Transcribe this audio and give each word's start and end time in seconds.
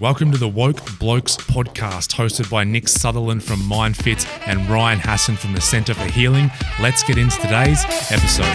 Welcome 0.00 0.32
to 0.32 0.38
the 0.38 0.48
Woke 0.48 0.98
Blokes 0.98 1.36
podcast, 1.36 2.14
hosted 2.14 2.48
by 2.48 2.64
Nick 2.64 2.88
Sutherland 2.88 3.44
from 3.44 3.60
MindFit 3.60 4.26
and 4.48 4.66
Ryan 4.66 4.98
Hassan 4.98 5.36
from 5.36 5.52
the 5.52 5.60
Centre 5.60 5.92
for 5.92 6.10
Healing. 6.10 6.50
Let's 6.80 7.02
get 7.02 7.18
into 7.18 7.36
today's 7.36 7.84
episode. 8.10 8.46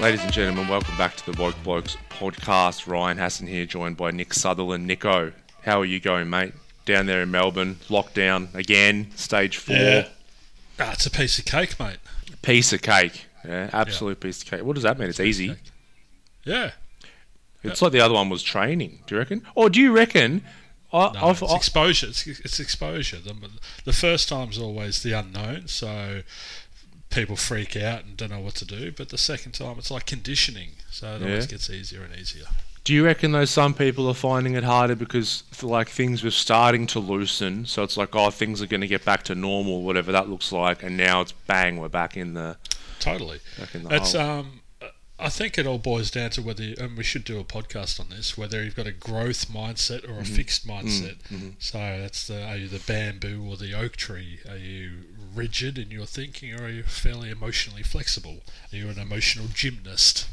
Ladies 0.00 0.22
and 0.22 0.32
gentlemen, 0.32 0.68
welcome 0.68 0.96
back 0.96 1.16
to 1.16 1.32
the 1.32 1.42
Woke 1.42 1.60
Blokes 1.64 1.96
podcast. 2.10 2.86
Ryan 2.86 3.18
Hassan 3.18 3.48
here, 3.48 3.66
joined 3.66 3.96
by 3.96 4.12
Nick 4.12 4.34
Sutherland. 4.34 4.86
Nico, 4.86 5.32
how 5.64 5.80
are 5.80 5.84
you 5.84 5.98
going, 5.98 6.30
mate? 6.30 6.52
Down 6.84 7.06
there 7.06 7.22
in 7.22 7.32
Melbourne, 7.32 7.74
lockdown 7.88 8.54
again, 8.54 9.10
stage 9.16 9.56
four. 9.56 9.74
Yeah. 9.74 10.08
Ah, 10.78 10.92
it's 10.92 11.06
a 11.06 11.10
piece 11.10 11.40
of 11.40 11.44
cake, 11.44 11.80
mate. 11.80 11.98
Piece 12.42 12.72
of 12.72 12.82
cake. 12.82 13.26
Yeah, 13.44 13.68
absolute 13.72 14.20
piece 14.20 14.44
of 14.44 14.48
cake. 14.48 14.62
What 14.62 14.74
does 14.74 14.84
that 14.84 14.96
mean? 14.96 15.08
It's 15.08 15.18
easy. 15.18 15.56
Yeah. 16.44 16.70
It's 17.62 17.82
like 17.82 17.92
the 17.92 18.00
other 18.00 18.14
one 18.14 18.28
was 18.28 18.42
training. 18.42 19.00
Do 19.06 19.14
you 19.14 19.18
reckon? 19.20 19.42
Or 19.54 19.70
do 19.70 19.80
you 19.80 19.92
reckon? 19.92 20.42
I, 20.92 21.10
No, 21.12 21.28
I've, 21.28 21.42
it's 21.42 21.52
I, 21.52 21.56
exposure. 21.56 22.08
It's, 22.08 22.26
it's 22.26 22.60
exposure. 22.60 23.18
The, 23.18 23.34
the 23.84 23.92
first 23.92 24.28
time's 24.28 24.58
always 24.58 25.02
the 25.02 25.12
unknown, 25.12 25.68
so 25.68 26.22
people 27.10 27.36
freak 27.36 27.76
out 27.76 28.04
and 28.04 28.16
don't 28.16 28.30
know 28.30 28.40
what 28.40 28.54
to 28.56 28.64
do. 28.64 28.90
But 28.92 29.08
the 29.10 29.18
second 29.18 29.52
time, 29.52 29.78
it's 29.78 29.90
like 29.90 30.06
conditioning, 30.06 30.70
so 30.90 31.16
it 31.16 31.22
always 31.22 31.46
gets 31.46 31.70
easier 31.70 32.02
and 32.02 32.14
easier. 32.18 32.44
do 32.84 32.92
you 32.92 33.04
reckon 33.04 33.30
though 33.32 33.44
some 33.44 33.74
people 33.74 34.08
are 34.08 34.14
finding 34.14 34.54
it 34.54 34.64
harder 34.64 34.96
because 34.96 35.44
like 35.62 35.88
things 35.88 36.24
were 36.24 36.30
starting 36.32 36.86
to 36.88 36.98
loosen, 36.98 37.64
so 37.64 37.82
it's 37.84 37.96
like 37.96 38.14
oh 38.16 38.30
things 38.30 38.60
are 38.60 38.66
going 38.66 38.80
to 38.80 38.86
get 38.88 39.04
back 39.04 39.22
to 39.24 39.34
normal, 39.34 39.82
whatever 39.82 40.10
that 40.12 40.28
looks 40.28 40.50
like, 40.52 40.82
and 40.82 40.96
now 40.96 41.20
it's 41.20 41.32
bang, 41.32 41.78
we're 41.78 41.88
back 41.88 42.16
in 42.16 42.34
the 42.34 42.56
Totally. 42.98 43.40
back 43.58 43.74
in 43.74 43.84
the 43.84 43.94
It's 43.94 44.12
hole. 44.12 44.20
um, 44.40 44.60
I 45.22 45.28
think 45.28 45.56
it 45.58 45.66
all 45.66 45.78
boils 45.78 46.10
down 46.10 46.30
to 46.30 46.42
whether, 46.42 46.62
you, 46.62 46.74
and 46.78 46.96
we 46.96 47.04
should 47.04 47.24
do 47.24 47.38
a 47.38 47.44
podcast 47.44 48.00
on 48.00 48.08
this, 48.10 48.36
whether 48.36 48.62
you've 48.62 48.74
got 48.76 48.86
a 48.86 48.92
growth 48.92 49.48
mindset 49.48 50.04
or 50.08 50.14
a 50.18 50.22
Mm-hmm. 50.22 50.34
fixed 50.34 50.66
mindset. 50.66 51.16
So 51.58 51.78
that's 51.78 52.26
the 52.26 52.44
are 52.44 52.56
you 52.56 52.68
the 52.68 52.80
bamboo 52.80 53.44
or 53.48 53.56
the 53.56 53.72
oak 53.74 53.96
tree? 53.96 54.40
Are 54.48 54.56
you 54.56 54.90
rigid 55.34 55.78
in 55.78 55.90
your 55.90 56.06
thinking, 56.06 56.52
or 56.54 56.64
are 56.64 56.70
you 56.70 56.82
fairly 56.82 57.30
emotionally 57.30 57.82
flexible? 57.82 58.40
Are 58.72 58.76
you 58.76 58.88
an 58.88 58.98
emotional 58.98 59.46
gymnast? 59.52 60.26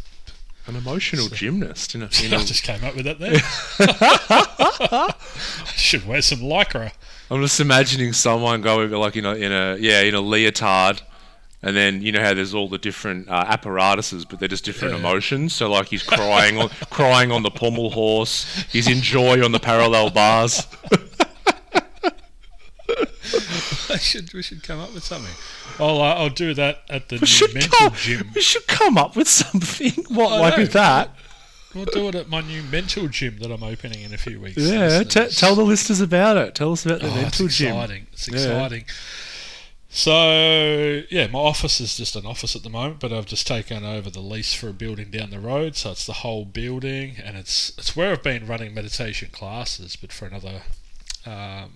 An 0.68 0.76
emotional 0.76 1.28
gymnast 1.30 1.96
in 1.96 2.02
a, 2.04 2.10
in 2.24 2.34
I 2.34 2.42
a 2.42 2.46
just 2.46 2.64
came 2.64 2.84
up 2.84 2.96
with 2.96 3.06
that 3.06 3.18
there. 3.20 3.42
I 3.80 5.14
should 5.76 6.06
wear 6.06 6.22
some 6.22 6.40
lycra. 6.40 6.92
I'm 7.32 7.42
just 7.42 7.60
imagining 7.60 8.14
someone 8.14 8.62
going 8.62 8.92
like 8.92 9.16
in 9.16 9.26
a 9.26 9.34
in 9.36 9.52
a 9.52 9.78
yeah 9.78 10.02
in 10.02 10.14
a 10.16 10.22
leotard, 10.22 11.02
and 11.62 11.76
then 11.76 12.02
you 12.02 12.12
know 12.12 12.22
how 12.22 12.34
there's 12.34 12.54
all 12.54 12.70
the 12.70 12.78
different 12.78 13.28
uh, 13.30 13.46
apparatuses, 13.48 14.26
but 14.26 14.40
they're 14.40 14.48
just 14.48 14.64
different 14.66 14.94
Yeah. 14.94 15.00
emotions. 15.00 15.54
So 15.54 15.70
like 15.70 15.88
he's 15.88 16.04
crying 16.04 16.58
on 16.58 16.70
crying 16.90 17.32
on 17.32 17.44
the 17.44 17.52
pommel 17.52 17.92
horse, 17.92 18.46
he's 18.72 18.88
in 18.88 19.02
joy 19.02 19.44
on 19.44 19.52
the 19.52 19.60
parallel 19.60 20.10
bars. 20.10 20.66
I 23.92 23.98
should 23.98 24.34
we 24.34 24.42
should 24.42 24.64
come 24.64 24.80
up 24.80 24.94
with 24.94 25.04
something. 25.04 25.34
I'll 25.80 26.02
uh, 26.02 26.16
I'll 26.16 26.30
do 26.30 26.54
that 26.56 26.82
at 26.90 27.10
the 27.10 27.16
We 27.16 27.20
new 27.22 27.26
should 27.28 27.54
mental 27.54 27.78
come, 27.90 27.94
gym. 27.96 28.32
we 28.36 28.42
should 28.42 28.68
come 28.68 28.98
up 28.98 29.16
with 29.16 29.28
something. 29.28 29.92
What 30.10 30.32
I 30.34 30.40
like 30.40 30.58
know. 30.58 30.64
with 30.64 30.74
that? 30.74 31.12
We'll 31.76 31.86
do 31.86 32.08
it 32.08 32.16
at 32.16 32.30
my 32.30 32.42
new 32.42 32.64
mental 32.64 33.08
gym 33.08 33.38
that 33.40 33.52
I'm 33.52 33.62
opening 33.62 34.02
in 34.02 34.12
a 34.12 34.18
few 34.18 34.40
weeks. 34.40 34.58
Yeah, 34.58 35.04
t- 35.04 35.28
tell 35.30 35.54
the 35.54 35.62
listeners 35.64 36.02
about 36.02 36.36
it. 36.38 36.56
Tell 36.56 36.72
us 36.72 36.84
about 36.84 37.02
the 37.02 37.10
Oh, 37.10 37.16
mental 37.16 37.46
it's 37.46 37.58
gym. 37.58 37.76
exciting. 37.76 38.08
It's 38.12 38.28
Yeah. 38.28 38.38
exciting. 38.38 38.86
So 39.92 41.02
yeah, 41.10 41.28
my 41.28 41.40
office 41.40 41.82
is 41.82 41.98
just 41.98 42.16
an 42.16 42.26
office 42.26 42.56
at 42.56 42.62
the 42.62 42.70
moment, 42.70 43.00
but 43.00 43.12
I've 43.12 43.26
just 43.26 43.48
taken 43.48 43.84
over 43.84 44.12
the 44.12 44.20
lease 44.20 44.54
for 44.54 44.70
a 44.70 44.74
building 44.74 45.10
down 45.10 45.32
the 45.32 45.40
road, 45.40 45.76
so 45.76 45.92
it's 45.92 46.06
the 46.06 46.14
whole 46.14 46.46
building, 46.46 47.16
and 47.24 47.36
it's 47.36 47.74
it's 47.78 47.96
where 47.96 48.12
I've 48.12 48.24
been 48.24 48.46
running 48.46 48.74
meditation 48.74 49.30
classes, 49.32 49.96
but 49.96 50.14
for 50.14 50.28
another, 50.28 50.62
um, 51.26 51.72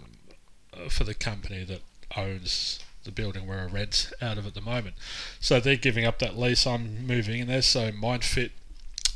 for 0.90 1.04
the 1.04 1.16
company 1.16 1.64
that 1.64 1.82
owns 2.16 2.80
the 3.04 3.12
building 3.12 3.48
where 3.48 3.62
I 3.62 3.66
rent 3.66 4.12
out 4.22 4.38
of 4.38 4.46
at 4.46 4.54
the 4.54 4.62
moment. 4.62 4.96
So 5.40 5.60
they're 5.60 5.76
giving 5.76 6.06
up 6.06 6.20
that 6.20 6.38
lease. 6.38 6.68
I'm 6.68 7.06
moving 7.06 7.40
in 7.40 7.48
there. 7.48 7.62
So 7.62 7.92
MindFit 7.92 8.52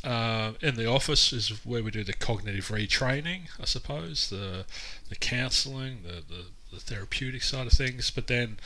uh, 0.04 0.54
in 0.62 0.76
the 0.76 0.88
office 0.88 1.32
is 1.32 1.50
where 1.66 1.84
we 1.84 1.92
do 1.92 2.04
the 2.04 2.14
cognitive 2.14 2.70
retraining, 2.70 3.50
I 3.60 3.66
suppose, 3.66 4.30
the 4.30 4.66
the 5.08 5.16
counselling, 5.16 6.00
the, 6.04 6.24
the 6.28 6.46
the 6.78 6.94
therapeutic 6.94 7.44
side 7.44 7.68
of 7.68 7.74
things. 7.74 8.12
But 8.12 8.28
then 8.28 8.58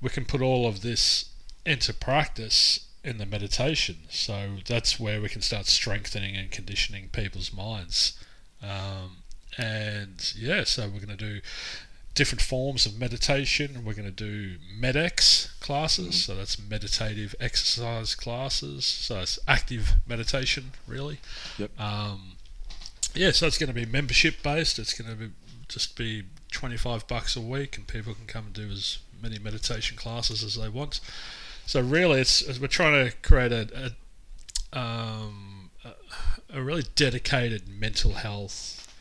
we 0.00 0.10
can 0.10 0.24
put 0.24 0.40
all 0.40 0.66
of 0.66 0.82
this 0.82 1.26
into 1.64 1.92
practice 1.92 2.86
in 3.04 3.18
the 3.18 3.26
meditation. 3.26 3.96
So 4.10 4.56
that's 4.66 4.98
where 4.98 5.20
we 5.20 5.28
can 5.28 5.42
start 5.42 5.66
strengthening 5.66 6.36
and 6.36 6.50
conditioning 6.50 7.10
people's 7.12 7.52
minds. 7.52 8.18
Um, 8.62 9.18
and 9.56 10.32
yeah, 10.36 10.64
so 10.64 10.84
we're 10.84 11.04
going 11.04 11.16
to 11.16 11.16
do 11.16 11.40
different 12.14 12.42
forms 12.42 12.84
of 12.86 12.98
meditation. 12.98 13.84
We're 13.84 13.94
going 13.94 14.04
to 14.04 14.10
do 14.10 14.56
MEDEX 14.76 15.60
classes, 15.60 16.24
so 16.24 16.34
that's 16.34 16.58
meditative 16.58 17.34
exercise 17.38 18.14
classes. 18.14 18.84
So 18.84 19.20
it's 19.20 19.38
active 19.46 19.94
meditation, 20.06 20.72
really. 20.86 21.20
Yep. 21.58 21.80
Um, 21.80 22.32
yeah, 23.14 23.30
so 23.30 23.46
it's 23.46 23.58
going 23.58 23.68
to 23.68 23.74
be 23.74 23.86
membership 23.86 24.42
based. 24.42 24.78
It's 24.78 25.00
going 25.00 25.10
to 25.10 25.16
be 25.16 25.32
just 25.68 25.96
be 25.96 26.24
twenty 26.50 26.76
five 26.76 27.06
bucks 27.06 27.36
a 27.36 27.40
week, 27.40 27.76
and 27.76 27.86
people 27.86 28.14
can 28.14 28.26
come 28.26 28.46
and 28.46 28.54
do 28.54 28.70
as 28.70 28.98
many 29.20 29.38
meditation 29.38 29.96
classes 29.96 30.42
as 30.44 30.56
they 30.56 30.68
want. 30.68 31.00
So 31.66 31.80
really, 31.80 32.20
it's 32.20 32.58
we're 32.60 32.66
trying 32.68 33.10
to 33.10 33.16
create 33.22 33.52
a, 33.52 33.92
a 34.72 34.78
um, 34.78 35.70
a, 35.84 36.58
a 36.58 36.62
really 36.62 36.84
dedicated 36.94 37.68
mental 37.68 38.12
health, 38.12 38.92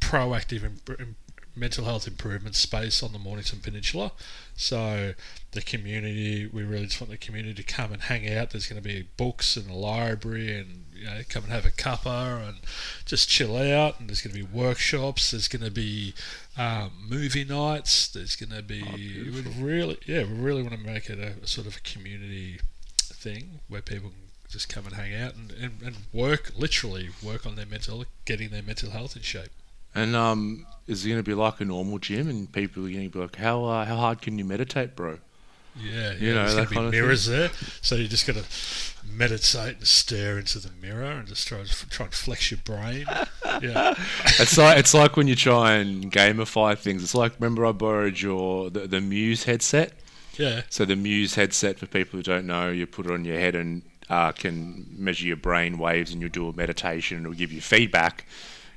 proactive 0.00 0.64
im- 0.64 1.16
mental 1.56 1.84
health 1.84 2.06
improvement 2.06 2.56
space 2.56 3.02
on 3.02 3.12
the 3.12 3.18
Mornington 3.18 3.60
Peninsula. 3.60 4.12
So 4.56 5.14
the 5.52 5.62
community, 5.62 6.46
we 6.46 6.62
really 6.62 6.86
just 6.86 7.00
want 7.00 7.10
the 7.10 7.16
community 7.16 7.54
to 7.54 7.62
come 7.62 7.92
and 7.92 8.02
hang 8.02 8.28
out. 8.32 8.50
There's 8.50 8.66
going 8.66 8.82
to 8.82 8.88
be 8.88 9.08
books 9.16 9.56
and 9.56 9.70
a 9.70 9.74
library, 9.74 10.58
and 10.58 10.84
you 10.94 11.04
know, 11.04 11.20
come 11.28 11.44
and 11.44 11.52
have 11.52 11.64
a 11.64 11.70
cuppa 11.70 12.48
and 12.48 12.56
just 13.04 13.28
chill 13.28 13.56
out. 13.56 14.00
And 14.00 14.08
there's 14.08 14.22
going 14.22 14.34
to 14.34 14.42
be 14.44 14.58
workshops. 14.58 15.30
There's 15.30 15.48
going 15.48 15.64
to 15.64 15.70
be 15.70 16.14
um, 16.56 16.90
movie 17.08 17.44
nights. 17.44 18.08
There's 18.08 18.36
going 18.36 18.50
to 18.50 18.62
be 18.62 18.82
we 18.82 19.40
really, 19.62 19.98
yeah, 20.06 20.24
we 20.24 20.34
really 20.34 20.62
want 20.62 20.74
to 20.74 20.84
make 20.84 21.08
it 21.08 21.18
a, 21.18 21.34
a 21.42 21.46
sort 21.46 21.66
of 21.66 21.76
a 21.76 21.80
community 21.80 22.60
thing 22.98 23.60
where 23.68 23.82
people 23.82 24.10
can 24.10 24.18
just 24.48 24.68
come 24.68 24.86
and 24.86 24.94
hang 24.94 25.14
out 25.14 25.34
and, 25.34 25.50
and, 25.52 25.82
and 25.82 25.96
work, 26.12 26.52
literally 26.56 27.10
work 27.22 27.44
on 27.44 27.56
their 27.56 27.66
mental, 27.66 28.04
getting 28.24 28.50
their 28.50 28.62
mental 28.62 28.90
health 28.90 29.16
in 29.16 29.22
shape. 29.22 29.50
And 29.94 30.16
um, 30.16 30.66
is 30.86 31.04
it 31.04 31.08
going 31.08 31.20
to 31.20 31.28
be 31.28 31.34
like 31.34 31.60
a 31.60 31.64
normal 31.64 31.98
gym, 31.98 32.28
and 32.28 32.50
people 32.52 32.84
are 32.86 32.90
going 32.90 33.04
to 33.04 33.10
be 33.10 33.18
like, 33.18 33.36
how 33.36 33.64
uh, 33.64 33.84
how 33.84 33.96
hard 33.96 34.20
can 34.22 34.38
you 34.38 34.44
meditate, 34.44 34.96
bro? 34.96 35.18
Yeah, 35.76 36.12
You 36.12 36.28
yeah. 36.28 36.34
know, 36.34 36.42
there's 36.42 36.54
going 36.54 36.66
to 36.66 36.70
be 36.70 36.76
kind 36.76 36.86
of 36.86 36.96
thing. 36.98 37.00
mirrors 37.02 37.26
there, 37.26 37.50
so 37.82 37.96
you 37.96 38.06
just 38.06 38.26
got 38.26 38.36
to 38.36 38.44
meditate 39.12 39.76
and 39.78 39.86
stare 39.86 40.38
into 40.38 40.58
the 40.60 40.70
mirror 40.80 41.10
and 41.10 41.26
just 41.28 41.46
try 41.48 41.64
try 41.90 42.06
and 42.06 42.14
flex 42.14 42.50
your 42.50 42.60
brain. 42.64 43.06
Yeah, 43.62 43.94
it's 44.40 44.58
like 44.58 44.78
it's 44.78 44.94
like 44.94 45.16
when 45.16 45.28
you 45.28 45.36
try 45.36 45.74
and 45.74 46.10
gamify 46.10 46.76
things. 46.76 47.04
It's 47.04 47.14
like 47.14 47.34
remember 47.38 47.64
I 47.64 47.70
borrowed 47.70 48.20
your 48.20 48.68
the, 48.68 48.88
the 48.88 49.00
Muse 49.00 49.44
headset. 49.44 49.92
yeah, 50.36 50.62
So 50.70 50.84
the 50.84 50.96
Muse 50.96 51.36
headset, 51.36 51.78
for 51.78 51.86
people 51.86 52.16
who 52.18 52.24
don't 52.24 52.46
know, 52.46 52.70
you 52.70 52.84
put 52.88 53.06
it 53.06 53.12
on 53.12 53.24
your 53.24 53.38
head 53.38 53.54
and 53.54 53.82
uh, 54.10 54.32
can 54.32 54.86
measure 54.90 55.26
your 55.28 55.36
brain 55.36 55.78
waves, 55.78 56.12
and 56.12 56.20
you 56.20 56.28
do 56.28 56.48
a 56.48 56.52
meditation, 56.52 57.16
and 57.18 57.26
it'll 57.26 57.36
give 57.38 57.52
you 57.52 57.60
feedback, 57.60 58.26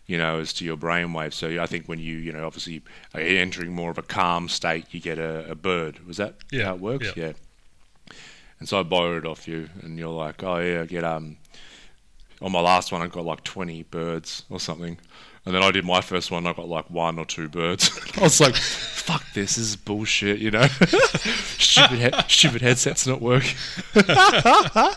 you 0.08 0.18
know, 0.18 0.40
as 0.40 0.54
to 0.54 0.66
your 0.66 0.78
brain 0.78 1.14
waves. 1.14 1.36
So 1.36 1.62
I 1.62 1.66
think 1.68 1.86
when 1.88 2.00
you, 2.00 2.16
you 2.18 2.32
know, 2.32 2.46
obviously 2.48 2.82
are 3.14 3.20
entering 3.22 3.74
more 3.74 3.92
of 3.92 3.98
a 3.98 4.02
calm 4.04 4.48
state, 4.50 4.86
you 4.92 5.00
get 5.00 5.20
a, 5.20 5.52
a 5.52 5.56
bird. 5.56 6.06
Was 6.08 6.18
that 6.18 6.36
Yeah, 6.52 6.66
how 6.66 6.76
it 6.76 6.80
works? 6.82 7.08
yeah. 7.16 7.26
yeah. 7.26 8.14
And 8.60 8.68
so 8.68 8.80
I 8.80 8.84
borrowed 8.84 9.24
it 9.24 9.28
off 9.30 9.48
you, 9.48 9.70
and 9.84 10.00
you're 10.00 10.08
like, 10.10 10.42
oh 10.44 10.58
yeah, 10.60 10.82
I 10.82 10.86
get 10.86 11.04
um. 11.04 11.38
On 12.40 12.52
my 12.52 12.60
last 12.62 12.92
one, 12.92 13.02
I 13.02 13.08
got 13.08 13.26
like 13.26 13.44
20 13.44 13.82
birds 13.84 14.44
or 14.50 14.60
something. 14.60 15.00
And 15.46 15.56
then 15.56 15.64
I 15.64 15.72
did 15.72 15.86
my 15.86 16.02
first 16.02 16.30
one, 16.30 16.46
I 16.46 16.54
got 16.54 16.68
like 16.70 16.88
one 16.90 17.18
or 17.18 17.26
two 17.26 17.50
birds. 17.50 17.90
I 18.18 18.22
was 18.22 18.40
like, 18.40 18.56
fuck 18.56 19.24
this, 19.34 19.56
this 19.56 19.58
is 19.70 19.76
bullshit, 19.76 20.38
you 20.40 20.52
know? 20.52 20.68
stupid, 21.58 21.98
he- 22.00 22.22
stupid 22.28 22.62
headset's 22.62 23.08
not 23.08 23.22
working. 23.22 23.56
but 23.94 24.96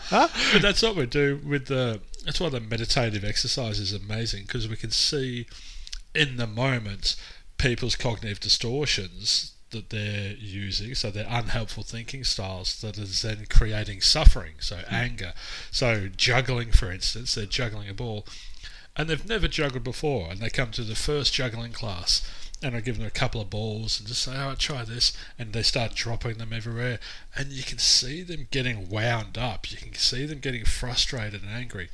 that's 0.61 0.81
what 0.83 0.95
we 0.95 1.05
do 1.07 1.39
with 1.45 1.65
the. 1.67 1.99
That's 2.25 2.39
why 2.39 2.49
the 2.49 2.59
meditative 2.59 3.23
exercise 3.23 3.79
is 3.79 3.93
amazing 3.93 4.43
because 4.43 4.67
we 4.67 4.75
can 4.75 4.91
see 4.91 5.47
in 6.13 6.37
the 6.37 6.47
moment 6.47 7.15
people's 7.57 7.95
cognitive 7.95 8.39
distortions 8.39 9.53
that 9.71 9.89
they're 9.89 10.33
using, 10.33 10.93
so 10.95 11.09
they're 11.09 11.25
unhelpful 11.29 11.83
thinking 11.83 12.23
styles 12.23 12.79
that 12.81 12.97
is 12.97 13.21
then 13.21 13.45
creating 13.49 14.01
suffering, 14.01 14.53
so 14.59 14.77
hmm. 14.77 14.93
anger. 14.93 15.33
So 15.71 16.09
juggling, 16.15 16.71
for 16.71 16.91
instance, 16.91 17.35
they're 17.35 17.45
juggling 17.45 17.89
a 17.89 17.93
ball, 17.93 18.25
and 18.95 19.09
they've 19.09 19.27
never 19.27 19.47
juggled 19.47 19.83
before, 19.83 20.29
and 20.29 20.39
they 20.39 20.49
come 20.49 20.71
to 20.71 20.83
the 20.83 20.95
first 20.95 21.33
juggling 21.33 21.71
class, 21.71 22.29
and 22.63 22.75
I 22.75 22.79
give 22.81 22.97
them 22.97 23.07
a 23.07 23.11
couple 23.11 23.41
of 23.41 23.49
balls 23.49 23.99
and 23.99 24.07
just 24.07 24.23
say, 24.23 24.33
"Oh, 24.35 24.55
try 24.57 24.83
this," 24.83 25.13
and 25.39 25.53
they 25.53 25.63
start 25.63 25.95
dropping 25.95 26.37
them 26.37 26.53
everywhere, 26.53 26.99
and 27.35 27.51
you 27.51 27.63
can 27.63 27.77
see 27.79 28.21
them 28.23 28.47
getting 28.51 28.89
wound 28.89 29.37
up. 29.37 29.71
You 29.71 29.77
can 29.77 29.93
see 29.95 30.25
them 30.25 30.39
getting 30.39 30.65
frustrated 30.65 31.41
and 31.43 31.51
angry, 31.51 31.89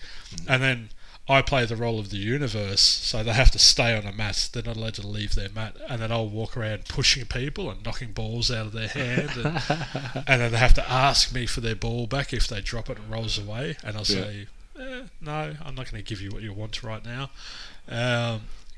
and 0.48 0.62
then 0.62 0.90
I 1.30 1.42
play 1.42 1.66
the 1.66 1.76
role 1.76 2.00
of 2.00 2.10
the 2.10 2.18
universe, 2.18 2.80
so 2.80 3.22
they 3.22 3.34
have 3.34 3.52
to 3.52 3.60
stay 3.60 3.98
on 3.98 4.06
a 4.06 4.14
mat. 4.14 4.50
They're 4.54 4.64
not 4.64 4.78
allowed 4.78 4.94
to 4.96 5.06
leave 5.08 5.36
their 5.36 5.50
mat, 5.50 5.76
and 5.90 6.02
then 6.02 6.12
I'll 6.12 6.30
walk 6.30 6.56
around 6.56 6.86
pushing 6.86 7.26
people 7.26 7.70
and 7.70 7.84
knocking 7.84 8.14
balls 8.14 8.50
out 8.50 8.68
of 8.68 8.72
their 8.72 8.88
hand, 8.88 9.32
and, 9.36 9.62
and 10.28 10.42
then 10.42 10.52
they 10.54 10.58
have 10.58 10.74
to 10.76 10.90
ask 10.90 11.34
me 11.34 11.46
for 11.46 11.60
their 11.62 11.76
ball 11.76 12.08
back 12.08 12.32
if 12.34 12.48
they 12.48 12.62
drop 12.62 12.90
it 12.90 12.98
and 12.98 13.10
rolls 13.12 13.38
away, 13.38 13.76
and 13.84 13.98
I'll 13.98 14.04
Yeah. 14.06 14.24
say, 14.24 14.48
eh, 14.80 15.02
"No, 15.20 15.56
I'm 15.66 15.76
not 15.76 15.92
going 15.92 16.02
to 16.02 16.08
give 16.08 16.22
you 16.22 16.30
what 16.32 16.44
you 16.44 16.54
want 16.54 16.82
right 16.82 17.04
now," 17.04 17.30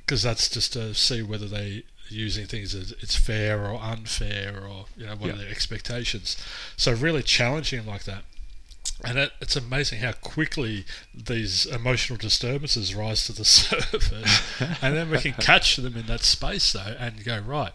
because 0.09 0.23
that's 0.23 0.49
just 0.49 0.73
to 0.73 0.95
see 0.95 1.21
whether 1.21 1.45
they 1.45 1.83
using 2.09 2.47
things 2.47 2.73
as 2.73 2.91
it's 2.99 3.15
fair 3.15 3.63
or 3.69 3.79
unfair, 3.79 4.65
or 4.67 4.85
you 4.97 5.05
know 5.05 5.13
what 5.15 5.27
Yeah. 5.27 5.33
are 5.33 5.37
their 5.37 5.49
expectations. 5.49 6.35
So 6.75 6.91
really 6.93 7.21
challenging 7.21 7.77
them 7.81 7.87
like 7.87 8.05
that. 8.05 8.23
And 9.05 9.19
it, 9.19 9.31
it's 9.39 9.55
amazing 9.55 9.99
how 9.99 10.13
quickly 10.13 10.85
these 11.13 11.67
emotional 11.67 12.17
disturbances 12.17 12.95
rise 12.95 13.27
to 13.27 13.33
the 13.33 13.45
surface, 13.59 14.41
and 14.81 14.97
then 14.97 15.11
we 15.11 15.19
can 15.19 15.33
catch 15.33 15.75
them 15.75 15.95
in 15.95 16.07
that 16.07 16.21
space 16.21 16.73
though, 16.73 16.95
and 16.97 17.23
go 17.23 17.37
right. 17.37 17.71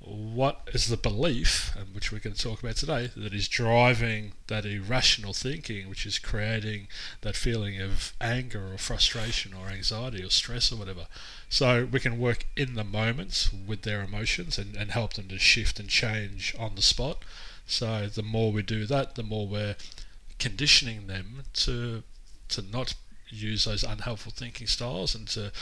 What 0.00 0.68
is 0.72 0.86
the 0.86 0.96
belief, 0.96 1.74
and 1.76 1.92
which 1.92 2.12
we're 2.12 2.20
going 2.20 2.36
to 2.36 2.42
talk 2.42 2.62
about 2.62 2.76
today, 2.76 3.10
that 3.16 3.34
is 3.34 3.48
driving 3.48 4.32
that 4.46 4.64
irrational 4.64 5.32
thinking, 5.32 5.88
which 5.88 6.06
is 6.06 6.20
creating 6.20 6.86
that 7.22 7.34
feeling 7.34 7.80
of 7.80 8.14
anger 8.20 8.72
or 8.72 8.78
frustration 8.78 9.52
or 9.52 9.68
anxiety 9.68 10.22
or 10.22 10.30
stress 10.30 10.70
or 10.70 10.76
whatever. 10.76 11.08
So 11.48 11.84
we 11.90 11.98
can 11.98 12.18
work 12.18 12.46
in 12.56 12.74
the 12.74 12.84
moments 12.84 13.50
with 13.52 13.82
their 13.82 14.02
emotions 14.02 14.56
and, 14.56 14.76
and 14.76 14.92
help 14.92 15.14
them 15.14 15.28
to 15.28 15.38
shift 15.38 15.80
and 15.80 15.88
change 15.88 16.54
on 16.58 16.76
the 16.76 16.82
spot. 16.82 17.24
So 17.66 18.06
the 18.06 18.22
more 18.22 18.52
we 18.52 18.62
do 18.62 18.86
that, 18.86 19.16
the 19.16 19.24
more 19.24 19.48
we're 19.48 19.76
conditioning 20.38 21.08
them 21.08 21.42
to 21.52 22.04
to 22.50 22.62
not 22.62 22.94
use 23.28 23.64
those 23.66 23.84
unhelpful 23.84 24.32
thinking 24.32 24.66
styles 24.66 25.14
and 25.14 25.28
to 25.28 25.52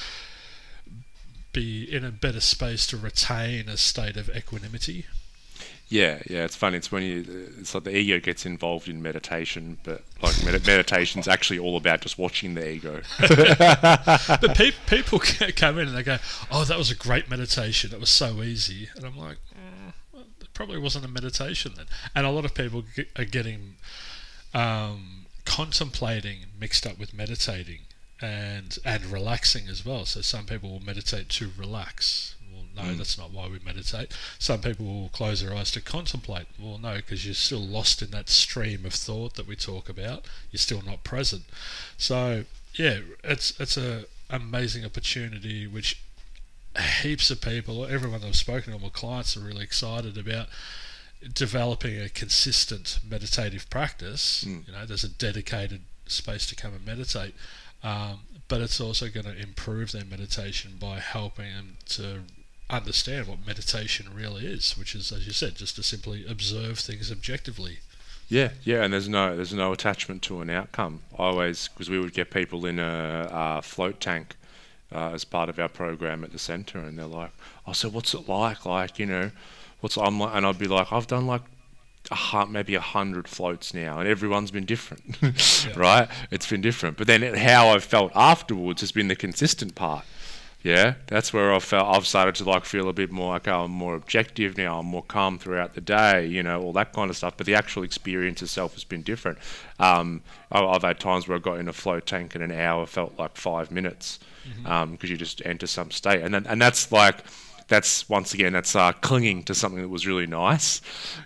be 1.56 1.90
in 1.90 2.04
a 2.04 2.10
better 2.10 2.40
space 2.40 2.86
to 2.86 2.98
retain 2.98 3.66
a 3.68 3.78
state 3.78 4.18
of 4.18 4.28
equanimity. 4.28 5.06
Yeah, 5.88 6.20
yeah, 6.28 6.44
it's 6.44 6.54
funny. 6.56 6.76
It's 6.76 6.92
when 6.92 7.02
you, 7.02 7.24
it's 7.58 7.72
like 7.72 7.84
the 7.84 7.96
ego 7.96 8.20
gets 8.20 8.44
involved 8.44 8.88
in 8.88 9.00
meditation, 9.00 9.78
but 9.82 10.02
like 10.20 10.44
med- 10.44 10.66
meditation's 10.66 11.26
actually 11.26 11.58
all 11.58 11.76
about 11.76 12.02
just 12.02 12.18
watching 12.18 12.54
the 12.54 12.68
ego. 12.68 13.00
But 13.18 14.54
pe- 14.56 14.72
people 14.86 15.20
come 15.20 15.78
in 15.78 15.88
and 15.88 15.96
they 15.96 16.02
go, 16.02 16.18
"Oh, 16.50 16.64
that 16.64 16.76
was 16.76 16.90
a 16.90 16.96
great 16.96 17.30
meditation. 17.30 17.92
It 17.94 18.00
was 18.00 18.10
so 18.10 18.42
easy," 18.42 18.88
and 18.96 19.04
I'm 19.06 19.16
like, 19.16 19.38
mm, 19.54 19.92
well, 20.12 20.24
"It 20.40 20.52
probably 20.52 20.78
wasn't 20.78 21.04
a 21.04 21.08
meditation 21.08 21.72
then." 21.76 21.86
And 22.14 22.26
a 22.26 22.30
lot 22.30 22.44
of 22.44 22.52
people 22.52 22.82
ge- 22.82 23.08
are 23.16 23.24
getting 23.24 23.76
um, 24.52 25.26
contemplating 25.44 26.38
mixed 26.58 26.84
up 26.86 26.98
with 26.98 27.14
meditating 27.14 27.85
and 28.20 28.78
and 28.84 29.04
relaxing 29.06 29.68
as 29.68 29.84
well. 29.84 30.04
So 30.06 30.20
some 30.20 30.46
people 30.46 30.70
will 30.70 30.80
meditate 30.84 31.28
to 31.30 31.50
relax. 31.58 32.34
Well, 32.52 32.64
no, 32.74 32.82
Mm. 32.94 32.98
that's 32.98 33.18
not 33.18 33.30
why 33.30 33.48
we 33.48 33.58
meditate. 33.58 34.12
Some 34.38 34.60
people 34.62 34.86
will 34.86 35.08
close 35.10 35.42
their 35.42 35.54
eyes 35.54 35.70
to 35.72 35.80
contemplate. 35.80 36.46
Well, 36.58 36.78
no, 36.78 36.96
because 36.96 37.24
you're 37.26 37.34
still 37.34 37.60
lost 37.66 38.00
in 38.02 38.10
that 38.12 38.28
stream 38.30 38.86
of 38.86 38.94
thought 38.94 39.34
that 39.34 39.46
we 39.46 39.56
talk 39.56 39.88
about. 39.88 40.24
You're 40.50 40.58
still 40.58 40.82
not 40.82 41.04
present. 41.04 41.44
So 41.98 42.44
yeah, 42.74 43.00
it's 43.22 43.58
it's 43.60 43.76
a 43.76 44.06
amazing 44.30 44.84
opportunity 44.84 45.66
which 45.66 46.00
heaps 47.02 47.30
of 47.30 47.40
people, 47.40 47.86
everyone 47.86 48.22
I've 48.24 48.36
spoken 48.36 48.72
to, 48.72 48.78
my 48.78 48.88
clients 48.90 49.36
are 49.36 49.40
really 49.40 49.64
excited 49.64 50.18
about 50.18 50.48
developing 51.32 51.98
a 52.00 52.08
consistent 52.08 52.98
meditative 53.08 53.68
practice. 53.70 54.44
Mm. 54.46 54.66
You 54.66 54.72
know, 54.72 54.86
there's 54.86 55.04
a 55.04 55.08
dedicated 55.08 55.82
space 56.06 56.46
to 56.46 56.54
come 56.54 56.74
and 56.74 56.84
meditate, 56.84 57.34
um, 57.86 58.18
but 58.48 58.60
it's 58.60 58.80
also 58.80 59.08
going 59.08 59.26
to 59.26 59.36
improve 59.40 59.92
their 59.92 60.04
meditation 60.04 60.72
by 60.80 60.98
helping 60.98 61.52
them 61.54 61.76
to 61.86 62.22
understand 62.68 63.28
what 63.28 63.46
meditation 63.46 64.06
really 64.12 64.44
is, 64.44 64.76
which 64.76 64.96
is, 64.96 65.12
as 65.12 65.24
you 65.24 65.32
said, 65.32 65.54
just 65.54 65.76
to 65.76 65.84
simply 65.84 66.26
observe 66.26 66.80
things 66.80 67.12
objectively. 67.12 67.78
Yeah, 68.28 68.50
yeah, 68.64 68.82
and 68.82 68.92
there's 68.92 69.08
no 69.08 69.36
there's 69.36 69.54
no 69.54 69.72
attachment 69.72 70.22
to 70.22 70.40
an 70.40 70.50
outcome. 70.50 71.02
I 71.16 71.26
always 71.26 71.68
because 71.68 71.88
we 71.88 72.00
would 72.00 72.12
get 72.12 72.32
people 72.32 72.66
in 72.66 72.80
a, 72.80 73.28
uh 73.30 73.60
float 73.60 74.00
tank 74.00 74.34
uh, 74.92 75.12
as 75.12 75.24
part 75.24 75.48
of 75.48 75.60
our 75.60 75.68
program 75.68 76.24
at 76.24 76.32
the 76.32 76.40
centre, 76.40 76.80
and 76.80 76.98
they're 76.98 77.06
like, 77.06 77.30
"Oh, 77.68 77.72
so 77.72 77.88
what's 77.88 78.14
it 78.14 78.28
like? 78.28 78.66
Like, 78.66 78.98
you 78.98 79.06
know, 79.06 79.30
what's 79.80 79.96
I'm 79.96 80.18
like?" 80.18 80.34
And 80.34 80.44
I'd 80.44 80.58
be 80.58 80.66
like, 80.66 80.92
"I've 80.92 81.06
done 81.06 81.28
like 81.28 81.42
a 81.42 81.55
maybe 82.48 82.74
a 82.74 82.80
hundred 82.80 83.28
floats 83.28 83.74
now, 83.74 83.98
and 83.98 84.08
everyone's 84.08 84.50
been 84.50 84.64
different, 84.64 85.18
right? 85.76 86.08
It's 86.30 86.48
been 86.48 86.60
different. 86.60 86.96
But 86.96 87.06
then 87.06 87.34
how 87.34 87.68
I've 87.68 87.84
felt 87.84 88.12
afterwards 88.14 88.80
has 88.80 88.92
been 88.92 89.08
the 89.08 89.16
consistent 89.16 89.74
part." 89.74 90.04
Yeah, 90.62 90.94
that's 91.06 91.32
where 91.32 91.54
I 91.54 91.60
felt 91.60 91.94
I've 91.94 92.08
started 92.08 92.34
to 92.36 92.44
like 92.44 92.64
feel 92.64 92.88
a 92.88 92.92
bit 92.92 93.12
more 93.12 93.34
like 93.34 93.46
oh, 93.46 93.64
I'm 93.64 93.70
more 93.70 93.94
objective 93.94 94.56
now. 94.56 94.80
I'm 94.80 94.86
more 94.86 95.02
calm 95.04 95.38
throughout 95.38 95.74
the 95.74 95.80
day, 95.80 96.26
you 96.26 96.42
know, 96.42 96.60
all 96.60 96.72
that 96.72 96.92
kind 96.92 97.08
of 97.08 97.16
stuff. 97.16 97.36
But 97.36 97.46
the 97.46 97.54
actual 97.54 97.84
experience 97.84 98.42
itself 98.42 98.74
has 98.74 98.82
been 98.82 99.02
different. 99.02 99.38
Um, 99.78 100.22
I've 100.50 100.82
had 100.82 100.98
times 100.98 101.28
where 101.28 101.36
I 101.36 101.40
got 101.40 101.60
in 101.60 101.68
a 101.68 101.72
float 101.72 102.04
tank 102.04 102.34
and 102.34 102.42
an 102.42 102.50
hour 102.50 102.84
felt 102.86 103.16
like 103.16 103.36
five 103.36 103.70
minutes 103.70 104.18
because 104.64 105.08
you 105.08 105.16
just 105.16 105.40
enter 105.44 105.68
some 105.68 105.92
state, 105.92 106.22
and 106.22 106.34
then, 106.34 106.46
and 106.46 106.60
that's 106.60 106.90
like 106.90 107.18
that's 107.68 108.08
once 108.08 108.32
again 108.32 108.52
that's 108.52 108.76
uh, 108.76 108.92
clinging 108.92 109.42
to 109.44 109.54
something 109.54 109.80
that 109.82 109.88
was 109.88 110.06
really 110.06 110.26
nice, 110.26 110.80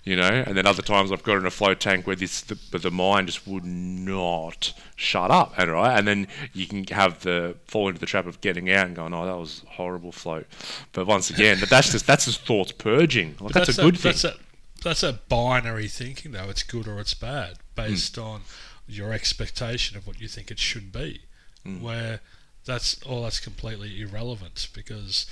you 0.05 0.17
know. 0.17 0.29
And 0.47 0.57
then 0.57 0.67
other 0.67 0.83
times 0.83 1.13
I've 1.13 1.23
got 1.23 1.37
in 1.37 1.45
a 1.47 1.51
float 1.51 1.81
tank 1.81 2.07
where 2.07 2.17
this 2.17 2.41
the, 2.41 2.59
but 2.71 2.83
the 2.83 2.91
mind 2.91 3.29
just 3.29 3.47
would 3.47 3.65
not 3.65 4.73
shut 4.97 5.31
up, 5.31 5.53
and 5.59 5.71
right, 5.71 5.99
and 5.99 6.09
then 6.09 6.29
you 6.53 6.67
can 6.67 6.85
have 6.85 7.21
the 7.21 7.57
fall 7.67 7.89
into 7.89 8.01
the 8.01 8.07
trap 8.07 8.27
of 8.27 8.41
getting 8.41 8.71
out 8.71 8.87
and 8.87 8.97
going, 8.97 9.13
oh, 9.15 9.27
that 9.27 9.37
was 9.37 9.63
a 9.67 9.71
horrible 9.71 10.13
float. 10.13 10.47
But 10.93 11.07
once 11.07 11.31
again, 11.31 11.59
but 11.61 11.69
that's 11.69 11.93
just 11.93 12.07
that's 12.07 12.25
just 12.25 12.47
thoughts 12.47 12.73
purging. 12.73 13.37
Like, 13.41 13.53
But 13.53 13.67
that's, 13.67 13.79
a 13.79 13.83
good 13.83 13.99
thing. 13.99 14.13
That's 14.13 14.25
a, 14.25 14.35
that's 14.83 15.03
a 15.03 15.21
binary 15.29 15.89
thinking, 15.89 16.33
though. 16.33 16.49
It's 16.49 16.63
good 16.63 16.89
or 16.89 16.99
it's 17.01 17.15
bad, 17.15 17.57
based 17.75 18.17
Hmm. 18.17 18.23
on 18.23 18.41
your 18.89 19.13
expectation 19.13 19.97
of 19.97 20.07
what 20.07 20.21
you 20.21 20.27
think 20.27 20.51
it 20.51 20.59
should 20.59 20.91
be. 20.91 21.21
Hmm. 21.65 21.83
Where 21.83 22.21
that's 22.65 23.03
all 23.03 23.23
that's 23.25 23.41
completely 23.41 24.01
irrelevant 24.01 24.69
because 24.75 25.27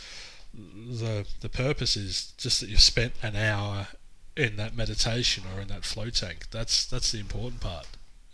the 0.59 1.27
the 1.41 1.49
purpose 1.49 1.97
is 1.97 2.33
just 2.37 2.61
that 2.61 2.69
you've 2.69 2.81
spent 2.81 3.13
an 3.23 3.37
hour 3.37 3.89
in 4.37 4.57
that 4.57 4.77
meditation 4.77 5.45
or 5.55 5.61
in 5.61 5.69
that 5.69 5.85
float 5.85 6.15
tank. 6.15 6.47
That's 6.51 6.85
that's 6.87 7.13
the 7.13 7.21
important 7.21 7.61
part. 7.61 7.87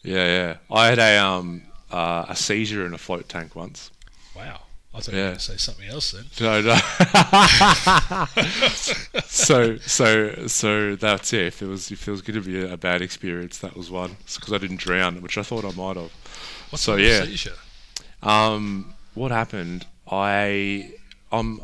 Yeah, 0.03 0.25
yeah. 0.27 0.57
I 0.71 0.87
had 0.89 0.99
a 0.99 1.19
um 1.19 1.63
uh, 1.91 2.25
a 2.29 2.37
seizure 2.37 2.87
in 2.87 2.95
a 2.95 2.99
float 2.99 3.29
tank 3.29 3.55
once. 3.55 3.91
Wow. 4.37 4.61
I 4.97 5.01
thought 5.01 5.13
you 5.13 5.19
were 5.19 5.25
Yeah. 5.25 5.29
going 5.31 5.39
to 5.39 5.43
say 5.43 5.57
something 5.57 5.89
else 5.89 6.13
then. 6.13 6.25
No, 6.41 6.61
no. 6.61 6.77
so, 9.25 9.77
so, 9.79 10.47
so 10.47 10.95
that's 10.97 11.33
it. 11.33 11.47
If 11.47 11.63
it 11.63 11.67
was, 11.67 11.91
if 11.91 12.07
it 12.07 12.11
was 12.11 12.23
going 12.23 12.41
to 12.41 12.47
be 12.47 12.65
a, 12.65 12.77
bad 12.77 13.03
experience, 13.03 13.59
that 13.59 13.77
was 13.77 13.91
one. 13.91 14.17
because 14.35 14.53
I 14.53 14.59
didn't 14.59 14.79
drown, 14.79 15.21
which 15.21 15.37
I 15.37 15.43
thought 15.43 15.65
I 15.65 15.73
might 15.73 15.97
have. 15.97 16.13
What's 16.71 16.83
So, 16.85 16.97
the 16.97 17.03
yeah. 17.03 17.25
seizure? 17.25 17.55
Um, 18.23 18.95
what 19.15 19.33
happened? 19.33 19.87
I, 20.11 20.93
I'm, 21.33 21.61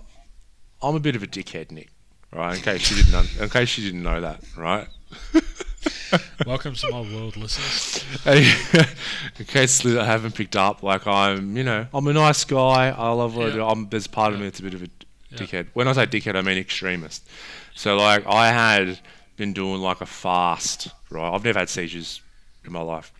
I'm 0.82 0.94
a 0.94 1.00
bit 1.00 1.16
of 1.16 1.22
a 1.22 1.26
dickhead, 1.26 1.70
Nick. 1.70 1.88
Right? 2.32 2.56
In 2.56 2.62
case 2.62 2.90
you 2.90 2.96
didn't, 3.02 3.14
un- 3.14 3.28
in 3.40 3.48
case 3.50 3.76
you 3.76 3.84
didn't 3.84 4.02
know 4.02 4.20
that, 4.20 4.40
right? 4.56 4.86
Welcome 6.46 6.74
to 6.74 6.90
my 6.90 7.00
world, 7.00 7.36
listeners. 7.36 8.04
in 9.38 9.44
case 9.46 9.84
I 9.84 10.04
haven't 10.04 10.34
picked 10.34 10.56
up, 10.56 10.82
like 10.82 11.06
I'm, 11.06 11.56
you 11.56 11.64
know, 11.64 11.86
I'm 11.92 12.06
a 12.06 12.12
nice 12.12 12.44
guy. 12.44 12.90
I 12.90 13.10
love 13.10 13.36
what 13.36 13.48
I 13.48 13.50
do. 13.52 13.64
I'm, 13.64 13.88
there's 13.88 14.06
part 14.06 14.32
of 14.32 14.38
me 14.38 14.46
that's 14.46 14.60
a 14.60 14.62
bit 14.62 14.74
of 14.74 14.82
a 14.82 14.88
Yeah. 15.30 15.38
dickhead. 15.38 15.66
When 15.74 15.88
I 15.88 15.92
say 15.92 16.06
dickhead, 16.06 16.36
I 16.36 16.42
mean 16.42 16.56
extremist. 16.58 17.28
So 17.74 17.96
like 17.96 18.26
I 18.26 18.48
had 18.52 19.00
been 19.36 19.52
doing 19.52 19.80
like 19.80 20.00
a 20.00 20.06
fast, 20.06 20.88
right? 21.10 21.32
I've 21.34 21.44
never 21.44 21.58
had 21.58 21.68
seizures 21.68 22.20
in 22.64 22.72
my 22.72 22.82
life, 22.82 23.12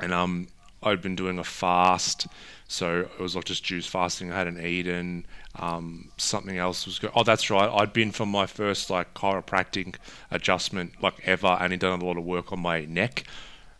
and 0.00 0.12
um, 0.12 0.48
I'd 0.82 1.02
been 1.02 1.16
doing 1.16 1.38
a 1.38 1.44
fast. 1.44 2.26
So 2.66 3.00
it 3.00 3.20
was 3.20 3.36
like 3.36 3.44
just 3.44 3.62
juice 3.64 3.86
fasting. 3.86 4.32
I 4.32 4.38
hadn't 4.38 4.64
eaten. 4.64 5.26
Um, 5.56 6.08
something 6.16 6.58
else 6.58 6.84
was 6.86 6.98
good. 6.98 7.10
Oh, 7.14 7.22
that's 7.22 7.48
right. 7.48 7.70
I'd 7.70 7.92
been 7.92 8.10
for 8.10 8.26
my 8.26 8.46
first 8.46 8.90
like 8.90 9.14
chiropractic 9.14 9.96
adjustment 10.30 11.00
like 11.02 11.14
ever, 11.24 11.56
and 11.60 11.72
he'd 11.72 11.80
done 11.80 12.00
a 12.00 12.04
lot 12.04 12.16
of 12.16 12.24
work 12.24 12.52
on 12.52 12.60
my 12.60 12.84
neck. 12.86 13.24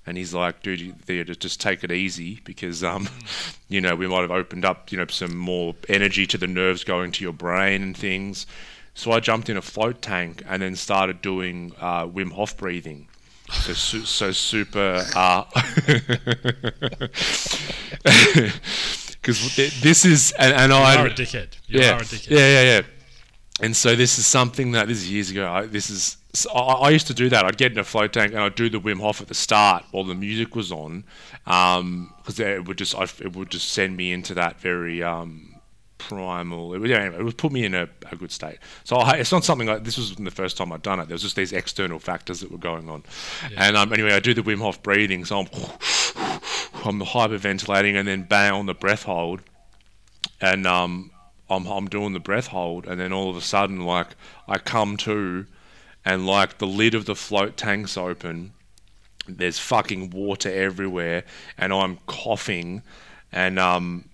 And 0.06 0.18
he's 0.18 0.34
like, 0.34 0.62
dude, 0.62 0.98
there, 1.06 1.24
just- 1.24 1.40
just 1.40 1.60
take 1.60 1.82
it 1.82 1.90
easy 1.90 2.40
because, 2.44 2.84
um, 2.84 3.08
you 3.68 3.80
know, 3.80 3.96
we 3.96 4.06
might 4.06 4.20
have 4.20 4.30
opened 4.30 4.64
up, 4.64 4.92
you 4.92 4.98
know, 4.98 5.06
some 5.08 5.36
more 5.36 5.74
energy 5.88 6.26
to 6.26 6.36
the 6.38 6.46
nerves 6.46 6.84
going 6.84 7.10
to 7.12 7.24
your 7.24 7.32
brain 7.32 7.82
and 7.82 7.96
things. 7.96 8.46
So 8.94 9.12
I 9.12 9.20
jumped 9.20 9.48
in 9.48 9.56
a 9.56 9.62
float 9.62 10.02
tank 10.02 10.42
and 10.46 10.62
then 10.62 10.76
started 10.76 11.22
doing 11.22 11.72
uh, 11.80 12.06
Wim 12.06 12.32
Hof 12.32 12.56
breathing. 12.56 13.08
So, 13.50 13.72
so 13.72 14.30
super. 14.32 15.04
Uh, 15.16 15.44
Because 19.24 19.56
this 19.80 20.04
is, 20.04 20.32
and, 20.38 20.52
and 20.52 20.70
You 20.70 20.78
I 20.78 20.96
are 20.96 21.06
a 21.06 21.10
dickhead. 21.10 21.56
You 21.66 21.80
yeah, 21.80 21.92
are 21.92 22.00
a 22.00 22.04
dickhead. 22.04 22.30
yeah, 22.30 22.38
yeah, 22.38 22.62
yeah. 22.62 22.82
And 23.60 23.74
so 23.74 23.96
this 23.96 24.18
is 24.18 24.26
something 24.26 24.72
that 24.72 24.88
this 24.88 24.98
is 24.98 25.10
years 25.10 25.30
ago. 25.30 25.48
I, 25.48 25.66
this 25.66 25.88
is 25.88 26.18
so 26.34 26.50
I, 26.50 26.88
I 26.88 26.90
used 26.90 27.06
to 27.06 27.14
do 27.14 27.28
that. 27.30 27.44
I'd 27.44 27.56
get 27.56 27.72
in 27.72 27.78
a 27.78 27.84
float 27.84 28.12
tank 28.12 28.32
and 28.32 28.40
I'd 28.40 28.56
do 28.56 28.68
the 28.68 28.80
Wim 28.80 29.00
Hof 29.00 29.20
at 29.20 29.28
the 29.28 29.34
start 29.34 29.84
while 29.92 30.04
the 30.04 30.14
music 30.14 30.54
was 30.54 30.72
on, 30.72 31.04
because 31.44 32.38
it 32.38 32.66
would 32.66 32.76
just 32.76 32.94
I, 32.94 33.04
it 33.04 33.34
would 33.34 33.50
just 33.50 33.70
send 33.70 33.96
me 33.96 34.12
into 34.12 34.34
that 34.34 34.60
very 34.60 35.02
um, 35.02 35.53
primal. 35.98 36.74
It 36.74 36.78
would, 36.78 36.90
yeah, 36.90 36.98
anyway, 36.98 37.18
it 37.18 37.24
would 37.24 37.38
put 37.38 37.52
me 37.52 37.64
in 37.64 37.74
a, 37.74 37.88
a 38.10 38.16
good 38.16 38.32
state. 38.32 38.58
So 38.84 38.96
I, 38.96 39.16
it's 39.16 39.32
not 39.32 39.44
something 39.44 39.68
like 39.68 39.84
this 39.84 39.96
was 39.96 40.14
the 40.14 40.30
first 40.30 40.56
time 40.56 40.72
I'd 40.72 40.82
done 40.82 41.00
it. 41.00 41.08
There 41.08 41.14
was 41.14 41.22
just 41.22 41.36
these 41.36 41.52
external 41.52 41.98
factors 41.98 42.40
that 42.40 42.50
were 42.50 42.58
going 42.58 42.88
on, 42.88 43.04
and 43.56 43.76
um, 43.76 43.92
anyway, 43.92 44.12
I 44.12 44.20
do 44.20 44.34
the 44.34 44.42
Wim 44.42 44.58
Hof 44.58 44.82
breathing. 44.82 45.24
So 45.24 45.40
I'm 45.40 45.48
I'm 46.84 47.00
hyperventilating 47.00 47.94
and 47.94 48.06
then 48.06 48.24
bang 48.24 48.52
on 48.52 48.66
the 48.66 48.74
breath 48.74 49.04
hold, 49.04 49.40
and 50.40 50.66
um, 50.66 51.10
I'm 51.48 51.66
I'm 51.66 51.88
doing 51.88 52.12
the 52.12 52.20
breath 52.20 52.48
hold, 52.48 52.86
and 52.86 53.00
then 53.00 53.12
all 53.12 53.30
of 53.30 53.36
a 53.36 53.40
sudden, 53.40 53.80
like 53.80 54.08
I 54.48 54.58
come 54.58 54.96
to, 54.98 55.46
and 56.04 56.26
like 56.26 56.58
the 56.58 56.66
lid 56.66 56.94
of 56.94 57.06
the 57.06 57.14
float 57.14 57.56
tank's 57.56 57.96
open. 57.96 58.52
There's 59.26 59.58
fucking 59.58 60.10
water 60.10 60.50
everywhere, 60.52 61.24
and 61.56 61.72
I'm 61.72 61.96
coughing, 62.06 62.82
and 63.32 63.58
um, 63.58 64.10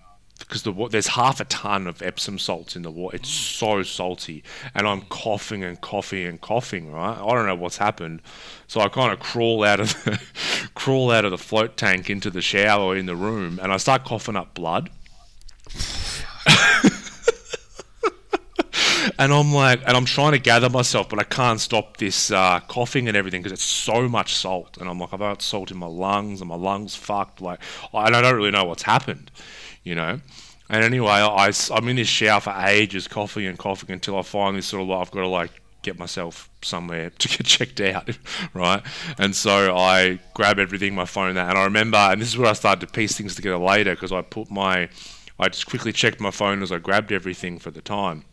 because 0.50 0.64
the 0.64 0.88
there's 0.88 1.06
half 1.06 1.40
a 1.40 1.44
ton 1.44 1.86
of 1.86 2.02
Epsom 2.02 2.36
salts 2.36 2.74
in 2.74 2.82
the 2.82 2.90
water. 2.90 3.16
It's 3.16 3.30
so 3.30 3.84
salty, 3.84 4.42
and 4.74 4.86
I'm 4.86 5.02
coughing 5.02 5.62
and 5.62 5.80
coughing 5.80 6.26
and 6.26 6.40
coughing. 6.40 6.92
Right, 6.92 7.16
I 7.16 7.34
don't 7.34 7.46
know 7.46 7.54
what's 7.54 7.76
happened, 7.76 8.20
so 8.66 8.80
I 8.80 8.88
kind 8.88 9.12
of 9.12 9.20
crawl 9.20 9.62
out 9.62 9.78
of 9.78 9.90
the 10.04 10.20
crawl 10.74 11.12
out 11.12 11.24
of 11.24 11.30
the 11.30 11.38
float 11.38 11.76
tank 11.76 12.10
into 12.10 12.30
the 12.30 12.42
shower 12.42 12.96
in 12.96 13.06
the 13.06 13.14
room, 13.14 13.60
and 13.62 13.72
I 13.72 13.76
start 13.76 14.04
coughing 14.04 14.34
up 14.34 14.54
blood. 14.54 14.90
and 19.18 19.32
I'm 19.32 19.52
like, 19.52 19.80
and 19.86 19.96
I'm 19.96 20.04
trying 20.04 20.32
to 20.32 20.38
gather 20.38 20.68
myself, 20.68 21.08
but 21.08 21.18
I 21.18 21.24
can't 21.24 21.60
stop 21.60 21.98
this 21.98 22.30
uh, 22.30 22.60
coughing 22.60 23.08
and 23.08 23.16
everything 23.16 23.42
because 23.42 23.52
it's 23.52 23.62
so 23.62 24.08
much 24.08 24.34
salt. 24.34 24.78
And 24.78 24.88
I'm 24.88 24.98
like, 24.98 25.12
I've 25.12 25.20
got 25.20 25.42
salt 25.42 25.70
in 25.70 25.76
my 25.76 25.86
lungs, 25.86 26.40
and 26.40 26.48
my 26.48 26.56
lungs 26.56 26.96
fucked. 26.96 27.40
Like, 27.40 27.60
and 27.92 28.16
I 28.16 28.20
don't 28.20 28.34
really 28.34 28.50
know 28.50 28.64
what's 28.64 28.82
happened, 28.82 29.30
you 29.84 29.94
know. 29.94 30.20
And 30.68 30.84
anyway, 30.84 31.08
I, 31.08 31.52
I'm 31.72 31.88
in 31.88 31.96
this 31.96 32.08
shower 32.08 32.40
for 32.40 32.54
ages, 32.56 33.08
coughing 33.08 33.46
and 33.46 33.58
coughing 33.58 33.90
until 33.90 34.16
I 34.18 34.22
finally 34.22 34.62
sort 34.62 34.82
of 34.82 34.88
like, 34.88 35.00
I've 35.00 35.10
got 35.10 35.20
to 35.20 35.28
like 35.28 35.50
get 35.82 35.98
myself 35.98 36.48
somewhere 36.62 37.10
to 37.18 37.28
get 37.28 37.44
checked 37.44 37.80
out, 37.80 38.16
right? 38.54 38.82
And 39.18 39.34
so 39.34 39.76
I 39.76 40.20
grab 40.34 40.58
everything, 40.58 40.94
my 40.94 41.06
phone, 41.06 41.34
that, 41.34 41.50
and 41.50 41.58
I 41.58 41.64
remember, 41.64 41.98
and 41.98 42.20
this 42.20 42.28
is 42.28 42.38
where 42.38 42.48
I 42.48 42.52
started 42.52 42.86
to 42.86 42.92
piece 42.92 43.16
things 43.16 43.34
together 43.34 43.58
later 43.58 43.94
because 43.94 44.12
I 44.12 44.22
put 44.22 44.50
my, 44.50 44.88
I 45.38 45.48
just 45.48 45.66
quickly 45.66 45.92
checked 45.92 46.20
my 46.20 46.30
phone 46.30 46.62
as 46.62 46.70
I 46.70 46.78
grabbed 46.78 47.10
everything 47.10 47.58
for 47.58 47.70
the 47.70 47.80
time 47.80 48.24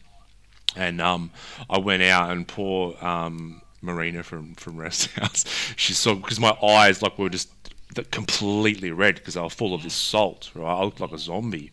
and 0.77 1.01
um, 1.01 1.32
I 1.70 1.80
went 1.80 2.04
out 2.04 2.32
and 2.32 2.48
poor 2.48 2.96
um, 3.04 3.62
Marina 3.82 4.24
from 4.24 4.56
from 4.56 4.77
Rest 4.77 5.12
House, 5.12 5.46
she 5.75 5.94
saw 5.94 6.16
because 6.16 6.39
my 6.39 6.56
eyes 6.63 7.01
like 7.01 7.18
were 7.18 7.30
just 7.30 7.57
th- 7.96 8.12
completely 8.12 8.91
red 8.91 9.15
because 9.15 9.36
they 9.36 9.41
were 9.41 9.50
full 9.50 9.74
of 9.74 9.84
this 9.84 9.94
salt. 9.94 10.51
Right, 10.53 10.72
I 10.72 10.84
looked 10.84 11.00
like 11.00 11.12
a 11.12 11.17
zombie. 11.17 11.72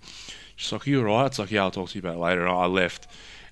She's 0.56 0.72
like, 0.72 0.86
"Are 0.86 0.90
you 0.90 1.00
alright?" 1.00 1.26
It's 1.26 1.38
like, 1.38 1.50
"Yeah, 1.50 1.62
I'll 1.62 1.70
talk 1.70 1.90
to 1.90 1.94
you 1.94 2.00
about 2.00 2.16
it 2.16 2.20
later." 2.20 2.46
And 2.46 2.56
I 2.56 2.66
left, 2.66 3.06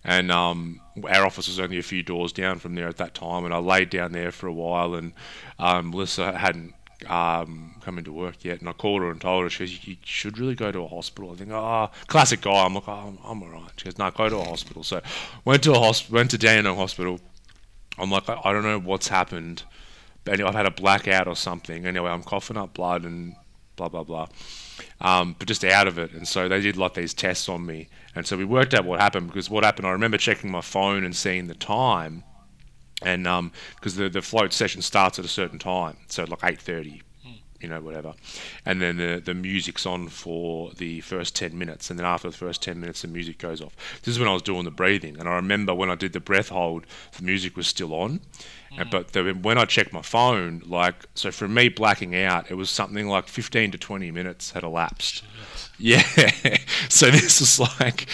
and 0.05 0.31
um, 0.31 0.81
our 1.09 1.27
office 1.27 1.49
was 1.49 1.61
only 1.61 1.79
a 1.79 1.83
few 1.83 2.03
doors 2.03 2.33
down 2.33 2.59
from 2.59 2.75
there 2.75 2.89
at 2.89 2.99
that 2.99 3.15
time, 3.15 3.45
and 3.45 3.53
I 3.53 3.59
laid 3.59 3.91
down 3.91 4.13
there 4.13 4.33
for 4.33 4.47
a 4.47 4.53
while, 4.53 4.95
and 4.95 5.13
um, 5.59 5.91
Melissa 5.91 6.37
hadn't 6.37 6.75
um, 7.09 7.75
come 7.81 7.99
into 7.99 8.13
work 8.13 8.45
yet, 8.45 8.61
and 8.61 8.69
I 8.69 8.73
called 8.73 9.03
her 9.03 9.11
and 9.11 9.21
told 9.21 9.45
her, 9.45 9.51
she 9.51 9.65
goes, 9.65 9.87
you 9.87 9.97
should 10.05 10.39
really 10.39 10.55
go 10.55 10.73
to 10.73 10.81
a 10.81 10.89
hospital. 10.89 11.33
I 11.33 11.35
think, 11.37 11.51
ah, 11.53 11.91
oh, 11.91 12.05
classic 12.07 12.41
guy. 12.41 12.65
I'm 12.65 12.75
like, 12.75 12.89
oh, 12.89 12.93
I'm, 12.93 13.19
I'm 13.25 13.43
all 13.43 13.51
right. 13.51 13.71
She 13.77 13.85
goes, 13.85 13.99
no, 13.99 14.11
go 14.11 14.29
to 14.29 14.37
a 14.37 14.45
hospital. 14.45 14.83
So 14.83 15.01
went 15.45 15.63
to 15.65 15.73
a 15.73 15.79
hospital, 15.79 16.17
went 16.17 16.31
to 16.33 16.39
Dandenong 16.39 16.77
Hospital. 16.77 17.21
I'm 17.99 18.11
like, 18.11 18.29
I, 18.29 18.41
I 18.45 18.53
don't 18.53 18.63
know 18.63 18.79
what's 18.79 19.09
happened, 19.09 19.65
anyway, 20.27 20.49
I've 20.49 20.55
had 20.55 20.67
a 20.67 20.71
blackout 20.71 21.29
or 21.29 21.37
something. 21.37 21.87
Anyway, 21.87 22.11
I'm 22.11 22.23
coughing 22.23 22.57
up 22.57 22.75
blood 22.75 23.05
and 23.05 23.35
blah, 23.77 23.89
blah, 23.89 24.05
blah. 24.05 24.29
Um, 25.01 25.35
but 25.39 25.49
just 25.49 25.65
out 25.65 25.89
of 25.89 25.99
it. 25.99 26.13
And 26.13 26.27
so 26.27 26.49
they 26.49 26.61
did 26.61 26.77
like 26.77 26.95
these 26.95 27.15
tests 27.15 27.49
on 27.49 27.67
me. 27.67 27.89
And 28.15 28.27
so 28.27 28.37
we 28.37 28.45
worked 28.45 28.75
out 28.75 28.85
what 28.85 29.01
happened 29.01 29.29
because 29.29 29.51
what 29.51 29.65
happened, 29.65 29.87
I 29.87 29.91
remember 29.91 30.19
checking 30.19 30.51
my 30.51 30.61
phone 30.61 31.05
and 31.05 31.15
seeing 31.15 31.47
the 31.47 31.55
time 31.55 32.25
and 33.05 33.25
because 33.25 33.99
um, 33.99 34.05
the 34.05 34.09
the 34.09 34.23
float 34.23 34.53
session 34.53 34.83
starts 34.83 35.19
at 35.19 35.25
a 35.25 35.29
certain 35.29 35.59
time, 35.59 35.97
so 36.09 36.25
like 36.25 36.41
eight 36.45 36.61
thirty, 36.61 37.03
you 37.63 37.69
know, 37.69 37.81
whatever, 37.81 38.15
and 38.67 38.81
then 38.83 38.97
the 38.97 39.23
the 39.25 39.35
music's 39.35 39.87
on 39.87 40.09
for 40.09 40.73
the 40.73 41.01
first 41.01 41.37
ten 41.37 41.57
minutes, 41.57 41.91
and 41.91 41.99
then 41.99 42.07
after 42.07 42.31
the 42.31 42.37
first 42.37 42.63
ten 42.63 42.81
minutes, 42.81 43.03
the 43.03 43.09
music 43.09 43.39
goes 43.39 43.61
off. 43.61 43.77
This 44.03 44.15
is 44.15 44.19
when 44.19 44.29
I 44.29 44.33
was 44.33 44.43
doing 44.43 44.65
the 44.65 44.71
breathing, 44.71 45.19
and 45.19 45.29
I 45.29 45.35
remember 45.35 45.75
when 45.75 45.91
I 45.91 45.95
did 45.95 46.13
the 46.13 46.21
breath 46.21 46.49
hold, 46.49 46.87
the 47.17 47.23
music 47.23 47.57
was 47.57 47.67
still 47.67 47.95
on, 47.95 48.21
and, 48.77 48.89
mm. 48.89 48.91
but 48.91 49.13
the, 49.13 49.33
when 49.33 49.59
I 49.59 49.65
checked 49.65 49.93
my 49.93 50.03
phone, 50.03 50.63
like 50.67 51.07
so 51.15 51.31
for 51.31 51.49
me 51.49 51.69
blacking 51.69 52.15
out, 52.15 52.51
it 52.51 52.55
was 52.55 52.71
something 52.71 53.09
like 53.09 53.29
fifteen 53.29 53.71
to 53.71 53.79
twenty 53.79 54.11
minutes 54.11 54.53
had 54.53 54.63
elapsed. 54.63 55.23
Yeah, 55.79 56.03
so 56.89 57.11
this 57.11 57.41
was 57.41 57.61
like 57.81 58.09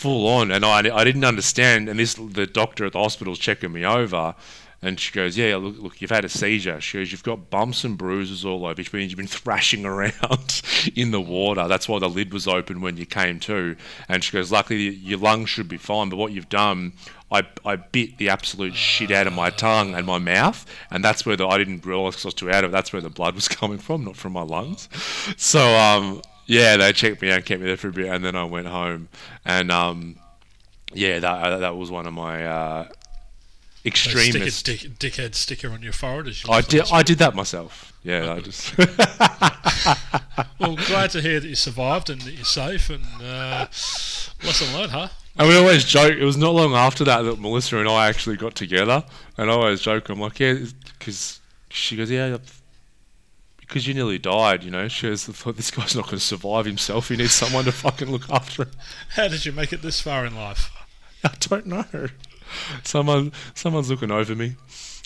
full 0.00 0.26
on, 0.26 0.50
and 0.50 0.64
I, 0.64 0.78
I 0.96 1.04
didn't 1.04 1.24
understand. 1.24 1.88
And 1.88 1.98
this 1.98 2.14
the 2.14 2.46
doctor 2.46 2.86
at 2.86 2.92
the 2.92 2.98
hospital's 2.98 3.38
checking 3.38 3.72
me 3.72 3.84
over, 3.84 4.34
and 4.82 4.98
she 4.98 5.12
goes, 5.12 5.36
"Yeah, 5.36 5.56
look, 5.56 5.78
look, 5.78 6.00
you've 6.00 6.10
had 6.10 6.24
a 6.24 6.28
seizure." 6.28 6.80
She 6.80 6.98
goes, 6.98 7.12
"You've 7.12 7.22
got 7.22 7.50
bumps 7.50 7.84
and 7.84 7.98
bruises 7.98 8.44
all 8.44 8.64
over, 8.64 8.74
which 8.74 8.92
means 8.92 9.10
you've 9.10 9.18
been 9.18 9.26
thrashing 9.42 9.84
around 9.84 10.62
in 10.94 11.10
the 11.10 11.20
water. 11.20 11.68
That's 11.68 11.88
why 11.88 11.98
the 11.98 12.08
lid 12.08 12.32
was 12.32 12.48
open 12.48 12.80
when 12.80 12.96
you 12.96 13.06
came 13.06 13.40
to." 13.40 13.76
And 14.08 14.24
she 14.24 14.32
goes, 14.32 14.50
"Luckily, 14.50 14.88
your 14.88 15.18
lungs 15.18 15.50
should 15.50 15.68
be 15.68 15.76
fine, 15.76 16.08
but 16.08 16.16
what 16.16 16.32
you've 16.32 16.48
done." 16.48 16.92
I, 17.32 17.46
I 17.64 17.76
bit 17.76 18.18
the 18.18 18.28
absolute 18.28 18.74
shit 18.74 19.12
out 19.12 19.28
of 19.28 19.32
my 19.32 19.50
tongue 19.50 19.94
and 19.94 20.04
my 20.04 20.18
mouth, 20.18 20.66
and 20.90 21.04
that's 21.04 21.24
where 21.24 21.36
the 21.36 21.46
I 21.46 21.58
didn't 21.58 21.86
realize 21.86 22.14
because 22.14 22.24
I 22.24 22.28
was 22.28 22.34
too 22.34 22.50
out 22.50 22.64
of 22.64 22.70
it. 22.70 22.72
That's 22.72 22.92
where 22.92 23.00
the 23.00 23.08
blood 23.08 23.36
was 23.36 23.46
coming 23.48 23.78
from, 23.78 24.04
not 24.04 24.16
from 24.16 24.32
my 24.32 24.42
lungs. 24.42 24.88
So 25.36 25.60
um, 25.76 26.22
yeah, 26.46 26.76
they 26.76 26.92
checked 26.92 27.22
me 27.22 27.30
out, 27.30 27.44
kept 27.44 27.60
me 27.60 27.68
there 27.68 27.76
for 27.76 27.88
a 27.88 27.92
bit, 27.92 28.06
and 28.06 28.24
then 28.24 28.34
I 28.34 28.42
went 28.42 28.66
home. 28.66 29.08
And 29.44 29.70
um, 29.70 30.16
yeah, 30.92 31.20
that 31.20 31.58
that 31.58 31.76
was 31.76 31.88
one 31.90 32.08
of 32.08 32.12
my 32.12 32.44
uh, 32.44 32.88
extremist. 33.84 34.58
Stick 34.58 34.84
a 34.84 34.88
dick, 34.88 35.12
dickhead 35.12 35.34
sticker 35.34 35.70
on 35.70 35.82
your 35.82 35.92
forehead. 35.92 36.28
As 36.28 36.44
you 36.44 36.52
I 36.52 36.60
did. 36.60 36.84
I 36.92 37.02
did 37.02 37.18
that 37.18 37.34
myself. 37.34 37.92
Yeah, 38.02 38.32
I 38.32 38.40
just. 38.40 38.76
well, 40.58 40.76
glad 40.86 41.10
to 41.10 41.20
hear 41.20 41.38
that 41.40 41.48
you 41.48 41.54
survived 41.54 42.08
and 42.08 42.20
that 42.22 42.32
you're 42.32 42.44
safe. 42.44 42.88
And 42.90 43.04
uh, 43.22 43.66
lesson 44.42 44.74
learned, 44.74 44.92
huh? 44.92 45.08
And 45.36 45.48
we 45.48 45.56
always 45.56 45.84
joke. 45.84 46.16
It 46.16 46.24
was 46.24 46.36
not 46.36 46.54
long 46.54 46.74
after 46.74 47.04
that 47.04 47.22
that 47.22 47.40
Melissa 47.40 47.78
and 47.78 47.88
I 47.88 48.08
actually 48.08 48.36
got 48.36 48.54
together, 48.54 49.04
and 49.36 49.50
I 49.50 49.54
always 49.54 49.80
joke. 49.80 50.08
I'm 50.08 50.20
like, 50.20 50.40
yeah, 50.40 50.54
because 50.98 51.40
she 51.68 51.96
goes, 51.96 52.10
yeah, 52.10 52.38
because 53.60 53.86
you 53.86 53.94
nearly 53.94 54.18
died, 54.18 54.64
you 54.64 54.70
know. 54.70 54.88
She 54.88 55.06
goes, 55.06 55.24
thought 55.24 55.56
this 55.56 55.70
guy's 55.70 55.94
not 55.94 56.06
going 56.06 56.18
to 56.18 56.24
survive 56.24 56.66
himself. 56.66 57.08
He 57.08 57.16
needs 57.16 57.32
someone 57.32 57.64
to 57.64 57.72
fucking 57.72 58.10
look 58.10 58.28
after 58.28 58.64
him. 58.64 58.70
How 59.10 59.28
did 59.28 59.46
you 59.46 59.52
make 59.52 59.72
it 59.72 59.82
this 59.82 60.00
far 60.00 60.26
in 60.26 60.34
life? 60.34 60.70
I 61.24 61.32
don't 61.38 61.66
know. 61.66 61.84
Someone, 62.84 63.32
someone's 63.54 63.90
looking 63.90 64.10
over 64.10 64.34
me, 64.34 64.56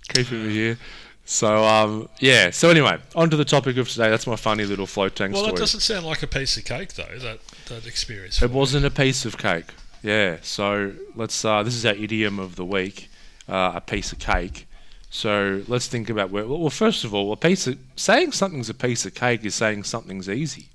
keeping 0.09 0.47
me 0.47 0.53
here. 0.53 0.79
So 1.25 1.65
um, 1.65 2.09
yeah. 2.19 2.51
So 2.51 2.69
anyway, 2.69 2.99
on 3.15 3.31
to 3.31 3.37
the 3.37 3.45
topic 3.45 3.77
of 3.79 3.89
today. 3.89 4.11
That's 4.11 4.27
my 4.27 4.37
funny 4.37 4.65
little 4.65 4.87
float 4.87 5.17
tank 5.17 5.33
well, 5.33 5.43
story. 5.43 5.53
Well, 5.53 5.57
that 5.57 5.61
doesn't 5.61 5.81
sound 5.81 6.07
like 6.07 6.23
a 6.23 6.27
piece 6.27 6.57
of 6.57 6.65
cake 6.65 6.95
though. 6.95 7.19
That 7.19 7.39
that 7.69 7.87
experience. 7.87 8.43
It 8.43 8.51
wasn't 8.51 8.85
a 8.85 8.91
piece 8.91 9.25
of 9.25 9.39
cake. 9.39 9.67
Yeah. 10.03 10.39
So 10.43 10.93
let's. 11.17 11.45
Uh, 11.45 11.63
this 11.63 11.75
is 11.75 11.87
our 11.87 11.95
idiom 11.95 12.39
of 12.39 12.57
the 12.57 12.65
week. 12.65 13.09
Uh, 13.49 13.73
a 13.75 13.81
piece 13.81 14.13
of 14.13 14.19
cake. 14.19 14.67
So 15.09 15.63
let's 15.67 15.87
think 15.87 16.11
about 16.11 16.31
where. 16.31 16.47
Well, 16.47 16.69
first 16.71 17.05
of 17.05 17.15
all, 17.15 17.33
a 17.33 17.37
piece 17.37 17.67
of 17.67 17.79
saying 17.97 18.33
something's 18.33 18.69
a 18.69 18.75
piece 18.75 19.07
of 19.07 19.15
cake 19.15 19.45
is 19.45 19.55
saying 19.55 19.85
something's 19.85 20.29
easy. 20.29 20.67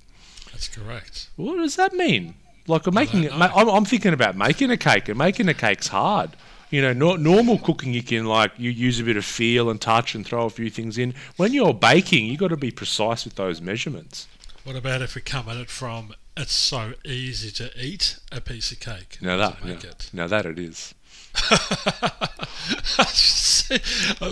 That's 0.51 0.67
correct. 0.67 1.29
What 1.35 1.57
does 1.57 1.75
that 1.75 1.93
mean? 1.93 2.33
Like 2.65 2.87
I'm 2.87 2.95
making 2.95 3.25
it. 3.25 3.33
I'm, 3.33 3.69
I'm 3.69 3.85
thinking 3.85 4.13
about 4.13 4.35
making 4.35 4.71
a 4.71 4.77
cake, 4.77 5.09
and 5.09 5.17
making 5.17 5.47
a 5.47 5.53
cake's 5.53 5.89
hard. 5.89 6.31
You 6.69 6.81
know, 6.81 6.93
no, 6.93 7.15
normal 7.15 7.57
cooking 7.57 7.93
you 7.93 8.03
can 8.03 8.25
like 8.25 8.51
you 8.57 8.69
use 8.69 8.99
a 8.99 9.03
bit 9.03 9.17
of 9.17 9.25
feel 9.25 9.69
and 9.69 9.81
touch 9.81 10.13
and 10.13 10.25
throw 10.25 10.45
a 10.45 10.49
few 10.49 10.69
things 10.69 10.97
in. 10.97 11.15
When 11.35 11.53
you're 11.53 11.73
baking, 11.73 12.27
you 12.27 12.37
got 12.37 12.49
to 12.49 12.57
be 12.57 12.71
precise 12.71 13.25
with 13.25 13.35
those 13.35 13.59
measurements. 13.59 14.27
What 14.63 14.75
about 14.75 15.01
if 15.01 15.15
we 15.15 15.21
come 15.21 15.49
at 15.49 15.57
it 15.57 15.69
from 15.69 16.13
it's 16.37 16.53
so 16.53 16.93
easy 17.03 17.51
to 17.51 17.71
eat 17.75 18.17
a 18.31 18.39
piece 18.39 18.71
of 18.71 18.79
cake? 18.79 19.17
Now 19.21 19.37
that, 19.37 19.57
yeah. 19.65 19.91
now 20.13 20.27
that 20.27 20.45
it 20.45 20.59
is. 20.59 20.93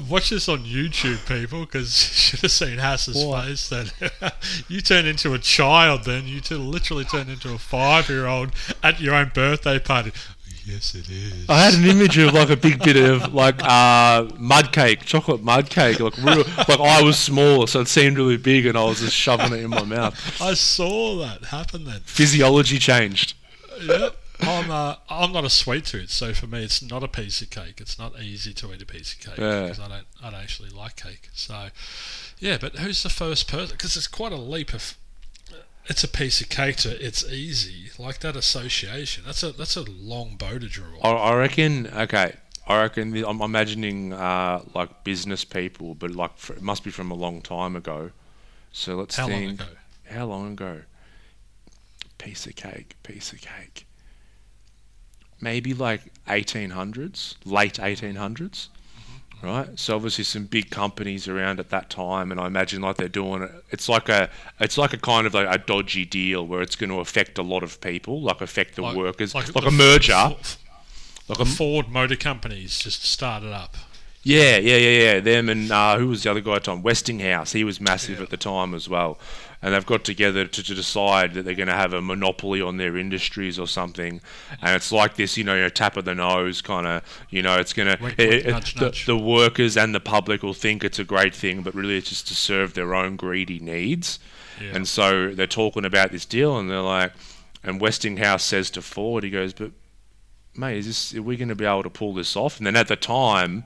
Watch 0.10 0.29
this 0.32 0.50
on 0.50 0.60
YouTube, 0.60 1.27
people, 1.27 1.62
because 1.62 1.86
you 1.86 2.15
should 2.15 2.39
have 2.41 2.51
seen 2.51 2.79
Hass's 2.79 3.24
face. 3.24 3.70
Then 3.70 3.88
you 4.67 4.82
turn 4.82 5.06
into 5.06 5.34
a 5.34 5.39
child. 5.39 6.06
Then 6.06 6.25
you 6.27 6.41
literally 6.58 7.06
turn 7.06 7.29
into 7.29 7.53
a 7.53 7.58
five-year-old 7.58 8.51
at 8.82 9.00
your 9.00 9.13
own 9.13 9.32
birthday 9.34 9.79
party. 9.79 10.12
Yes, 10.67 10.95
it 10.95 11.09
is. 11.09 11.50
I 11.50 11.59
had 11.63 11.74
an 11.75 11.86
image 11.86 12.17
of 12.17 12.33
like 12.33 12.50
a 12.50 12.57
big 12.57 12.83
bit 12.83 12.97
of 12.97 13.33
like 13.33 13.63
uh, 13.63 14.27
mud 14.38 14.74
cake, 14.74 15.05
chocolate 15.05 15.41
mud 15.41 15.69
cake. 15.69 16.00
Like 16.00 16.17
real, 16.17 16.43
like 16.67 16.79
I 16.79 17.01
was 17.01 17.17
small, 17.17 17.67
so 17.67 17.81
it 17.81 17.88
seemed 17.88 18.17
really 18.17 18.38
big, 18.38 18.65
and 18.65 18.77
I 18.77 18.83
was 18.83 19.00
just 19.00 19.15
shoving 19.15 19.53
it 19.53 19.63
in 19.63 19.69
my 19.69 19.83
mouth. 19.83 20.41
I 20.41 20.53
saw 20.55 21.17
that 21.19 21.45
happen 21.45 21.86
then. 21.86 22.01
Physiology 22.03 22.79
changed. 22.79 23.33
Yep. 23.81 24.15
I'm 24.41 24.69
uh, 24.69 24.95
I'm 25.09 25.31
not 25.31 25.45
a 25.45 25.50
sweet 25.50 25.86
tooth, 25.86 26.12
so 26.12 26.33
for 26.33 26.47
me 26.47 26.63
it's 26.63 26.81
not 26.81 27.03
a 27.03 27.07
piece 27.07 27.41
of 27.41 27.50
cake. 27.50 27.79
It's 27.81 27.97
not 27.97 28.19
easy 28.21 28.53
to 28.53 28.74
eat 28.74 28.81
a 28.81 28.86
piece 28.86 29.13
of 29.13 29.19
cake 29.19 29.38
Yeah. 29.38 29.62
because 29.63 29.79
I 29.79 29.88
don't 29.88 30.05
I 30.21 30.29
don't 30.31 30.39
actually 30.41 30.69
like 30.69 30.95
cake. 30.97 31.29
So 31.33 31.69
yeah, 32.39 32.57
but 32.59 32.75
who's 32.77 33.01
the 33.03 33.09
first 33.09 33.47
person? 33.47 33.71
Because 33.75 33.95
it's 33.95 34.07
quite 34.07 34.31
a 34.33 34.38
leap 34.38 34.74
of. 34.74 34.95
It's 35.89 36.03
a 36.03 36.08
piece 36.08 36.41
of 36.41 36.50
cake 36.50 36.75
to 36.77 36.89
it's 37.06 37.24
easy 37.25 37.91
like 37.98 38.20
that 38.20 38.36
association. 38.36 39.24
That's 39.25 39.41
a 39.44 39.51
that's 39.51 39.75
a 39.77 39.84
long 39.84 40.36
bow 40.38 40.60
to 40.60 40.67
draw. 40.67 41.00
I, 41.01 41.12
I 41.32 41.36
reckon. 41.36 41.88
Okay, 41.88 42.34
I 42.67 42.82
reckon. 42.82 43.12
the- 43.12 43.27
I'm 43.27 43.41
imagining 43.41 44.12
uh, 44.13 44.63
like 44.74 45.03
business 45.03 45.46
people, 45.46 45.96
but 45.96 46.12
like 46.12 46.38
fr 46.38 46.53
it 46.53 46.62
must 46.62 46.84
be 46.84 46.91
from 46.91 47.10
a 47.12 47.15
long 47.15 47.41
time 47.41 47.75
ago. 47.75 48.12
So 48.72 48.96
let's 48.98 49.15
How 49.15 49.27
long 49.29 49.39
think. 49.39 49.62
ago? 49.62 49.70
How 50.10 50.25
long 50.25 50.51
ago? 50.53 50.82
Piece 52.17 52.46
of 52.48 52.56
cake. 52.56 52.96
Piece 53.03 53.32
of 53.32 53.39
cake. 53.41 53.86
Maybe 55.39 55.74
like 55.74 56.01
1800s, 56.27 57.36
late 57.46 57.75
1800s. 57.75 58.67
Right, 59.44 59.77
so 59.77 59.96
obviously 59.96 60.24
some 60.24 60.46
big 60.46 60.72
companies 60.72 61.27
around 61.27 61.60
at 61.60 61.70
that 61.70 61.91
time, 61.91 62.32
and 62.32 62.39
I 62.41 62.48
imagine 62.48 62.82
like 62.82 62.98
they're 62.98 63.08
doing 63.08 63.44
it. 63.44 63.51
It's 63.70 63.88
like 63.88 64.10
a, 64.10 64.29
it's 64.60 64.79
like 64.79 64.94
a 64.94 64.98
kind 64.98 65.27
of 65.27 65.36
like 65.36 65.48
a 65.48 65.60
dodgy 65.63 66.06
deal 66.06 66.46
where 66.48 66.62
it's 66.62 66.75
going 66.75 66.89
to 66.89 67.00
affect 67.00 67.38
a 67.38 67.44
lot 67.44 67.62
of 67.62 67.79
people, 67.79 68.22
like 68.22 68.41
affect 68.41 68.75
the 68.75 68.82
workers, 68.84 69.36
like, 69.36 69.46
the 69.46 69.60
a 69.60 69.72
merger, 69.72 70.13
F- 70.13 70.58
like 71.27 71.39
a 71.39 71.46
Ford 71.46 71.88
Motor 71.88 72.15
Companies 72.15 72.79
just 72.79 73.03
started 73.03 73.53
up. 73.53 73.77
Yeah, 74.24 74.58
yeah, 74.58 74.75
yeah, 74.75 75.03
yeah. 75.13 75.20
Them 75.20 75.48
and 75.50 75.72
uh, 75.72 75.98
who 75.98 76.08
was 76.08 76.24
the 76.24 76.32
other 76.32 76.41
guy 76.41 76.56
at 76.56 76.63
the 76.63 76.72
time? 76.72 76.82
Westinghouse. 76.82 77.53
He 77.53 77.63
was 77.63 77.79
massive 77.79 78.17
Yeah. 78.17 78.24
at 78.24 78.29
the 78.29 78.38
time 78.38 78.74
as 78.74 78.89
well. 78.89 79.20
And 79.62 79.74
they've 79.74 79.86
got 79.86 80.04
together 80.04 80.46
to, 80.46 80.64
to 80.64 80.76
decide 80.76 81.34
that 81.34 81.44
they're 81.44 81.56
going 81.56 81.68
to 81.68 81.74
have 81.74 81.92
a 81.92 82.02
monopoly 82.02 82.62
on 82.62 82.78
their 82.78 82.96
industries 82.96 83.58
or 83.58 83.68
something. 83.68 84.22
And 84.62 84.76
it's 84.76 84.92
like 84.92 85.16
this, 85.16 85.36
you 85.36 85.44
know, 85.44 85.66
a 85.66 85.70
tap 85.72 85.98
of 85.98 86.06
the 86.06 86.14
nose 86.14 86.62
kind 86.62 86.86
of, 86.86 87.26
you 87.32 87.42
know, 87.42 87.58
it's 87.58 87.74
going 87.74 87.88
to. 87.98 87.98
the, 89.06 89.14
the 89.14 89.18
workers 89.18 89.76
and 89.76 89.96
the 89.96 90.00
public 90.00 90.44
will 90.44 90.54
think 90.54 90.84
it's 90.84 91.00
a 91.00 91.04
great 91.04 91.34
thing, 91.34 91.64
but 91.64 91.74
really 91.74 91.98
it's 91.98 92.10
just 92.10 92.28
to 92.28 92.36
serve 92.36 92.76
their 92.76 92.94
own 92.94 93.16
greedy 93.16 93.60
needs. 93.60 94.20
Yeah. 94.62 94.76
And 94.76 94.88
so 94.88 95.34
they're 95.34 95.48
talking 95.48 95.86
about 95.86 96.12
this 96.12 96.26
deal, 96.26 96.58
and 96.58 96.70
they're 96.70 96.82
like, 96.82 97.14
and 97.64 97.82
Westinghouse 97.82 98.44
says 98.44 98.70
to 98.72 98.82
Ford, 98.82 99.24
he 99.24 99.30
goes, 99.30 99.54
but 99.54 99.72
mate, 100.56 100.78
is 100.78 100.86
this 100.88 101.16
are 101.16 101.22
we 101.22 101.38
going 101.38 101.50
to 101.50 101.56
be 101.56 101.66
able 101.66 101.84
to 101.84 101.90
pull 101.90 102.14
this 102.14 102.36
off? 102.36 102.58
And 102.58 102.66
then 102.66 102.76
at 102.76 102.88
the 102.88 102.96
time, 102.96 103.64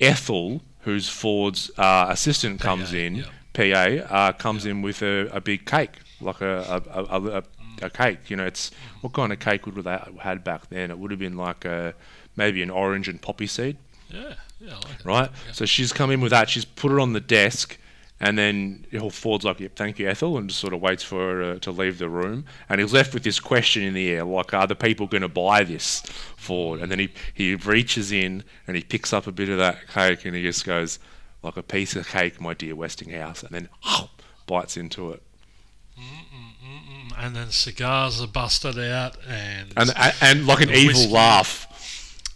Ethel, 0.00 0.62
who's 0.80 1.08
Ford's 1.08 1.70
uh, 1.78 2.06
assistant, 2.10 2.60
comes 2.60 2.90
PA, 2.90 2.96
in. 2.96 3.14
yeah. 3.16 3.24
PA 3.52 3.62
uh, 3.62 4.32
comes 4.32 4.66
in 4.66 4.82
with 4.82 5.02
a, 5.02 5.28
a 5.32 5.40
big 5.40 5.66
cake, 5.66 5.98
like 6.20 6.40
a 6.40 6.82
a, 6.88 7.02
a, 7.02 7.42
a, 7.82 7.90
cake. 7.90 8.30
You 8.30 8.36
know, 8.36 8.46
it's 8.46 8.70
what 9.00 9.12
kind 9.12 9.32
of 9.32 9.40
cake 9.40 9.66
would 9.66 9.76
they 9.76 9.90
have 9.90 10.18
had 10.20 10.44
back 10.44 10.68
then? 10.68 10.90
It 10.90 10.98
would 10.98 11.10
have 11.10 11.20
been 11.20 11.36
like 11.36 11.64
a 11.64 11.94
maybe 12.36 12.62
an 12.62 12.70
orange 12.70 13.08
and 13.08 13.20
poppy 13.20 13.46
seed 13.46 13.76
Yeah, 14.08 14.34
yeah, 14.60 14.72
I 14.72 14.74
like 14.74 15.04
right? 15.04 15.30
So 15.52 15.64
she's 15.66 15.92
come 15.92 16.10
in 16.10 16.20
with 16.20 16.30
that. 16.30 16.48
She's 16.48 16.64
put 16.64 16.92
it 16.92 16.98
on 17.00 17.12
the 17.12 17.20
desk, 17.20 17.76
and 18.20 18.38
then 18.38 18.86
Ford's 19.10 19.44
like, 19.44 19.58
"Yep, 19.58 19.74
thank 19.74 19.98
you, 19.98 20.08
Ethel," 20.08 20.38
and 20.38 20.48
just 20.48 20.60
sort 20.60 20.72
of 20.72 20.80
waits 20.80 21.02
for 21.02 21.18
her 21.18 21.42
uh, 21.42 21.58
to 21.58 21.72
leave 21.72 21.98
the 21.98 22.08
room. 22.08 22.44
And 22.68 22.80
he's 22.80 22.92
left 22.92 23.14
with 23.14 23.24
this 23.24 23.40
question 23.40 23.82
in 23.82 23.94
the 23.94 24.08
air, 24.10 24.24
like, 24.24 24.54
"Are 24.54 24.68
the 24.68 24.76
people 24.76 25.08
going 25.08 25.22
to 25.22 25.28
buy 25.28 25.64
this 25.64 26.00
Ford?" 26.36 26.80
And 26.80 26.90
then 26.90 27.00
he 27.00 27.08
he 27.34 27.54
reaches 27.56 28.12
in 28.12 28.44
and 28.66 28.76
he 28.76 28.82
picks 28.84 29.12
up 29.12 29.26
a 29.26 29.32
bit 29.32 29.48
of 29.48 29.58
that 29.58 29.88
cake, 29.88 30.24
and 30.24 30.36
he 30.36 30.42
just 30.42 30.64
goes, 30.64 31.00
"Like 31.42 31.56
a 31.56 31.62
piece 31.62 31.96
of 31.96 32.08
cake, 32.08 32.40
my 32.40 32.54
dear 32.54 32.74
Westinghouse," 32.76 33.42
and 33.42 33.50
then 33.52 33.68
bites 34.46 34.76
into 34.76 35.12
it. 35.12 35.22
Mm, 35.98 37.12
And 37.18 37.36
then 37.36 37.50
cigars 37.50 38.20
are 38.22 38.26
busted 38.26 38.78
out, 38.78 39.16
and, 39.26 39.72
And 39.76 39.90
and, 39.96 40.14
and 40.22 40.46
like 40.46 40.60
an 40.60 40.70
evil 40.70 40.86
whiskey. 40.94 41.08
laugh. 41.12 41.66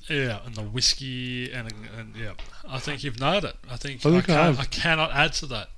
yeah, 0.08 0.40
and 0.44 0.54
the 0.54 0.62
whiskey, 0.62 1.50
and, 1.52 1.72
and 1.98 2.14
yeah, 2.16 2.32
I 2.68 2.78
think 2.78 3.02
you've 3.04 3.18
nailed 3.20 3.44
it. 3.44 3.56
I 3.70 3.76
think 3.76 4.04
I 4.04 4.08
I, 4.08 4.12
think 4.12 4.24
I 4.24 4.26
can't, 4.34 4.56
have. 4.56 4.60
I 4.60 4.64
cannot 4.66 5.12
add 5.12 5.32
to 5.34 5.46
that. 5.46 5.68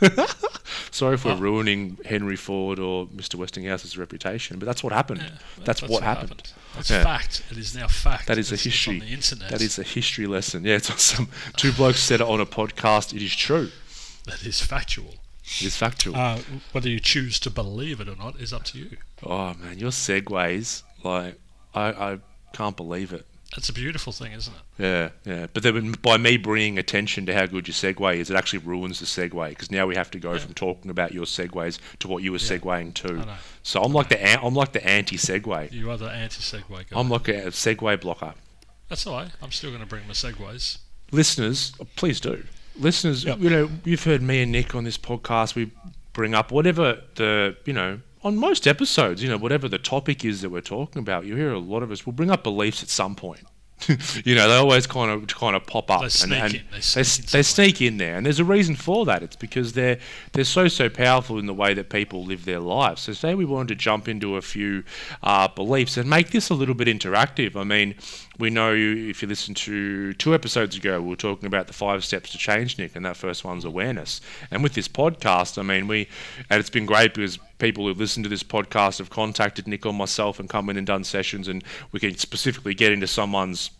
Sorry 0.90 1.14
if 1.14 1.24
we're 1.24 1.32
Oh. 1.32 1.36
ruining 1.38 1.98
Henry 2.04 2.36
Ford 2.36 2.78
or 2.78 3.06
Mr. 3.06 3.34
Westinghouse's 3.36 3.96
reputation, 3.98 4.58
but 4.58 4.66
that's 4.66 4.82
what 4.82 4.92
happened. 4.92 5.20
Yeah, 5.22 5.64
that's, 5.64 5.82
what 5.82 6.02
happened. 6.02 6.52
That's 6.74 6.90
Yeah. 6.90 7.02
fact. 7.02 7.42
It 7.50 7.58
is 7.58 7.74
now 7.74 7.88
fact. 7.88 8.26
That 8.26 8.38
is 8.38 8.50
a 8.50 8.54
It's- 8.54 8.66
it's 8.66 8.74
history. 8.76 9.00
on 9.00 9.06
the 9.06 9.12
internet. 9.12 9.50
That 9.50 9.60
is 9.62 9.78
a 9.78 9.82
history 9.82 10.26
lesson. 10.26 10.64
Yeah, 10.64 10.76
it's 10.76 10.90
awesome. 10.90 11.28
Two 11.56 11.72
blokes 11.72 12.00
said 12.00 12.20
it 12.20 12.26
on 12.26 12.40
a 12.40 12.46
podcast. 12.46 13.12
It 13.14 13.22
is 13.22 13.34
true. 13.34 13.70
that 14.26 14.42
is 14.44 14.60
factual. 14.60 15.16
It 15.60 15.62
is 15.66 15.76
factual. 15.76 16.16
Uh, 16.16 16.38
whether 16.72 16.88
you 16.88 16.98
choose 16.98 17.38
to 17.40 17.50
believe 17.50 18.00
it 18.00 18.08
or 18.08 18.16
not 18.16 18.40
is 18.40 18.52
up 18.54 18.64
to 18.64 18.78
you. 18.78 18.96
oh 19.22 19.52
man, 19.54 19.78
your 19.78 19.90
segues, 19.90 20.82
like 21.02 21.38
I, 21.74 21.88
I 22.12 22.18
can't 22.54 22.74
believe 22.76 23.12
it. 23.12 23.26
It's 23.56 23.68
a 23.68 23.72
beautiful 23.72 24.12
thing, 24.12 24.32
isn't 24.32 24.52
it? 24.52 24.82
Yeah, 24.82 25.08
yeah. 25.24 25.46
But 25.52 25.62
then 25.62 25.92
by 26.02 26.16
me 26.16 26.36
bringing 26.36 26.76
attention 26.78 27.24
to 27.26 27.34
how 27.34 27.46
good 27.46 27.68
your 27.68 27.74
segue 27.74 28.16
is, 28.16 28.28
it 28.28 28.34
actually 28.36 28.58
ruins 28.60 28.98
the 28.98 29.06
segue 29.06 29.48
because 29.50 29.70
now 29.70 29.86
we 29.86 29.94
have 29.94 30.10
to 30.10 30.18
go 30.18 30.32
Yeah. 30.32 30.38
from 30.38 30.54
talking 30.54 30.90
about 30.90 31.12
your 31.14 31.24
segues 31.24 31.78
to 32.00 32.08
what 32.08 32.22
you 32.24 32.32
were 32.32 32.38
Yeah. 32.38 32.58
segueing 32.58 32.92
to. 32.94 33.24
So 33.62 33.80
I'm 33.82 33.92
like 33.92 34.08
the 34.08 34.20
I'm 34.44 34.54
like 34.54 34.72
the 34.72 34.84
anti-segue. 34.84 35.72
You 35.72 35.90
are 35.90 35.96
the 35.96 36.10
anti-segue 36.10 36.68
guy. 36.68 36.84
I'm 36.98 37.08
like 37.08 37.28
a 37.28 37.46
segue 37.52 38.00
blocker. 38.00 38.34
That's 38.88 39.06
all 39.06 39.14
right. 39.14 39.30
I'm 39.40 39.52
still 39.52 39.70
going 39.70 39.82
to 39.82 39.88
bring 39.88 40.06
my 40.06 40.14
segues. 40.14 40.78
listeners, 41.12 41.72
oh, 41.80 41.86
please 41.96 42.18
do. 42.20 42.44
Listeners, 42.76 43.22
Yep. 43.24 43.38
you 43.38 43.50
know, 43.50 43.70
you've 43.84 44.02
heard 44.02 44.20
me 44.20 44.42
and 44.42 44.50
Nick 44.50 44.74
on 44.74 44.82
this 44.82 44.98
podcast. 44.98 45.54
We 45.54 45.70
bring 46.12 46.34
up 46.34 46.50
whatever 46.50 47.02
the, 47.14 47.56
you 47.64 47.72
know, 47.72 48.00
on 48.24 48.36
most 48.36 48.66
episodes, 48.66 49.22
you 49.22 49.28
know, 49.28 49.36
whatever 49.36 49.68
the 49.68 49.78
topic 49.78 50.24
is 50.24 50.40
that 50.40 50.50
we're 50.50 50.62
talking 50.62 51.00
about. 51.00 51.26
You 51.26 51.36
hear 51.36 51.52
a 51.52 51.58
lot 51.58 51.82
of 51.82 51.90
us. 51.90 52.06
We'll 52.06 52.14
bring 52.14 52.30
up 52.30 52.42
beliefs 52.42 52.82
at 52.82 52.88
some 52.88 53.14
point. 53.14 53.44
you 54.24 54.34
know, 54.34 54.48
they 54.48 54.54
always 54.54 54.86
kind 54.86 55.10
of 55.10 55.26
kind 55.26 55.54
of 55.54 55.66
pop 55.66 55.90
up. 55.90 56.02
They 56.02 56.08
sneak 56.08 56.32
and, 56.32 56.44
and 56.44 56.54
in, 56.54 56.62
they 56.70 56.76
They, 56.76 57.02
sneak 57.02 57.18
in 57.18 57.32
they 57.32 57.42
sneak 57.42 57.82
in 57.82 57.96
there, 57.98 58.16
and 58.16 58.24
there's 58.24 58.38
a 58.38 58.44
reason 58.44 58.76
for 58.76 59.04
that. 59.04 59.22
It's 59.22 59.36
because 59.36 59.74
they're 59.74 59.98
they're 60.32 60.44
so 60.44 60.68
so 60.68 60.88
powerful 60.88 61.38
in 61.38 61.46
the 61.46 61.52
way 61.52 61.74
that 61.74 61.90
people 61.90 62.24
live 62.24 62.44
their 62.44 62.60
lives. 62.60 63.02
So 63.02 63.12
today 63.12 63.34
we 63.34 63.44
wanted 63.44 63.68
to 63.68 63.74
jump 63.74 64.08
into 64.08 64.36
a 64.36 64.42
few 64.42 64.84
uh, 65.22 65.48
beliefs 65.48 65.96
and 65.96 66.08
make 66.08 66.30
this 66.30 66.48
a 66.50 66.54
little 66.54 66.74
bit 66.74 66.88
interactive. 66.88 67.56
I 67.56 67.64
mean, 67.64 67.96
we 68.38 68.50
know 68.50 68.74
if 68.74 69.22
you 69.22 69.28
listen 69.28 69.54
to 69.54 70.12
two 70.14 70.34
episodes 70.34 70.76
ago, 70.76 71.00
we 71.00 71.10
were 71.10 71.16
talking 71.16 71.46
about 71.46 71.66
the 71.68 71.72
five 71.72 72.04
steps 72.04 72.30
to 72.30 72.38
change, 72.38 72.78
Nick, 72.78 72.96
and 72.96 73.04
that 73.06 73.16
first 73.16 73.44
one's 73.44 73.64
awareness. 73.64 74.20
And 74.50 74.62
with 74.62 74.74
this 74.74 74.88
podcast, 74.88 75.58
I 75.58 75.62
mean, 75.62 75.86
we 75.86 76.08
and 76.50 76.58
it's 76.60 76.70
been 76.70 76.86
great 76.86 77.14
because 77.14 77.38
people 77.58 77.86
who've 77.86 77.98
listened 77.98 78.24
to 78.24 78.30
this 78.30 78.42
podcast 78.42 78.98
have 78.98 79.10
contacted 79.10 79.68
Nick 79.68 79.86
or 79.86 79.92
myself 79.94 80.40
and 80.40 80.48
come 80.48 80.68
in 80.68 80.76
and 80.76 80.86
done 80.86 81.04
sessions, 81.04 81.46
and 81.48 81.62
we 81.92 82.00
can 82.00 82.16
specifically 82.16 82.74
get 82.74 82.90
into 82.92 83.06
someone's 83.06 83.70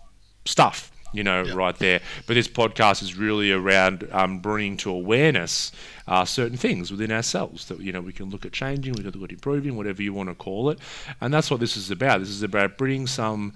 stuff, 0.45 0.93
you 1.12 1.25
know, 1.25 1.43
Yep. 1.43 1.57
right 1.57 1.79
there. 1.79 2.01
But 2.27 2.35
this 2.35 2.49
podcast 2.49 3.03
is 3.03 3.17
really 3.17 3.51
around 3.51 4.07
um, 4.12 4.38
bringing 4.38 4.77
to 4.79 4.90
awareness 4.90 5.73
uh, 6.07 6.25
certain 6.25 6.57
things 6.59 6.90
within 6.90 7.11
ourselves 7.11 7.67
that 7.67 7.81
you 7.81 7.90
know 7.93 8.01
we 8.01 8.12
can 8.12 8.31
look 8.31 8.45
at 8.47 8.53
changing, 8.53 8.93
we 8.93 9.03
can 9.03 9.12
look 9.12 9.31
at 9.31 9.33
improving, 9.33 9.77
whatever 9.77 10.03
you 10.03 10.12
want 10.12 10.29
to 10.29 10.35
call 10.35 10.71
it, 10.71 10.79
and 11.21 11.35
that's 11.35 11.51
what 11.51 11.61
this 11.61 11.77
is 11.77 11.90
about. 11.90 12.21
This 12.21 12.29
is 12.29 12.43
about 12.43 12.79
bringing 12.79 13.07
some 13.07 13.53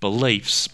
beliefs. 0.00 0.68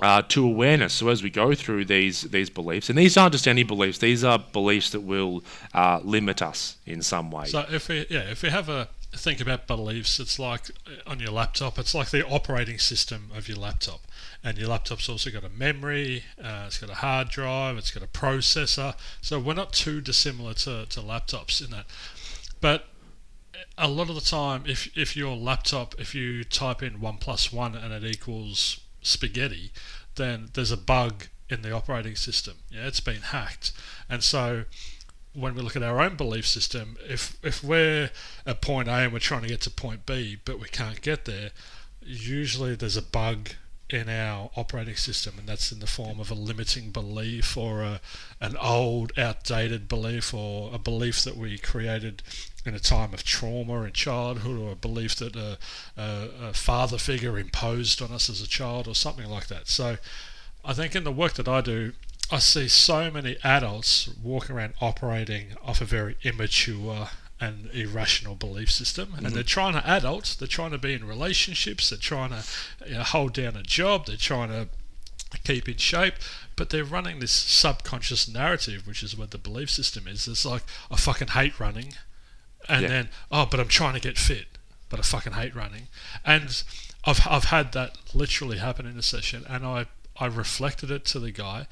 Uh, 0.00 0.22
to 0.22 0.44
awareness. 0.44 0.94
So 0.94 1.08
as 1.10 1.22
we 1.22 1.28
go 1.28 1.54
through 1.54 1.84
these 1.84 2.22
these 2.22 2.48
beliefs, 2.48 2.88
and 2.88 2.98
these 2.98 3.18
aren't 3.18 3.32
just 3.32 3.46
any 3.46 3.62
beliefs; 3.62 3.98
these 3.98 4.24
are 4.24 4.38
beliefs 4.38 4.88
that 4.92 5.00
will 5.00 5.44
uh, 5.74 6.00
limit 6.02 6.40
us 6.40 6.78
in 6.86 7.02
some 7.02 7.30
way. 7.30 7.44
So 7.44 7.66
if 7.70 7.88
we 7.88 8.06
yeah, 8.08 8.30
if 8.30 8.42
we 8.42 8.48
have 8.48 8.70
a 8.70 8.88
think 9.14 9.40
about 9.40 9.66
beliefs, 9.66 10.18
it's 10.18 10.38
like 10.38 10.70
uh, 10.86 11.10
on 11.10 11.20
your 11.20 11.30
laptop. 11.30 11.78
It's 11.78 11.94
like 11.94 12.10
the 12.10 12.26
operating 12.26 12.78
system 12.78 13.30
of 13.36 13.48
your 13.48 13.58
laptop, 13.58 14.00
and 14.42 14.56
your 14.56 14.68
laptop's 14.68 15.08
also 15.08 15.30
got 15.30 15.44
a 15.44 15.50
memory. 15.50 16.24
Uh, 16.42 16.64
it's 16.66 16.78
got 16.78 16.90
a 16.90 16.94
hard 16.94 17.28
drive. 17.28 17.76
It's 17.76 17.90
got 17.90 18.02
a 18.02 18.06
processor. 18.06 18.94
So 19.20 19.38
we're 19.38 19.54
not 19.54 19.72
too 19.72 20.00
dissimilar 20.00 20.54
to, 20.54 20.86
to 20.86 21.00
laptops 21.00 21.62
in 21.64 21.70
that. 21.72 21.86
But 22.60 22.86
a 23.78 23.88
lot 23.88 24.08
of 24.08 24.14
the 24.14 24.20
time, 24.20 24.64
if 24.66 24.96
if 24.96 25.16
your 25.16 25.36
laptop, 25.36 25.94
if 25.98 26.14
you 26.14 26.44
type 26.44 26.82
in 26.82 27.00
one 27.00 27.18
plus 27.18 27.52
one 27.52 27.74
and 27.74 27.92
it 27.92 28.04
equals 28.04 28.80
spaghetti, 29.02 29.72
then 30.16 30.50
there's 30.54 30.70
a 30.70 30.76
bug 30.76 31.26
in 31.48 31.62
the 31.62 31.72
operating 31.72 32.16
system. 32.16 32.54
Yeah, 32.70 32.86
it's 32.86 33.00
been 33.00 33.22
hacked, 33.22 33.72
and 34.08 34.22
so 34.22 34.64
when 35.34 35.54
we 35.54 35.62
look 35.62 35.76
at 35.76 35.82
our 35.82 36.00
own 36.00 36.16
belief 36.16 36.46
system, 36.46 36.96
if 37.08 37.36
if 37.42 37.64
we're 37.64 38.10
at 38.46 38.60
point 38.60 38.88
A 38.88 38.92
and 38.92 39.12
we're 39.12 39.18
trying 39.18 39.42
to 39.42 39.48
get 39.48 39.60
to 39.62 39.70
point 39.70 40.06
B, 40.06 40.38
but 40.44 40.58
we 40.60 40.68
can't 40.68 41.00
get 41.00 41.24
there, 41.24 41.50
usually 42.02 42.74
there's 42.74 42.96
a 42.96 43.02
bug 43.02 43.50
in 43.92 44.08
our 44.08 44.50
operating 44.56 44.96
system, 44.96 45.34
and 45.38 45.48
that's 45.48 45.72
in 45.72 45.80
the 45.80 45.86
form 45.86 46.20
of 46.20 46.30
a 46.30 46.34
limiting 46.34 46.90
belief 46.90 47.56
or 47.56 47.82
a, 47.82 48.00
an 48.40 48.56
old, 48.56 49.12
outdated 49.18 49.88
belief 49.88 50.32
or 50.32 50.74
a 50.74 50.78
belief 50.78 51.24
that 51.24 51.36
we 51.36 51.58
created 51.58 52.22
in 52.64 52.74
a 52.74 52.78
time 52.78 53.12
of 53.12 53.24
trauma 53.24 53.82
in 53.82 53.92
childhood 53.92 54.58
or 54.58 54.72
a 54.72 54.76
belief 54.76 55.16
that 55.16 55.34
a, 55.34 55.58
a, 55.96 56.28
a 56.42 56.52
father 56.52 56.98
figure 56.98 57.38
imposed 57.38 58.00
on 58.00 58.12
us 58.12 58.30
as 58.30 58.40
a 58.40 58.46
child 58.46 58.86
or 58.86 58.94
something 58.94 59.28
like 59.28 59.48
that. 59.48 59.68
So 59.68 59.98
I 60.64 60.72
think 60.72 60.94
in 60.94 61.04
the 61.04 61.12
work 61.12 61.34
that 61.34 61.48
I 61.48 61.60
do, 61.60 61.92
I 62.30 62.38
see 62.38 62.68
so 62.68 63.10
many 63.10 63.36
adults 63.44 64.08
walking 64.22 64.56
around 64.56 64.74
operating 64.80 65.48
off 65.62 65.80
a 65.80 65.84
very 65.84 66.16
immature 66.22 67.08
an 67.42 67.68
irrational 67.72 68.36
belief 68.36 68.70
system, 68.70 69.14
and 69.16 69.26
mm-hmm. 69.26 69.34
they're 69.34 69.42
trying 69.42 69.72
to 69.72 69.84
adults. 69.88 70.36
They're 70.36 70.46
trying 70.46 70.70
to 70.70 70.78
be 70.78 70.94
in 70.94 71.04
relationships. 71.04 71.90
They're 71.90 71.98
trying 71.98 72.30
to 72.30 72.44
you 72.86 72.94
know, 72.94 73.02
hold 73.02 73.34
down 73.34 73.56
a 73.56 73.64
job. 73.64 74.06
They're 74.06 74.16
trying 74.16 74.50
to 74.50 74.68
keep 75.42 75.68
in 75.68 75.76
shape, 75.76 76.14
but 76.54 76.70
they're 76.70 76.84
running 76.84 77.18
this 77.18 77.32
subconscious 77.32 78.28
narrative, 78.28 78.86
which 78.86 79.02
is 79.02 79.16
what 79.16 79.32
the 79.32 79.38
belief 79.38 79.70
system 79.70 80.06
is. 80.06 80.28
It's 80.28 80.44
like 80.44 80.62
I 80.88 80.96
fucking 80.96 81.28
hate 81.28 81.58
running, 81.58 81.94
and 82.68 82.82
Yeah. 82.82 82.88
then 82.88 83.08
oh, 83.32 83.46
but 83.46 83.58
I'm 83.58 83.68
trying 83.68 83.94
to 83.94 84.00
get 84.00 84.18
fit, 84.18 84.46
but 84.88 85.00
I 85.00 85.02
fucking 85.02 85.32
hate 85.32 85.56
running, 85.56 85.88
and 86.24 86.62
I've 87.04 87.26
I've 87.26 87.44
had 87.46 87.72
that 87.72 87.98
literally 88.14 88.58
happen 88.58 88.86
in 88.86 88.96
a 88.96 89.02
session, 89.02 89.44
and 89.48 89.66
I 89.66 89.86
I 90.16 90.26
reflected 90.26 90.92
it 90.92 91.04
to 91.06 91.18
the 91.18 91.32
guy, 91.32 91.66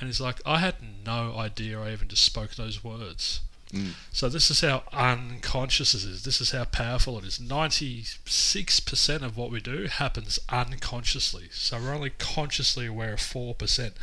and 0.00 0.08
he's 0.08 0.20
like, 0.20 0.40
I 0.46 0.60
had 0.60 0.76
no 1.04 1.36
idea 1.36 1.78
I 1.78 1.92
even 1.92 2.08
just 2.08 2.24
spoke 2.24 2.54
those 2.54 2.82
words. 2.82 3.40
Mm. 3.72 3.92
So 4.12 4.28
this 4.28 4.50
is 4.50 4.60
how 4.60 4.82
unconscious 4.92 5.94
it 5.94 6.04
is. 6.04 6.24
This 6.24 6.40
is 6.40 6.50
how 6.50 6.64
powerful 6.64 7.18
it 7.18 7.24
is. 7.24 7.40
Ninety-six 7.40 8.80
percent 8.80 9.24
of 9.24 9.36
what 9.36 9.50
we 9.50 9.60
do 9.60 9.86
happens 9.86 10.38
unconsciously. 10.48 11.48
So 11.52 11.78
we're 11.78 11.94
only 11.94 12.10
consciously 12.10 12.86
aware 12.86 13.14
of 13.14 13.20
four 13.20 13.54
percent. 13.54 13.94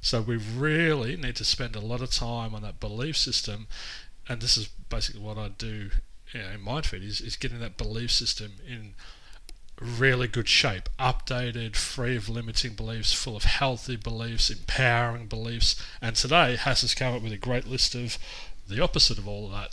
So 0.00 0.20
we 0.20 0.36
really 0.36 1.16
need 1.16 1.36
to 1.36 1.44
spend 1.44 1.76
a 1.76 1.80
lot 1.80 2.02
of 2.02 2.10
time 2.10 2.54
on 2.54 2.62
that 2.62 2.80
belief 2.80 3.16
system, 3.16 3.68
and 4.28 4.40
this 4.40 4.56
is 4.56 4.68
basically 4.88 5.20
what 5.20 5.38
I 5.38 5.48
do 5.48 5.90
you 6.32 6.40
know, 6.40 6.48
in 6.54 6.60
MindFit 6.60 7.06
is, 7.06 7.20
is 7.20 7.36
getting 7.36 7.60
that 7.60 7.76
belief 7.76 8.10
system 8.10 8.54
in 8.66 8.94
really 9.80 10.28
good 10.28 10.48
shape, 10.48 10.88
updated, 10.98 11.76
free 11.76 12.16
of 12.16 12.28
limiting 12.28 12.74
beliefs, 12.74 13.12
full 13.12 13.36
of 13.36 13.44
healthy 13.44 13.96
beliefs, 13.96 14.50
empowering 14.50 15.26
beliefs. 15.26 15.76
And 16.00 16.14
today, 16.16 16.56
Hass 16.56 16.82
has 16.82 16.94
come 16.94 17.14
up 17.14 17.22
with 17.22 17.32
a 17.32 17.38
great 17.38 17.66
list 17.66 17.94
of 17.94 18.18
the 18.68 18.82
opposite 18.82 19.18
of 19.18 19.28
all 19.28 19.46
of 19.46 19.52
that. 19.52 19.70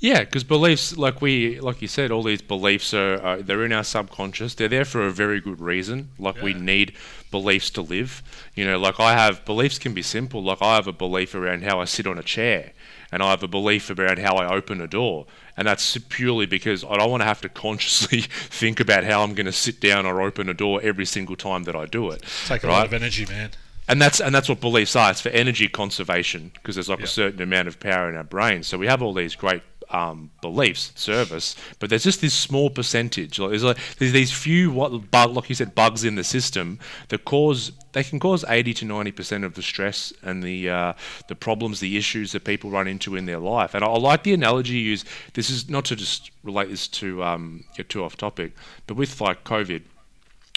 Yeah, 0.00 0.20
because 0.20 0.44
beliefs, 0.44 0.96
like 0.96 1.20
we, 1.20 1.58
like 1.60 1.82
you 1.82 1.88
said, 1.88 2.10
all 2.10 2.22
these 2.22 2.42
beliefs 2.42 2.94
are, 2.94 3.20
are 3.20 3.42
they're 3.42 3.64
in 3.64 3.72
our 3.72 3.82
subconscious. 3.82 4.54
They're 4.54 4.68
there 4.68 4.84
for 4.84 5.06
a 5.06 5.10
very 5.10 5.40
good 5.40 5.60
reason. 5.60 6.10
Like 6.18 6.40
we 6.40 6.54
need 6.54 6.92
beliefs 7.30 7.70
to 7.70 7.82
live. 7.82 8.22
You 8.54 8.64
know, 8.64 8.78
like 8.78 9.00
I 9.00 9.14
have 9.14 9.44
beliefs 9.44 9.78
can 9.78 9.94
be 9.94 10.02
simple. 10.02 10.42
Like 10.42 10.62
I 10.62 10.76
have 10.76 10.86
a 10.86 10.92
belief 10.92 11.34
around 11.34 11.64
how 11.64 11.80
I 11.80 11.84
sit 11.84 12.06
on 12.06 12.18
a 12.18 12.22
chair, 12.22 12.72
and 13.10 13.22
I 13.22 13.30
have 13.30 13.42
a 13.42 13.48
belief 13.48 13.90
around 13.90 14.20
how 14.20 14.36
I 14.36 14.54
open 14.54 14.80
a 14.80 14.86
door, 14.86 15.26
and 15.56 15.66
that's 15.66 15.96
purely 16.08 16.46
because 16.46 16.84
I 16.84 16.96
don't 16.96 17.10
want 17.10 17.22
to 17.22 17.26
have 17.26 17.40
to 17.40 17.48
consciously 17.48 18.20
think 18.50 18.78
about 18.78 19.02
how 19.04 19.22
I'm 19.22 19.34
going 19.34 19.46
to 19.46 19.52
sit 19.52 19.80
down 19.80 20.06
or 20.06 20.22
open 20.22 20.48
a 20.48 20.54
door 20.54 20.80
every 20.82 21.06
single 21.06 21.36
time 21.36 21.64
that 21.64 21.74
I 21.74 21.86
do 21.86 22.10
it. 22.10 22.22
Take 22.46 22.62
a 22.62 22.68
right? 22.68 22.74
lot 22.74 22.86
of 22.86 22.92
energy, 22.92 23.26
man. 23.26 23.50
And 23.88 24.00
that's 24.00 24.20
and 24.20 24.34
that's 24.34 24.48
what 24.48 24.60
beliefs 24.60 24.94
are. 24.96 25.10
It's 25.10 25.20
for 25.20 25.30
energy 25.30 25.68
conservation 25.68 26.50
because 26.54 26.76
there's 26.76 26.88
like 26.88 27.00
Yeah. 27.00 27.04
a 27.06 27.08
certain 27.08 27.42
amount 27.42 27.68
of 27.68 27.80
power 27.80 28.08
in 28.08 28.16
our 28.16 28.24
brain. 28.24 28.62
So 28.62 28.78
we 28.78 28.86
have 28.86 29.02
all 29.02 29.14
these 29.14 29.34
great 29.34 29.62
um, 29.90 30.30
beliefs, 30.42 30.92
service, 30.96 31.56
but 31.78 31.88
there's 31.88 32.04
just 32.04 32.20
this 32.20 32.34
small 32.34 32.68
percentage. 32.68 33.38
Like, 33.38 33.50
there's 33.50 33.64
like 33.64 33.78
there's 33.98 34.12
these 34.12 34.30
few 34.30 34.70
what 34.70 35.10
bug, 35.10 35.34
like 35.34 35.48
you 35.48 35.54
said, 35.54 35.74
bugs 35.74 36.04
in 36.04 36.14
the 36.14 36.24
system 36.24 36.78
that 37.08 37.24
cause 37.24 37.72
they 37.92 38.04
can 38.04 38.20
cause 38.20 38.44
80 38.46 38.74
to 38.74 38.84
90 38.84 39.12
percent 39.12 39.44
of 39.44 39.54
the 39.54 39.62
stress 39.62 40.12
and 40.22 40.42
the 40.42 40.68
uh, 40.68 40.92
the 41.28 41.34
problems, 41.34 41.80
the 41.80 41.96
issues 41.96 42.32
that 42.32 42.44
people 42.44 42.68
run 42.70 42.86
into 42.86 43.16
in 43.16 43.24
their 43.24 43.38
life. 43.38 43.74
And 43.74 43.82
I, 43.82 43.86
I 43.88 43.98
like 43.98 44.24
the 44.24 44.34
analogy 44.34 44.74
you 44.74 44.90
use. 44.90 45.06
This 45.32 45.48
is 45.48 45.70
not 45.70 45.86
to 45.86 45.96
just 45.96 46.30
relate 46.44 46.68
this 46.68 46.86
to 46.88 47.24
um, 47.24 47.64
get 47.74 47.88
too 47.88 48.04
off 48.04 48.16
topic, 48.18 48.52
but 48.86 48.98
with 48.98 49.18
like 49.22 49.42
COVID. 49.44 49.82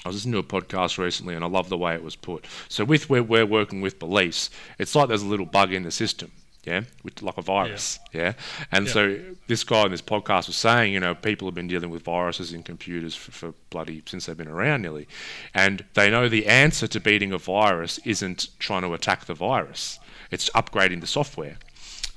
I 0.06 0.10
was 0.10 0.16
listening 0.16 0.34
to 0.34 0.40
a 0.40 0.62
podcast 0.62 0.98
recently 0.98 1.36
and 1.36 1.44
I 1.44 1.48
love 1.48 1.70
the 1.70 1.78
way 1.78 1.94
it 1.94 2.04
was 2.04 2.16
put. 2.16 2.46
So 2.70 2.84
with 2.84 3.10
where 3.10 3.24
we're 3.24 3.46
working 3.46 3.82
with 3.82 4.00
beliefs, 4.00 4.50
it's 4.80 4.96
like 4.96 5.08
there's 5.10 5.22
a 5.22 5.28
little 5.28 5.46
bug 5.46 5.72
in 5.72 5.84
the 5.84 5.92
system, 5.92 6.32
yeah, 6.64 6.82
with 7.04 7.22
like 7.22 7.38
a 7.38 7.42
virus, 7.44 8.00
yeah. 8.12 8.34
And 8.72 8.88
Yeah. 8.88 8.94
so 8.94 9.20
this 9.48 9.64
guy 9.64 9.86
in 9.86 9.92
this 9.92 10.02
podcast 10.02 10.48
was 10.48 10.56
saying, 10.56 10.94
you 10.94 11.00
know, 11.00 11.14
people 11.14 11.48
have 11.48 11.54
been 11.56 11.68
dealing 11.68 11.92
with 11.92 12.02
viruses 12.04 12.52
in 12.52 12.64
computers 12.64 13.16
for, 13.16 13.32
for 13.32 13.54
bloody 13.70 14.02
since 14.08 14.26
they've 14.26 14.36
been 14.38 14.48
around 14.48 14.82
nearly, 14.82 15.08
and 15.54 15.86
they 15.94 16.10
know 16.10 16.28
the 16.28 16.48
answer 16.48 16.88
to 16.88 17.00
beating 17.00 17.32
a 17.32 17.38
virus 17.38 18.00
isn't 18.04 18.48
trying 18.58 18.82
to 18.82 18.94
attack 18.96 19.26
the 19.26 19.36
virus; 19.36 20.00
it's 20.32 20.50
upgrading 20.52 21.02
the 21.02 21.08
software 21.08 21.58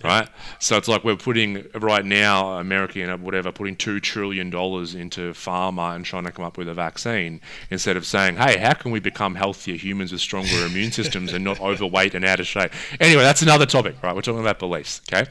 right? 0.05 0.29
So 0.59 0.77
it's 0.77 0.87
like 0.87 1.03
we're 1.03 1.17
putting 1.17 1.67
right 1.75 2.05
now, 2.05 2.59
America, 2.59 2.99
know, 2.99 3.17
whatever, 3.17 3.51
putting 3.51 3.75
two 3.75 4.01
trillion 4.01 4.51
dollars 4.51 4.95
into 4.95 5.33
pharma 5.33 5.97
and 5.97 6.05
trying 6.05 6.25
to 6.25 6.33
come 6.33 6.45
up 6.45 6.59
with 6.59 6.69
a 6.69 6.75
vaccine 6.75 7.41
instead 7.71 7.97
of 7.97 8.07
saying, 8.07 8.37
hey, 8.37 8.59
how 8.59 8.75
can 8.75 8.91
we 8.91 9.01
become 9.01 9.35
healthier 9.35 9.77
humans 9.77 10.13
with 10.13 10.21
stronger 10.21 10.67
immune 10.67 10.93
systems 11.01 11.33
and 11.33 11.43
not 11.45 11.61
overweight 11.61 12.15
and 12.15 12.25
out 12.25 12.39
of 12.39 12.47
shape? 12.47 12.71
Anyway, 13.01 13.23
that's 13.23 13.43
another 13.43 13.67
topic, 13.67 13.97
right? 14.03 14.15
We're 14.15 14.23
talking 14.23 14.41
about 14.41 14.59
beliefs, 14.59 15.01
okay? 15.11 15.29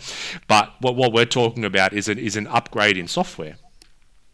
But 0.47 0.73
what 0.81 0.95
what 0.95 1.13
we're 1.13 1.25
talking 1.25 1.63
about 1.63 1.93
is 1.93 2.07
an 2.09 2.17
is 2.17 2.35
an 2.35 2.47
upgrade 2.47 2.97
in 2.97 3.07
software 3.07 3.57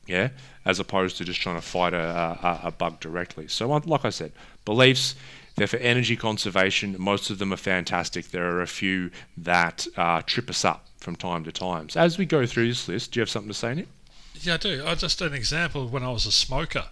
yeah, 0.10 0.30
as 0.66 0.80
opposed 0.80 1.18
to 1.18 1.24
just 1.24 1.40
trying 1.40 1.56
to 1.56 1.62
fight 1.62 1.94
a, 1.94 2.00
a, 2.00 2.60
a 2.66 2.72
bug 2.72 3.00
directly. 3.00 3.48
So, 3.48 3.70
like 3.70 4.04
I 4.04 4.10
said, 4.10 4.32
beliefs, 4.66 5.14
they're 5.60 5.68
for 5.68 5.78
energy 5.78 6.16
conservation. 6.16 6.96
Most 6.98 7.30
of 7.30 7.40
them 7.40 7.54
are 7.54 7.58
fantastic. 7.58 8.32
There 8.32 8.46
are 8.46 8.62
a 8.62 8.68
few 8.68 9.12
that 9.38 9.88
uh, 9.98 10.22
trip 10.26 10.50
us 10.50 10.66
up 10.66 10.88
from 10.98 11.16
time 11.16 11.44
to 11.44 11.52
time. 11.52 11.90
So, 11.90 12.00
as 12.00 12.18
we 12.18 12.26
go 12.26 12.46
through 12.46 12.68
this 12.68 12.88
list, 12.88 13.12
do 13.12 13.20
you 13.20 13.22
have 13.22 13.30
something 13.30 13.50
to 13.50 13.58
say, 13.58 13.74
Nick? 13.74 13.88
Yeah, 14.36 14.56
I 14.56 14.58
do. 14.58 14.84
I 14.86 14.96
just 14.96 15.22
an 15.22 15.34
example 15.34 15.88
when 15.88 16.04
I 16.04 16.12
was 16.12 16.26
a 16.26 16.32
smoker, 16.32 16.86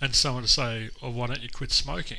and 0.00 0.14
someone 0.14 0.42
would 0.42 0.50
say, 0.50 0.90
"Oh, 1.02 1.10
why 1.10 1.28
don't 1.28 1.42
you 1.42 1.48
quit 1.48 1.72
smoking?" 1.72 2.18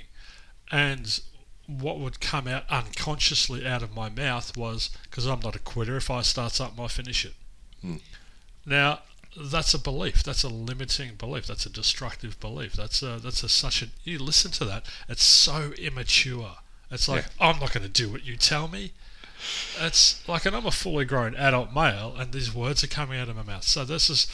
And 0.72 1.20
what 1.68 2.00
would 2.00 2.20
come 2.20 2.48
out 2.48 2.64
unconsciously 2.70 3.66
out 3.66 3.84
of 3.84 3.94
my 3.94 4.10
mouth 4.10 4.56
was, 4.56 4.90
"Because 5.04 5.26
I'm 5.26 5.42
not 5.42 5.56
a 5.56 5.60
quitter. 5.60 5.98
If 5.98 6.10
I 6.10 6.22
start 6.22 6.54
something, 6.54 6.84
I 6.84 6.88
finish 6.88 7.26
it." 7.26 7.34
Hmm. 7.82 7.98
Now, 8.66 9.02
that's 9.38 9.74
a 9.74 9.80
belief. 9.80 10.24
That's 10.24 10.44
a 10.44 10.50
limiting 10.50 11.16
belief. 11.16 11.48
That's 11.48 11.66
a 11.66 11.70
destructive 11.70 12.40
belief. 12.40 12.74
That's 12.74 13.02
a 13.02 13.20
that's 13.22 13.44
a 13.44 13.50
such 13.50 13.82
a. 13.82 13.88
You 14.04 14.20
listen 14.20 14.52
to 14.52 14.66
that. 14.66 14.86
It's 15.08 15.24
so 15.24 15.74
immature. 15.78 16.58
It's 16.92 17.08
like 17.08 17.26
I'm 17.40 17.60
not 17.60 17.74
going 17.74 17.84
to 17.84 17.90
do 17.90 18.10
what 18.10 18.26
you 18.26 18.36
tell 18.36 18.68
me. 18.68 18.94
It's 19.80 20.28
like, 20.28 20.46
and 20.46 20.56
I'm 20.56 20.66
a 20.66 20.72
fully 20.72 21.06
grown 21.06 21.36
adult 21.36 21.74
male, 21.74 22.16
and 22.18 22.34
these 22.34 22.54
words 22.54 22.84
are 22.84 22.88
coming 22.88 23.20
out 23.20 23.30
of 23.30 23.36
my 23.36 23.44
mouth. 23.44 23.64
So 23.64 23.86
this 23.86 24.10
is 24.10 24.28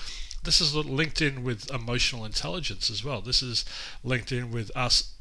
this 0.43 0.61
is 0.61 0.75
linked 0.75 1.21
in 1.21 1.43
with 1.43 1.69
emotional 1.71 2.23
intelligence 2.23 2.89
as 2.89 3.03
well. 3.03 3.21
This 3.21 3.43
is 3.43 3.65
linked 4.03 4.31
in 4.31 4.51
with 4.51 4.71
us 4.75 5.11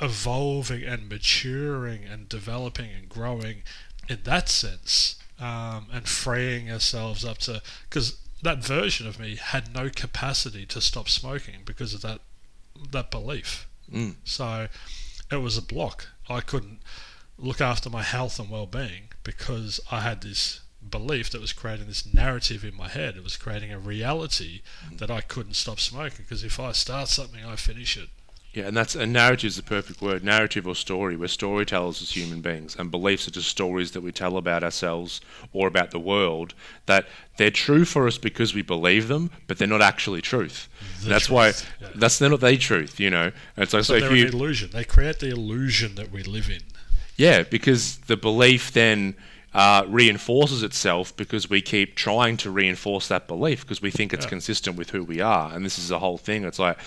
evolving 0.00 0.84
and 0.84 1.08
maturing 1.08 2.04
and 2.04 2.28
developing 2.28 2.90
and 2.92 3.08
growing 3.08 3.62
in 4.08 4.20
that 4.24 4.48
sense, 4.48 5.16
um, 5.40 5.86
and 5.92 6.08
freeing 6.08 6.70
ourselves 6.70 7.24
up 7.24 7.38
to 7.38 7.62
because 7.88 8.16
that 8.42 8.58
version 8.58 9.06
of 9.06 9.18
me 9.18 9.36
had 9.36 9.74
no 9.74 9.90
capacity 9.90 10.64
to 10.66 10.80
stop 10.80 11.08
smoking 11.08 11.62
because 11.64 11.94
of 11.94 12.02
that 12.02 12.20
that 12.92 13.10
belief. 13.10 13.66
Mm. 13.92 14.16
So 14.24 14.68
it 15.30 15.36
was 15.36 15.58
a 15.58 15.62
block. 15.62 16.08
I 16.28 16.40
couldn't 16.40 16.80
look 17.36 17.60
after 17.60 17.90
my 17.90 18.02
health 18.02 18.38
and 18.38 18.50
well-being 18.50 19.08
because 19.24 19.80
I 19.90 20.00
had 20.00 20.22
this 20.22 20.60
belief 20.88 21.30
that 21.30 21.40
was 21.40 21.52
creating 21.52 21.86
this 21.86 22.12
narrative 22.12 22.64
in 22.64 22.76
my 22.76 22.88
head. 22.88 23.16
It 23.16 23.24
was 23.24 23.36
creating 23.36 23.72
a 23.72 23.78
reality 23.78 24.62
that 24.92 25.10
I 25.10 25.20
couldn't 25.20 25.54
stop 25.54 25.80
smoking 25.80 26.24
because 26.24 26.44
if 26.44 26.58
I 26.60 26.72
start 26.72 27.08
something, 27.08 27.44
I 27.44 27.56
finish 27.56 27.96
it. 27.96 28.08
Yeah, 28.58 28.66
and 28.66 28.76
that's 28.76 28.96
and 28.96 29.12
narrative 29.12 29.46
is 29.46 29.56
the 29.56 29.62
perfect 29.62 30.02
word. 30.02 30.24
Narrative 30.24 30.66
or 30.66 30.74
story. 30.74 31.16
We're 31.16 31.28
storytellers 31.28 32.02
as 32.02 32.16
human 32.16 32.40
beings, 32.40 32.74
and 32.76 32.90
beliefs 32.90 33.28
are 33.28 33.30
just 33.30 33.46
stories 33.46 33.92
that 33.92 34.00
we 34.00 34.10
tell 34.10 34.36
about 34.36 34.64
ourselves 34.64 35.20
or 35.52 35.68
about 35.68 35.92
the 35.92 36.00
world. 36.00 36.54
That 36.86 37.06
they're 37.36 37.52
true 37.52 37.84
for 37.84 38.08
us 38.08 38.18
because 38.18 38.54
we 38.54 38.62
believe 38.62 39.06
them, 39.06 39.30
but 39.46 39.58
they're 39.58 39.68
not 39.68 39.80
actually 39.80 40.22
truth. 40.22 40.68
That's 41.04 41.30
why 41.30 41.52
yeah. 41.80 41.90
that's 41.94 42.18
they're 42.18 42.30
not 42.30 42.40
the 42.40 42.56
truth, 42.56 42.98
you 42.98 43.10
know. 43.10 43.30
And 43.56 43.68
so, 43.68 43.80
so, 43.80 43.94
So 43.94 44.00
they're 44.00 44.16
you 44.16 44.26
an 44.26 44.34
illusion. 44.34 44.70
They 44.72 44.82
create 44.82 45.20
the 45.20 45.28
illusion 45.30 45.94
that 45.94 46.10
we 46.10 46.24
live 46.24 46.50
in. 46.50 46.62
Yeah, 47.16 47.44
because 47.44 47.98
the 47.98 48.16
belief 48.16 48.72
then 48.72 49.14
uh, 49.54 49.84
reinforces 49.86 50.64
itself 50.64 51.16
because 51.16 51.48
we 51.48 51.62
keep 51.62 51.94
trying 51.94 52.36
to 52.38 52.50
reinforce 52.50 53.06
that 53.06 53.28
belief 53.28 53.62
because 53.62 53.80
we 53.80 53.92
think 53.92 54.12
it's 54.12 54.26
Yeah. 54.26 54.30
consistent 54.30 54.76
with 54.76 54.90
who 54.90 55.04
we 55.04 55.20
are. 55.20 55.52
And 55.54 55.64
this 55.64 55.78
is 55.78 55.88
the 55.88 56.00
whole 56.00 56.18
thing. 56.18 56.44
It's 56.44 56.58
like, 56.58 56.78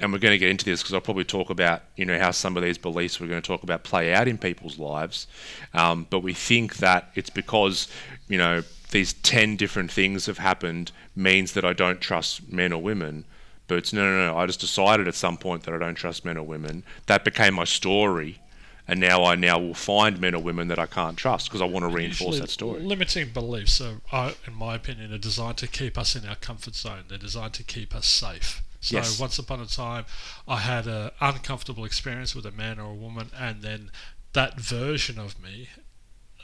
and 0.00 0.12
we're 0.12 0.18
going 0.18 0.32
to 0.32 0.38
get 0.38 0.48
into 0.48 0.64
this 0.64 0.82
because 0.82 0.94
I'll 0.94 1.00
probably 1.00 1.24
talk 1.24 1.50
about, 1.50 1.82
you 1.96 2.04
know, 2.04 2.18
how 2.18 2.30
some 2.30 2.56
of 2.56 2.62
these 2.62 2.78
beliefs 2.78 3.20
we're 3.20 3.28
going 3.28 3.42
to 3.42 3.46
talk 3.46 3.62
about 3.62 3.84
play 3.84 4.12
out 4.12 4.26
in 4.26 4.38
people's 4.38 4.78
lives. 4.78 5.26
Um, 5.74 6.06
but 6.10 6.20
we 6.20 6.34
think 6.34 6.76
that 6.76 7.10
it's 7.14 7.30
because, 7.30 7.88
you 8.28 8.38
know, 8.38 8.62
these 8.90 9.12
10 9.12 9.56
different 9.56 9.90
things 9.90 10.26
have 10.26 10.38
happened 10.38 10.92
means 11.14 11.52
that 11.52 11.64
I 11.64 11.72
don't 11.72 12.00
trust 12.00 12.52
men 12.52 12.72
or 12.72 12.82
women. 12.82 13.24
But 13.68 13.78
it's 13.78 13.92
no, 13.92 14.02
no, 14.04 14.32
no. 14.32 14.36
I 14.36 14.46
just 14.46 14.60
decided 14.60 15.08
at 15.08 15.14
some 15.14 15.36
point 15.36 15.62
that 15.64 15.74
I 15.74 15.78
don't 15.78 15.94
trust 15.94 16.24
men 16.24 16.36
or 16.36 16.42
women. 16.42 16.82
That 17.06 17.24
became 17.24 17.54
my 17.54 17.64
story 17.64 18.40
and 18.88 18.98
now 18.98 19.24
I 19.24 19.36
now 19.36 19.58
will 19.58 19.74
find 19.74 20.20
men 20.20 20.34
or 20.34 20.42
women 20.42 20.68
that 20.68 20.78
I 20.78 20.86
can't 20.86 21.16
trust 21.16 21.48
because 21.48 21.62
I 21.62 21.66
want 21.66 21.84
to 21.84 21.88
reinforce 21.88 22.40
that 22.40 22.50
story. 22.50 22.80
Limiting 22.80 23.30
beliefs, 23.30 23.80
are, 23.80 24.32
in 24.46 24.54
my 24.54 24.74
opinion, 24.74 25.12
are 25.12 25.18
designed 25.18 25.58
to 25.58 25.68
keep 25.68 25.96
us 25.96 26.16
in 26.16 26.28
our 26.28 26.34
comfort 26.34 26.74
zone. 26.74 27.04
They're 27.08 27.18
designed 27.18 27.54
to 27.54 27.62
keep 27.62 27.94
us 27.94 28.06
safe. 28.06 28.62
So 28.82 28.96
Yes. 28.96 29.18
once 29.18 29.38
upon 29.38 29.60
a 29.60 29.66
time, 29.66 30.04
I 30.46 30.58
had 30.58 30.86
an 30.86 31.12
uncomfortable 31.20 31.84
experience 31.84 32.34
with 32.34 32.44
a 32.44 32.50
man 32.50 32.78
or 32.78 32.90
a 32.90 32.94
woman, 32.94 33.30
and 33.34 33.62
then 33.62 33.90
that 34.34 34.60
version 34.60 35.18
of 35.18 35.40
me 35.40 35.68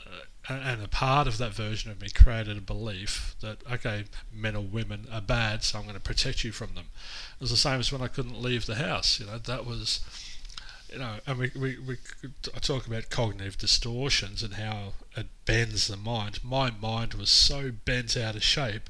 uh, 0.07 0.21
and, 0.47 0.61
and 0.63 0.83
a 0.83 0.87
part 0.87 1.27
of 1.27 1.37
that 1.37 1.53
version 1.53 1.91
of 1.91 2.01
me 2.01 2.09
created 2.09 2.57
a 2.57 2.61
belief 2.61 3.35
that 3.41 3.57
okay, 3.71 4.05
men 4.33 4.55
or 4.55 4.63
women 4.63 5.05
are 5.11 5.21
bad, 5.21 5.63
so 5.63 5.77
I'm 5.77 5.83
going 5.83 5.95
to 5.95 6.01
protect 6.01 6.43
you 6.45 6.51
from 6.53 6.75
them. 6.75 6.85
It 7.35 7.41
was 7.41 7.51
the 7.51 7.57
same 7.57 7.79
as 7.81 7.91
when 7.91 8.01
I 8.01 8.07
couldn't 8.07 8.41
leave 8.41 8.65
the 8.65 8.75
house. 8.75 9.19
You 9.19 9.25
know, 9.25 9.37
that 9.37 9.65
was 9.65 9.99
you 10.91 10.99
know, 10.99 11.15
and 11.27 11.37
we, 11.37 11.51
we, 11.55 11.77
we 11.77 11.97
I 12.55 12.59
talk 12.59 12.87
about 12.87 13.09
cognitive 13.09 13.57
distortions 13.57 14.41
and 14.41 14.55
how 14.55 14.93
it 15.15 15.27
bends 15.45 15.87
the 15.87 15.97
mind. 15.97 16.39
My 16.43 16.71
mind 16.71 17.13
was 17.15 17.29
so 17.29 17.71
bent 17.71 18.17
out 18.17 18.35
of 18.35 18.43
shape 18.43 18.89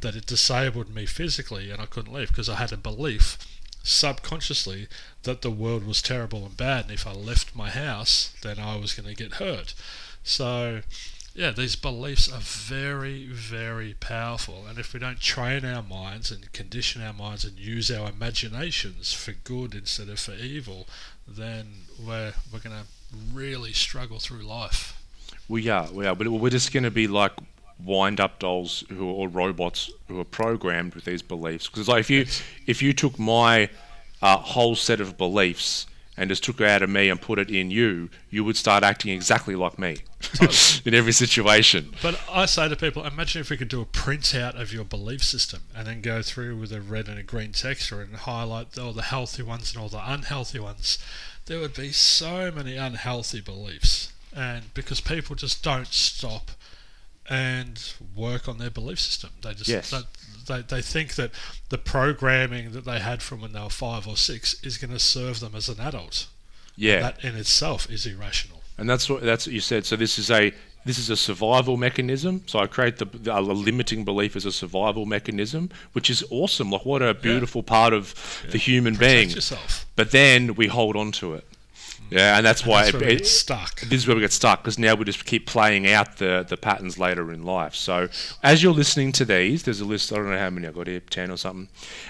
that 0.00 0.16
it 0.16 0.26
disabled 0.26 0.94
me 0.94 1.06
physically 1.06 1.70
and 1.70 1.80
I 1.80 1.86
couldn't 1.86 2.12
leave 2.12 2.28
because 2.28 2.48
I 2.48 2.56
had 2.56 2.72
a 2.72 2.76
belief 2.76 3.38
subconsciously 3.82 4.88
that 5.22 5.42
the 5.42 5.50
world 5.50 5.86
was 5.86 6.02
terrible 6.02 6.44
and 6.44 6.56
bad 6.56 6.84
and 6.84 6.92
if 6.92 7.06
I 7.06 7.12
left 7.12 7.56
my 7.56 7.70
house 7.70 8.32
then 8.42 8.58
I 8.58 8.76
was 8.76 8.94
going 8.94 9.08
to 9.08 9.22
get 9.22 9.34
hurt. 9.34 9.74
So 10.22 10.82
yeah, 11.38 11.52
these 11.52 11.76
beliefs 11.76 12.28
are 12.30 12.40
very, 12.40 13.26
very 13.26 13.94
powerful. 14.00 14.64
And 14.68 14.76
if 14.76 14.92
we 14.92 14.98
don't 14.98 15.20
train 15.20 15.64
our 15.64 15.84
minds 15.84 16.32
and 16.32 16.52
condition 16.52 17.00
our 17.00 17.12
minds 17.12 17.44
and 17.44 17.56
use 17.56 17.92
our 17.92 18.10
imaginations 18.10 19.12
for 19.12 19.30
good 19.30 19.72
instead 19.72 20.08
of 20.08 20.18
for 20.18 20.34
evil, 20.34 20.88
then 21.28 21.82
we're 22.04 22.32
we're 22.52 22.58
going 22.58 22.74
to 22.74 22.86
really 23.32 23.72
struggle 23.72 24.18
through 24.18 24.42
life. 24.42 25.00
We 25.48 25.68
are, 25.68 25.88
we 25.92 26.06
are, 26.06 26.16
but 26.16 26.28
we're 26.28 26.50
just 26.50 26.72
going 26.72 26.82
to 26.82 26.90
be 26.90 27.06
like 27.06 27.32
wind-up 27.84 28.38
dolls 28.38 28.84
who 28.88 29.08
are, 29.08 29.14
or 29.14 29.28
robots 29.28 29.90
who 30.08 30.18
are 30.20 30.24
programmed 30.24 30.94
with 30.94 31.04
these 31.04 31.22
beliefs. 31.22 31.68
Because 31.68 31.88
like 31.88 32.00
if 32.00 32.10
you 32.10 32.26
if 32.66 32.82
you 32.82 32.92
took 32.92 33.18
my 33.18 33.68
uh, 34.22 34.36
whole 34.36 34.74
set 34.74 35.00
of 35.00 35.16
beliefs 35.16 35.86
and 36.16 36.28
just 36.28 36.42
took 36.42 36.60
it 36.60 36.66
out 36.66 36.82
of 36.82 36.90
me 36.90 37.08
and 37.08 37.20
put 37.20 37.38
it 37.38 37.48
in 37.48 37.70
you, 37.70 38.10
you 38.28 38.42
would 38.42 38.56
start 38.56 38.82
acting 38.82 39.12
exactly 39.12 39.54
like 39.54 39.78
me 39.78 39.98
in 40.84 40.92
every 40.92 41.12
situation. 41.12 41.92
But 42.02 42.20
I 42.28 42.46
say 42.46 42.68
to 42.68 42.74
people, 42.74 43.04
imagine 43.04 43.40
if 43.40 43.50
we 43.50 43.56
could 43.56 43.68
do 43.68 43.80
a 43.80 43.86
printout 43.86 44.60
of 44.60 44.72
your 44.72 44.84
belief 44.84 45.22
system 45.22 45.62
and 45.76 45.86
then 45.86 46.00
go 46.00 46.20
through 46.20 46.56
with 46.56 46.72
a 46.72 46.80
red 46.80 47.08
and 47.08 47.20
a 47.20 47.22
green 47.22 47.52
texta 47.52 48.02
and 48.02 48.16
highlight 48.16 48.76
all 48.76 48.92
the 48.92 49.02
healthy 49.02 49.44
ones 49.44 49.72
and 49.72 49.80
all 49.80 49.88
the 49.88 50.02
unhealthy 50.04 50.58
ones. 50.58 50.98
There 51.46 51.60
would 51.60 51.74
be 51.74 51.92
so 51.92 52.50
many 52.50 52.76
unhealthy 52.76 53.40
beliefs. 53.40 54.12
And 54.34 54.74
because 54.74 55.00
people 55.00 55.36
just 55.36 55.62
don't 55.62 55.86
stop 55.86 56.50
and 57.28 57.92
work 58.16 58.48
on 58.48 58.58
their 58.58 58.70
belief 58.70 59.00
system. 59.00 59.30
They 59.42 59.54
just 59.54 59.68
Yes. 59.68 59.90
they, 59.90 60.00
they, 60.46 60.62
they 60.62 60.82
think 60.82 61.14
that 61.16 61.30
the 61.68 61.78
programming 61.78 62.72
that 62.72 62.84
they 62.84 63.00
had 63.00 63.22
from 63.22 63.40
when 63.40 63.52
they 63.52 63.60
were 63.60 63.68
five 63.68 64.06
or 64.08 64.16
six 64.16 64.54
is 64.62 64.78
going 64.78 64.92
to 64.92 64.98
serve 64.98 65.40
them 65.40 65.54
as 65.54 65.68
an 65.68 65.80
adult. 65.80 66.26
Yeah, 66.76 67.00
That 67.00 67.24
in 67.24 67.34
itself 67.36 67.90
is 67.90 68.06
irrational. 68.06 68.62
and 68.78 68.88
that's 68.88 69.10
what 69.10 69.22
that's 69.22 69.46
what 69.46 69.52
you 69.52 69.60
said. 69.60 69.84
So 69.84 69.96
this 69.96 70.18
is 70.18 70.30
a 70.30 70.52
this 70.84 70.96
is 70.98 71.10
a 71.10 71.16
survival 71.16 71.76
mechanism. 71.76 72.44
So 72.46 72.60
I 72.60 72.66
create 72.68 72.96
the, 72.98 73.04
the 73.04 73.36
a 73.36 73.40
limiting 73.40 74.04
belief 74.04 74.36
as 74.36 74.46
a 74.46 74.52
survival 74.52 75.04
mechanism, 75.04 75.70
which 75.92 76.08
is 76.08 76.24
awesome. 76.30 76.70
Like 76.70 76.86
what 76.86 77.02
a 77.02 77.14
beautiful 77.14 77.62
part 77.64 77.92
of 77.92 78.14
the 78.52 78.58
human 78.58 78.94
being. 78.94 79.28
Protect 79.28 79.34
yourself. 79.34 79.86
But 79.96 80.12
then 80.12 80.54
we 80.54 80.68
hold 80.68 80.94
on 80.96 81.10
to 81.12 81.34
it. 81.34 81.44
Yeah, 82.10 82.38
and 82.38 82.46
that's 82.46 82.64
why 82.64 82.90
That's 82.90 83.04
it, 83.04 83.26
stuck. 83.26 83.80
this 83.80 84.00
is 84.00 84.06
where 84.06 84.16
we 84.16 84.22
get 84.22 84.32
stuck 84.32 84.62
because 84.62 84.78
now 84.78 84.94
we 84.94 85.04
just 85.04 85.24
keep 85.26 85.46
playing 85.46 85.86
out 85.88 86.16
the, 86.16 86.44
the 86.48 86.56
patterns 86.56 86.98
later 86.98 87.30
in 87.32 87.42
life. 87.42 87.74
So 87.74 88.08
as 88.42 88.62
you're 88.62 88.72
listening 88.72 89.12
to 89.12 89.24
these, 89.24 89.64
there's 89.64 89.80
a 89.80 89.84
list. 89.84 90.12
I 90.12 90.16
don't 90.16 90.30
know 90.30 90.38
how 90.38 90.50
many 90.50 90.66
I've 90.66 90.74
got 90.74 90.86
here, 90.86 91.00
ten 91.00 91.30
or 91.30 91.36
something. 91.36 91.68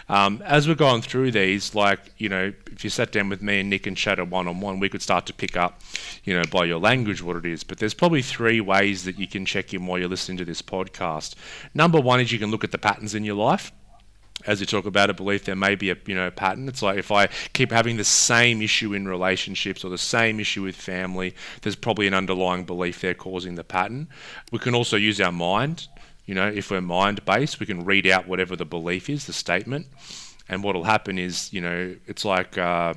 Um, 0.09 0.41
as 0.45 0.69
we're 0.69 0.75
going 0.77 1.03
through 1.03 1.33
these, 1.33 1.75
like 1.75 1.99
you 2.17 2.29
know, 2.29 2.53
if 2.71 2.85
you 2.85 2.91
sat 2.91 3.11
down 3.11 3.29
with 3.29 3.43
me 3.43 3.61
and 3.61 3.71
Nick 3.71 3.87
and 3.87 3.97
chatted 3.97 4.31
one 4.31 4.47
on 4.47 4.61
one, 4.61 4.79
we 4.79 4.89
could 4.89 5.03
start 5.03 5.27
to 5.27 5.33
pick 5.33 5.57
up, 5.57 5.81
you 6.25 6.35
know, 6.35 6.45
by 6.51 6.65
your 6.65 6.79
language 6.79 7.23
what 7.23 7.37
it 7.37 7.47
is. 7.47 7.65
But 7.65 7.79
there's 7.79 7.95
probably 7.95 8.23
three 8.23 8.61
ways 8.61 9.05
that 9.05 9.19
you 9.19 9.27
can 9.27 9.45
check 9.45 9.75
in 9.75 9.87
while 9.87 9.99
you're 9.99 10.09
listening 10.09 10.39
to 10.39 10.45
this 10.45 10.63
podcast. 10.63 11.35
Number 11.75 12.01
one 12.01 12.21
is 12.21 12.31
you 12.31 12.39
can 12.39 12.51
look 12.51 12.65
at 12.65 12.71
the 12.71 12.79
patterns 12.79 13.15
in 13.15 13.25
your 13.25 13.37
life 13.37 13.73
as 14.47 14.61
you 14.61 14.67
talk 14.67 14.87
about 14.87 15.11
a 15.11 15.15
belief, 15.15 15.45
there 15.45 15.57
may 15.57 15.75
be 15.75 15.91
a 15.91 15.97
you 16.07 16.15
know 16.15 16.31
pattern. 16.31 16.69
It's 16.69 16.83
like 16.83 16.99
if 16.99 17.11
I 17.11 17.29
keep 17.53 17.73
having 17.73 17.97
the 17.97 18.05
same 18.05 18.63
issue 18.63 18.95
in 18.95 19.09
relationships 19.09 19.85
or 19.85 19.91
the 19.91 19.99
same 19.99 20.41
issue 20.41 20.63
with 20.63 20.77
family, 20.77 21.35
there's 21.63 21.77
probably 21.77 22.07
an 22.07 22.15
underlying 22.15 22.65
belief 22.65 23.01
there 23.01 23.15
causing 23.15 23.57
the 23.57 23.65
pattern. 23.65 24.09
We 24.53 24.59
can 24.59 24.75
also 24.75 24.97
use 24.97 25.21
our 25.21 25.33
mind. 25.33 25.89
You 26.27 26.35
know, 26.35 26.49
if 26.49 26.71
we're 26.71 26.83
mind 26.83 27.25
based, 27.25 27.59
we 27.59 27.67
can 27.67 27.85
read 27.85 28.07
out 28.07 28.29
whatever 28.29 28.55
the 28.55 28.67
belief 28.67 29.09
is, 29.09 29.27
the 29.27 29.33
statement, 29.33 29.87
and 30.49 30.63
what'll 30.63 30.85
happen 30.85 31.19
is, 31.19 31.51
you 31.55 31.63
know, 31.63 31.97
it's 32.07 32.23
like, 32.23 32.59
uh, 32.59 32.93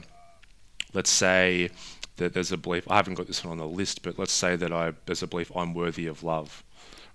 let's 0.93 1.09
say 1.09 1.69
that 2.17 2.33
there's 2.33 2.51
a 2.51 2.57
belief. 2.57 2.89
I 2.91 2.97
haven't 2.97 3.13
got 3.13 3.27
this 3.27 3.43
one 3.43 3.53
on 3.53 3.57
the 3.57 3.65
list, 3.65 4.03
but 4.03 4.19
let's 4.19 4.33
say 4.33 4.57
that 4.57 4.73
I 4.73 4.93
there's 5.05 5.23
a 5.23 5.27
belief 5.27 5.51
I'm 5.55 5.73
worthy 5.73 6.07
of 6.07 6.23
love 6.23 6.63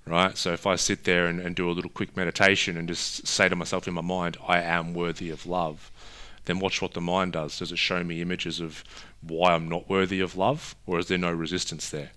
right? 0.07 0.37
So 0.37 0.53
if 0.53 0.67
I 0.67 0.77
sit 0.77 1.05
there 1.05 1.27
and, 1.27 1.41
and 1.41 1.55
do 1.55 1.69
a 1.69 1.73
little 1.73 1.91
quick 1.91 2.17
meditation 2.17 2.77
and 2.77 2.89
just 2.89 3.27
say 3.27 3.49
to 3.49 3.57
myself 3.57 3.89
in 3.89 3.95
my 3.95 4.03
mind, 4.03 4.37
I 4.47 4.61
am 4.61 4.95
worthy 4.95 5.31
of 5.31 5.47
love, 5.47 5.91
then 6.45 6.61
watch 6.61 6.81
what 6.81 6.95
the 6.95 7.01
mind 7.01 7.33
does. 7.33 7.59
Does 7.59 7.73
it 7.73 7.79
show 7.79 8.05
me 8.05 8.23
images 8.23 8.61
of 8.61 8.85
why 9.21 9.55
I'm 9.55 9.69
not 9.69 9.89
worthy 9.89 10.21
of 10.21 10.37
love, 10.37 10.77
or 10.87 10.99
is 10.99 11.09
there 11.09 11.19
no 11.19 11.33
resistance 11.33 11.91
there? 11.91 12.11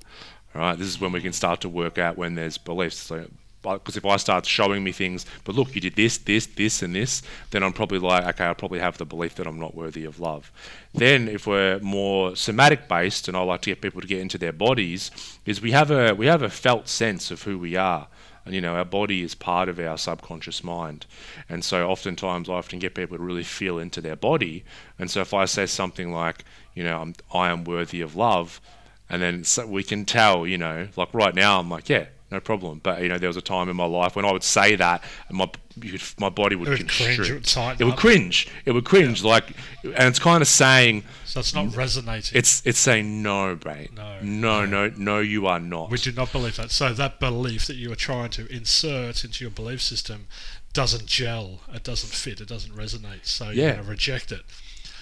All 0.54 0.62
right, 0.62 0.78
this 0.78 0.88
is 0.88 1.02
when 1.02 1.12
we 1.12 1.21
can 1.21 1.34
start 1.34 1.62
to 1.62 1.69
work 1.69 1.97
out 1.97 2.17
when 2.17 2.36
there's 2.36 2.58
beliefs. 2.58 2.97
So, 2.97 3.25
because 3.62 3.98
if 3.98 4.06
I 4.06 4.17
start 4.17 4.45
showing 4.45 4.84
me 4.84 4.91
things, 4.91 5.26
but 5.43 5.56
look, 5.56 5.76
you 5.76 5.82
did 5.82 5.95
this, 5.95 6.17
this, 6.17 6.45
this, 6.45 6.82
and 6.82 6.95
this, 6.95 7.22
then 7.52 7.63
I'm 7.63 7.74
probably 7.74 8.00
like, 8.00 8.26
okay, 8.26 8.50
I 8.50 8.54
probably 8.54 8.80
have 8.80 8.98
the 8.98 9.06
belief 9.06 9.36
that 9.36 9.48
I'm 9.48 9.60
not 9.60 9.76
worthy 9.76 10.06
of 10.06 10.19
love. 10.19 10.52
Then, 10.93 11.28
if 11.28 11.45
we're 11.45 11.80
more 11.80 12.36
somatic 12.36 12.88
based, 12.88 13.28
and 13.28 13.36
I 13.36 13.41
like 13.41 13.62
to 13.62 13.72
get 13.72 13.82
people 13.82 14.02
to 14.02 14.08
get 14.08 14.19
into 14.19 14.38
their 14.38 14.54
bodies, 14.54 15.12
is 15.45 15.62
we 15.62 15.72
have 15.72 15.91
a 15.91 16.13
we 16.13 16.26
have 16.28 16.41
a 16.41 16.50
felt 16.50 16.88
sense 16.88 17.32
of 17.32 17.43
who 17.43 17.60
we 17.60 17.76
are, 17.76 18.08
and 18.45 18.56
you 18.56 18.62
know 18.62 18.76
our 18.76 18.86
body 18.86 19.22
is 19.22 19.36
part 19.36 19.69
of 19.69 19.80
our 19.80 19.98
subconscious 19.98 20.63
mind, 20.63 21.06
and 21.48 21.63
so 21.63 21.88
oftentimes 21.88 22.50
I 22.50 22.54
often 22.54 22.80
get 22.80 22.95
people 22.95 23.17
to 23.17 23.24
really 23.24 23.43
feel 23.43 23.78
into 23.78 24.02
their 24.02 24.15
body, 24.15 24.63
and 24.98 25.12
so 25.12 25.22
if 25.22 25.34
I 25.34 25.45
say 25.45 25.65
something 25.65 26.12
like, 26.12 26.45
you 26.74 26.84
know, 26.84 27.02
I'm, 27.02 27.13
I 27.34 27.50
am 27.50 27.65
worthy 27.65 28.02
of 28.02 28.15
love, 28.15 28.62
and 29.10 29.22
then 29.22 29.43
so 29.43 29.67
we 29.67 29.84
can 29.84 30.06
tell, 30.06 30.48
you 30.48 30.58
know, 30.58 30.88
like 30.95 31.13
right 31.13 31.36
now, 31.36 31.60
I'm 31.60 31.69
like, 31.69 31.89
yeah, 31.89 32.06
no 32.32 32.39
problem. 32.39 32.80
But 32.84 33.02
you 33.02 33.10
know, 33.10 33.18
there 33.18 33.30
was 33.30 33.38
a 33.38 33.42
time 33.42 33.70
in 33.70 33.76
my 33.76 33.86
life 33.86 34.15
when 34.15 34.26
I 34.26 34.32
would 34.32 34.44
say 34.44 34.76
that, 34.76 35.04
and 35.28 35.38
my 35.38 35.50
my 36.20 36.30
body 36.30 36.56
would, 36.56 36.68
It 36.68 36.78
would 36.80 36.89
cringe, 36.89 37.20
it 37.30 37.34
would 37.34 37.82
It 37.82 37.84
would 37.86 37.96
cringe. 37.98 38.48
It 38.65 38.72
would 38.72 38.86
cringe. 38.86 39.24
Like, 39.24 39.52
and 39.84 40.08
it's 40.10 40.20
kind 40.20 40.42
of 40.42 40.48
saying, 40.48 41.04
So 41.26 41.39
it's 41.39 41.54
not 41.54 41.76
resonating. 41.76 42.38
it's 42.38 42.62
it's 42.65 42.80
saying 42.80 43.22
no, 43.24 43.58
mate. 43.65 43.92
No, 43.94 44.20
no, 44.22 44.65
no, 44.65 44.92
no, 44.98 45.20
you 45.20 45.48
are 45.48 45.60
not. 45.60 45.89
we 45.89 45.98
do 45.98 46.12
not 46.12 46.32
believe 46.32 46.58
that. 46.58 46.72
So 46.72 46.94
that 46.94 47.20
belief 47.20 47.65
that 47.68 47.76
you 47.78 47.92
are 47.92 47.96
trying 47.96 48.30
to 48.32 48.46
insert 48.54 49.24
into 49.24 49.44
your 49.44 49.52
belief 49.52 49.82
system 49.82 50.28
doesn't 50.74 51.06
gel. 51.08 51.62
It 51.74 51.84
doesn't 51.84 52.13
fit. 52.13 52.39
It 52.42 52.48
doesn't 52.48 52.76
resonate. 52.76 53.26
So 53.26 53.46
you're 53.46 53.54
Yeah. 53.65 53.72
going 53.74 53.84
to 53.86 53.89
reject 53.89 54.32
it. 54.32 54.42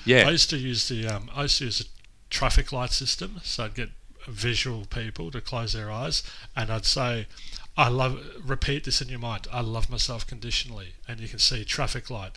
Yeah. 0.05 0.27
I 0.27 0.31
used 0.31 0.49
to 0.51 0.57
use 0.57 0.87
the 0.87 1.07
um, 1.07 1.29
I 1.35 1.41
used 1.43 1.57
to 1.57 1.65
use 1.65 1.81
a 1.81 1.85
traffic 2.29 2.71
light 2.71 2.91
system. 2.91 3.41
So 3.43 3.65
I'd 3.65 3.75
get 3.75 3.89
visual 4.27 4.85
people 4.85 5.31
to 5.31 5.41
close 5.41 5.73
their 5.73 5.89
eyes, 5.91 6.21
and 6.55 6.69
I'd 6.69 6.85
say, 6.85 7.27
"I 7.75 7.87
love." 7.87 8.23
Repeat 8.43 8.83
this 8.83 9.01
in 9.01 9.09
your 9.09 9.19
mind. 9.19 9.47
I 9.51 9.61
love 9.61 9.89
myself 9.89 10.25
conditionally, 10.27 10.93
and 11.07 11.19
you 11.19 11.27
can 11.27 11.39
see 11.39 11.63
traffic 11.65 12.09
light, 12.09 12.33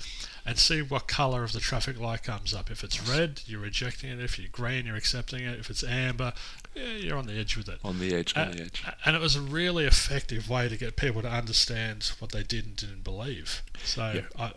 and 0.46 0.58
see 0.58 0.82
what 0.82 1.06
color 1.08 1.44
of 1.44 1.52
the 1.52 1.60
traffic 1.60 1.98
light 1.98 2.22
comes 2.22 2.54
up. 2.54 2.70
If 2.70 2.82
it's 2.84 3.06
red, 3.08 3.42
you're 3.46 3.60
rejecting 3.60 4.10
it. 4.10 4.20
If 4.20 4.38
you're 4.38 4.48
green, 4.48 4.86
you're 4.86 4.96
accepting 4.96 5.44
it. 5.44 5.58
If 5.58 5.68
it's 5.70 5.84
amber, 5.84 6.32
yeah, 6.74 6.92
you're 6.92 7.18
on 7.18 7.26
the 7.26 7.38
edge 7.38 7.56
with 7.56 7.68
it. 7.68 7.80
on 7.84 7.98
the 7.98 8.14
edge, 8.14 8.36
on 8.36 8.48
Uh, 8.48 8.52
the 8.52 8.62
edge. 8.62 8.82
and 9.04 9.16
it 9.16 9.20
was 9.20 9.36
a 9.36 9.40
really 9.40 9.84
effective 9.84 10.48
way 10.48 10.68
to 10.68 10.76
get 10.76 10.96
people 10.96 11.20
to 11.22 11.30
understand 11.30 12.12
what 12.20 12.30
they 12.32 12.42
did 12.42 12.64
and 12.64 12.76
didn't 12.76 13.04
believe. 13.04 13.62
So, 13.84 14.24
I, 14.38 14.52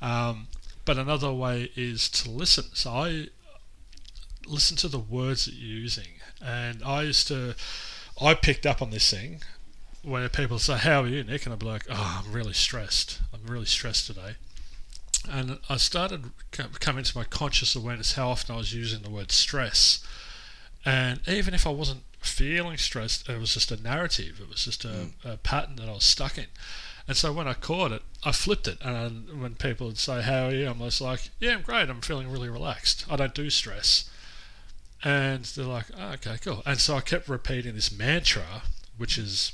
um, 0.00 0.48
but 0.84 0.98
another 0.98 1.32
way 1.32 1.70
is 1.76 2.08
to 2.10 2.30
listen. 2.30 2.64
So 2.74 2.90
I 2.90 3.28
listen 4.46 4.76
to 4.78 4.88
the 4.88 4.98
words 4.98 5.44
that 5.44 5.54
you're 5.54 5.78
using, 5.78 6.08
and 6.42 6.82
I 6.84 7.02
used 7.02 7.28
to, 7.28 7.54
I 8.20 8.34
picked 8.34 8.66
up 8.66 8.82
on 8.82 8.90
this 8.90 9.10
thing 9.10 9.42
where 10.02 10.28
people 10.28 10.58
say, 10.58 10.76
"How 10.78 11.02
are 11.02 11.06
you, 11.06 11.22
Nick?" 11.24 11.44
and 11.44 11.52
I'd 11.52 11.58
be 11.58 11.66
like, 11.66 11.84
"Oh, 11.88 12.22
I'm 12.24 12.32
really 12.32 12.52
stressed. 12.52 13.20
I'm 13.32 13.46
really 13.46 13.66
stressed 13.66 14.06
today." 14.06 14.34
And 15.30 15.58
I 15.68 15.76
started 15.76 16.30
coming 16.50 17.04
to 17.04 17.16
my 17.16 17.24
conscious 17.24 17.76
awareness 17.76 18.14
how 18.14 18.28
often 18.30 18.54
I 18.54 18.58
was 18.58 18.74
using 18.74 19.02
the 19.02 19.10
word 19.10 19.30
stress. 19.30 20.04
And 20.84 21.20
even 21.28 21.54
if 21.54 21.66
I 21.66 21.70
wasn't 21.70 22.02
feeling 22.20 22.76
stressed, 22.76 23.28
it 23.28 23.38
was 23.38 23.54
just 23.54 23.70
a 23.70 23.80
narrative. 23.80 24.40
It 24.40 24.48
was 24.48 24.64
just 24.64 24.84
a, 24.84 24.88
mm. 24.88 25.12
a 25.24 25.36
pattern 25.36 25.76
that 25.76 25.88
I 25.88 25.92
was 25.92 26.04
stuck 26.04 26.38
in. 26.38 26.46
And 27.06 27.16
so 27.16 27.32
when 27.32 27.48
I 27.48 27.54
caught 27.54 27.92
it, 27.92 28.02
I 28.24 28.32
flipped 28.32 28.68
it. 28.68 28.78
And 28.80 29.40
when 29.40 29.54
people 29.54 29.88
would 29.88 29.98
say, 29.98 30.22
How 30.22 30.46
are 30.46 30.54
you? 30.54 30.68
I'm 30.68 30.78
just 30.78 31.00
like, 31.00 31.30
Yeah, 31.40 31.54
I'm 31.54 31.62
great. 31.62 31.88
I'm 31.88 32.00
feeling 32.00 32.30
really 32.30 32.48
relaxed. 32.48 33.04
I 33.10 33.16
don't 33.16 33.34
do 33.34 33.50
stress. 33.50 34.08
And 35.04 35.44
they're 35.44 35.64
like, 35.64 35.86
oh, 35.98 36.12
Okay, 36.12 36.36
cool. 36.42 36.62
And 36.64 36.78
so 36.80 36.96
I 36.96 37.00
kept 37.00 37.28
repeating 37.28 37.74
this 37.74 37.90
mantra, 37.96 38.62
which 38.96 39.18
is 39.18 39.52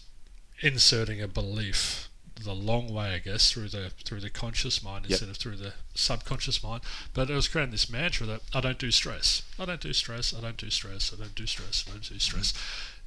inserting 0.60 1.20
a 1.22 1.28
belief 1.28 2.08
the 2.44 2.52
long 2.54 2.92
way, 2.92 3.14
I 3.14 3.18
guess, 3.18 3.50
through 3.50 3.68
the 3.70 3.90
through 4.04 4.20
the 4.20 4.30
conscious 4.30 4.82
mind 4.82 5.04
Yep. 5.06 5.10
instead 5.10 5.28
of 5.28 5.36
through 5.38 5.56
the 5.56 5.72
subconscious 5.94 6.62
mind. 6.62 6.82
But 7.14 7.30
it 7.30 7.34
was 7.34 7.48
creating 7.48 7.72
this 7.72 7.90
mantra 7.90 8.26
that 8.26 8.42
I 8.54 8.60
don't 8.60 8.78
do 8.78 8.90
stress. 8.90 9.42
I 9.58 9.64
don't 9.64 9.80
do 9.80 9.92
stress. 9.92 10.32
I 10.36 10.40
don't 10.40 10.56
do 10.56 10.70
stress. 10.70 11.12
I 11.12 11.16
don't 11.20 11.34
do 11.34 11.46
stress. 11.46 11.84
I 11.88 11.92
don't 11.92 12.08
do 12.08 12.18
stress. 12.18 12.52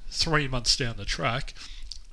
three 0.09 0.47
months 0.47 0.75
down 0.75 0.97
the 0.97 1.05
track, 1.05 1.53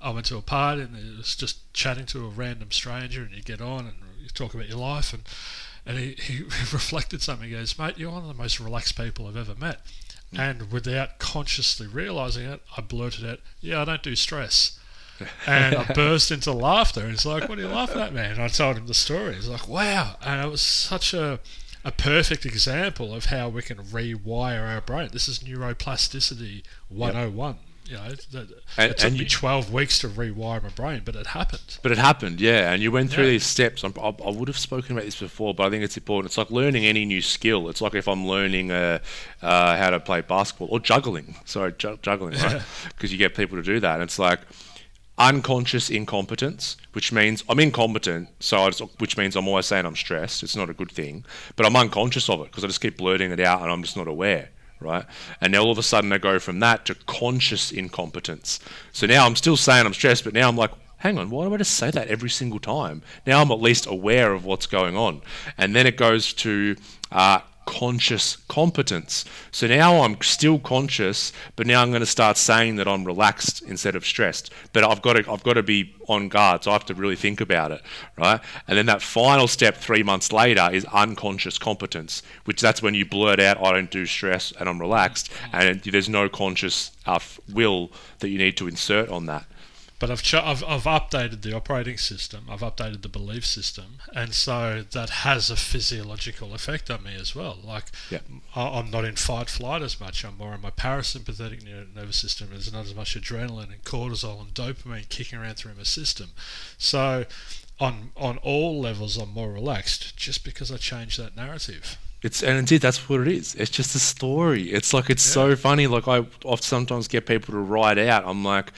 I 0.01 0.11
went 0.11 0.27
to 0.27 0.37
a 0.37 0.43
party 0.43 0.83
and 0.83 0.95
it 0.97 1.17
was 1.19 1.35
just 1.35 1.73
chatting 1.73 2.07
to 2.07 2.25
a 2.25 2.29
random 2.29 2.71
stranger, 2.71 3.23
and 3.25 3.33
you 3.35 3.43
get 3.43 3.61
on 3.61 3.81
and 3.87 3.95
you 4.23 4.29
talk 4.29 4.55
about 4.55 4.69
your 4.69 4.79
life, 4.79 5.13
and 5.13 5.23
and 5.85 5.99
he, 5.99 6.13
he 6.21 6.43
reflected 6.73 7.23
something. 7.23 7.49
He 7.49 7.55
goes, 7.57 7.77
"Mate, 7.79 7.99
you're 7.99 8.11
one 8.13 8.23
of 8.23 8.29
the 8.29 8.35
most 8.35 8.61
relaxed 8.61 8.97
people 8.97 9.27
I've 9.27 9.37
ever 9.37 9.55
met." 9.57 9.81
Mm. 10.33 10.39
And 10.39 10.73
without 10.73 11.19
consciously 11.19 11.87
realizing 11.87 12.47
it, 12.47 12.63
I 12.77 12.81
blurted 12.81 13.25
out, 13.25 13.41
"Yeah, 13.61 13.83
I 13.83 13.85
don't 13.85 14.03
do 14.03 14.17
stress." 14.17 14.79
and 15.47 15.75
I 15.75 15.93
burst 15.95 16.31
into 16.31 16.53
laughter. 16.53 17.01
And 17.01 17.11
he's 17.11 17.27
like, 17.27 17.49
"What 17.49 17.59
are 17.59 17.63
you 17.63 17.69
laughing 17.69 18.01
at, 18.01 18.13
man?" 18.13 18.33
And 18.33 18.43
I 18.43 18.49
told 18.49 18.77
him 18.77 18.87
the 18.87 18.95
story. 18.95 19.35
He's 19.35 19.49
like, 19.49 19.69
"Wow!" 19.69 20.17
And 20.23 20.45
it 20.45 20.51
was 20.51 20.61
such 20.61 21.15
a 21.15 21.41
a 21.85 21.93
perfect 21.93 22.45
example 22.45 23.15
of 23.15 23.27
how 23.27 23.49
we 23.49 23.63
can 23.63 23.79
rewire 23.79 24.69
our 24.69 24.81
brain. 24.81 25.11
This 25.13 25.29
is 25.29 25.39
neuroplasticity 25.39 26.63
101. 26.89 27.57
You 27.89 27.95
know, 27.97 28.09
that, 28.33 28.49
And- 28.77 28.91
it 28.91 28.99
took 28.99 29.13
me 29.15 29.19
you- 29.21 29.25
12 29.25 29.73
weeks 29.73 29.99
to 30.01 30.09
rewire 30.09 30.63
my 30.63 30.69
brain, 30.69 31.01
but 31.07 31.17
it 31.17 31.29
happened. 31.29 31.79
But 31.83 31.91
it 31.91 31.97
happened, 31.97 32.39
yeah. 32.39 32.71
And 32.71 32.83
you 32.83 32.93
went 32.93 33.11
through 33.11 33.25
Yeah. 33.25 33.31
these 33.31 33.47
steps. 33.47 33.83
I'm, 33.83 33.95
I, 33.99 34.09
I 34.27 34.31
would 34.31 34.47
have 34.49 34.59
spoken 34.59 34.93
about 34.93 35.07
this 35.07 35.19
before, 35.19 35.55
but 35.55 35.67
I 35.67 35.71
think 35.71 35.83
it's 35.83 35.97
important. 35.97 36.31
It's 36.31 36.37
like 36.37 36.51
learning 36.51 36.85
any 36.85 37.07
new 37.07 37.23
skill. 37.23 37.69
It's 37.71 37.81
like 37.81 37.95
if 37.95 38.07
I'm 38.07 38.27
learning 38.27 38.71
uh, 38.71 38.99
uh, 39.41 39.77
how 39.79 39.89
to 39.89 40.01
play 40.01 40.21
basketball 40.21 40.69
or 40.71 40.81
juggling. 40.81 41.37
Sorry, 41.47 41.73
ju- 41.79 41.99
juggling, 42.03 42.35
right? 42.39 42.61
Because 42.89 43.11
you 43.11 43.17
get 43.17 43.35
people 43.35 43.57
to 43.57 43.63
do 43.63 43.81
that. 43.81 43.95
And 43.95 44.03
it's 44.03 44.19
like 44.19 44.41
unconscious 45.17 45.91
incompetence, 45.91 46.77
which 46.93 47.11
means 47.11 47.43
I'm 47.49 47.59
incompetent. 47.59 48.29
So 48.41 48.59
I 48.65 48.71
just, 48.71 49.01
which 49.01 49.17
means 49.17 49.35
I'm 49.35 49.49
always 49.49 49.67
saying 49.67 49.85
I'm 49.87 49.97
stressed. 49.97 50.43
It's 50.43 50.55
not 50.57 50.71
a 50.71 50.75
good 50.75 50.91
thing, 50.93 51.25
but 51.57 51.67
I'm 51.67 51.75
unconscious 51.77 52.29
of 52.29 52.41
it 52.43 52.45
because 52.51 52.65
I 52.65 52.67
just 52.69 52.81
keep 52.81 52.99
blurting 52.99 53.33
it 53.33 53.41
out 53.41 53.63
and 53.63 53.71
I'm 53.71 53.83
just 53.83 53.97
not 53.97 54.07
aware. 54.09 54.51
Right, 54.81 55.05
and 55.41 55.53
now 55.53 55.63
all 55.63 55.73
of 55.73 55.79
a 55.79 55.83
sudden 55.83 56.13
I 56.13 56.19
go 56.19 56.39
from 56.39 56.61
that 56.61 56.87
to 56.87 56.95
conscious 56.95 57.73
incompetence. 57.73 58.61
So 58.93 59.07
now 59.07 59.27
I'm 59.27 59.35
still 59.35 59.57
saying 59.57 59.87
I'm 59.87 59.95
stressed, 59.95 60.23
but 60.23 60.35
now 60.35 60.49
I'm 60.49 60.57
like, 60.57 60.71
hang 60.99 61.19
on, 61.19 61.31
why 61.31 61.47
do 61.47 61.55
I 61.55 61.57
just 61.57 61.75
say 61.75 61.91
that 61.91 62.09
every 62.09 62.31
single 62.31 62.61
time? 62.61 63.03
Now 63.27 63.41
I'm 63.41 63.51
at 63.51 63.61
least 63.61 63.87
aware 63.87 64.33
of 64.33 64.45
what's 64.45 64.67
going 64.67 64.97
on. 64.97 65.23
And 65.57 65.75
then 65.75 65.87
it 65.87 65.97
goes 65.97 66.33
to 66.35 66.77
uh, 67.11 67.41
conscious 67.69 68.37
competence. 68.49 69.27
So 69.51 69.67
now 69.67 70.01
I'm 70.01 70.19
still 70.23 70.59
conscious, 70.59 71.35
but 71.55 71.67
now 71.67 71.83
I'm 71.83 71.91
going 71.91 72.01
to 72.01 72.07
start 72.07 72.39
saying 72.39 72.77
that 72.77 72.89
I'm 72.89 73.05
relaxed 73.05 73.61
instead 73.61 73.95
of 73.95 74.07
stressed. 74.07 74.51
But 74.73 74.85
I've 74.85 75.03
got 75.03 75.15
to 75.15 75.31
I've 75.31 75.43
got 75.43 75.53
to 75.55 75.63
be 75.63 75.95
on 76.09 76.31
guard, 76.31 76.65
so 76.65 76.71
I 76.71 76.73
have 76.73 76.87
to 76.87 76.95
really 76.95 77.15
think 77.15 77.43
about 77.43 77.71
it, 77.71 77.83
right? 78.17 78.41
And 78.67 78.79
then 78.79 78.87
that 78.87 79.03
final 79.03 79.47
step, 79.47 79.77
three 79.77 80.03
months 80.03 80.33
later, 80.33 80.71
is 80.73 80.87
unconscious 80.87 81.59
competence, 81.59 82.23
which 82.47 82.63
that's 82.63 82.81
when 82.81 82.95
you 82.95 83.05
blurt 83.05 83.39
out, 83.39 83.63
"I 83.63 83.73
don't 83.73 83.91
do 83.91 84.07
stress 84.07 84.51
and 84.59 84.67
I'm 84.67 84.81
relaxed," 84.81 85.31
and 85.53 85.83
there's 85.83 86.09
no 86.09 86.31
conscious 86.31 86.93
uh, 87.05 87.19
will 87.53 87.91
that 88.21 88.31
you 88.31 88.39
need 88.39 88.57
to 88.57 88.67
insert 88.67 89.11
on 89.11 89.27
that. 89.27 89.45
But 90.01 90.13
I've, 90.13 90.23
ch- 90.23 90.35
I've 90.35 90.63
I've 90.63 90.85
updated 90.85 91.43
the 91.43 91.53
operating 91.57 91.99
system. 91.99 92.47
I've 92.49 92.61
updated 92.61 93.03
the 93.03 93.09
belief 93.09 93.45
system, 93.45 93.99
and 94.15 94.33
so 94.33 94.85
that 94.93 95.11
has 95.11 95.51
a 95.51 95.57
physiological 95.57 96.55
effect 96.55 96.89
on 96.89 97.03
me 97.03 97.17
as 97.17 97.35
well. 97.35 97.59
Like 97.65 97.87
Yeah. 98.09 98.21
I- 98.55 98.79
I'm 98.79 98.91
not 98.93 99.05
in 99.05 99.17
fight 99.17 99.51
flight 99.51 99.83
as 99.83 99.99
much. 99.99 100.25
I'm 100.25 100.37
more 100.39 100.55
in 100.55 100.61
my 100.61 100.71
parasympathetic 100.71 101.65
nervous 101.95 102.17
system. 102.17 102.49
There's 102.51 102.73
not 102.73 102.85
as 102.87 102.95
much 102.95 103.21
adrenaline 103.21 103.73
and 103.73 103.83
cortisol 103.83 104.41
and 104.41 104.55
dopamine 104.55 105.09
kicking 105.09 105.39
around 105.39 105.57
through 105.57 105.75
my 105.75 105.83
system. 105.83 106.29
So 106.79 107.25
on 107.81 108.13
on 108.17 108.39
all 108.39 108.81
levels, 108.81 109.17
I'm 109.17 109.31
more 109.33 109.53
relaxed 109.53 110.17
just 110.17 110.45
because 110.45 110.71
I 110.71 110.77
changed 110.77 111.19
that 111.19 111.37
narrative. 111.37 111.97
It's 112.23 112.43
and 112.43 112.59
indeed 112.59 112.83
that's 112.83 113.09
what 113.09 113.21
it 113.23 113.29
is. 113.29 113.55
It's 113.57 113.71
just 113.71 113.95
a 113.95 114.01
story. 114.01 114.71
It's 114.73 114.93
like 114.93 115.09
it's 115.11 115.23
so 115.23 115.55
funny. 115.57 115.87
Like 115.87 116.07
I 116.09 116.19
often 116.45 116.63
sometimes 116.63 117.09
get 117.09 117.27
people 117.27 117.53
to 117.55 117.59
write 117.61 117.99
out. 117.99 118.25
I'm 118.27 118.45
like, 118.45 118.73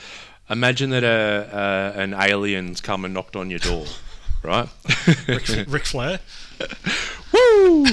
imagine 0.51 0.91
that 0.91 1.05
a, 1.05 1.95
a 1.97 2.01
an 2.01 2.15
alien's 2.15 2.81
come 2.81 3.05
and 3.05 3.15
knocked 3.15 3.37
on 3.37 3.51
your 3.51 3.59
door, 3.61 3.87
right? 4.43 4.69
Ric, 5.29 5.49
Ric 5.69 5.85
Flair. 5.85 6.21
Woo! 7.33 7.87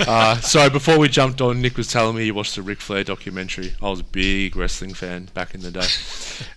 uh, 0.00 0.36
so 0.36 0.70
before 0.70 0.98
we 0.98 1.08
jumped 1.08 1.40
on, 1.40 1.60
Nick 1.60 1.76
was 1.76 1.88
telling 1.88 2.16
me 2.16 2.24
he 2.24 2.30
watched 2.30 2.54
the 2.54 2.62
Ric 2.62 2.80
Flair 2.80 3.04
documentary. 3.04 3.74
I 3.82 3.90
was 3.90 4.00
a 4.00 4.04
big 4.04 4.56
wrestling 4.56 4.94
fan 4.94 5.28
back 5.34 5.54
in 5.54 5.60
the 5.60 5.70
day. 5.70 5.86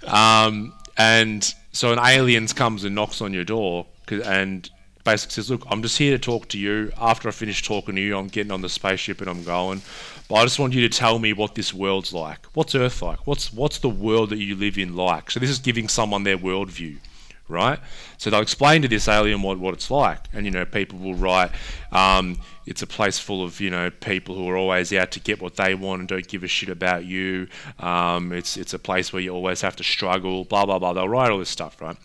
Um, 0.08 0.74
and 0.98 1.54
so 1.72 1.94
an 1.94 2.00
aliens 2.00 2.52
comes 2.52 2.84
and 2.84 2.96
knocks 2.96 3.22
on 3.22 3.34
your 3.34 3.44
door, 3.44 3.86
and 4.10 4.68
basically 5.08 5.36
says, 5.36 5.50
"Look, 5.50 5.64
I'm 5.72 5.82
just 5.82 5.98
here 5.98 6.12
to 6.12 6.20
talk 6.20 6.50
to 6.50 6.60
you. 6.60 6.92
After 7.00 7.30
I 7.30 7.32
finish 7.32 7.64
talking 7.64 7.96
to 7.96 8.02
you, 8.02 8.18
I'm 8.18 8.28
getting 8.28 8.52
on 8.52 8.62
the 8.62 8.70
spaceship 8.70 9.22
and 9.22 9.30
I'm 9.30 9.44
going. 9.44 9.82
But 10.28 10.36
I 10.36 10.44
just 10.44 10.60
want 10.60 10.74
you 10.74 10.82
to 10.88 10.90
tell 10.90 11.18
me 11.18 11.32
what 11.32 11.56
this 11.56 11.74
world's 11.74 12.12
like. 12.12 12.46
What's 12.54 12.76
Earth 12.76 13.02
like? 13.02 13.26
What's 13.26 13.54
what's 13.54 13.80
the 13.80 13.90
world 13.90 14.30
that 14.32 14.38
you 14.38 14.56
live 14.56 14.78
in 14.78 14.96
like?" 14.96 15.32
So 15.32 15.40
this 15.40 15.50
is 15.50 15.60
giving 15.60 15.88
someone 15.88 16.24
their 16.24 16.38
worldview 16.38 16.98
right? 17.50 17.80
So 18.18 18.30
they'll 18.30 18.42
explain 18.42 18.82
to 18.82 18.90
this 18.90 19.08
alien 19.08 19.42
what, 19.42 19.58
what 19.58 19.74
it's 19.74 19.90
like, 19.90 20.20
and 20.34 20.46
you 20.46 20.52
know 20.52 20.66
people 20.66 21.00
will 21.00 21.16
write, 21.16 21.52
um, 21.94 22.38
it's 22.66 22.82
a 22.82 22.88
place 22.88 23.18
full 23.18 23.42
of 23.44 23.62
you 23.62 23.70
know 23.70 23.90
people 23.90 24.36
who 24.36 24.50
are 24.50 24.58
always 24.58 24.92
out 24.92 25.12
to 25.12 25.22
get 25.22 25.42
what 25.42 25.56
they 25.56 25.74
want 25.76 26.02
and 26.02 26.10
don't 26.10 26.28
give 26.28 26.44
a 26.44 26.48
shit 26.48 26.70
about 26.70 27.06
you. 27.06 27.48
Um, 27.80 28.34
it's 28.34 28.58
it's 28.58 28.74
a 28.74 28.80
place 28.80 29.14
where 29.14 29.22
you 29.22 29.34
always 29.34 29.62
have 29.62 29.78
to 29.78 29.84
struggle, 29.84 30.44
blah 30.44 30.66
blah 30.66 30.80
blah. 30.80 30.94
They'll 30.94 31.08
write 31.08 31.32
all 31.32 31.40
this 31.40 31.50
stuff, 31.50 31.82
right? 31.82 31.98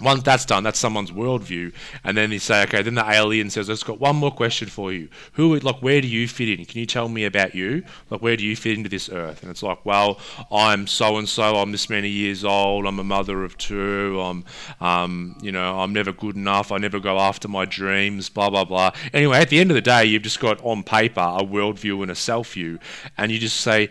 Once 0.00 0.22
that's 0.22 0.44
done, 0.44 0.62
that's 0.62 0.78
someone's 0.78 1.10
worldview, 1.10 1.72
and 2.04 2.16
then 2.16 2.30
they 2.30 2.38
say, 2.38 2.62
okay. 2.62 2.82
Then 2.82 2.94
the 2.94 3.08
alien 3.08 3.50
says, 3.50 3.68
"I've 3.68 3.84
got 3.84 4.00
one 4.00 4.16
more 4.16 4.30
question 4.30 4.68
for 4.68 4.92
you. 4.92 5.08
Who, 5.32 5.58
like, 5.58 5.82
where 5.82 6.00
do 6.00 6.08
you 6.08 6.26
fit 6.26 6.48
in? 6.48 6.64
Can 6.64 6.80
you 6.80 6.86
tell 6.86 7.08
me 7.08 7.24
about 7.24 7.54
you? 7.54 7.84
Like, 8.08 8.22
where 8.22 8.36
do 8.36 8.44
you 8.44 8.56
fit 8.56 8.76
into 8.78 8.88
this 8.88 9.08
earth?" 9.08 9.42
And 9.42 9.50
it's 9.50 9.62
like, 9.62 9.84
"Well, 9.84 10.18
I'm 10.50 10.86
so 10.86 11.18
and 11.18 11.28
so. 11.28 11.56
I'm 11.56 11.72
this 11.72 11.90
many 11.90 12.08
years 12.08 12.44
old. 12.44 12.86
I'm 12.86 12.98
a 12.98 13.04
mother 13.04 13.44
of 13.44 13.58
two. 13.58 14.20
I'm, 14.20 14.44
um, 14.80 15.36
you 15.42 15.52
know, 15.52 15.80
I'm 15.80 15.92
never 15.92 16.12
good 16.12 16.36
enough. 16.36 16.72
I 16.72 16.78
never 16.78 16.98
go 17.00 17.18
after 17.18 17.48
my 17.48 17.64
dreams. 17.64 18.28
Blah 18.28 18.50
blah 18.50 18.64
blah." 18.64 18.92
Anyway, 19.12 19.38
at 19.38 19.50
the 19.50 19.60
end 19.60 19.70
of 19.70 19.74
the 19.74 19.82
day, 19.82 20.04
you've 20.04 20.22
just 20.22 20.40
got 20.40 20.60
on 20.64 20.82
paper 20.82 21.20
a 21.20 21.44
worldview 21.44 22.02
and 22.02 22.10
a 22.10 22.14
self 22.14 22.54
view, 22.54 22.78
and 23.16 23.30
you 23.30 23.38
just 23.38 23.60
say. 23.60 23.90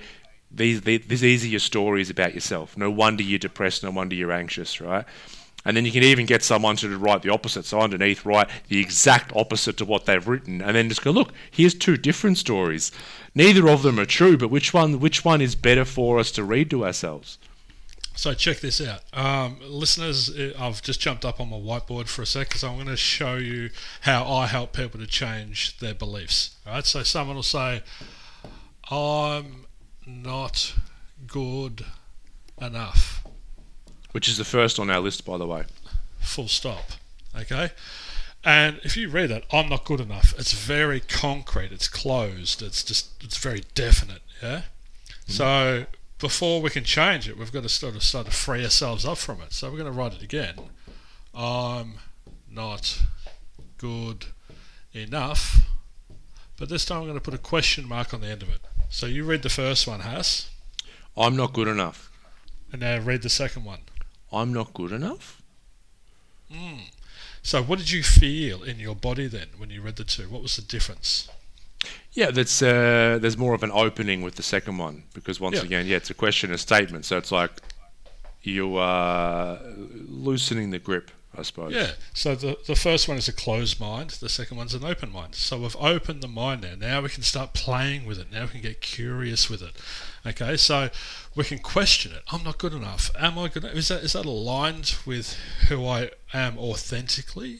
These, 0.52 0.82
these, 0.82 1.06
these 1.08 1.43
are 1.45 1.48
your 1.48 1.60
stories 1.60 2.10
about 2.10 2.34
yourself. 2.34 2.76
No 2.76 2.89
wonder 2.89 3.22
you're 3.22 3.38
depressed. 3.38 3.84
No 3.84 3.91
wonder 3.91 4.15
you're 4.15 4.32
anxious, 4.32 4.82
right? 4.82 5.06
And 5.65 5.76
then 5.76 5.86
you 5.86 5.91
can 5.91 6.04
even 6.04 6.26
get 6.26 6.41
someone 6.41 6.78
to 6.78 6.98
write 6.98 7.22
the 7.22 7.30
opposite. 7.30 7.65
So 7.65 7.82
underneath, 7.82 8.26
write 8.26 8.50
the 8.69 8.80
exact 8.80 9.36
opposite 9.36 9.76
to 9.78 9.86
what 9.86 10.06
they've 10.06 10.26
written, 10.26 10.62
and 10.62 10.76
then 10.76 10.88
just 10.88 11.04
go, 11.04 11.12
look, 11.12 11.34
here's 11.52 11.76
two 11.76 11.98
different 11.98 12.38
stories. 12.38 12.91
Neither 13.36 13.67
of 13.69 13.84
them 13.84 14.00
are 14.00 14.06
true, 14.06 14.38
but 14.38 14.50
which 14.50 14.74
one? 14.74 15.00
Which 15.00 15.26
one 15.26 15.41
is 15.41 15.56
better 15.56 15.86
for 15.86 16.17
us 16.17 16.32
to 16.32 16.43
read 16.43 16.69
to 16.69 16.86
ourselves? 16.86 17.38
So 18.15 18.34
check 18.34 18.60
this 18.60 18.82
out, 18.82 19.02
um, 19.13 19.60
listeners. 19.62 20.30
eh, 20.38 20.52
I've 20.60 20.82
just 20.82 21.00
jumped 21.00 21.24
up 21.24 21.39
on 21.39 21.50
my 21.50 21.56
whiteboard 21.56 22.10
for 22.10 22.22
a 22.22 22.26
sec 22.26 22.50
because 22.50 22.65
I'm 22.65 22.76
going 22.76 22.88
to 22.88 22.98
show 22.98 23.38
you 23.38 23.69
how 24.02 24.30
I 24.30 24.48
help 24.48 24.74
people 24.74 25.00
to 25.00 25.08
change 25.08 25.78
their 25.80 25.93
beliefs. 25.93 26.58
Right. 26.67 26.86
So 26.86 27.04
someone 27.04 27.38
will 27.38 27.43
say, 27.43 27.82
"I'm 28.91 29.67
not 30.06 30.74
good 31.28 31.86
enough." 32.62 33.18
Which 34.12 34.28
is 34.28 34.38
the 34.38 34.45
first 34.45 34.80
on 34.80 34.89
our 34.89 35.00
list, 35.00 35.26
by 35.26 35.38
the 35.38 35.45
way. 35.45 35.65
Full 36.19 36.48
stop. 36.48 36.91
Okay. 37.36 37.72
And 38.43 38.80
if 38.84 38.95
you 38.98 39.10
read 39.10 39.30
that, 39.30 39.43
I'm 39.52 39.69
not 39.69 39.86
good 39.86 40.00
enough. 40.00 40.34
It's 40.38 40.54
very 40.54 41.00
concrete. 41.02 41.72
It's 41.72 41.88
closed. 41.88 42.62
It's 42.62 42.84
just 42.84 43.12
it's 43.24 43.38
very 43.38 43.63
definite. 43.76 44.22
Yeah. 44.41 44.62
Mm-hmm. 44.62 45.32
So 45.32 45.86
before 46.19 46.62
we 46.62 46.69
can 46.69 46.84
change 46.84 47.28
it, 47.30 47.38
we've 47.38 47.52
got 47.52 47.63
to 47.63 47.69
sort 47.69 47.95
of 47.95 48.04
start 48.04 48.26
to 48.26 48.32
free 48.32 48.63
ourselves 48.63 49.06
up 49.06 49.17
from 49.17 49.41
it. 49.41 49.54
So 49.54 49.69
we're 49.69 49.78
going 49.78 49.91
to 49.91 49.98
write 49.98 50.13
it 50.13 50.22
again. 50.24 50.56
I'm 51.36 51.95
not 52.50 53.02
good 53.78 54.26
enough. 54.93 55.62
But 56.58 56.69
this 56.69 56.84
time 56.86 57.00
I'm 57.00 57.04
going 57.06 57.15
to 57.15 57.22
put 57.22 57.34
a 57.34 57.38
question 57.38 57.88
mark 57.88 58.13
on 58.13 58.22
the 58.22 58.28
end 58.28 58.41
of 58.41 58.50
it. 58.50 58.62
So 58.89 59.06
you 59.06 59.24
read 59.24 59.43
the 59.43 59.50
first 59.50 59.88
one, 59.88 60.02
Haas, 60.02 60.50
I'm 61.15 61.36
not 61.36 61.54
good 61.54 61.67
enough. 61.67 62.10
and 62.72 62.82
now 62.82 63.00
read 63.00 63.22
the 63.22 63.30
second 63.30 63.63
one. 63.63 63.80
I'm 64.32 64.54
not 64.54 64.74
good 64.74 64.92
enough. 64.92 65.42
So 67.42 67.62
what 67.63 67.80
did 67.80 67.92
you 67.92 68.04
feel 68.04 68.63
in 68.63 68.80
your 68.80 68.96
body 68.96 69.28
then 69.28 69.48
when 69.58 69.70
you 69.70 69.82
read 69.82 69.96
the 69.96 70.04
two? 70.04 70.24
What 70.30 70.42
was 70.42 70.56
the 70.56 70.62
difference? 70.62 71.30
Yeah, 72.12 72.32
that's 72.32 72.62
uh, 72.62 73.18
there's 73.22 73.38
more 73.38 73.54
of 73.54 73.63
an 73.63 73.72
opening 73.72 74.22
with 74.22 74.36
the 74.36 74.44
second 74.44 74.78
one 74.78 75.04
because 75.13 75.39
once 75.39 75.58
Yeah. 75.58 75.63
again, 75.63 75.86
yeah, 75.88 75.98
it's 75.98 76.10
a 76.10 76.13
question, 76.15 76.52
a 76.52 76.58
statement. 76.58 77.06
So 77.06 77.18
it's 77.18 77.32
like 77.32 77.52
you 78.41 78.78
are 78.78 79.60
loosening 80.08 80.72
the 80.72 80.80
grip, 80.80 81.12
I 81.38 81.43
suppose. 81.43 81.74
Yeah. 81.74 81.91
So 82.14 82.36
the 82.36 82.58
the 82.68 82.76
first 82.76 83.08
one 83.08 83.18
is 83.18 83.28
a 83.30 83.34
closed 83.34 83.80
mind. 83.80 84.10
The 84.12 84.28
second 84.30 84.58
one's 84.58 84.74
an 84.74 84.84
open 84.84 85.12
mind. 85.12 85.36
So 85.36 85.60
we've 85.60 85.76
opened 85.78 86.22
the 86.22 86.28
mind 86.28 86.62
now. 86.64 86.76
Now 86.76 87.01
we 87.01 87.10
can 87.10 87.24
start 87.24 87.53
playing 87.53 88.06
with 88.06 88.20
it. 88.20 88.32
Now 88.32 88.43
we 88.43 88.49
can 88.49 88.62
get 88.62 88.82
curious 88.82 89.49
with 89.49 89.62
it. 89.62 89.74
Okay. 90.26 90.57
So 90.57 90.89
we 91.36 91.43
can 91.43 91.59
question 91.59 92.11
it. 92.11 92.24
I'm 92.32 92.43
not 92.43 92.57
good 92.57 92.74
enough. 92.74 93.11
Am 93.17 93.38
I 93.38 93.47
good? 93.47 93.65
Is 93.65 93.88
that 93.89 94.03
is 94.03 94.13
that 94.13 94.26
aligned 94.26 94.95
with 95.05 95.38
who 95.67 95.86
I 95.86 96.11
am 96.34 96.57
authentically? 96.57 97.59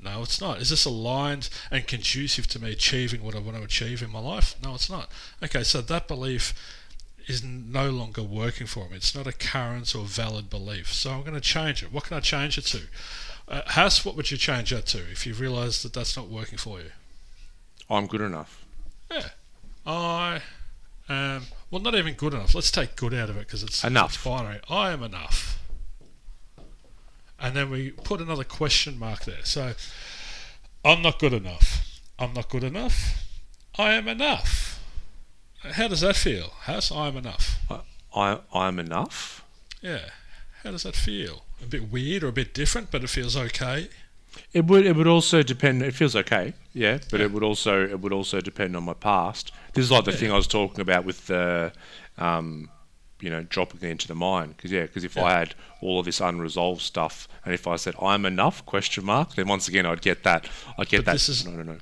No, 0.00 0.22
it's 0.22 0.40
not. 0.40 0.60
Is 0.60 0.70
this 0.70 0.84
aligned 0.84 1.48
and 1.70 1.86
conducive 1.86 2.46
to 2.48 2.62
me 2.62 2.70
achieving 2.70 3.22
what 3.22 3.34
I 3.34 3.40
want 3.40 3.56
to 3.56 3.62
achieve 3.64 4.00
in 4.00 4.10
my 4.10 4.20
life? 4.20 4.54
No, 4.62 4.74
it's 4.74 4.88
not. 4.88 5.10
Okay, 5.42 5.64
so 5.64 5.80
that 5.80 6.06
belief 6.06 6.54
is 7.26 7.42
no 7.42 7.90
longer 7.90 8.22
working 8.22 8.66
for 8.66 8.88
me. 8.88 8.96
It's 8.96 9.14
not 9.14 9.26
a 9.26 9.32
current 9.32 9.94
or 9.94 10.04
valid 10.04 10.48
belief. 10.48 10.92
So 10.92 11.10
I'm 11.10 11.22
going 11.22 11.34
to 11.34 11.40
change 11.40 11.82
it. 11.82 11.92
What 11.92 12.04
can 12.04 12.16
I 12.16 12.20
change 12.20 12.56
it 12.58 12.64
to? 12.66 12.82
Uh, 13.48 13.62
House, 13.66 14.04
what 14.04 14.14
would 14.16 14.30
you 14.30 14.36
change 14.36 14.70
that 14.70 14.86
to 14.86 14.98
if 14.98 15.26
you 15.26 15.34
realise 15.34 15.82
that 15.82 15.92
that's 15.92 16.16
not 16.16 16.28
working 16.28 16.58
for 16.58 16.78
you? 16.78 16.92
I'm 17.90 18.06
good 18.06 18.20
enough. 18.20 18.64
Yeah. 19.10 19.28
I 19.86 20.42
am, 21.08 21.42
well, 21.70 21.80
not 21.82 21.94
even 21.94 22.14
good 22.14 22.34
enough. 22.34 22.54
Let's 22.54 22.70
take 22.70 22.96
good 22.96 23.14
out 23.14 23.30
of 23.30 23.36
it 23.36 23.46
because 23.46 23.62
it's, 23.62 23.84
Enough. 23.84 24.14
it's 24.14 24.24
binary. 24.24 24.60
I 24.68 24.90
am 24.90 25.02
enough. 25.02 25.58
And 27.40 27.54
then 27.54 27.70
we 27.70 27.90
put 27.90 28.20
another 28.20 28.44
question 28.44 28.98
mark 28.98 29.24
there. 29.24 29.44
So 29.44 29.72
I'm 30.84 31.02
not 31.02 31.18
good 31.18 31.32
enough. 31.32 32.00
I'm 32.18 32.32
not 32.32 32.48
good 32.48 32.64
enough. 32.64 33.24
I 33.78 33.92
am 33.92 34.08
enough. 34.08 34.80
How 35.62 35.88
does 35.88 36.00
that 36.00 36.16
feel? 36.16 36.50
House, 36.62 36.90
I 36.90 37.08
am 37.08 37.16
enough. 37.16 37.58
I 38.14 38.40
I'm 38.52 38.78
enough. 38.78 39.44
Yeah. 39.80 40.10
How 40.64 40.72
does 40.72 40.82
that 40.82 40.96
feel? 40.96 41.44
A 41.62 41.66
bit 41.66 41.90
weird 41.90 42.24
or 42.24 42.28
a 42.28 42.32
bit 42.32 42.54
different, 42.54 42.90
but 42.90 43.04
it 43.04 43.10
feels 43.10 43.36
okay. 43.36 43.88
It 44.52 44.64
would 44.66 44.86
it 44.86 44.96
would 44.96 45.06
also 45.06 45.42
depend. 45.42 45.82
It 45.82 45.94
feels 45.94 46.14
okay, 46.16 46.54
yeah, 46.72 46.98
but 47.10 47.20
Yeah. 47.20 47.26
it 47.26 47.32
would 47.32 47.42
also 47.42 47.84
it 47.86 48.00
would 48.00 48.12
also 48.12 48.40
depend 48.40 48.76
on 48.76 48.84
my 48.84 48.94
past. 48.94 49.52
This 49.74 49.84
is 49.84 49.90
like 49.90 50.04
the 50.04 50.10
Yeah. 50.12 50.16
thing 50.18 50.32
I 50.32 50.36
was 50.36 50.46
talking 50.46 50.80
about 50.80 51.04
with 51.04 51.26
the, 51.26 51.72
um, 52.16 52.70
you 53.20 53.30
know, 53.30 53.42
dropping 53.42 53.80
it 53.82 53.90
into 53.90 54.08
the 54.08 54.14
mine. 54.14 54.48
Because 54.56 54.70
yeah, 54.72 54.82
because 54.82 55.04
if 55.04 55.16
I 55.18 55.30
had 55.38 55.54
all 55.80 56.00
of 56.00 56.04
this 56.06 56.20
unresolved 56.20 56.80
stuff, 56.82 57.28
and 57.44 57.52
if 57.54 57.66
I 57.66 57.76
said 57.76 57.94
I'm 58.00 58.24
enough 58.26 58.64
question 58.66 59.04
mark, 59.04 59.34
then 59.34 59.48
once 59.48 59.68
again 59.68 59.86
I'd 59.86 60.02
get 60.02 60.22
that. 60.24 60.48
I'd 60.78 60.88
get 60.88 60.98
But 60.98 61.04
that. 61.06 61.12
this 61.12 61.28
is- 61.28 61.44
no, 61.46 61.52
no, 61.52 61.62
no. 61.62 61.78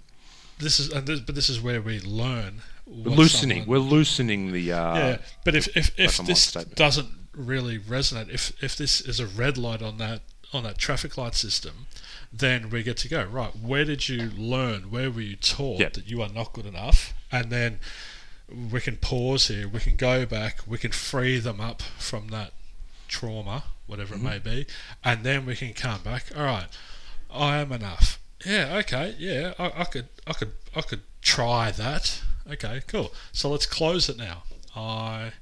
This 0.59 0.81
is, 0.81 0.91
and 0.91 1.07
this, 1.07 1.21
but 1.21 1.35
this 1.35 1.51
is 1.51 1.61
where 1.61 1.83
we 1.83 2.01
learn. 2.01 2.63
We're 2.87 3.15
loosening. 3.15 3.63
someone- 3.65 3.69
We're 3.83 3.89
loosening 3.91 4.53
the. 4.53 4.73
Uh, 4.73 4.95
yeah, 4.97 5.17
but 5.45 5.55
if 5.55 5.69
if, 5.77 5.91
if 5.99 6.19
a 6.19 6.23
this 6.23 6.43
statement. 6.43 6.77
doesn't 6.77 7.09
really 7.35 7.79
resonate, 7.79 8.31
if 8.33 8.53
if 8.63 8.75
this 8.77 9.01
is 9.03 9.21
a 9.21 9.27
red 9.27 9.59
light 9.59 9.83
on 9.83 9.99
that 9.99 10.23
on 10.57 10.65
that 10.65 10.79
traffic 10.79 11.17
light 11.17 11.35
system, 11.35 11.87
then 12.33 12.71
we 12.71 12.83
get 12.83 12.97
to 12.99 13.09
go 13.09 13.25
right. 13.25 13.55
Where 13.57 13.85
did 13.85 14.09
you 14.09 14.31
learn? 14.37 14.91
Where 14.91 15.11
were 15.11 15.21
you 15.21 15.37
taught 15.37 15.81
Yeah. 15.81 15.91
that 15.91 16.07
you 16.09 16.21
are 16.23 16.29
not 16.29 16.53
good 16.53 16.67
enough? 16.67 17.15
And 17.31 17.51
then 17.51 17.79
we 18.73 18.81
can 18.81 18.97
pause 18.97 19.49
here. 19.49 19.69
We 19.69 19.81
can 19.81 19.97
go 19.97 20.27
back. 20.27 20.61
We 20.67 20.79
can 20.79 20.93
free 20.93 21.39
them 21.39 21.61
up 21.61 21.83
from 21.99 22.29
that 22.29 22.53
trauma, 23.09 23.65
whatever 23.87 24.15
Mm-hmm. 24.17 24.27
it 24.27 24.31
may 24.31 24.39
be, 24.39 24.67
and 25.05 25.23
then 25.25 25.47
we 25.47 25.55
can 25.57 25.73
come 25.73 26.03
back. 26.03 26.27
All 26.37 26.45
right, 26.45 26.67
I 27.33 27.59
am 27.59 27.71
enough. 27.73 28.19
Yeah, 28.45 28.77
okay, 28.79 29.15
yeah, 29.19 29.55
I, 29.59 29.81
I 29.83 29.85
could, 29.85 30.09
I 30.27 30.33
could, 30.33 30.53
I 30.75 30.81
could 30.83 31.03
try 31.23 31.71
that. 31.73 32.21
Okay, 32.51 32.83
cool. 32.87 33.13
So 33.33 33.51
let's 33.51 33.67
close 33.67 34.09
it 34.09 34.17
now. 34.17 34.43
I 34.77 35.33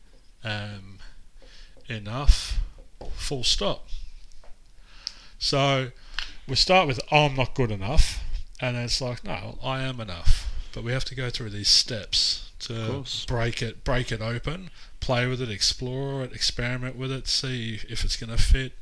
am 0.45 0.99
enough. 1.89 2.59
Full 3.17 3.45
stop. 3.45 3.89
So 5.45 5.91
we 6.49 6.55
start 6.55 6.87
with 6.87 7.01
I'm 7.13 7.37
not 7.37 7.55
good 7.55 7.71
enough, 7.71 8.19
and 8.63 8.79
it's 8.79 9.03
like 9.03 9.23
no, 9.25 9.59
I 9.63 9.83
am 9.83 10.01
enough. 10.01 10.51
But 10.73 10.85
we 10.85 10.93
have 10.93 11.05
to 11.05 11.15
go 11.15 11.29
through 11.29 11.51
these 11.51 11.69
steps 11.69 12.51
to 12.61 13.05
break 13.27 13.61
it, 13.61 13.85
break 13.85 14.11
it 14.11 14.23
open, 14.23 14.71
play 15.01 15.27
with 15.27 15.43
it, 15.43 15.51
explore 15.51 16.25
it, 16.25 16.33
experiment 16.33 16.97
with 16.97 17.13
it, 17.13 17.29
see 17.29 17.79
if 17.91 18.05
it's 18.05 18.17
going 18.17 18.35
to 18.35 18.43
fit, 18.43 18.73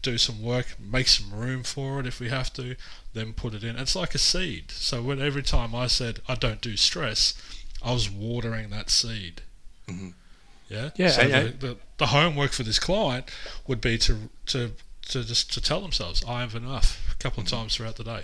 do 0.00 0.16
some 0.16 0.42
work, 0.42 0.76
make 0.80 1.08
some 1.08 1.30
room 1.38 1.62
for 1.62 2.00
it 2.00 2.06
if 2.06 2.20
we 2.20 2.30
have 2.30 2.50
to, 2.54 2.74
then 3.12 3.34
put 3.34 3.52
it 3.52 3.62
in. 3.62 3.76
It's 3.76 3.94
like 3.94 4.14
a 4.14 4.18
seed. 4.18 4.70
So 4.70 5.02
when 5.02 5.20
every 5.20 5.42
time 5.42 5.74
I 5.74 5.88
said 5.88 6.20
I 6.26 6.36
don't 6.36 6.62
do 6.62 6.74
stress, 6.78 7.34
I 7.82 7.92
was 7.92 8.08
watering 8.10 8.70
that 8.70 8.88
seed. 8.88 9.42
Mhm. 9.86 10.14
Yeah. 10.70 10.90
Yeah, 10.96 11.10
So 11.10 11.20
and- 11.20 11.60
the, 11.60 11.66
the, 11.66 11.76
the 11.98 12.06
homework 12.06 12.52
for 12.52 12.62
this 12.62 12.78
client 12.78 13.26
would 13.66 13.82
be 13.82 13.98
to 13.98 14.30
to 14.46 14.72
to 15.08 15.24
just 15.24 15.52
to 15.54 15.60
tell 15.60 15.80
themselves 15.80 16.24
I 16.26 16.40
have 16.40 16.54
enough 16.54 17.12
a 17.12 17.16
couple 17.22 17.42
Mm-hmm. 17.42 17.54
of 17.54 17.60
times 17.60 17.76
throughout 17.76 17.96
the 17.96 18.04
day. 18.04 18.22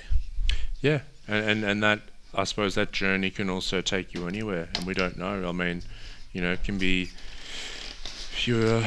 Yeah, 0.81 1.01
and, 1.27 1.49
and 1.51 1.65
and 1.65 1.83
that 1.83 2.01
I 2.35 2.45
suppose 2.45 2.75
that 2.75 2.93
journey 2.93 3.31
can 3.31 3.49
also 3.49 3.81
take 3.81 4.13
you 4.15 4.27
anywhere, 4.29 4.69
and 4.75 4.87
we 4.87 4.95
don't 4.95 5.17
know. 5.17 5.49
I 5.49 5.53
mean, 5.53 5.83
you 6.33 6.43
know, 6.43 6.53
it 6.53 6.65
can 6.65 6.79
be 6.79 7.11
if 8.33 8.47
you're 8.47 8.83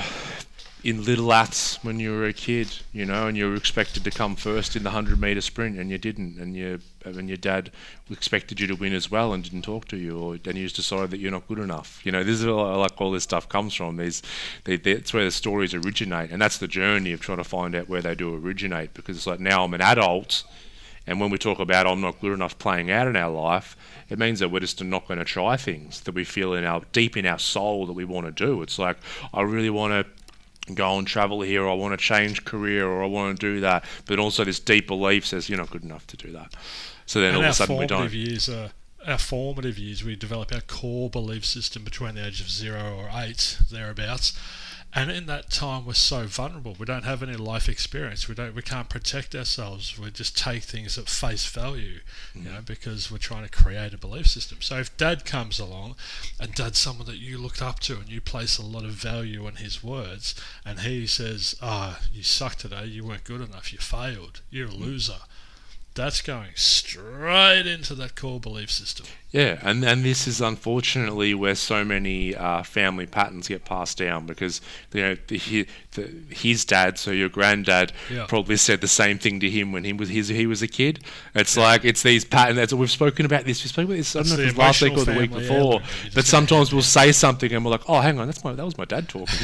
in 0.83 1.03
Little 1.03 1.33
Aths 1.33 1.83
when 1.83 1.99
you 1.99 2.11
were 2.11 2.25
a 2.25 2.33
kid, 2.33 2.67
you 2.93 3.05
know, 3.05 3.27
and 3.27 3.35
you 3.37 3.49
were 3.49 3.55
expected 3.55 4.03
to 4.03 4.11
come 4.11 4.35
first 4.35 4.75
in 4.75 4.83
the 4.83 4.91
hundred 4.91 5.19
meter 5.19 5.41
sprint, 5.41 5.77
and 5.77 5.89
you 5.89 5.97
didn't, 5.97 6.37
and 6.39 6.55
your 6.55 6.79
Uh, 7.07 7.17
and 7.17 7.27
your 7.27 7.37
dad 7.37 7.71
expected 8.09 8.59
you 8.59 8.67
to 8.67 8.75
win 8.75 8.93
as 8.93 9.09
well, 9.09 9.33
and 9.33 9.43
didn't 9.43 9.63
talk 9.63 9.85
to 9.89 9.97
you, 9.97 10.17
or 10.17 10.33
and 10.33 10.55
you 10.55 10.63
just 10.63 10.75
decided 10.75 11.11
that 11.11 11.19
you're 11.19 11.31
not 11.31 11.47
good 11.47 11.59
enough. 11.59 12.01
You 12.05 12.11
know, 12.11 12.23
this 12.23 12.39
is 12.39 12.45
like 12.45 12.99
all 13.01 13.11
this 13.11 13.23
stuff 13.23 13.47
comes 13.49 13.73
from. 13.73 13.97
These, 13.97 14.21
they, 14.65 14.77
that's 14.77 15.13
where 15.13 15.25
the 15.25 15.31
stories 15.31 15.73
originate, 15.73 16.31
and 16.31 16.41
that's 16.41 16.57
the 16.57 16.67
journey 16.67 17.13
of 17.13 17.21
trying 17.21 17.37
to 17.37 17.43
find 17.43 17.75
out 17.75 17.89
where 17.89 18.01
they 18.01 18.15
do 18.15 18.35
originate. 18.35 18.93
Because 18.93 19.17
it's 19.17 19.27
like 19.27 19.39
now 19.39 19.63
I'm 19.63 19.73
an 19.73 19.81
adult. 19.81 20.43
And 21.09 21.21
when 21.21 21.29
we 21.29 21.37
talk 21.37 21.59
about 21.59 21.87
I'm 21.87 22.01
not 22.01 22.19
good 22.19 22.33
enough 22.33 22.59
playing 22.59 22.91
out 22.91 23.07
in 23.07 23.15
our 23.15 23.31
life, 23.31 23.77
it 24.09 24.19
means 24.19 24.39
that 24.39 24.49
we're 24.49 24.59
just 24.59 24.83
not 24.83 25.07
going 25.07 25.19
to 25.19 25.25
try 25.25 25.55
things 25.55 26.01
that 26.01 26.13
we 26.13 26.25
feel 26.25 26.53
in 26.53 26.65
our 26.65 26.81
deep 26.91 27.15
in 27.15 27.25
our 27.25 27.39
soul 27.39 27.85
that 27.85 27.93
we 27.93 28.03
want 28.03 28.25
to 28.25 28.31
do. 28.31 28.61
It's 28.61 28.77
like 28.77 28.97
I 29.33 29.41
really 29.41 29.69
want 29.69 29.93
to 29.93 30.73
go 30.73 30.97
and 30.97 31.07
travel 31.07 31.41
here, 31.41 31.63
or 31.63 31.69
I 31.69 31.75
want 31.75 31.97
to 31.97 32.05
change 32.05 32.43
career, 32.43 32.85
or 32.85 33.03
I 33.03 33.07
want 33.07 33.39
to 33.39 33.53
do 33.53 33.61
that. 33.61 33.85
But 34.05 34.19
also 34.19 34.43
this 34.43 34.59
deep 34.59 34.87
belief 34.87 35.25
says 35.25 35.49
you're 35.49 35.57
not 35.57 35.69
good 35.69 35.83
enough 35.83 36.05
to 36.07 36.17
do 36.17 36.31
that. 36.33 36.53
So 37.07 37.21
then 37.21 37.29
and 37.29 37.37
all 37.37 37.43
of 37.43 37.49
a 37.49 37.53
sudden 37.53 37.77
we 37.77 37.87
don't. 37.87 38.13
years 38.13 38.47
are 38.47 38.71
our 39.07 39.17
formative 39.17 39.79
years. 39.79 40.03
We 40.03 40.15
develop 40.15 40.53
our 40.53 40.61
core 40.61 41.09
belief 41.09 41.45
system 41.45 41.83
between 41.83 42.15
the 42.15 42.27
age 42.27 42.41
of 42.41 42.49
zero 42.49 42.95
or 42.95 43.09
eight, 43.13 43.57
thereabouts. 43.71 44.37
And 44.93 45.11
in 45.11 45.25
that 45.27 45.49
time, 45.49 45.85
we're 45.85 45.93
so 45.93 46.25
vulnerable. 46.27 46.75
We 46.79 46.85
don't 46.85 47.03
have 47.03 47.21
any 47.21 47.35
life 47.35 47.69
experience. 47.69 48.27
We 48.27 48.35
don't. 48.35 48.55
We 48.55 48.61
can't 48.61 48.89
protect 48.89 49.35
ourselves. 49.35 49.99
We 49.99 50.09
just 50.11 50.37
take 50.37 50.63
things 50.63 50.97
at 50.97 51.09
face 51.09 51.45
value, 51.45 51.99
you 52.33 52.43
know, 52.43 52.61
because 52.65 53.11
we're 53.11 53.17
trying 53.17 53.43
to 53.43 53.49
create 53.49 53.93
a 53.93 53.97
belief 53.97 54.27
system. 54.27 54.59
So 54.61 54.77
if 54.77 54.95
Dad 54.97 55.25
comes 55.25 55.59
along, 55.59 55.95
and 56.39 56.53
Dad's 56.53 56.79
someone 56.79 57.05
that 57.07 57.19
you 57.19 57.37
looked 57.37 57.61
up 57.61 57.79
to, 57.81 57.97
and 57.97 58.09
you 58.09 58.21
place 58.21 58.57
a 58.57 58.65
lot 58.65 58.85
of 58.85 58.91
value 58.91 59.45
in 59.47 59.57
his 59.57 59.83
words, 59.83 60.33
and 60.65 60.79
he 60.79 61.05
says, 61.05 61.55
"Ah, 61.61 61.99
you 62.11 62.23
suck 62.23 62.55
today. 62.55 62.85
You 62.85 63.05
weren't 63.05 63.25
good 63.25 63.41
enough. 63.41 63.71
You 63.71 63.79
failed. 63.79 64.41
You're 64.49 64.69
a 64.69 64.71
loser." 64.71 65.19
That's 65.97 66.21
going 66.21 66.51
straight 66.53 67.65
into 67.65 67.95
that 67.95 68.15
core 68.15 68.39
belief 68.39 68.69
system. 68.69 69.07
Yeah, 69.31 69.59
and 69.61 69.83
and 69.83 70.05
this 70.05 70.25
is 70.25 70.39
unfortunately 70.39 71.33
where 71.33 71.53
so 71.55 71.83
many 71.83 72.33
uh, 72.33 72.63
family 72.63 73.05
patterns 73.05 73.49
get 73.49 73.65
passed 73.65 73.97
down 73.97 74.25
because 74.25 74.61
you 74.93 75.01
know 75.01 75.17
the, 75.27 75.37
he, 75.37 75.65
the, 75.91 76.09
his 76.29 76.63
dad, 76.63 76.97
so 76.97 77.11
your 77.11 77.27
granddad, 77.27 77.91
Yeah. 78.09 78.25
probably 78.25 78.55
said 78.55 78.79
the 78.79 78.87
same 78.87 79.19
thing 79.19 79.41
to 79.41 79.49
him 79.49 79.73
when 79.73 79.83
he 79.83 79.91
was 79.91 80.07
his, 80.07 80.29
he 80.29 80.47
was 80.47 80.61
a 80.61 80.67
kid. 80.67 81.01
It's 81.35 81.57
like 81.57 81.83
it's 81.83 82.03
these 82.03 82.23
patterns. 82.23 82.73
We've 82.73 82.89
spoken 82.89 83.25
about 83.25 83.43
this. 83.43 83.61
We 83.65 83.67
spoke 83.67 83.85
about 83.85 83.97
this. 83.97 84.15
I 84.15 84.19
don't 84.19 84.27
It's 84.27 84.37
know 84.37 84.43
if 84.43 84.49
it 84.49 84.51
was 84.53 84.57
last 84.57 84.81
week 84.81 84.93
or 84.97 85.03
the 85.03 85.19
week 85.19 85.31
before. 85.33 85.81
just 85.81 86.15
But 86.15 86.23
sometimes 86.25 86.71
we'll 86.71 86.81
say 86.81 87.11
something 87.11 87.51
and 87.51 87.65
we're 87.65 87.71
like, 87.71 87.89
oh, 87.89 87.99
hang 87.99 88.19
on, 88.19 88.27
that's 88.27 88.45
my 88.45 88.53
that 88.53 88.63
was 88.63 88.77
my 88.77 88.85
dad 88.85 89.09
talking. 89.09 89.25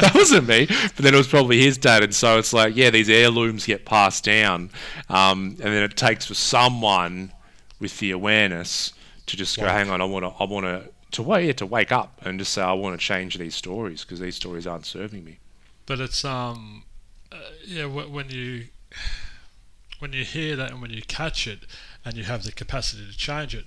that 0.00 0.12
wasn't 0.14 0.48
me. 0.48 0.64
But 0.66 0.96
then 1.04 1.12
it 1.12 1.18
was 1.18 1.28
probably 1.28 1.60
his 1.60 1.76
dad, 1.76 2.02
and 2.02 2.14
so 2.14 2.38
it's 2.38 2.54
like 2.54 2.74
yeah, 2.74 2.88
these 2.88 3.10
heirlooms 3.10 3.66
get 3.66 3.84
passed 3.84 4.24
down, 4.24 4.70
um, 5.10 5.48
and 5.62 5.74
then 5.74 5.82
it 5.82 5.94
takes 5.94 6.24
for 6.24 6.34
someone 6.34 7.32
with 7.78 7.98
the 7.98 8.10
awareness 8.12 8.94
to 9.26 9.36
just 9.36 9.56
go, 9.58 9.66
hang 9.66 9.90
on, 9.90 10.00
I 10.00 10.04
want 10.04 10.24
to, 10.24 10.30
I 10.42 10.44
want 10.44 10.66
to, 10.66 10.88
to 11.12 11.22
wait, 11.22 11.46
yeah, 11.46 11.52
to 11.52 11.66
wake 11.66 11.92
up 11.92 12.20
and 12.22 12.38
just 12.38 12.52
say, 12.52 12.62
I 12.62 12.72
want 12.72 12.98
to 12.98 13.04
change 13.04 13.38
these 13.38 13.54
stories 13.54 14.02
because 14.04 14.20
these 14.20 14.36
stories 14.36 14.66
aren't 14.66 14.86
serving 14.86 15.24
me. 15.24 15.38
But 15.86 16.00
it's 16.00 16.24
um, 16.24 16.84
uh, 17.32 17.36
yeah. 17.64 17.84
wh- 17.86 18.12
When 18.12 18.28
you 18.30 18.66
when 19.98 20.12
you 20.12 20.24
hear 20.24 20.56
that 20.56 20.72
and 20.72 20.82
when 20.82 20.90
you 20.90 21.02
catch 21.02 21.46
it, 21.46 21.60
and 22.04 22.16
you 22.16 22.24
have 22.24 22.44
the 22.44 22.52
capacity 22.52 23.06
to 23.06 23.16
change 23.16 23.54
it, 23.54 23.64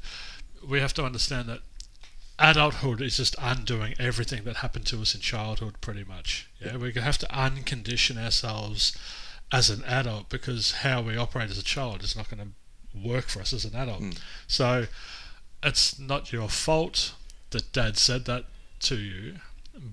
we 0.68 0.80
have 0.80 0.93
to 0.93 1.03
understand 1.03 1.49
that 1.49 1.60
adulthood 2.38 3.01
is 3.01 3.18
just 3.18 3.36
undoing 3.41 3.93
everything 3.99 4.43
that 4.45 4.57
happened 4.57 4.86
to 4.88 5.01
us 5.01 5.14
in 5.14 5.22
childhood, 5.22 5.76
pretty 5.82 6.03
much. 6.03 6.49
Yeah, 6.64 6.78
we 6.78 6.91
have 6.93 7.18
to 7.20 7.28
uncondition 7.28 8.18
ourselves 8.24 8.97
as 9.51 9.70
an 9.70 9.84
adult 9.86 10.30
because 10.30 10.72
how 10.72 11.01
we 11.01 11.18
operate 11.18 11.49
as 11.49 11.57
a 11.57 11.64
child 11.64 12.03
is 12.03 12.16
not 12.16 12.30
going 12.30 12.39
to 12.39 13.07
work 13.07 13.26
for 13.26 13.41
us 13.41 13.51
as 13.51 13.66
an 13.66 13.76
adult. 13.76 14.01
Mm. 14.01 14.20
So 14.47 14.88
it's 15.64 15.99
not 15.99 16.32
your 16.32 16.49
fault 16.49 17.14
that 17.51 17.72
dad 17.72 17.97
said 17.97 18.26
that 18.26 18.45
to 18.82 18.97
you, 18.97 19.36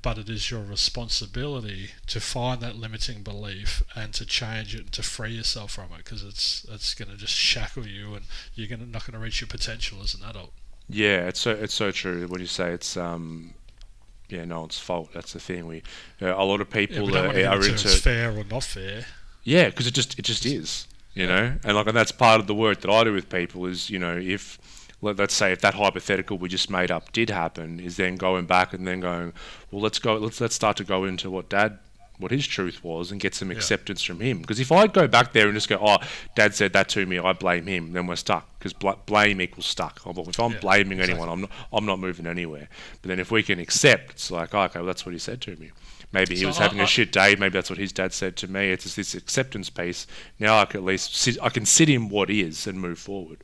but 0.02 0.18
it 0.18 0.28
is 0.28 0.50
your 0.50 0.62
responsibility 0.62 1.90
to 2.06 2.20
find 2.20 2.60
that 2.60 2.76
limiting 2.76 3.22
belief 3.22 3.82
and 3.94 4.12
to 4.14 4.26
change 4.26 4.74
it, 4.74 4.92
to 4.92 5.02
free 5.02 5.32
yourself 5.32 5.72
from 5.72 5.92
it, 5.92 5.98
because 5.98 6.22
it's 6.22 6.66
it's 6.70 6.94
going 6.94 7.10
to 7.10 7.16
just 7.16 7.34
shackle 7.34 7.86
you, 7.86 8.14
and 8.14 8.24
you're 8.54 8.68
gonna, 8.68 8.86
not 8.86 9.06
going 9.06 9.12
to 9.12 9.18
reach 9.18 9.40
your 9.40 9.48
potential 9.48 9.98
as 10.02 10.14
an 10.14 10.22
adult. 10.28 10.52
Yeah, 10.88 11.26
it's 11.26 11.40
so 11.40 11.50
it's 11.50 11.74
so 11.74 11.90
true. 11.90 12.26
When 12.28 12.40
you 12.40 12.46
say 12.46 12.72
it's 12.72 12.96
um, 12.96 13.54
yeah, 14.28 14.44
no 14.44 14.60
one's 14.60 14.78
fault. 14.78 15.10
That's 15.14 15.32
the 15.32 15.40
thing. 15.40 15.66
We 15.66 15.82
uh, 16.20 16.34
a 16.36 16.44
lot 16.44 16.60
of 16.60 16.70
people 16.70 17.06
don't 17.08 17.36
are, 17.36 17.48
are 17.48 17.64
into 17.64 17.88
fair 17.88 18.36
or 18.36 18.44
not 18.44 18.64
fair. 18.64 19.06
Yeah, 19.44 19.66
because 19.66 19.86
it 19.86 19.94
just 19.94 20.18
it 20.18 20.22
just 20.22 20.44
is, 20.44 20.86
you 21.14 21.26
know, 21.26 21.54
and 21.64 21.76
like 21.76 21.86
and 21.86 21.96
that's 21.96 22.12
part 22.12 22.40
of 22.40 22.46
the 22.46 22.54
work 22.54 22.80
that 22.80 22.90
I 22.90 23.04
do 23.04 23.12
with 23.12 23.28
people 23.28 23.66
is 23.66 23.90
you 23.90 23.98
know 23.98 24.16
if 24.16 24.58
let, 25.02 25.20
us 25.20 25.32
say 25.32 25.52
if 25.52 25.60
that 25.60 25.74
hypothetical 25.74 26.38
we 26.38 26.48
just 26.48 26.70
made 26.70 26.90
up 26.90 27.12
did 27.12 27.30
happen, 27.30 27.80
is 27.80 27.96
then 27.96 28.16
going 28.16 28.46
back 28.46 28.72
and 28.72 28.86
then 28.86 29.00
going, 29.00 29.32
well, 29.70 29.82
let's 29.82 29.98
go, 29.98 30.16
let's 30.16 30.40
let's 30.40 30.54
start 30.54 30.76
to 30.78 30.84
go 30.84 31.04
into 31.04 31.30
what 31.30 31.48
Dad 31.48 31.78
what 32.18 32.30
his 32.30 32.46
truth 32.46 32.82
was 32.82 33.10
and 33.10 33.20
get 33.20 33.34
some 33.34 33.50
yeah. 33.50 33.56
acceptance 33.56 34.02
from 34.02 34.20
him. 34.20 34.40
Because 34.40 34.60
if 34.60 34.72
I 34.72 34.86
go 34.86 35.06
back 35.06 35.32
there 35.32 35.46
and 35.46 35.54
just 35.54 35.68
go, 35.68 35.78
oh, 35.80 35.98
Dad 36.34 36.54
said 36.54 36.72
that 36.72 36.88
to 36.90 37.04
me, 37.04 37.18
I 37.18 37.32
blame 37.32 37.66
him, 37.66 37.92
then 37.92 38.06
we're 38.06 38.16
stuck. 38.16 38.48
Because 38.58 38.72
bl- 38.72 38.90
blame 39.04 39.40
equals 39.40 39.66
stuck. 39.66 40.00
If 40.06 40.40
I'm 40.40 40.52
yeah, 40.52 40.58
blaming 40.58 40.98
exactly. 40.98 41.12
anyone, 41.12 41.28
I'm 41.28 41.40
not, 41.42 41.50
I'm 41.72 41.86
not 41.86 41.98
moving 41.98 42.26
anywhere. 42.26 42.68
But 43.02 43.08
then 43.08 43.20
if 43.20 43.30
we 43.30 43.42
can 43.42 43.58
accept, 43.58 44.12
it's 44.12 44.30
like, 44.30 44.54
oh, 44.54 44.62
okay, 44.62 44.78
well, 44.78 44.86
that's 44.86 45.04
what 45.04 45.12
he 45.12 45.18
said 45.18 45.40
to 45.42 45.56
me. 45.56 45.70
Maybe 46.12 46.34
he 46.34 46.42
so 46.42 46.46
was 46.48 46.58
having 46.58 46.80
I, 46.80 46.84
a 46.84 46.86
shit 46.86 47.12
day. 47.12 47.36
Maybe 47.36 47.52
that's 47.52 47.68
what 47.68 47.78
his 47.78 47.92
dad 47.92 48.12
said 48.12 48.36
to 48.36 48.48
me. 48.48 48.70
It's 48.70 48.94
this 48.94 49.14
acceptance 49.14 49.68
piece. 49.70 50.06
Now 50.38 50.58
I 50.58 50.64
can 50.64 50.80
at 50.80 50.86
least 50.86 51.14
sit, 51.14 51.36
I 51.42 51.48
can 51.48 51.66
sit 51.66 51.88
in 51.88 52.08
what 52.08 52.30
is 52.30 52.66
and 52.66 52.80
move 52.80 52.98
forward. 52.98 53.38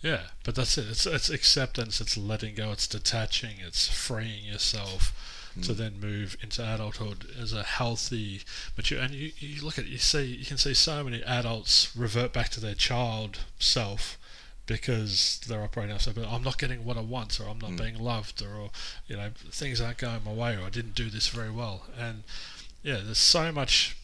Yeah, 0.00 0.22
but 0.44 0.54
that's 0.54 0.78
it. 0.78 0.86
It's 0.88 1.06
it's 1.06 1.28
acceptance. 1.28 2.00
It's 2.00 2.16
letting 2.16 2.54
go. 2.54 2.70
It's 2.70 2.86
detaching. 2.86 3.56
It's 3.60 3.88
freeing 3.88 4.44
yourself 4.44 5.12
mm. 5.58 5.66
to 5.66 5.74
then 5.74 6.00
move 6.00 6.36
into 6.40 6.62
adulthood 6.62 7.26
as 7.40 7.52
a 7.52 7.64
healthy, 7.64 8.42
mature. 8.76 9.00
And 9.00 9.12
you, 9.12 9.32
you 9.38 9.62
look 9.64 9.78
at 9.78 9.86
you 9.86 9.98
see 9.98 10.24
you 10.24 10.44
can 10.44 10.56
see 10.56 10.74
so 10.74 11.02
many 11.02 11.22
adults 11.24 11.94
revert 11.96 12.32
back 12.32 12.48
to 12.50 12.60
their 12.60 12.74
child 12.74 13.40
self 13.58 14.18
because 14.66 15.40
they're 15.48 15.62
operating 15.62 15.94
off. 15.94 16.02
So, 16.02 16.12
I'm 16.28 16.44
not 16.44 16.58
getting 16.58 16.84
what 16.84 16.98
I 16.98 17.00
want, 17.00 17.40
or 17.40 17.48
I'm 17.48 17.58
not 17.58 17.70
mm. 17.70 17.78
being 17.78 17.98
loved, 17.98 18.40
or, 18.42 18.54
or 18.54 18.70
you 19.08 19.16
know 19.16 19.30
things 19.50 19.80
aren't 19.80 19.98
going 19.98 20.22
my 20.24 20.32
way, 20.32 20.56
or 20.56 20.62
I 20.62 20.70
didn't 20.70 20.94
do 20.94 21.10
this 21.10 21.26
very 21.28 21.50
well. 21.50 21.86
And 21.98 22.22
yeah, 22.84 23.00
there's 23.02 23.18
so 23.18 23.50
much 23.50 23.96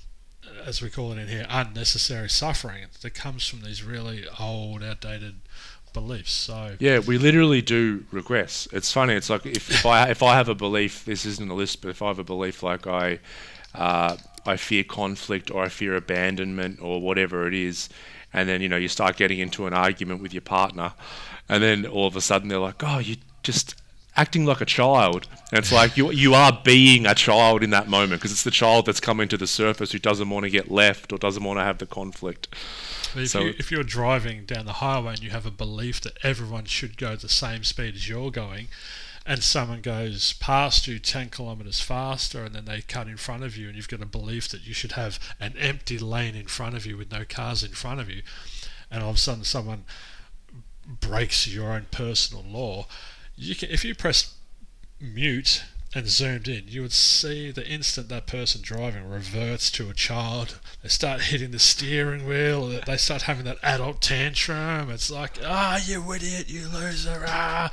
as 0.64 0.82
we 0.82 0.90
call 0.90 1.12
it 1.12 1.18
in 1.18 1.28
here, 1.28 1.46
unnecessary 1.48 2.28
suffering 2.28 2.86
that 3.00 3.14
comes 3.14 3.46
from 3.46 3.62
these 3.62 3.82
really 3.82 4.24
old, 4.38 4.82
outdated 4.82 5.36
beliefs. 5.94 6.32
So 6.32 6.76
yeah, 6.78 6.98
we 6.98 7.16
literally 7.16 7.62
do 7.62 8.04
regress. 8.10 8.68
It's 8.72 8.92
funny. 8.92 9.14
It's 9.14 9.30
like 9.30 9.46
if, 9.46 9.70
if 9.70 9.86
I 9.86 10.10
if 10.10 10.22
I 10.22 10.34
have 10.34 10.50
a 10.50 10.54
belief, 10.54 11.06
this 11.06 11.24
isn't 11.24 11.50
a 11.50 11.54
list, 11.54 11.80
but 11.80 11.88
if 11.88 12.02
I 12.02 12.08
have 12.08 12.18
a 12.18 12.24
belief 12.24 12.62
like 12.62 12.86
I 12.86 13.20
uh, 13.74 14.16
I 14.44 14.56
fear 14.56 14.84
conflict 14.84 15.50
or 15.50 15.64
I 15.64 15.68
fear 15.68 15.96
abandonment 15.96 16.80
or 16.82 17.00
whatever 17.00 17.48
it 17.48 17.54
is, 17.54 17.88
and 18.32 18.46
then 18.46 18.60
you 18.60 18.68
know 18.68 18.76
you 18.76 18.88
start 18.88 19.16
getting 19.16 19.38
into 19.38 19.66
an 19.66 19.72
argument 19.72 20.20
with 20.20 20.34
your 20.34 20.42
partner, 20.42 20.92
and 21.48 21.62
then 21.62 21.86
all 21.86 22.06
of 22.06 22.16
a 22.16 22.20
sudden 22.20 22.48
they're 22.48 22.58
like, 22.58 22.82
oh, 22.82 22.98
you 22.98 23.16
just 23.42 23.74
acting 24.16 24.44
like 24.44 24.60
a 24.60 24.66
child. 24.66 25.26
And 25.50 25.58
it's 25.58 25.72
like 25.72 25.96
you 25.96 26.10
you 26.10 26.34
are 26.34 26.60
being 26.64 27.06
a 27.06 27.14
child 27.14 27.62
in 27.62 27.70
that 27.70 27.88
moment 27.88 28.20
because 28.20 28.32
it's 28.32 28.44
the 28.44 28.50
child 28.50 28.86
that's 28.86 29.00
coming 29.00 29.28
to 29.28 29.36
the 29.36 29.46
surface 29.46 29.92
who 29.92 29.98
doesn't 29.98 30.28
want 30.28 30.44
to 30.44 30.50
get 30.50 30.70
left 30.70 31.12
or 31.12 31.18
doesn't 31.18 31.42
want 31.42 31.58
to 31.58 31.64
have 31.64 31.78
the 31.78 31.86
conflict. 31.86 32.48
If, 33.16 33.30
so, 33.30 33.40
you, 33.40 33.54
if 33.58 33.70
you're 33.70 33.84
driving 33.84 34.44
down 34.44 34.66
the 34.66 34.74
highway 34.74 35.12
and 35.14 35.22
you 35.22 35.30
have 35.30 35.46
a 35.46 35.50
belief 35.50 36.00
that 36.02 36.18
everyone 36.22 36.64
should 36.64 36.96
go 36.96 37.16
the 37.16 37.28
same 37.28 37.64
speed 37.64 37.94
as 37.94 38.08
you're 38.08 38.30
going, 38.30 38.68
and 39.26 39.42
someone 39.42 39.80
goes 39.80 40.34
past 40.34 40.86
you 40.86 40.98
10 40.98 41.30
kilometers 41.30 41.80
faster 41.80 42.44
and 42.44 42.54
then 42.54 42.66
they 42.66 42.82
cut 42.82 43.08
in 43.08 43.16
front 43.16 43.42
of 43.42 43.56
you, 43.56 43.68
and 43.68 43.76
you've 43.76 43.88
got 43.88 44.02
a 44.02 44.06
belief 44.06 44.48
that 44.48 44.66
you 44.66 44.74
should 44.74 44.92
have 44.92 45.18
an 45.40 45.54
empty 45.58 45.98
lane 45.98 46.34
in 46.34 46.46
front 46.46 46.76
of 46.76 46.84
you 46.84 46.96
with 46.96 47.10
no 47.10 47.24
cars 47.24 47.62
in 47.62 47.70
front 47.70 48.00
of 48.00 48.10
you, 48.10 48.22
and 48.90 49.02
all 49.02 49.10
of 49.10 49.16
a 49.16 49.18
sudden 49.18 49.44
someone 49.44 49.84
breaks 50.86 51.46
your 51.46 51.72
own 51.72 51.86
personal 51.90 52.44
law, 52.44 52.86
you 53.36 53.54
can 53.54 53.70
if 53.70 53.84
you 53.84 53.94
press 53.94 54.34
mute 55.00 55.64
and 55.94 56.08
zoomed 56.08 56.48
in, 56.48 56.64
you 56.66 56.82
would 56.82 56.92
see 56.92 57.50
the 57.50 57.66
instant 57.66 58.08
that 58.08 58.26
person 58.26 58.60
driving 58.62 59.08
reverts 59.08 59.70
to 59.70 59.88
a 59.88 59.94
child. 59.94 60.58
They 60.82 60.88
start 60.88 61.22
hitting 61.22 61.52
the 61.52 61.58
steering 61.60 62.26
wheel. 62.26 62.80
They 62.84 62.96
start 62.96 63.22
having 63.22 63.44
that 63.44 63.58
adult 63.62 64.02
tantrum. 64.02 64.90
It's 64.90 65.10
like, 65.10 65.38
ah, 65.44 65.78
oh, 65.78 65.84
you 65.86 66.12
idiot, 66.12 66.48
you 66.48 66.66
loser. 66.68 67.24
Ah, 67.28 67.70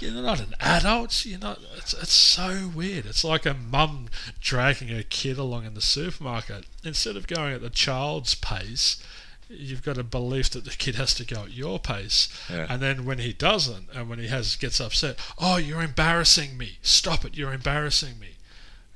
you're 0.00 0.12
not 0.12 0.40
an 0.40 0.54
adult. 0.60 1.26
You're 1.26 1.38
not. 1.38 1.58
It's, 1.76 1.92
it's 1.92 2.12
so 2.12 2.70
weird. 2.74 3.04
It's 3.04 3.24
like 3.24 3.44
a 3.44 3.54
mum 3.54 4.06
dragging 4.40 4.88
her 4.88 5.02
kid 5.02 5.36
along 5.36 5.66
in 5.66 5.74
the 5.74 5.80
supermarket. 5.82 6.64
Instead 6.82 7.16
of 7.16 7.26
going 7.26 7.52
at 7.52 7.60
the 7.60 7.70
child's 7.70 8.34
pace, 8.34 9.02
you've 9.50 9.82
got 9.82 9.98
a 9.98 10.04
belief 10.04 10.50
that 10.50 10.64
the 10.64 10.70
kid 10.70 10.94
has 10.94 11.12
to 11.14 11.24
go 11.24 11.42
at 11.42 11.52
your 11.52 11.78
pace. 11.78 12.28
Yeah. 12.48 12.66
And 12.68 12.80
then 12.80 13.04
when 13.04 13.18
he 13.18 13.32
doesn't, 13.32 13.88
and 13.94 14.08
when 14.08 14.18
he 14.18 14.28
has 14.28 14.56
gets 14.56 14.80
upset, 14.80 15.18
oh, 15.38 15.56
you're 15.56 15.82
embarrassing 15.82 16.56
me. 16.56 16.78
Stop 16.82 17.24
it. 17.24 17.36
You're 17.36 17.52
embarrassing 17.52 18.18
me. 18.18 18.36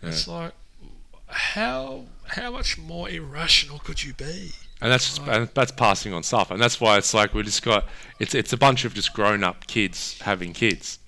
Yeah. 0.02 0.10
It's 0.10 0.28
like, 0.28 0.52
how 1.26 2.04
how 2.26 2.52
much 2.52 2.78
more 2.78 3.08
irrational 3.08 3.78
could 3.78 4.02
you 4.04 4.14
be? 4.14 4.52
And 4.80 4.92
that's 4.92 5.18
and 5.18 5.48
that's 5.54 5.72
passing 5.72 6.12
on 6.12 6.22
stuff, 6.22 6.50
and 6.50 6.60
that's 6.60 6.80
why 6.80 6.98
it's 6.98 7.14
like 7.14 7.34
we 7.34 7.42
just 7.42 7.62
got 7.62 7.86
it's 8.20 8.34
it's 8.34 8.52
a 8.52 8.56
bunch 8.56 8.84
of 8.84 8.94
just 8.94 9.12
grown 9.12 9.42
up 9.42 9.66
kids 9.66 10.20
having 10.20 10.52
kids. 10.52 10.98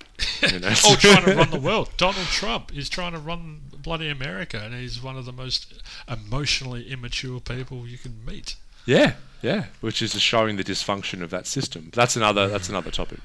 You 0.41 0.59
know? 0.59 0.73
All 0.85 0.95
trying 0.95 1.25
to 1.25 1.35
run 1.35 1.51
the 1.51 1.59
world. 1.61 1.89
Donald 1.97 2.27
Trump 2.27 2.75
is 2.75 2.89
trying 2.89 3.13
to 3.13 3.19
run 3.19 3.61
bloody 3.77 4.09
America, 4.09 4.59
and 4.63 4.73
he's 4.73 5.01
one 5.01 5.15
of 5.15 5.25
the 5.25 5.31
most 5.31 5.81
emotionally 6.07 6.89
immature 6.89 7.39
people 7.39 7.87
you 7.87 7.97
can 7.97 8.25
meet. 8.25 8.55
Yeah, 8.85 9.13
yeah, 9.41 9.65
which 9.81 10.01
is 10.01 10.19
showing 10.21 10.57
the 10.57 10.63
dysfunction 10.63 11.21
of 11.21 11.29
that 11.29 11.47
system. 11.47 11.85
But 11.85 11.93
that's 11.93 12.15
another 12.15 12.47
that's 12.47 12.69
another 12.69 12.91
topic. 12.91 13.19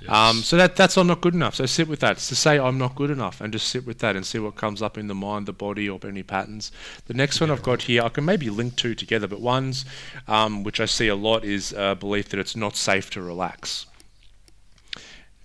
Yes. 0.00 0.10
Um, 0.10 0.36
so 0.42 0.56
that 0.56 0.76
that's 0.76 0.96
all 0.96 1.04
not 1.04 1.20
good 1.20 1.34
enough. 1.34 1.54
So 1.54 1.66
sit 1.66 1.88
with 1.88 2.00
that. 2.00 2.12
It's 2.12 2.28
to 2.28 2.36
say 2.36 2.58
I'm 2.58 2.78
not 2.78 2.94
good 2.94 3.10
enough, 3.10 3.40
and 3.40 3.52
just 3.52 3.68
sit 3.68 3.86
with 3.86 3.98
that 3.98 4.16
and 4.16 4.26
see 4.26 4.38
what 4.38 4.56
comes 4.56 4.82
up 4.82 4.98
in 4.98 5.06
the 5.08 5.14
mind, 5.14 5.46
the 5.46 5.52
body, 5.52 5.88
or 5.88 5.98
any 6.04 6.22
patterns. 6.22 6.72
The 7.06 7.14
next 7.14 7.40
one 7.40 7.50
I've 7.50 7.62
got 7.62 7.82
here, 7.82 8.02
I 8.02 8.08
can 8.08 8.24
maybe 8.24 8.50
link 8.50 8.76
two 8.76 8.94
together, 8.94 9.28
but 9.28 9.40
one's 9.40 9.84
um, 10.26 10.64
which 10.64 10.80
I 10.80 10.86
see 10.86 11.08
a 11.08 11.16
lot 11.16 11.44
is 11.44 11.72
a 11.72 11.94
belief 11.94 12.28
that 12.30 12.40
it's 12.40 12.56
not 12.56 12.76
safe 12.76 13.10
to 13.10 13.22
relax. 13.22 13.86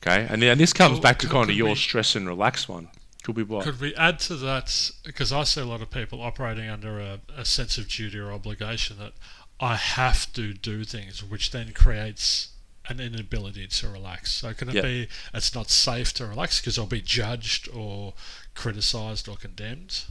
Okay, 0.01 0.28
and, 0.30 0.41
then, 0.41 0.51
and 0.51 0.59
this 0.59 0.74
comes 0.74 0.99
back 0.99 1.20
to 1.20 1.28
kind 1.28 1.49
of 1.49 1.55
your 1.55 1.76
stress 1.76 2.15
and 2.15 2.28
relax 2.28 2.70
one. 2.70 2.89
Could 3.24 3.36
we 3.36 3.43
what? 3.43 3.65
Could 3.65 3.82
we 3.82 3.93
add 3.95 4.20
to 4.20 4.36
that? 4.36 4.91
Because 5.03 5.34
I 5.34 5.43
see 5.43 5.59
a 5.59 5.65
lot 5.65 5.82
of 5.82 5.91
people 5.91 6.22
operating 6.22 6.70
under 6.70 6.99
a, 6.99 7.20
a 7.36 7.43
sense 7.43 7.78
of 7.78 7.89
duty 7.89 8.18
or 8.18 8.32
obligation 8.32 8.99
that 8.99 9.11
I 9.60 9.76
have 9.76 10.32
to 10.34 10.53
do 10.53 10.84
things, 10.84 11.24
which 11.24 11.51
then 11.51 11.74
creates 11.74 12.49
an 12.89 12.99
inability 12.99 13.68
to 13.68 13.89
relax. 13.89 14.32
So 14.32 14.53
can 14.53 14.70
it 14.70 14.76
yep. 14.76 14.84
be 14.84 15.08
it's 15.34 15.53
not 15.53 15.70
safe 15.70 16.14
to 16.14 16.26
relax 16.26 16.62
because 16.62 16.78
I'll 16.78 16.86
be 16.86 17.01
judged 17.01 17.68
or 17.74 18.14
criticised 18.55 19.28
or 19.28 19.36
condemned? 19.36 20.03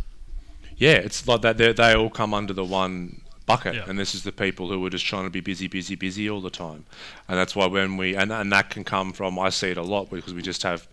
Yeah, 0.77 0.95
it's 0.95 1.27
like 1.27 1.43
that. 1.43 1.57
They 1.57 1.95
all 1.95 2.11
come 2.11 2.35
under 2.35 2.53
the 2.53 2.65
one 2.65 3.23
bucket, 3.47 3.89
and 3.89 3.99
this 3.99 4.15
is 4.15 4.25
the 4.25 4.33
people 4.33 4.69
who 4.69 4.85
are 4.85 4.91
just 4.91 5.07
trying 5.07 5.25
to 5.25 5.31
be 5.31 5.41
busy, 5.41 5.69
busy, 5.69 5.95
busy 5.95 6.29
all 6.29 6.41
the 6.41 6.51
time, 6.51 6.85
and 7.29 7.39
that's 7.39 7.57
why 7.57 7.67
when 7.67 7.97
we 7.97 8.15
and 8.15 8.31
and 8.33 8.53
that 8.53 8.69
can 8.71 8.85
come 8.85 9.13
from 9.13 9.39
I 9.39 9.49
see 9.49 9.71
it 9.71 9.79
a 9.79 9.83
lot 9.83 10.11
because 10.11 10.35
we 10.35 10.43
just 10.43 10.63
have 10.65 10.87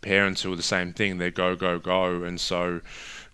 parents 0.00 0.42
who 0.42 0.52
are 0.52 0.56
the 0.56 0.62
same 0.62 0.92
thing. 0.92 1.18
They 1.18 1.30
go, 1.30 1.54
go, 1.54 1.78
go, 1.78 2.24
and 2.24 2.40
so 2.40 2.80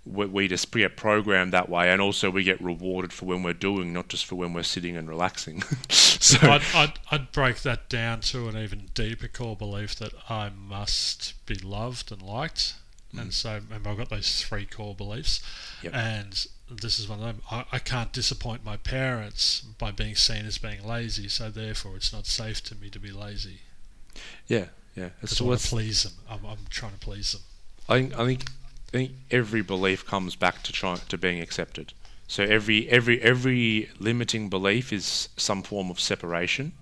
we, 0.07 0.26
we 0.26 0.48
just 0.48 0.70
get 0.70 0.96
programmed 0.96 1.52
that 1.52 1.68
way, 1.68 1.90
and 1.90 2.00
also 2.00 2.30
we 2.30 2.44
get 2.44 2.61
rewarded 2.61 3.12
for 3.12 3.26
when 3.26 3.42
we're 3.42 3.52
doing, 3.52 3.92
not 3.92 4.09
just 4.09 4.24
for 4.24 4.36
when 4.36 4.52
we're 4.52 4.62
sitting 4.62 4.96
and 4.96 5.09
relaxing. 5.09 5.62
so 5.88 6.38
I'd, 6.48 6.62
I'd, 6.74 6.92
I'd 7.11 7.32
break 7.32 7.62
that 7.62 7.88
down 7.88 8.20
to 8.20 8.48
an 8.48 8.57
even 8.57 8.90
deeper 8.94 9.28
core 9.28 9.57
belief 9.57 9.96
that 9.96 10.12
I 10.28 10.50
must 10.50 11.34
be 11.46 11.57
loved 11.57 12.12
and 12.12 12.22
liked. 12.22 12.74
Mm. 13.14 13.22
And 13.22 13.34
so 13.34 13.61
I've 13.72 13.96
got 13.96 14.11
those 14.11 14.42
three 14.42 14.66
core 14.66 14.94
beliefs, 14.94 15.40
yep. 15.82 15.94
and 15.94 16.46
this 16.70 16.98
is 16.98 17.09
one 17.09 17.20
of 17.20 17.24
them. 17.24 17.42
I, 17.50 17.64
I 17.72 17.78
can't 17.78 18.12
disappoint 18.12 18.64
my 18.64 18.76
parents 18.76 19.61
by 19.61 19.90
being 19.90 20.14
seen 20.14 20.46
as 20.46 20.59
being 20.59 20.86
lazy, 20.86 21.28
so 21.28 21.50
therefore 21.50 21.96
it's 21.96 22.12
not 22.12 22.26
safe 22.26 22.62
to 22.64 22.74
me 22.74 22.90
to 22.90 22.98
be 22.98 23.11
lazy. 23.11 23.61
Yeah, 24.46 24.66
yeah. 24.94 25.11
Because 25.20 25.40
I 25.40 25.44
want 25.44 25.61
to 25.61 25.68
please 25.68 26.04
them. 26.04 26.12
I'm, 26.28 26.46
I'm 26.46 26.59
trying 26.70 26.92
to 26.92 26.98
please 26.98 27.32
them. 27.32 27.42
I 27.88 28.00
think, 28.00 28.18
I 28.18 28.26
think 28.26 28.44
think 28.97 29.12
every 29.30 29.62
belief 29.62 30.07
comes 30.07 30.36
back 30.36 30.62
to 30.64 30.72
trying 30.72 31.01
to 31.09 31.18
being 31.18 31.40
accepted. 31.40 31.92
So 32.28 32.42
every 32.42 32.88
every 32.88 33.20
every 33.22 33.90
limiting 33.99 34.49
belief 34.49 34.92
is 34.92 35.28
some 35.36 35.62
form 35.62 35.90
of 35.90 36.01
separation, 36.01 36.72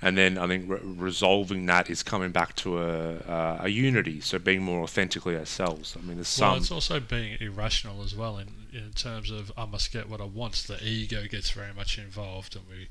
and 0.00 0.16
then 0.16 0.38
I 0.38 0.46
think 0.46 0.70
re- 0.70 0.78
resolving 0.82 1.66
that 1.66 1.90
is 1.90 2.02
coming 2.04 2.30
back 2.30 2.54
to 2.56 2.78
a, 2.78 3.16
uh, 3.16 3.58
a 3.62 3.68
unity. 3.68 4.20
So 4.20 4.38
being 4.38 4.62
more 4.62 4.82
authentically 4.82 5.36
ourselves. 5.36 5.96
I 5.98 6.06
mean, 6.06 6.16
there's 6.16 6.28
some. 6.28 6.50
well, 6.50 6.56
it's 6.58 6.70
also 6.70 7.00
being 7.00 7.38
irrational 7.40 8.02
as 8.02 8.14
well 8.14 8.38
in 8.38 8.48
in 8.72 8.92
terms 8.92 9.30
of 9.32 9.50
I 9.56 9.64
must 9.64 9.92
get 9.92 10.08
what 10.08 10.20
I 10.20 10.26
want. 10.26 10.54
The 10.68 10.78
ego 10.84 11.26
gets 11.26 11.50
very 11.50 11.74
much 11.74 11.98
involved, 11.98 12.54
and 12.54 12.64
we 12.68 12.88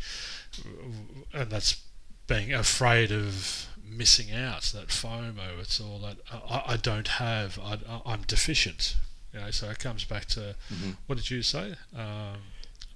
and 1.33 1.49
that's 1.49 1.81
being 2.27 2.53
afraid 2.53 3.11
of 3.11 3.68
missing 3.89 4.33
out, 4.33 4.63
that 4.73 4.87
FOMO. 4.87 5.59
It's 5.59 5.79
all 5.79 5.99
that 5.99 6.17
I, 6.31 6.73
I 6.73 6.77
don't 6.77 7.07
have. 7.07 7.59
I, 7.59 7.77
am 8.05 8.23
deficient. 8.27 8.95
You 9.33 9.41
know, 9.41 9.51
so 9.51 9.69
it 9.69 9.79
comes 9.79 10.05
back 10.05 10.25
to 10.27 10.55
mm-hmm. 10.73 10.91
what 11.07 11.17
did 11.17 11.29
you 11.29 11.41
say? 11.41 11.75
Um, 11.95 12.37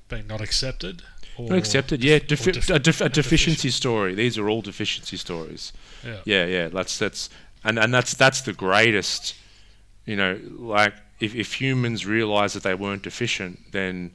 being 0.09 0.27
not 0.27 0.41
accepted. 0.41 1.03
not 1.37 1.57
accepted, 1.57 2.03
yeah. 2.03 2.19
Defi- 2.19 2.53
defi- 2.53 2.73
a, 2.73 2.79
def- 2.79 3.01
a, 3.01 3.09
deficiency 3.09 3.69
story. 3.69 4.15
These 4.15 4.37
are 4.37 4.49
all 4.49 4.61
deficiency 4.61 5.17
stories. 5.17 5.73
Yeah, 6.03 6.19
yeah, 6.25 6.45
yeah. 6.45 6.67
That's 6.67 6.97
that's 6.97 7.29
and 7.63 7.77
and 7.79 7.93
that's 7.93 8.13
that's 8.13 8.41
the 8.41 8.53
greatest. 8.53 9.35
You 10.05 10.15
know, 10.15 10.39
like 10.51 10.93
if 11.19 11.35
if 11.35 11.61
humans 11.61 12.05
realize 12.05 12.53
that 12.53 12.63
they 12.63 12.75
weren't 12.75 13.03
deficient, 13.03 13.71
then 13.71 14.11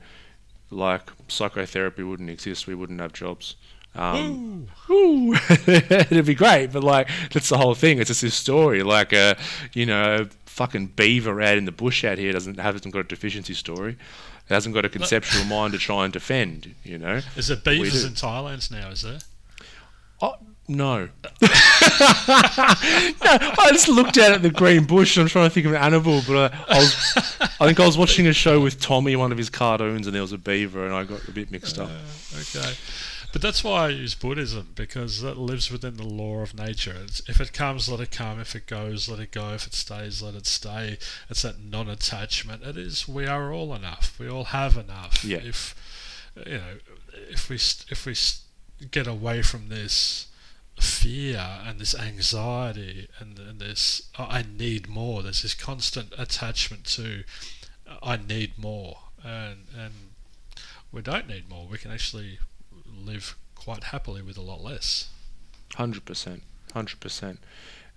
like 0.71 1.11
psychotherapy 1.29 2.03
wouldn't 2.03 2.31
exist. 2.31 2.67
We 2.67 2.75
wouldn't 2.75 3.01
have 3.01 3.13
jobs. 3.13 3.57
Um, 3.95 4.69
ooh, 4.91 5.35
it'd 5.67 6.27
be 6.27 6.35
great, 6.35 6.73
but 6.73 6.85
like 6.85 7.09
that's 7.33 7.49
the 7.49 7.59
whole 7.59 7.75
thing. 7.75 7.99
It's 7.99 8.09
just 8.09 8.23
this 8.23 8.35
story, 8.35 8.83
like 8.83 9.13
a 9.13 9.37
you 9.73 9.87
know 9.87 10.23
a 10.23 10.25
fucking 10.47 10.89
beaver 10.89 11.41
out 11.41 11.57
in 11.57 11.65
the 11.65 11.73
bush 11.73 12.05
out 12.05 12.19
here 12.19 12.33
doesn't 12.33 12.59
hasn't 12.59 12.93
got 12.93 13.01
a 13.01 13.05
deficiency 13.05 13.55
story. 13.55 13.97
It 14.49 14.55
hasn't 14.55 14.75
got 14.75 14.85
a 14.85 14.89
conceptual 14.89 15.45
mind 15.45 15.73
to 15.75 15.79
try 15.79 16.05
and 16.05 16.13
defend. 16.13 16.75
You 16.85 16.99
know. 16.99 17.21
Is 17.37 17.49
there 17.49 17.57
beavers 17.57 18.05
in 18.05 18.13
Thailand 18.13 18.71
now? 18.71 18.91
Is 18.91 19.03
there? 19.03 19.19
Oh 20.23 20.37
no. 20.69 21.09
no. 21.41 21.41
I 21.43 23.69
just 23.73 23.89
looked 23.89 24.19
out 24.19 24.33
at 24.33 24.43
the 24.43 24.51
green 24.51 24.85
bush. 24.85 25.17
and 25.17 25.23
I'm 25.23 25.29
trying 25.29 25.49
to 25.49 25.51
think 25.51 25.67
of 25.67 25.73
an 25.73 25.83
animal, 25.83 26.21
but 26.27 26.53
I, 26.53 26.65
I 26.69 26.79
was, 26.79 27.15
I 27.61 27.67
think 27.67 27.81
I 27.81 27.87
was 27.87 27.97
watching 27.97 28.27
a 28.27 28.33
show 28.33 28.61
with 28.61 28.81
Tommy, 28.81 29.17
one 29.17 29.33
of 29.33 29.39
his 29.39 29.49
cartoons, 29.49 30.07
and 30.07 30.15
there 30.15 30.23
was 30.23 30.33
a 30.33 30.39
beaver, 30.39 30.85
and 30.85 30.95
I 30.95 31.05
got 31.05 31.27
a 31.27 31.33
bit 31.33 31.51
mixed 31.51 31.79
up. 31.79 31.89
Uh, 31.89 32.41
okay. 32.41 32.75
But 33.33 33.43
that's 33.43 33.63
why 33.63 33.87
I 33.87 33.89
use 33.91 34.15
Buddhism 34.15 34.71
because 34.75 35.23
it 35.23 35.37
lives 35.37 35.71
within 35.71 35.97
the 35.97 36.07
law 36.07 36.39
of 36.41 36.55
nature. 36.55 36.97
It's, 37.03 37.21
if 37.29 37.41
it 37.41 37.53
comes, 37.53 37.89
let 37.89 38.01
it 38.01 38.11
come. 38.11 38.41
If 38.41 38.55
it 38.57 38.67
goes, 38.67 39.09
let 39.09 39.21
it 39.21 39.33
go. 39.33 39.53
If 39.53 39.67
it 39.67 39.75
stays, 39.75 40.23
let 40.23 40.35
it 40.35 40.47
stay. 40.47 40.99
It's 41.29 41.43
that 41.43 41.61
non-attachment. 41.61 42.63
It 42.63 42.79
is. 42.79 43.07
We 43.07 43.27
are 43.27 43.53
all 43.53 43.75
enough. 43.75 44.17
We 44.19 44.29
all 44.29 44.45
have 44.45 44.77
enough. 44.79 45.25
Yeah. 45.25 45.39
If 45.39 45.75
you 46.47 46.59
know, 46.59 46.79
if 47.31 47.51
we 47.51 47.57
if 47.57 48.07
we 48.07 48.15
get 48.91 49.07
away 49.07 49.43
from 49.43 49.69
this 49.69 50.29
fear 50.81 51.61
and 51.67 51.81
this 51.81 51.95
anxiety 51.95 53.09
and, 53.19 53.39
and 53.39 53.61
this 53.61 54.09
oh, 54.19 54.27
I 54.29 54.45
need 54.57 54.89
more. 54.89 55.23
There's 55.23 55.43
this 55.43 55.55
constant 55.55 56.13
attachment 56.17 56.85
to 56.87 57.25
I 58.03 58.17
need 58.17 58.59
more, 58.59 58.99
and 59.25 59.67
and 59.77 59.93
we 60.93 61.03
don't 61.03 61.29
need 61.29 61.49
more. 61.49 61.67
We 61.67 61.79
can 61.79 61.91
actually 61.91 62.39
live 63.09 63.37
quite 63.55 63.85
happily 63.85 64.21
with 64.21 64.37
a 64.37 64.43
lot 64.43 64.63
less. 64.63 65.09
Hundred 65.75 66.05
percent, 66.05 66.43
hundred 66.75 67.01
percent. 67.01 67.39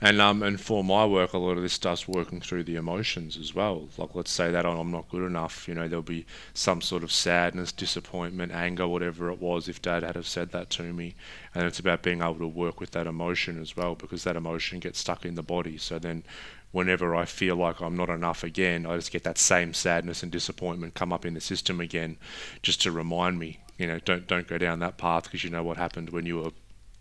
And 0.03 0.19
um 0.19 0.41
and 0.41 0.59
for 0.59 0.83
my 0.83 1.05
work, 1.05 1.33
a 1.33 1.37
lot 1.37 1.57
of 1.57 1.63
this 1.63 1.73
stuff's 1.73 2.07
working 2.07 2.41
through 2.41 2.63
the 2.63 2.75
emotions 2.75 3.37
as 3.37 3.53
well. 3.53 3.89
Like 3.97 4.15
let's 4.15 4.31
say 4.31 4.49
that 4.51 4.65
I'm 4.65 4.89
not 4.89 5.09
good 5.09 5.23
enough. 5.23 5.67
You 5.67 5.75
know, 5.75 5.87
there'll 5.87 6.01
be 6.01 6.25
some 6.53 6.81
sort 6.81 7.03
of 7.03 7.11
sadness, 7.11 7.71
disappointment, 7.71 8.51
anger, 8.53 8.87
whatever 8.87 9.29
it 9.29 9.39
was. 9.39 9.67
If 9.67 9.81
Dad 9.81 10.01
had 10.03 10.15
have 10.15 10.27
said 10.27 10.51
that 10.53 10.69
to 10.71 10.93
me, 10.93 11.13
and 11.53 11.65
it's 11.65 11.79
about 11.79 12.01
being 12.01 12.21
able 12.21 12.39
to 12.39 12.47
work 12.47 12.79
with 12.79 12.91
that 12.91 13.05
emotion 13.05 13.61
as 13.61 13.75
well, 13.77 13.93
because 13.93 14.23
that 14.23 14.35
emotion 14.35 14.79
gets 14.79 14.99
stuck 14.99 15.25
in 15.25 15.35
the 15.35 15.43
body. 15.43 15.77
So 15.77 15.99
then, 15.99 16.23
whenever 16.71 17.13
I 17.15 17.25
feel 17.25 17.57
like 17.57 17.79
I'm 17.79 17.97
not 17.97 18.09
enough 18.09 18.43
again, 18.43 18.87
I 18.87 18.95
just 18.95 19.11
get 19.11 19.23
that 19.25 19.37
same 19.37 19.73
sadness 19.73 20.23
and 20.23 20.31
disappointment 20.31 20.95
come 20.95 21.13
up 21.13 21.25
in 21.25 21.35
the 21.35 21.41
system 21.41 21.79
again, 21.79 22.17
just 22.63 22.81
to 22.83 22.91
remind 22.91 23.37
me. 23.37 23.59
You 23.81 23.87
know, 23.87 23.99
don't 23.99 24.27
don't 24.27 24.47
go 24.47 24.57
down 24.57 24.79
that 24.79 24.97
path 24.97 25.23
because 25.23 25.43
you 25.43 25.49
know 25.49 25.63
what 25.63 25.77
happened 25.77 26.11
when 26.11 26.25
you 26.25 26.37
were 26.37 26.51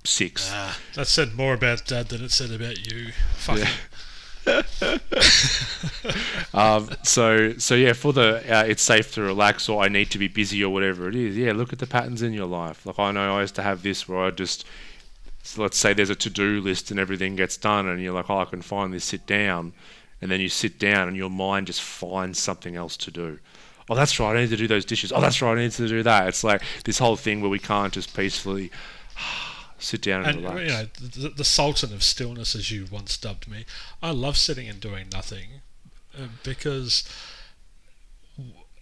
six. 0.04 0.50
Ah, 0.50 0.78
that 0.94 1.06
said 1.06 1.34
more 1.34 1.52
about 1.52 1.86
Dad 1.86 2.08
than 2.08 2.24
it 2.24 2.30
said 2.30 2.50
about 2.50 2.90
you. 2.90 3.12
Fucking. 3.36 3.66
um, 6.54 6.88
so 7.02 7.52
so 7.58 7.74
yeah, 7.74 7.92
for 7.92 8.14
the 8.14 8.42
uh, 8.50 8.64
it's 8.64 8.82
safe 8.82 9.12
to 9.14 9.22
relax 9.22 9.68
or 9.68 9.82
I 9.82 9.88
need 9.88 10.10
to 10.12 10.18
be 10.18 10.28
busy 10.28 10.64
or 10.64 10.72
whatever 10.72 11.08
it 11.08 11.14
is. 11.14 11.36
Yeah, 11.36 11.52
look 11.52 11.74
at 11.74 11.78
the 11.78 11.86
patterns 11.86 12.22
in 12.22 12.32
your 12.32 12.46
life. 12.46 12.86
Like 12.86 12.98
I 12.98 13.10
know 13.10 13.36
I 13.36 13.42
used 13.42 13.54
to 13.56 13.62
have 13.62 13.82
this 13.82 14.08
where 14.08 14.20
I 14.20 14.30
just 14.30 14.64
so 15.42 15.62
let's 15.62 15.76
say 15.76 15.92
there's 15.92 16.10
a 16.10 16.14
to-do 16.14 16.60
list 16.60 16.90
and 16.90 16.98
everything 16.98 17.36
gets 17.36 17.56
done 17.56 17.86
and 17.86 18.02
you're 18.02 18.14
like, 18.14 18.30
oh, 18.30 18.38
I 18.38 18.44
can 18.46 18.62
finally 18.62 18.98
sit 18.98 19.26
down, 19.26 19.72
and 20.20 20.30
then 20.30 20.40
you 20.40 20.48
sit 20.48 20.78
down 20.78 21.08
and 21.08 21.16
your 21.16 21.30
mind 21.30 21.66
just 21.66 21.82
finds 21.82 22.38
something 22.38 22.76
else 22.76 22.96
to 22.98 23.10
do. 23.10 23.38
Oh, 23.90 23.96
that's 23.96 24.20
right, 24.20 24.36
I 24.36 24.40
need 24.42 24.50
to 24.50 24.56
do 24.56 24.68
those 24.68 24.84
dishes. 24.84 25.10
Oh, 25.12 25.20
that's 25.20 25.42
right, 25.42 25.58
I 25.58 25.62
need 25.62 25.72
to 25.72 25.88
do 25.88 26.02
that. 26.04 26.28
It's 26.28 26.44
like 26.44 26.62
this 26.84 26.98
whole 26.98 27.16
thing 27.16 27.40
where 27.40 27.50
we 27.50 27.58
can't 27.58 27.92
just 27.92 28.16
peacefully 28.16 28.70
sit 29.80 30.00
down 30.02 30.24
and, 30.24 30.36
And 30.36 30.44
relax. 30.44 30.60
you 30.60 30.68
know, 30.68 31.28
the, 31.28 31.34
the 31.34 31.44
sultan 31.44 31.92
of 31.92 32.02
stillness, 32.04 32.54
as 32.54 32.70
you 32.70 32.86
once 32.90 33.16
dubbed 33.18 33.48
me. 33.48 33.64
I 34.00 34.12
love 34.12 34.36
sitting 34.36 34.68
and 34.68 34.80
doing 34.80 35.06
nothing 35.12 35.62
uh, 36.16 36.28
because 36.44 37.02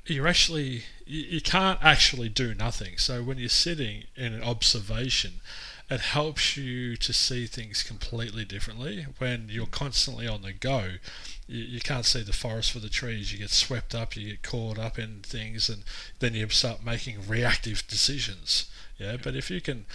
you're 0.06 0.28
actually 0.28 0.82
you, 1.06 1.20
you 1.22 1.40
can't 1.40 1.78
actually 1.82 2.28
do 2.28 2.54
nothing. 2.54 2.98
So 2.98 3.22
when 3.22 3.38
you're 3.38 3.48
sitting 3.48 4.04
in 4.16 4.34
an 4.34 4.42
observation, 4.42 5.40
it 5.90 6.00
helps 6.00 6.56
you 6.56 6.96
to 6.96 7.12
see 7.12 7.46
things 7.46 7.82
completely 7.82 8.44
differently. 8.44 9.06
When 9.18 9.48
you're 9.48 9.66
constantly 9.66 10.28
on 10.28 10.42
the 10.42 10.52
go, 10.52 10.92
you, 11.46 11.62
you 11.62 11.80
can't 11.80 12.04
see 12.04 12.22
the 12.22 12.32
forest 12.34 12.72
for 12.72 12.78
the 12.78 12.90
trees. 12.90 13.32
You 13.32 13.38
get 13.38 13.50
swept 13.50 13.94
up, 13.94 14.14
you 14.16 14.30
get 14.30 14.42
caught 14.42 14.78
up 14.78 14.98
in 14.98 15.20
things, 15.22 15.68
and 15.68 15.84
then 16.18 16.34
you 16.34 16.48
start 16.50 16.84
making 16.84 17.26
reactive 17.26 17.86
decisions. 17.86 18.70
Yeah, 18.98 19.16
but 19.22 19.34
if 19.34 19.50
you 19.50 19.60
can 19.60 19.86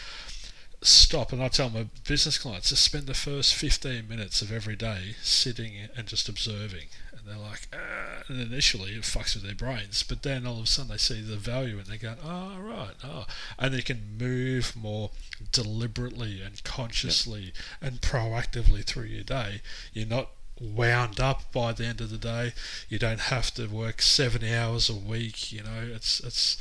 stop, 0.81 1.31
and 1.31 1.43
I 1.43 1.47
tell 1.47 1.69
my 1.69 1.87
business 2.07 2.37
clients 2.37 2.69
to 2.69 2.75
spend 2.75 3.05
the 3.05 3.13
first 3.13 3.53
15 3.53 4.07
minutes 4.07 4.41
of 4.41 4.51
every 4.51 4.75
day 4.75 5.15
sitting 5.21 5.73
and 5.95 6.07
just 6.07 6.27
observing. 6.27 6.87
And 7.23 7.33
they're 7.33 7.43
like, 7.43 7.67
ah, 7.73 8.23
and 8.27 8.41
initially 8.41 8.91
it 8.91 9.03
fucks 9.03 9.33
with 9.33 9.43
their 9.43 9.55
brains, 9.55 10.03
but 10.03 10.23
then 10.23 10.45
all 10.45 10.57
of 10.57 10.63
a 10.63 10.67
sudden 10.67 10.91
they 10.91 10.97
see 10.97 11.21
the 11.21 11.37
value 11.37 11.77
and 11.77 11.87
they 11.87 11.97
go, 11.97 12.15
oh, 12.23 12.57
right, 12.59 12.95
oh. 13.03 13.25
And 13.57 13.73
they 13.73 13.81
can 13.81 14.17
move 14.19 14.75
more 14.75 15.11
deliberately 15.51 16.41
and 16.41 16.63
consciously 16.63 17.53
and 17.81 18.01
proactively 18.01 18.83
through 18.83 19.05
your 19.05 19.23
day. 19.23 19.61
You're 19.93 20.07
not 20.07 20.31
wound 20.59 21.19
up 21.19 21.51
by 21.51 21.73
the 21.73 21.85
end 21.85 22.01
of 22.01 22.09
the 22.09 22.17
day. 22.17 22.53
You 22.89 22.99
don't 22.99 23.19
have 23.19 23.53
to 23.55 23.67
work 23.67 24.01
70 24.01 24.53
hours 24.53 24.89
a 24.89 24.95
week, 24.95 25.51
you 25.51 25.63
know, 25.63 25.89
it's, 25.93 26.19
it's, 26.19 26.57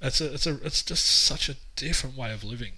it's 0.00 0.20
a, 0.20 0.34
it's 0.34 0.46
a, 0.46 0.64
it's 0.64 0.82
just 0.82 1.06
such 1.06 1.48
a 1.48 1.56
different 1.74 2.16
way 2.16 2.32
of 2.32 2.44
living. 2.44 2.72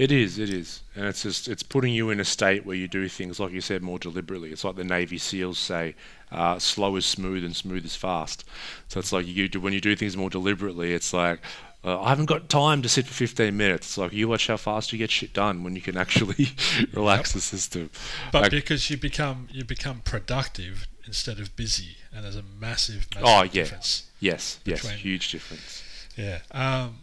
It 0.00 0.10
is, 0.12 0.38
it 0.38 0.48
is, 0.48 0.80
and 0.94 1.04
it's 1.04 1.22
just 1.24 1.46
it's 1.46 1.62
putting 1.62 1.92
you 1.92 2.08
in 2.08 2.20
a 2.20 2.24
state 2.24 2.64
where 2.64 2.74
you 2.76 2.88
do 2.88 3.06
things 3.08 3.38
like 3.38 3.52
you 3.52 3.60
said 3.60 3.82
more 3.82 3.98
deliberately. 3.98 4.50
It's 4.50 4.64
like 4.64 4.76
the 4.76 4.84
Navy 4.84 5.18
SEALs 5.18 5.58
say, 5.58 5.94
uh, 6.32 6.58
"Slow 6.58 6.96
is 6.96 7.04
smooth 7.04 7.44
and 7.44 7.54
smooth 7.54 7.84
is 7.84 7.96
fast." 7.96 8.44
So 8.88 8.98
it's 8.98 9.12
like 9.12 9.26
you 9.26 9.46
do 9.46 9.60
when 9.60 9.74
you 9.74 9.80
do 9.80 9.94
things 9.94 10.16
more 10.16 10.30
deliberately. 10.30 10.94
It's 10.94 11.12
like 11.12 11.40
uh, 11.84 12.00
I 12.00 12.08
haven't 12.08 12.26
got 12.26 12.48
time 12.48 12.80
to 12.80 12.88
sit 12.88 13.06
for 13.06 13.12
15 13.12 13.54
minutes. 13.54 13.88
It's 13.88 13.98
like 13.98 14.12
you 14.14 14.26
watch 14.28 14.46
how 14.46 14.56
fast 14.56 14.90
you 14.90 14.98
get 14.98 15.10
shit 15.10 15.34
done 15.34 15.62
when 15.64 15.74
you 15.76 15.82
can 15.82 15.98
actually 15.98 16.48
relax 16.94 17.32
the 17.34 17.40
system. 17.42 17.90
But 18.32 18.42
Like- 18.44 18.50
because 18.52 18.88
you 18.88 18.96
become 18.96 19.48
you 19.50 19.64
become 19.64 20.00
productive 20.00 20.88
instead 21.06 21.38
of 21.40 21.54
busy, 21.56 21.96
and 22.10 22.24
there's 22.24 22.36
a 22.36 22.44
massive, 22.58 23.06
massive 23.14 23.28
Oh, 23.28 23.42
yeah. 23.42 23.48
difference. 23.64 24.04
yes, 24.18 24.60
yes, 24.64 24.88
huge 24.88 25.30
difference. 25.30 25.82
Yeah. 26.16 26.38
Um, 26.52 27.00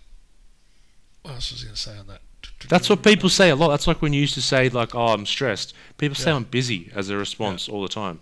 what 1.21 1.35
else 1.35 1.51
was 1.51 1.61
I 1.61 1.65
going 1.65 1.75
to 1.75 1.81
say 1.81 1.97
on 1.97 2.07
that? 2.07 2.21
That's 2.69 2.89
what 2.89 3.03
people 3.03 3.29
say 3.29 3.49
a 3.49 3.55
lot. 3.55 3.69
That's 3.69 3.87
like 3.87 4.01
when 4.01 4.13
you 4.13 4.21
used 4.21 4.33
to 4.33 4.41
say 4.41 4.67
like, 4.69 4.93
"Oh, 4.95 5.07
I'm 5.07 5.25
stressed." 5.25 5.73
People 5.97 6.15
say 6.15 6.31
Yeah. 6.31 6.37
I'm 6.37 6.43
busy 6.43 6.91
as 6.95 7.09
a 7.09 7.17
response 7.17 7.69
all 7.69 7.81
the 7.81 7.87
time. 7.89 8.19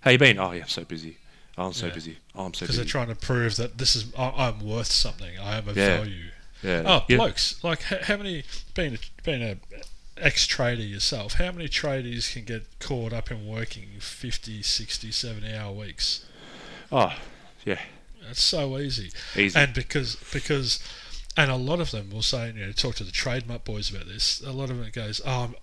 How 0.00 0.10
you 0.12 0.18
been? 0.18 0.38
Oh, 0.38 0.52
yeah, 0.52 0.62
I'm 0.62 0.68
so 0.68 0.84
busy. 0.84 1.18
Oh, 1.58 1.66
I'm 1.66 1.72
so 1.72 1.86
Yeah. 1.86 1.94
busy. 1.94 2.18
Oh, 2.34 2.46
I'm 2.46 2.54
so 2.54 2.60
busy. 2.60 2.66
Because 2.66 2.76
they're 2.76 2.84
trying 2.86 3.08
to 3.08 3.14
prove 3.14 3.56
that 3.56 3.78
this 3.78 3.94
is 3.94 4.06
I, 4.16 4.48
I'm 4.48 4.60
worth 4.60 4.90
something. 4.90 5.38
I 5.38 5.58
am 5.58 5.68
of 5.68 5.76
Yeah. 5.76 5.96
value. 5.98 6.30
yeah. 6.62 6.82
Oh, 6.86 7.04
yeah. 7.08 7.16
blokes! 7.16 7.62
Like 7.62 7.80
h- 7.92 8.02
how 8.04 8.16
many 8.16 8.44
being 8.74 8.94
a, 8.94 8.98
being 9.24 9.42
a 9.42 9.56
ex 10.16 10.46
trader 10.46 10.82
yourself? 10.82 11.34
How 11.34 11.52
many 11.52 11.68
tradies 11.68 12.32
can 12.32 12.44
get 12.44 12.66
caught 12.78 13.12
up 13.12 13.30
in 13.30 13.46
working 13.46 13.88
50, 13.98 14.62
60, 14.62 15.10
70 15.12 15.54
hour 15.54 15.72
weeks? 15.72 16.24
Oh, 16.90 17.12
yeah. 17.64 17.80
It's 18.30 18.42
so 18.42 18.78
easy. 18.78 19.10
Easy. 19.36 19.58
And 19.58 19.74
because 19.74 20.16
because 20.32 20.78
and 21.36 21.50
a 21.50 21.56
lot 21.56 21.80
of 21.80 21.90
them 21.90 22.10
will 22.10 22.22
say, 22.22 22.52
you 22.54 22.66
know, 22.66 22.72
talk 22.72 22.96
to 22.96 23.04
the 23.04 23.10
TradeMutt 23.10 23.64
boys 23.64 23.90
about 23.90 24.06
this. 24.06 24.42
A 24.42 24.52
lot 24.52 24.70
of 24.70 24.80
it 24.82 24.92
goes, 24.92 25.20
oh, 25.24 25.44
I'm, 25.44 25.54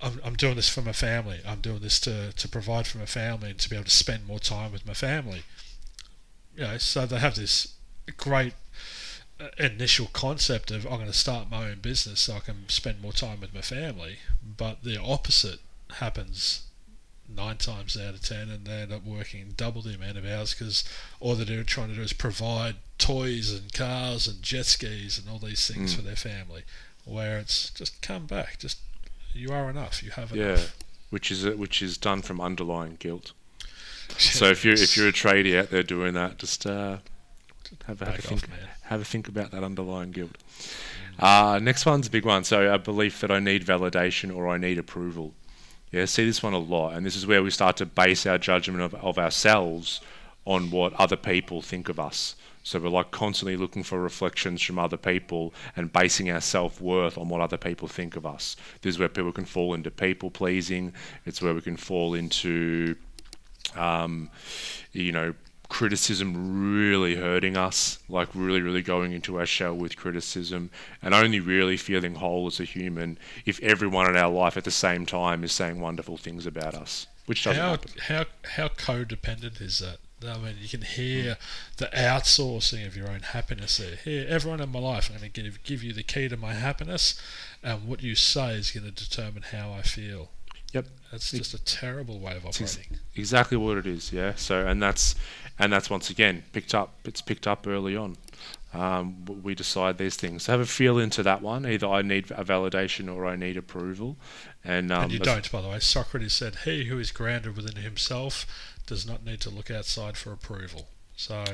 I'm, 0.00 0.20
I'm 0.24 0.34
doing 0.34 0.56
this 0.56 0.68
for 0.68 0.82
my 0.82 0.92
family. 0.92 1.40
I'm 1.46 1.60
doing 1.60 1.80
this 1.80 1.98
to, 2.00 2.32
to 2.32 2.48
provide 2.48 2.86
for 2.86 2.98
my 2.98 3.06
family 3.06 3.50
and 3.50 3.58
to 3.58 3.70
be 3.70 3.76
able 3.76 3.86
to 3.86 3.90
spend 3.90 4.26
more 4.26 4.38
time 4.38 4.72
with 4.72 4.86
my 4.86 4.92
family. 4.94 5.42
You 6.54 6.64
know, 6.64 6.78
so 6.78 7.06
they 7.06 7.18
have 7.18 7.34
this 7.34 7.74
great 8.16 8.54
uh, 9.40 9.48
initial 9.58 10.08
concept 10.12 10.70
of 10.70 10.84
I'm 10.86 10.98
going 10.98 11.06
to 11.06 11.12
start 11.12 11.50
my 11.50 11.70
own 11.70 11.80
business 11.80 12.20
so 12.20 12.34
I 12.34 12.40
can 12.40 12.68
spend 12.68 13.00
more 13.00 13.12
time 13.12 13.40
with 13.40 13.54
my 13.54 13.62
family. 13.62 14.18
But 14.56 14.82
the 14.82 15.00
opposite 15.00 15.60
happens 15.94 16.62
nine 17.28 17.56
times 17.56 17.96
out 17.96 18.14
of 18.14 18.22
ten, 18.22 18.50
and 18.50 18.66
they 18.66 18.82
end 18.82 18.92
up 18.92 19.04
working 19.04 19.54
double 19.56 19.82
the 19.82 19.94
amount 19.94 20.18
of 20.18 20.26
hours 20.26 20.54
because 20.54 20.84
all 21.20 21.34
they're 21.34 21.64
trying 21.64 21.88
to 21.88 21.94
do 21.94 22.02
is 22.02 22.12
provide 22.12 22.76
toys 22.98 23.52
and 23.52 23.72
cars 23.72 24.26
and 24.26 24.42
jet 24.42 24.66
skis 24.66 25.18
and 25.18 25.28
all 25.28 25.38
these 25.38 25.66
things 25.66 25.92
Mm. 25.92 25.96
for 25.96 26.02
their 26.02 26.16
family. 26.16 26.62
Where 27.04 27.38
it's 27.38 27.70
just 27.70 28.00
come 28.02 28.26
back, 28.26 28.58
just 28.58 28.78
you 29.32 29.50
are 29.50 29.70
enough, 29.70 30.02
you 30.02 30.10
have 30.12 30.34
Yeah, 30.34 30.44
enough. 30.54 30.76
which 31.10 31.30
is 31.30 31.44
which 31.44 31.82
is 31.82 31.96
done 31.98 32.22
from 32.22 32.40
underlying 32.40 32.96
guilt. 32.98 33.32
So 34.18 34.46
if 34.46 34.64
you're 34.64 34.74
if 34.74 34.96
you're 34.96 35.08
a 35.08 35.12
tradie 35.12 35.58
out 35.58 35.70
there 35.70 35.82
doing 35.82 36.14
that, 36.14 36.38
just 36.38 36.64
uh, 36.66 36.98
have 37.86 38.00
a, 38.02 38.06
have 38.06 38.18
a 38.18 38.22
think 38.22 38.44
off, 38.44 38.58
have 38.82 39.00
a 39.00 39.04
think 39.04 39.28
about 39.28 39.50
that 39.50 39.62
underlying 39.64 40.12
guilt. 40.12 40.36
Uh, 41.18 41.58
next 41.62 41.86
one's 41.86 42.06
a 42.06 42.10
big 42.10 42.24
one. 42.24 42.44
So 42.44 42.72
a 42.72 42.78
belief 42.78 43.20
that 43.20 43.30
I 43.30 43.40
need 43.40 43.64
validation 43.64 44.34
or 44.34 44.48
I 44.48 44.58
need 44.58 44.78
approval. 44.78 45.34
Yeah, 45.92 46.02
I 46.02 46.04
see 46.06 46.24
this 46.24 46.42
one 46.42 46.52
a 46.52 46.58
lot, 46.58 46.94
and 46.94 47.06
this 47.06 47.16
is 47.16 47.26
where 47.26 47.42
we 47.42 47.50
start 47.50 47.76
to 47.78 47.86
base 47.86 48.26
our 48.26 48.38
judgment 48.38 48.82
of, 48.82 48.94
of 48.94 49.18
ourselves 49.18 50.00
on 50.44 50.70
what 50.70 50.92
other 50.94 51.16
people 51.16 51.62
think 51.62 51.88
of 51.88 51.98
us. 51.98 52.34
So 52.66 52.80
we're 52.80 52.88
like 52.88 53.12
constantly 53.12 53.56
looking 53.56 53.84
for 53.84 54.00
reflections 54.00 54.60
from 54.60 54.76
other 54.76 54.96
people 54.96 55.54
and 55.76 55.92
basing 55.92 56.32
our 56.32 56.40
self 56.40 56.80
worth 56.80 57.16
on 57.16 57.28
what 57.28 57.40
other 57.40 57.56
people 57.56 57.86
think 57.86 58.16
of 58.16 58.26
us. 58.26 58.56
This 58.82 58.96
is 58.96 58.98
where 58.98 59.08
people 59.08 59.30
can 59.30 59.44
fall 59.44 59.72
into 59.72 59.88
people 59.88 60.32
pleasing. 60.32 60.92
It's 61.24 61.40
where 61.40 61.54
we 61.54 61.60
can 61.60 61.76
fall 61.76 62.12
into, 62.12 62.96
um, 63.76 64.30
you 64.90 65.12
know, 65.12 65.34
criticism 65.68 66.80
really 66.82 67.14
hurting 67.14 67.56
us, 67.56 68.00
like 68.08 68.30
really, 68.34 68.62
really 68.62 68.82
going 68.82 69.12
into 69.12 69.38
our 69.38 69.46
shell 69.46 69.76
with 69.76 69.96
criticism, 69.96 70.70
and 71.00 71.14
only 71.14 71.38
really 71.38 71.76
feeling 71.76 72.16
whole 72.16 72.48
as 72.48 72.58
a 72.58 72.64
human 72.64 73.16
if 73.44 73.60
everyone 73.62 74.10
in 74.10 74.16
our 74.16 74.32
life 74.32 74.56
at 74.56 74.64
the 74.64 74.72
same 74.72 75.06
time 75.06 75.44
is 75.44 75.52
saying 75.52 75.80
wonderful 75.80 76.16
things 76.16 76.46
about 76.46 76.74
us, 76.74 77.06
which 77.26 77.44
doesn't 77.44 77.62
how, 77.62 77.70
happen. 77.70 77.92
How 78.08 78.24
how 78.56 78.66
codependent 78.66 79.60
is 79.60 79.78
that? 79.78 79.98
I 80.24 80.38
mean, 80.38 80.56
you 80.60 80.68
can 80.68 80.82
hear 80.82 81.36
the 81.76 81.86
outsourcing 81.86 82.86
of 82.86 82.96
your 82.96 83.08
own 83.08 83.20
happiness 83.20 83.76
there. 83.76 83.96
Here, 83.96 84.26
everyone 84.28 84.60
in 84.60 84.70
my 84.70 84.78
life, 84.78 85.10
I'm 85.10 85.18
going 85.18 85.30
to 85.30 85.42
give, 85.42 85.62
give 85.62 85.82
you 85.82 85.92
the 85.92 86.02
key 86.02 86.28
to 86.28 86.36
my 86.36 86.54
happiness, 86.54 87.20
and 87.62 87.86
what 87.86 88.02
you 88.02 88.14
say 88.14 88.54
is 88.54 88.70
going 88.70 88.90
to 88.90 88.92
determine 88.92 89.42
how 89.42 89.72
I 89.72 89.82
feel. 89.82 90.30
Yep. 90.72 90.86
That's 91.12 91.30
just 91.30 91.54
a 91.54 91.64
terrible 91.64 92.18
way 92.18 92.36
of 92.36 92.44
operating. 92.44 92.98
exactly 93.14 93.56
what 93.56 93.76
it 93.78 93.86
is, 93.86 94.12
yeah. 94.12 94.34
So, 94.36 94.66
and 94.66 94.82
that's 94.82 95.14
and 95.58 95.72
that's 95.72 95.88
once 95.88 96.10
again 96.10 96.42
picked 96.52 96.74
up. 96.74 96.94
It's 97.04 97.22
picked 97.22 97.46
up 97.46 97.66
early 97.66 97.96
on. 97.96 98.16
Um, 98.74 99.24
we 99.24 99.54
decide 99.54 99.96
these 99.96 100.16
things. 100.16 100.42
So 100.42 100.52
have 100.52 100.60
a 100.60 100.66
feel 100.66 100.98
into 100.98 101.22
that 101.22 101.40
one. 101.40 101.64
Either 101.64 101.86
I 101.86 102.02
need 102.02 102.30
a 102.30 102.44
validation 102.44 103.14
or 103.14 103.24
I 103.24 103.36
need 103.36 103.56
approval, 103.56 104.16
and 104.64 104.92
um, 104.92 105.04
and 105.04 105.12
you 105.12 105.18
don't, 105.18 105.50
by 105.50 105.62
the 105.62 105.68
way. 105.68 105.78
Socrates 105.78 106.34
said, 106.34 106.56
He 106.64 106.84
who 106.86 106.98
is 106.98 107.10
grounded 107.10 107.56
within 107.56 107.82
himself 107.82 108.44
does 108.86 109.06
not 109.06 109.24
need 109.24 109.40
to 109.42 109.50
look 109.50 109.70
outside 109.70 110.16
for 110.16 110.32
approval. 110.32 110.88
So, 111.16 111.44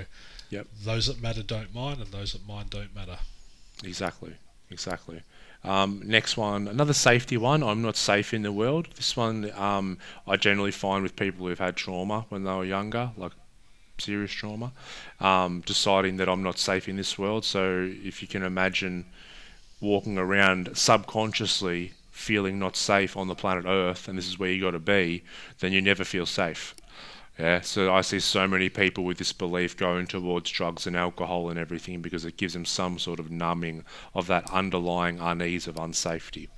Yep. 0.51 0.67
those 0.85 1.07
that 1.07 1.23
matter 1.23 1.43
don't 1.43 1.75
mind, 1.75 2.01
and 2.01 2.11
those 2.13 2.33
that 2.33 2.47
mind 2.47 2.71
don't 2.71 2.95
matter. 2.95 3.19
Exactly, 3.85 4.35
exactly. 4.71 5.23
Um, 5.65 6.03
next 6.05 6.37
one, 6.37 6.67
another 6.67 6.93
safety 6.93 7.37
one. 7.37 7.63
I'm 7.63 7.83
not 7.83 7.97
safe 7.97 8.35
in 8.35 8.43
the 8.43 8.53
world. 8.53 8.89
This 8.97 9.17
one 9.17 9.51
um, 9.53 9.99
I 10.27 10.37
generally 10.37 10.73
find 10.73 11.03
with 11.03 11.15
people 11.15 11.47
who've 11.47 11.59
had 11.59 11.77
trauma 11.77 12.27
when 12.29 12.43
they 12.45 12.51
were 12.51 12.65
younger, 12.65 13.13
like 13.17 13.33
serious 13.99 14.33
trauma, 14.33 14.73
um, 15.21 15.63
deciding 15.65 16.17
that 16.17 16.29
I'm 16.29 16.43
not 16.43 16.59
safe 16.59 16.89
in 16.89 16.97
this 16.97 17.17
world. 17.17 17.45
So 17.45 17.89
if 18.05 18.23
you 18.23 18.29
can 18.29 18.43
imagine 18.43 19.07
walking 19.81 20.19
around 20.19 20.77
subconsciously 20.77 21.93
feeling 22.11 22.59
not 22.59 22.77
safe 22.77 23.17
on 23.17 23.29
the 23.29 23.35
planet 23.35 23.65
Earth, 23.67 24.09
and 24.09 24.19
this 24.19 24.29
is 24.29 24.39
where 24.39 24.51
you 24.51 24.61
got 24.61 24.73
to 24.73 24.79
be, 24.79 25.23
then 25.61 25.73
you 25.73 25.81
never 25.81 26.05
feel 26.05 26.27
safe. 26.27 26.75
Yeah, 27.39 27.63
so 27.63 27.93
I 27.93 28.03
see 28.03 28.21
so 28.21 28.47
many 28.47 28.69
people 28.69 29.05
with 29.05 29.19
this 29.19 29.33
belief 29.33 29.77
going 29.77 30.07
towards 30.07 30.51
drugs 30.51 30.87
and 30.87 30.95
alcohol 30.95 31.49
and 31.49 31.59
everything 31.59 32.03
because 32.03 32.25
it 32.25 32.37
gives 32.37 32.53
them 32.53 32.67
some 32.67 32.99
sort 32.99 33.19
of 33.19 33.31
numbing 33.31 33.85
of 34.15 34.27
that 34.27 34.51
underlying 34.51 35.19
unease 35.19 35.67
of 35.67 35.77
unsafety. 35.77 36.49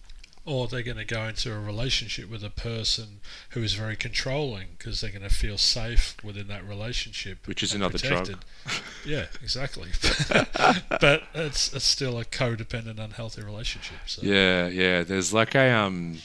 Or 0.46 0.66
they're 0.68 0.82
going 0.82 0.98
to 0.98 1.06
go 1.06 1.24
into 1.24 1.54
a 1.54 1.58
relationship 1.58 2.28
with 2.28 2.44
a 2.44 2.50
person 2.50 3.20
who 3.50 3.62
is 3.62 3.72
very 3.72 3.96
controlling 3.96 4.68
because 4.76 5.00
they're 5.00 5.10
going 5.10 5.22
to 5.22 5.34
feel 5.34 5.56
safe 5.56 6.16
within 6.22 6.48
that 6.48 6.68
relationship. 6.68 7.46
Which 7.46 7.62
is 7.62 7.72
another 7.72 7.96
drug. 7.96 8.44
yeah, 9.06 9.26
exactly. 9.42 9.88
but 11.00 11.22
it's, 11.34 11.72
it's 11.72 11.84
still 11.86 12.18
a 12.18 12.26
codependent, 12.26 12.98
unhealthy 12.98 13.40
relationship. 13.40 13.96
So. 14.04 14.20
Yeah, 14.22 14.66
yeah. 14.66 15.02
There's 15.02 15.32
like 15.32 15.54
a 15.54 15.70
um, 15.70 16.18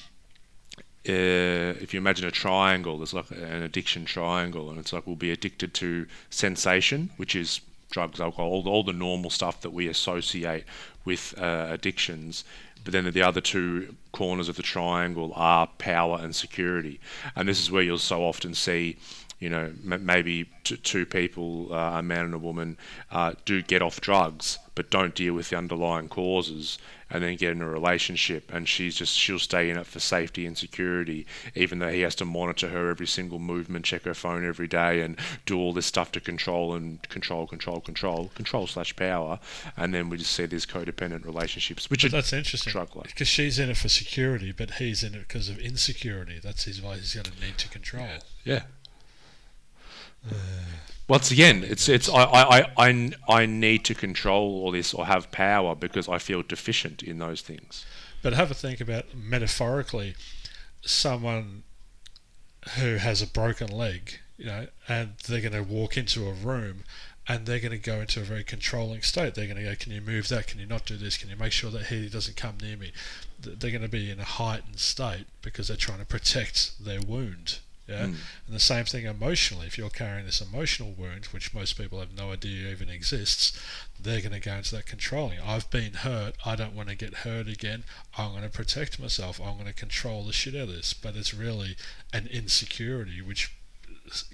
uh, 1.08 1.80
if 1.82 1.94
you 1.94 2.00
imagine 2.00 2.28
a 2.28 2.32
triangle, 2.32 2.98
there's 2.98 3.14
like 3.14 3.32
an 3.32 3.64
addiction 3.64 4.06
triangle, 4.06 4.70
and 4.70 4.78
it's 4.78 4.92
like 4.92 5.08
we'll 5.08 5.16
be 5.16 5.32
addicted 5.32 5.74
to 5.76 6.08
sensation, 6.30 7.10
which 7.18 7.36
is 7.36 7.62
drugs, 7.90 8.20
alcohol, 8.20 8.50
all 8.50 8.64
the, 8.64 8.70
all 8.70 8.84
the 8.84 8.94
normal 8.94 9.30
stuff 9.30 9.62
that 9.62 9.72
we 9.72 9.88
associate 9.88 10.66
with 11.06 11.34
uh, 11.38 11.68
addictions. 11.70 12.44
But 12.84 12.94
then 12.94 13.10
the 13.12 13.22
other 13.22 13.42
two 13.42 13.96
corners 14.12 14.50
of 14.50 14.56
the 14.56 14.64
triangle 14.64 15.34
are 15.36 15.68
power 15.78 16.20
and 16.22 16.36
security, 16.36 17.00
and 17.36 17.48
this 17.48 17.62
is 17.62 17.72
where 17.72 17.84
you'll 17.84 17.98
so 17.98 18.24
often 18.24 18.54
see 18.54 18.98
you 19.40 19.50
know, 19.50 19.72
m- 19.90 20.06
maybe 20.06 20.50
t- 20.64 20.78
two 20.78 21.06
people, 21.06 21.74
uh, 21.74 22.00
a 22.00 22.04
man 22.04 22.26
and 22.26 22.34
a 22.34 22.38
woman, 22.38 22.78
uh, 23.12 23.34
do 23.46 23.62
get 23.62 23.82
off 23.82 24.02
drugs, 24.02 24.60
but 24.76 24.90
don't 24.90 25.16
deal 25.16 25.34
with 25.34 25.50
the 25.50 25.58
underlying 25.58 26.10
causes, 26.10 26.78
and 27.10 27.24
then 27.24 27.36
get 27.36 27.52
in 27.52 27.62
a 27.62 27.68
relationship, 27.68 28.52
and 28.54 28.68
she's 28.68 28.96
just 28.96 29.18
she'll 29.18 29.40
stay 29.40 29.70
in 29.70 29.78
it 29.78 29.86
for 29.86 30.00
safety 30.00 30.46
and 30.46 30.58
security, 30.58 31.26
even 31.56 31.80
though 31.80 31.90
he 31.90 32.02
has 32.02 32.16
to 32.16 32.26
monitor 32.26 32.70
her 32.70 32.90
every 32.90 33.08
single 33.08 33.40
movement, 33.40 33.86
check 33.86 34.04
her 34.04 34.14
phone 34.14 34.46
every 34.46 34.68
day, 34.68 35.02
and 35.02 35.18
do 35.46 35.58
all 35.58 35.74
this 35.74 35.86
stuff 35.86 36.12
to 36.12 36.20
control 36.20 36.74
and 36.76 37.02
control, 37.10 37.48
control, 37.48 37.80
control, 37.82 38.32
control 38.36 38.68
slash 38.68 38.96
power, 38.96 39.40
and 39.76 39.94
then 39.94 40.10
we 40.10 40.18
just 40.18 40.32
see 40.34 40.46
these 40.46 40.66
codependent 40.66 41.26
relationships, 41.26 41.90
which 41.90 42.04
But 42.04 42.10
are 42.10 42.12
that's 42.18 42.34
interesting 42.34 42.72
drug-like. 42.72 43.08
because 43.08 43.28
she's 43.28 43.60
in 43.60 43.70
it 43.70 43.78
for 43.78 43.90
security, 43.90 44.52
but 44.52 44.72
he's 44.72 45.04
in 45.04 45.16
it 45.16 45.28
because 45.28 45.50
of 45.50 45.60
insecurity. 45.60 46.40
That's 46.42 46.66
his 46.66 46.82
why 46.82 46.96
he's 46.98 47.14
going 47.16 47.26
to 47.26 47.32
need 47.46 47.58
to 47.58 47.70
control. 47.70 48.08
Yeah. 48.44 48.64
Uh, 50.30 50.34
Once 51.10 51.32
again, 51.32 51.64
it's 51.64 51.90
it's 51.90 52.08
I, 52.08 52.24
I, 52.24 52.68
I, 52.78 53.12
I, 53.28 53.46
need 53.48 53.84
to 53.86 53.96
control 53.96 54.62
all 54.62 54.72
this 54.72 54.94
or 54.94 55.08
have 55.08 55.32
power 55.32 55.74
because 55.74 56.08
I 56.08 56.20
feel 56.20 56.44
deficient 56.44 57.02
in 57.02 57.18
those 57.18 57.42
things. 57.42 57.84
But 58.22 58.34
have 58.34 58.52
a 58.52 58.54
think 58.54 58.80
about 58.80 59.16
metaphorically, 59.16 60.14
someone 60.82 61.64
who 62.78 62.98
has 62.98 63.24
a 63.24 63.28
broken 63.28 63.70
leg, 63.70 64.20
you 64.38 64.46
know, 64.46 64.68
and 64.88 65.14
they're 65.28 65.42
going 65.42 65.54
to 65.54 65.64
walk 65.64 65.98
into 65.98 66.28
a 66.28 66.32
room 66.32 66.84
and 67.28 67.48
they're 67.48 67.60
going 67.60 67.72
to 67.72 67.78
go 67.80 68.02
into 68.02 68.20
a 68.20 68.24
very 68.24 68.44
controlling 68.44 69.02
state. 69.02 69.34
They're 69.34 69.48
going 69.48 69.58
to 69.58 69.64
go, 69.64 69.76
Can 69.76 69.92
you 69.92 70.02
move 70.02 70.28
that? 70.28 70.46
Can 70.46 70.60
you 70.60 70.68
not 70.68 70.86
do 70.86 70.96
this? 70.96 71.18
Can 71.18 71.32
you 71.32 71.36
make 71.36 71.54
sure 71.54 71.72
that 71.72 71.88
he 71.88 72.08
doesn't 72.08 72.38
come 72.38 72.58
near 72.62 72.78
me? 72.78 72.92
They're 73.40 73.72
going 73.72 73.82
to 73.82 73.90
be 73.90 74.12
in 74.12 74.20
a 74.20 74.26
heightened 74.26 74.80
state 74.80 75.26
because 75.42 75.70
they're 75.70 75.78
trying 75.78 76.00
to 76.00 76.06
protect 76.06 76.84
their 76.86 77.02
wound. 77.02 77.60
Yeah. 77.90 78.04
Mm. 78.04 78.16
And 78.48 78.56
the 78.56 78.60
same 78.60 78.86
thing 78.86 79.06
emotionally. 79.06 79.68
If 79.68 79.78
you're 79.78 79.90
carrying 79.90 80.26
this 80.26 80.42
emotional 80.42 80.94
wound, 80.98 81.26
which 81.28 81.54
most 81.54 81.78
people 81.78 82.00
have 82.00 82.16
no 82.16 82.32
idea 82.32 82.70
even 82.70 82.90
exists, 82.90 83.60
they're 84.00 84.22
going 84.22 84.34
to 84.34 84.40
go 84.40 84.54
into 84.54 84.76
that 84.76 84.86
controlling. 84.86 85.40
I've 85.40 85.70
been 85.72 85.94
hurt. 85.94 86.36
I 86.46 86.56
don't 86.56 86.76
want 86.76 86.90
to 86.90 86.96
get 86.96 87.14
hurt 87.16 87.48
again. 87.48 87.84
I'm 88.18 88.32
going 88.32 88.44
to 88.44 88.50
protect 88.50 89.00
myself. 89.00 89.40
I'm 89.42 89.56
going 89.56 89.66
to 89.66 89.74
control 89.74 90.24
the 90.24 90.34
shit 90.34 90.56
out 90.56 90.62
of 90.62 90.68
this. 90.70 90.94
But 90.94 91.16
it's 91.16 91.34
really 91.34 91.76
an 92.14 92.28
insecurity 92.28 93.22
which 93.22 93.52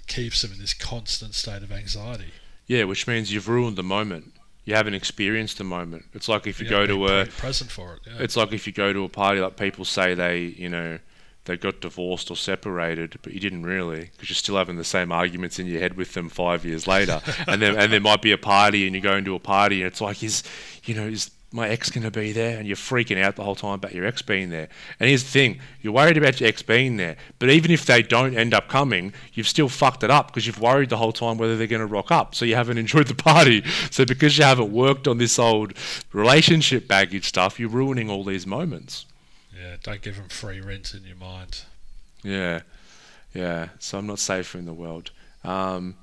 keeps 0.06 0.42
them 0.42 0.52
in 0.52 0.58
this 0.58 0.74
constant 0.74 1.34
state 1.34 1.62
of 1.62 1.72
anxiety. 1.72 2.32
Yeah, 2.66 2.84
which 2.84 3.06
means 3.06 3.32
you've 3.32 3.48
ruined 3.48 3.76
the 3.76 3.82
moment. 3.82 4.32
You 4.64 4.74
haven't 4.74 4.94
experienced 4.94 5.58
the 5.58 5.64
moment. 5.64 6.06
It's 6.12 6.28
like 6.28 6.46
if 6.46 6.58
you 6.58 6.64
You 6.64 6.70
go 6.70 6.86
to 6.86 7.06
a 7.06 7.26
present 7.26 7.70
for 7.70 7.94
it. 7.94 8.00
Yeah. 8.06 8.14
it's 8.18 8.36
like 8.36 8.52
if 8.52 8.66
you 8.66 8.72
go 8.72 8.92
to 8.92 9.04
a 9.04 9.08
party 9.08 9.40
like 9.40 9.56
people 9.56 9.84
say 9.84 10.14
they 10.14 10.40
you 10.40 10.68
know 10.68 10.98
they 11.46 11.56
got 11.56 11.80
divorced 11.80 12.30
or 12.30 12.36
separated, 12.36 13.18
but 13.22 13.32
you 13.32 13.40
didn't 13.40 13.64
really 13.64 14.10
because 14.12 14.28
you're 14.28 14.36
still 14.36 14.56
having 14.56 14.76
the 14.76 14.84
same 14.84 15.10
arguments 15.10 15.58
in 15.58 15.66
your 15.66 15.80
head 15.80 15.96
with 15.96 16.14
them 16.14 16.28
five 16.28 16.64
years 16.64 16.86
later. 16.86 17.20
and 17.46 17.62
then 17.62 17.76
and 17.76 17.92
there 17.92 18.00
might 18.00 18.22
be 18.22 18.32
a 18.32 18.38
party 18.38 18.86
and 18.86 18.94
you 18.94 19.00
go 19.00 19.16
into 19.16 19.34
a 19.34 19.40
party 19.40 19.82
and 19.82 19.86
it's 19.86 20.00
like 20.00 20.22
is 20.22 20.42
you 20.84 20.94
know 20.94 21.06
is 21.06 21.30
my 21.52 21.68
ex 21.68 21.90
going 21.90 22.04
to 22.04 22.10
be 22.10 22.32
there? 22.32 22.58
And 22.58 22.66
you're 22.66 22.76
freaking 22.76 23.22
out 23.22 23.36
the 23.36 23.44
whole 23.44 23.54
time 23.54 23.74
about 23.74 23.94
your 23.94 24.04
ex 24.04 24.20
being 24.22 24.50
there. 24.50 24.68
And 25.00 25.08
here's 25.08 25.24
the 25.24 25.30
thing: 25.30 25.60
you're 25.80 25.92
worried 25.92 26.16
about 26.16 26.40
your 26.40 26.48
ex 26.48 26.62
being 26.62 26.96
there, 26.96 27.16
but 27.38 27.50
even 27.50 27.70
if 27.70 27.86
they 27.86 28.02
don't 28.02 28.36
end 28.36 28.54
up 28.54 28.68
coming, 28.68 29.12
you've 29.32 29.48
still 29.48 29.68
fucked 29.68 30.04
it 30.04 30.10
up 30.10 30.28
because 30.28 30.46
you've 30.46 30.60
worried 30.60 30.90
the 30.90 30.96
whole 30.96 31.12
time 31.12 31.38
whether 31.38 31.56
they're 31.56 31.66
going 31.66 31.80
to 31.80 31.86
rock 31.86 32.10
up. 32.10 32.34
So 32.34 32.44
you 32.44 32.54
haven't 32.54 32.78
enjoyed 32.86 33.08
the 33.08 33.14
party. 33.14 33.64
So 33.90 34.04
because 34.04 34.36
you 34.38 34.44
haven't 34.44 34.72
worked 34.72 35.08
on 35.08 35.18
this 35.18 35.38
old 35.38 35.72
relationship 36.12 36.86
baggage 36.86 37.26
stuff, 37.26 37.58
you're 37.58 37.68
ruining 37.68 38.10
all 38.10 38.24
these 38.24 38.46
moments. 38.46 39.06
Yeah. 39.60 39.76
Don't 39.82 40.02
give 40.02 40.16
them 40.16 40.28
free 40.28 40.60
rent 40.60 40.94
in 40.94 41.04
your 41.04 41.16
mind. 41.16 41.62
Yeah, 42.22 42.60
yeah. 43.34 43.68
So 43.78 43.98
I'm 43.98 44.06
not 44.06 44.18
safer 44.18 44.58
in 44.58 44.66
the 44.66 44.72
world. 44.72 45.10
Um, 45.44 45.96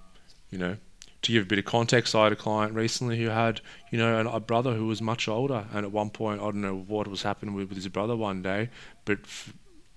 you 0.52 0.58
know, 0.58 0.78
to 1.24 1.32
give 1.32 1.44
a 1.44 1.48
bit 1.48 1.60
of 1.60 1.66
context, 1.66 2.14
I 2.16 2.26
had 2.26 2.34
a 2.34 2.38
client 2.38 2.74
recently 2.74 3.18
who 3.18 3.30
had, 3.30 3.62
you 3.92 3.98
know, 3.98 4.20
an, 4.20 4.28
a 4.28 4.40
brother 4.40 4.74
who 4.74 4.88
was 4.88 5.02
much 5.02 5.28
older, 5.28 5.66
and 5.74 5.86
at 5.86 5.92
one 5.92 6.10
point, 6.10 6.42
I 6.42 6.46
don't 6.46 6.62
know 6.62 6.76
what 6.76 7.08
was 7.08 7.24
happening 7.24 7.56
with, 7.56 7.70
with 7.70 7.78
his 7.78 7.88
brother 7.88 8.16
one 8.16 8.42
day, 8.42 8.70
but 9.06 9.20
f- 9.24 9.54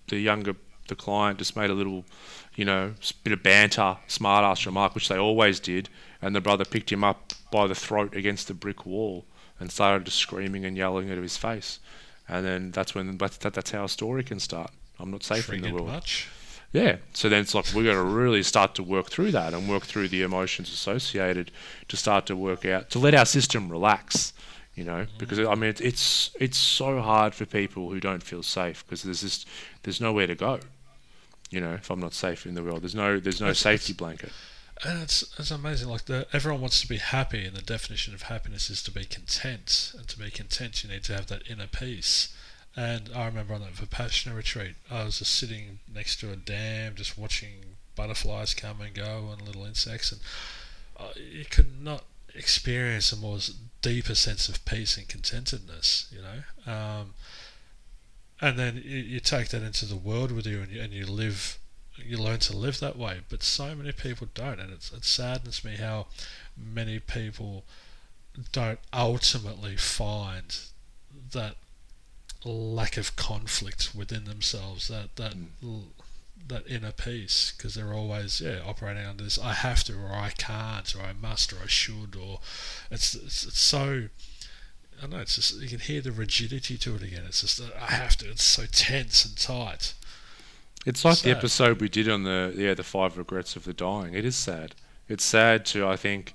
the 0.08 0.18
younger, 0.18 0.54
the 0.88 0.94
client 0.94 1.38
just 1.38 1.56
made 1.56 1.68
a 1.68 1.74
little, 1.74 2.04
you 2.54 2.64
know, 2.64 2.94
bit 3.24 3.32
of 3.32 3.42
banter, 3.42 3.96
smart 4.06 4.44
ass 4.44 4.64
remark, 4.66 4.94
which 4.94 5.08
they 5.08 5.18
always 5.18 5.58
did, 5.60 5.88
and 6.22 6.34
the 6.34 6.40
brother 6.40 6.64
picked 6.64 6.90
him 6.90 7.02
up 7.02 7.32
by 7.50 7.66
the 7.66 7.74
throat 7.74 8.14
against 8.14 8.48
the 8.48 8.54
brick 8.54 8.86
wall 8.86 9.24
and 9.58 9.70
started 9.70 10.04
just 10.04 10.18
screaming 10.18 10.64
and 10.64 10.76
yelling 10.76 11.08
into 11.08 11.22
his 11.22 11.36
face, 11.36 11.80
and 12.28 12.44
then 12.44 12.70
that's 12.70 12.94
when 12.94 13.16
that's 13.18 13.36
that, 13.38 13.54
that's 13.54 13.70
how 13.70 13.84
a 13.84 13.88
story 13.88 14.22
can 14.24 14.40
start. 14.40 14.70
I'm 14.98 15.10
not 15.10 15.22
safe 15.22 15.52
in 15.52 15.62
the 15.62 15.72
world. 15.72 15.88
much. 15.88 16.28
Yeah. 16.72 16.96
So 17.12 17.28
then 17.28 17.42
it's 17.42 17.54
like 17.54 17.66
we've 17.74 17.84
got 17.86 17.94
to 17.94 18.02
really 18.02 18.42
start 18.42 18.74
to 18.76 18.82
work 18.82 19.08
through 19.08 19.30
that 19.32 19.54
and 19.54 19.68
work 19.68 19.84
through 19.84 20.08
the 20.08 20.22
emotions 20.22 20.72
associated 20.72 21.50
to 21.88 21.96
start 21.96 22.26
to 22.26 22.36
work 22.36 22.64
out 22.64 22.90
to 22.90 22.98
let 22.98 23.14
our 23.14 23.26
system 23.26 23.68
relax. 23.70 24.32
You 24.74 24.84
know, 24.84 25.06
because 25.16 25.38
I 25.38 25.54
mean 25.54 25.70
it's 25.70 25.80
it's, 25.80 26.30
it's 26.38 26.58
so 26.58 27.00
hard 27.00 27.34
for 27.34 27.46
people 27.46 27.88
who 27.88 27.98
don't 27.98 28.22
feel 28.22 28.42
safe 28.42 28.84
because 28.86 29.02
there's 29.02 29.22
just 29.22 29.48
there's 29.84 30.00
nowhere 30.00 30.26
to 30.26 30.34
go. 30.34 30.60
You 31.50 31.60
know, 31.60 31.74
if 31.74 31.90
I'm 31.90 32.00
not 32.00 32.12
safe 32.12 32.44
in 32.44 32.54
the 32.54 32.62
world, 32.62 32.82
there's 32.82 32.94
no 32.94 33.18
there's 33.18 33.40
no 33.40 33.52
safety 33.52 33.94
blanket. 33.94 34.32
And 34.84 35.02
it's 35.02 35.24
it's 35.38 35.50
amazing. 35.50 35.88
Like 35.88 36.04
the 36.04 36.26
everyone 36.32 36.60
wants 36.60 36.80
to 36.82 36.88
be 36.88 36.98
happy, 36.98 37.44
and 37.46 37.56
the 37.56 37.62
definition 37.62 38.14
of 38.14 38.22
happiness 38.22 38.68
is 38.70 38.82
to 38.84 38.90
be 38.90 39.04
content. 39.04 39.92
And 39.96 40.06
to 40.08 40.18
be 40.18 40.30
content, 40.30 40.82
you 40.82 40.90
need 40.90 41.04
to 41.04 41.14
have 41.14 41.26
that 41.28 41.48
inner 41.50 41.66
peace. 41.66 42.34
And 42.76 43.10
I 43.14 43.24
remember 43.24 43.54
on 43.54 43.62
that 43.62 43.72
Vipassana 43.74 44.36
retreat, 44.36 44.74
I 44.90 45.04
was 45.04 45.20
just 45.20 45.34
sitting 45.34 45.78
next 45.92 46.20
to 46.20 46.30
a 46.30 46.36
dam, 46.36 46.94
just 46.94 47.16
watching 47.16 47.76
butterflies 47.94 48.52
come 48.52 48.82
and 48.82 48.94
go 48.94 49.30
and 49.32 49.40
little 49.40 49.64
insects, 49.64 50.12
and 50.12 50.20
uh, 50.98 51.12
you 51.16 51.46
could 51.46 51.82
not 51.82 52.04
experience 52.34 53.10
a 53.12 53.16
more 53.16 53.38
deeper 53.80 54.14
sense 54.14 54.50
of 54.50 54.62
peace 54.66 54.98
and 54.98 55.08
contentedness. 55.08 56.12
You 56.12 56.20
know, 56.20 56.72
um, 56.72 57.14
and 58.42 58.58
then 58.58 58.82
you, 58.84 58.98
you, 58.98 59.20
take 59.20 59.48
that 59.48 59.62
into 59.62 59.86
the 59.86 59.96
world 59.96 60.30
with 60.30 60.46
you, 60.46 60.60
and 60.60 60.70
you, 60.70 60.82
and 60.82 60.92
you 60.92 61.06
live 61.06 61.58
you 61.98 62.18
learn 62.18 62.38
to 62.40 62.56
live 62.56 62.80
that 62.80 62.96
way. 62.96 63.20
But 63.28 63.42
so 63.42 63.74
many 63.74 63.92
people 63.92 64.28
don't, 64.34 64.60
and 64.60 64.72
it's, 64.72 64.92
it 64.92 65.04
saddens 65.04 65.64
me 65.64 65.76
how 65.76 66.06
many 66.56 66.98
people 66.98 67.64
don't 68.52 68.80
ultimately 68.92 69.76
find 69.76 70.56
that 71.32 71.56
lack 72.44 72.96
of 72.96 73.16
conflict 73.16 73.94
within 73.94 74.24
themselves, 74.24 74.88
that 74.88 75.16
that 75.16 75.34
mm. 75.64 75.82
that 76.48 76.66
inner 76.68 76.92
peace, 76.92 77.52
because 77.56 77.74
they're 77.74 77.94
always 77.94 78.40
yeah 78.40 78.60
operating 78.64 79.04
under 79.04 79.24
this 79.24 79.38
I 79.38 79.54
have 79.54 79.84
to 79.84 79.94
or 79.94 80.12
I 80.12 80.30
can't 80.30 80.94
or 80.94 81.02
I 81.02 81.12
must 81.12 81.52
or 81.52 81.56
I 81.62 81.66
should 81.66 82.16
or 82.16 82.40
it's 82.90 83.14
it's, 83.14 83.44
it's 83.44 83.60
so. 83.60 84.08
I 85.02 85.06
know 85.06 85.18
it's 85.18 85.34
just 85.34 85.60
you 85.60 85.68
can 85.68 85.80
hear 85.80 86.00
the 86.00 86.12
rigidity 86.12 86.78
to 86.78 86.94
it 86.94 87.02
again. 87.02 87.24
It's 87.26 87.42
just 87.42 87.60
I 87.60 87.86
have 87.92 88.16
to. 88.18 88.30
It's 88.30 88.42
so 88.44 88.64
tense 88.66 89.24
and 89.26 89.36
tight. 89.36 89.92
It's 90.86 91.04
like 91.04 91.16
sad. 91.16 91.24
the 91.24 91.36
episode 91.36 91.80
we 91.80 91.88
did 91.88 92.08
on 92.08 92.22
the 92.22 92.54
yeah 92.56 92.72
the 92.72 92.84
five 92.84 93.18
regrets 93.18 93.56
of 93.56 93.64
the 93.64 93.74
dying. 93.74 94.14
It 94.14 94.24
is 94.24 94.36
sad. 94.36 94.74
It's 95.08 95.24
sad 95.24 95.66
to 95.66 95.86
I 95.86 95.96
think 95.96 96.34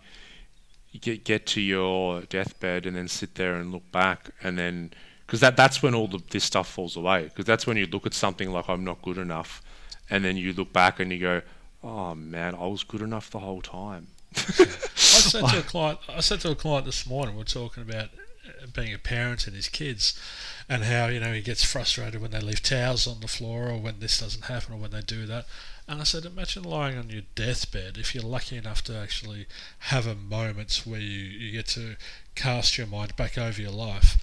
get 1.00 1.24
get 1.24 1.46
to 1.48 1.62
your 1.62 2.22
deathbed 2.22 2.86
and 2.86 2.96
then 2.96 3.08
sit 3.08 3.36
there 3.36 3.56
and 3.56 3.72
look 3.72 3.90
back 3.92 4.32
and 4.44 4.60
then 4.60 4.92
because 5.26 5.40
that 5.40 5.56
that's 5.56 5.82
when 5.82 5.96
all 5.96 6.10
the, 6.10 6.20
this 6.30 6.44
stuff 6.44 6.68
falls 6.68 6.98
away. 6.98 7.24
Because 7.24 7.46
that's 7.46 7.66
when 7.66 7.78
you 7.78 7.86
look 7.86 8.06
at 8.06 8.14
something 8.14 8.52
like 8.52 8.68
I'm 8.68 8.84
not 8.84 9.02
good 9.02 9.18
enough, 9.18 9.62
and 10.10 10.26
then 10.26 10.36
you 10.36 10.52
look 10.52 10.74
back 10.74 11.00
and 11.00 11.10
you 11.10 11.20
go, 11.20 11.42
oh 11.82 12.14
man, 12.16 12.54
I 12.54 12.68
was 12.68 12.84
good 12.84 13.02
enough 13.02 13.30
the 13.30 13.40
whole 13.40 13.62
time. 13.62 14.08
I 14.36 14.42
said 14.42 15.48
to 15.48 15.60
a 15.60 15.62
client, 15.74 16.00
I 16.10 16.20
said 16.20 16.42
to 16.42 16.52
a 16.52 16.56
client 16.56 16.86
this 16.86 17.08
morning, 17.08 17.38
we're 17.38 17.46
talking 17.46 17.82
about 17.82 18.10
being 18.74 18.94
a 18.94 18.98
parent 18.98 19.48
and 19.48 19.56
his 19.56 19.70
kids, 19.70 20.20
and 20.72 20.86
how 20.86 21.08
you 21.08 21.20
know 21.20 21.34
he 21.34 21.42
gets 21.42 21.66
frustrated 21.66 22.22
when 22.22 22.32
they 22.32 22.40
leave 22.40 22.64
towels 22.64 23.06
on 23.06 23.20
the 23.20 23.28
floor 23.28 23.68
or 23.68 23.78
when 23.78 24.00
this 24.00 24.22
doesn't 24.22 24.46
happen 24.46 24.74
or 24.74 24.78
when 24.78 24.92
they 24.92 25.02
do 25.02 25.26
that. 25.26 25.46
And 25.86 26.00
I 26.00 26.06
said, 26.06 26.24
imagine 26.24 26.64
lying 26.64 26.98
on 26.98 27.10
your 27.10 27.24
deathbed 27.36 27.98
if 27.98 28.16
you're 28.16 28.24
lucky 28.24 28.56
enough 28.56 28.82
to 28.84 28.98
actually 28.98 29.48
have 29.80 30.08
a 30.08 30.16
moment 30.16 30.84
where 30.86 31.02
you, 31.02 31.26
you 31.26 31.52
get 31.52 31.66
to 31.68 31.98
cast 32.36 32.78
your 32.78 32.88
mind 32.88 33.18
back 33.18 33.38
over 33.38 33.62
your 33.62 33.72
life. 33.72 34.18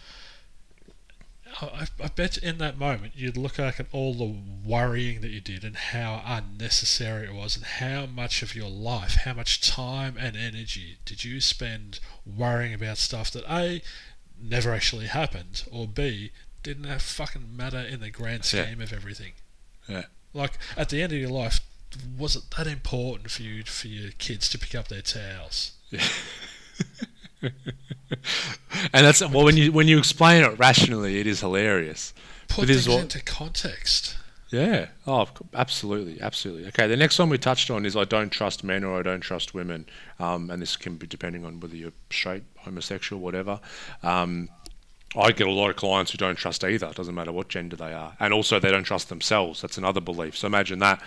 I, 1.61 1.87
I 2.03 2.09
bet 2.09 2.39
in 2.39 2.57
that 2.59 2.79
moment 2.79 3.13
you'd 3.15 3.37
look 3.37 3.59
back 3.59 3.79
at 3.79 3.87
all 3.93 4.15
the 4.15 4.35
worrying 4.65 5.21
that 5.21 5.31
you 5.31 5.43
did 5.43 5.65
and 5.65 5.77
how 5.77 6.23
unnecessary 6.25 7.27
it 7.27 7.35
was, 7.35 7.57
and 7.57 7.67
how 7.67 8.07
much 8.07 8.43
of 8.43 8.55
your 8.55 8.71
life, 8.71 9.17
how 9.25 9.35
much 9.35 9.61
time 9.61 10.17
and 10.19 10.35
energy 10.35 10.97
did 11.05 11.25
you 11.25 11.43
spend 11.43 12.01
worrying 12.25 12.73
about 12.73 12.97
stuff 12.97 13.31
that 13.33 13.45
A, 13.51 13.83
never 14.41 14.73
actually 14.73 15.07
happened, 15.07 15.65
or 15.71 15.87
B, 15.87 16.31
didn't 16.63 16.85
have 16.85 17.03
fucking 17.03 17.57
matter 17.57 17.79
in 17.79 18.01
the 18.01 18.11
grand 18.11 18.45
scheme 18.45 18.79
yeah. 18.79 18.85
of 18.85 18.93
everything. 18.93 19.33
Yeah. 19.89 20.05
Like 20.35 20.59
at 20.77 20.91
the 20.91 21.03
end 21.03 21.13
of 21.13 21.19
your 21.19 21.31
life, 21.31 21.61
was 22.19 22.37
it 22.37 22.43
that 22.57 22.67
important 22.67 23.31
for 23.31 23.43
you 23.43 23.65
for 23.65 23.89
your 23.89 24.11
kids 24.19 24.49
to 24.51 24.59
pick 24.59 24.75
up 24.75 24.89
their 24.89 25.03
towels? 25.03 25.73
Yeah. 25.91 26.07
and 27.43 27.53
that's 28.93 29.21
well 29.21 29.45
when 29.45 29.57
you 29.57 29.73
when 29.73 29.89
you 29.89 29.99
explain 29.99 30.45
it 30.45 30.59
rationally, 30.59 31.19
it 31.19 31.27
is 31.27 31.41
hilarious. 31.41 32.13
Put 32.49 32.69
things 32.69 32.87
into 32.87 33.23
context. 33.23 34.18
Yeah. 34.51 34.87
Oh, 35.07 35.29
absolutely, 35.53 36.21
absolutely. 36.23 36.67
Okay. 36.69 36.87
The 36.87 36.97
next 36.97 37.19
one 37.19 37.29
we 37.29 37.37
touched 37.37 37.71
on 37.71 37.85
is 37.85 37.95
I 37.97 38.05
don't 38.05 38.31
trust 38.31 38.65
men 38.65 38.83
or 38.83 38.99
I 38.99 39.03
don't 39.03 39.21
trust 39.21 39.53
women, 39.53 39.87
um, 40.19 40.51
and 40.51 40.63
this 40.63 40.77
can 40.77 40.97
be 40.97 41.07
depending 41.07 41.45
on 41.45 41.61
whether 41.61 41.77
you're 41.77 41.93
straight, 42.11 42.45
homosexual, 42.57 43.21
whatever. 43.21 43.61
Um, 44.03 44.49
I 45.17 45.33
get 45.33 45.47
a 45.47 45.51
lot 45.51 45.71
of 45.71 45.77
clients 45.77 46.13
who 46.13 46.19
don't 46.19 46.37
trust 46.37 46.63
either. 46.63 46.87
It 46.89 46.97
doesn't 46.97 47.15
matter 47.15 47.33
what 47.33 47.49
gender 47.49 47.77
they 47.77 47.95
are, 47.95 48.15
and 48.21 48.35
also 48.35 48.61
they 48.61 48.71
don't 48.71 48.85
trust 48.85 49.09
themselves. 49.09 49.63
That's 49.63 49.79
another 49.79 50.03
belief. 50.03 50.37
So 50.37 50.47
imagine 50.47 50.81
that. 50.81 51.01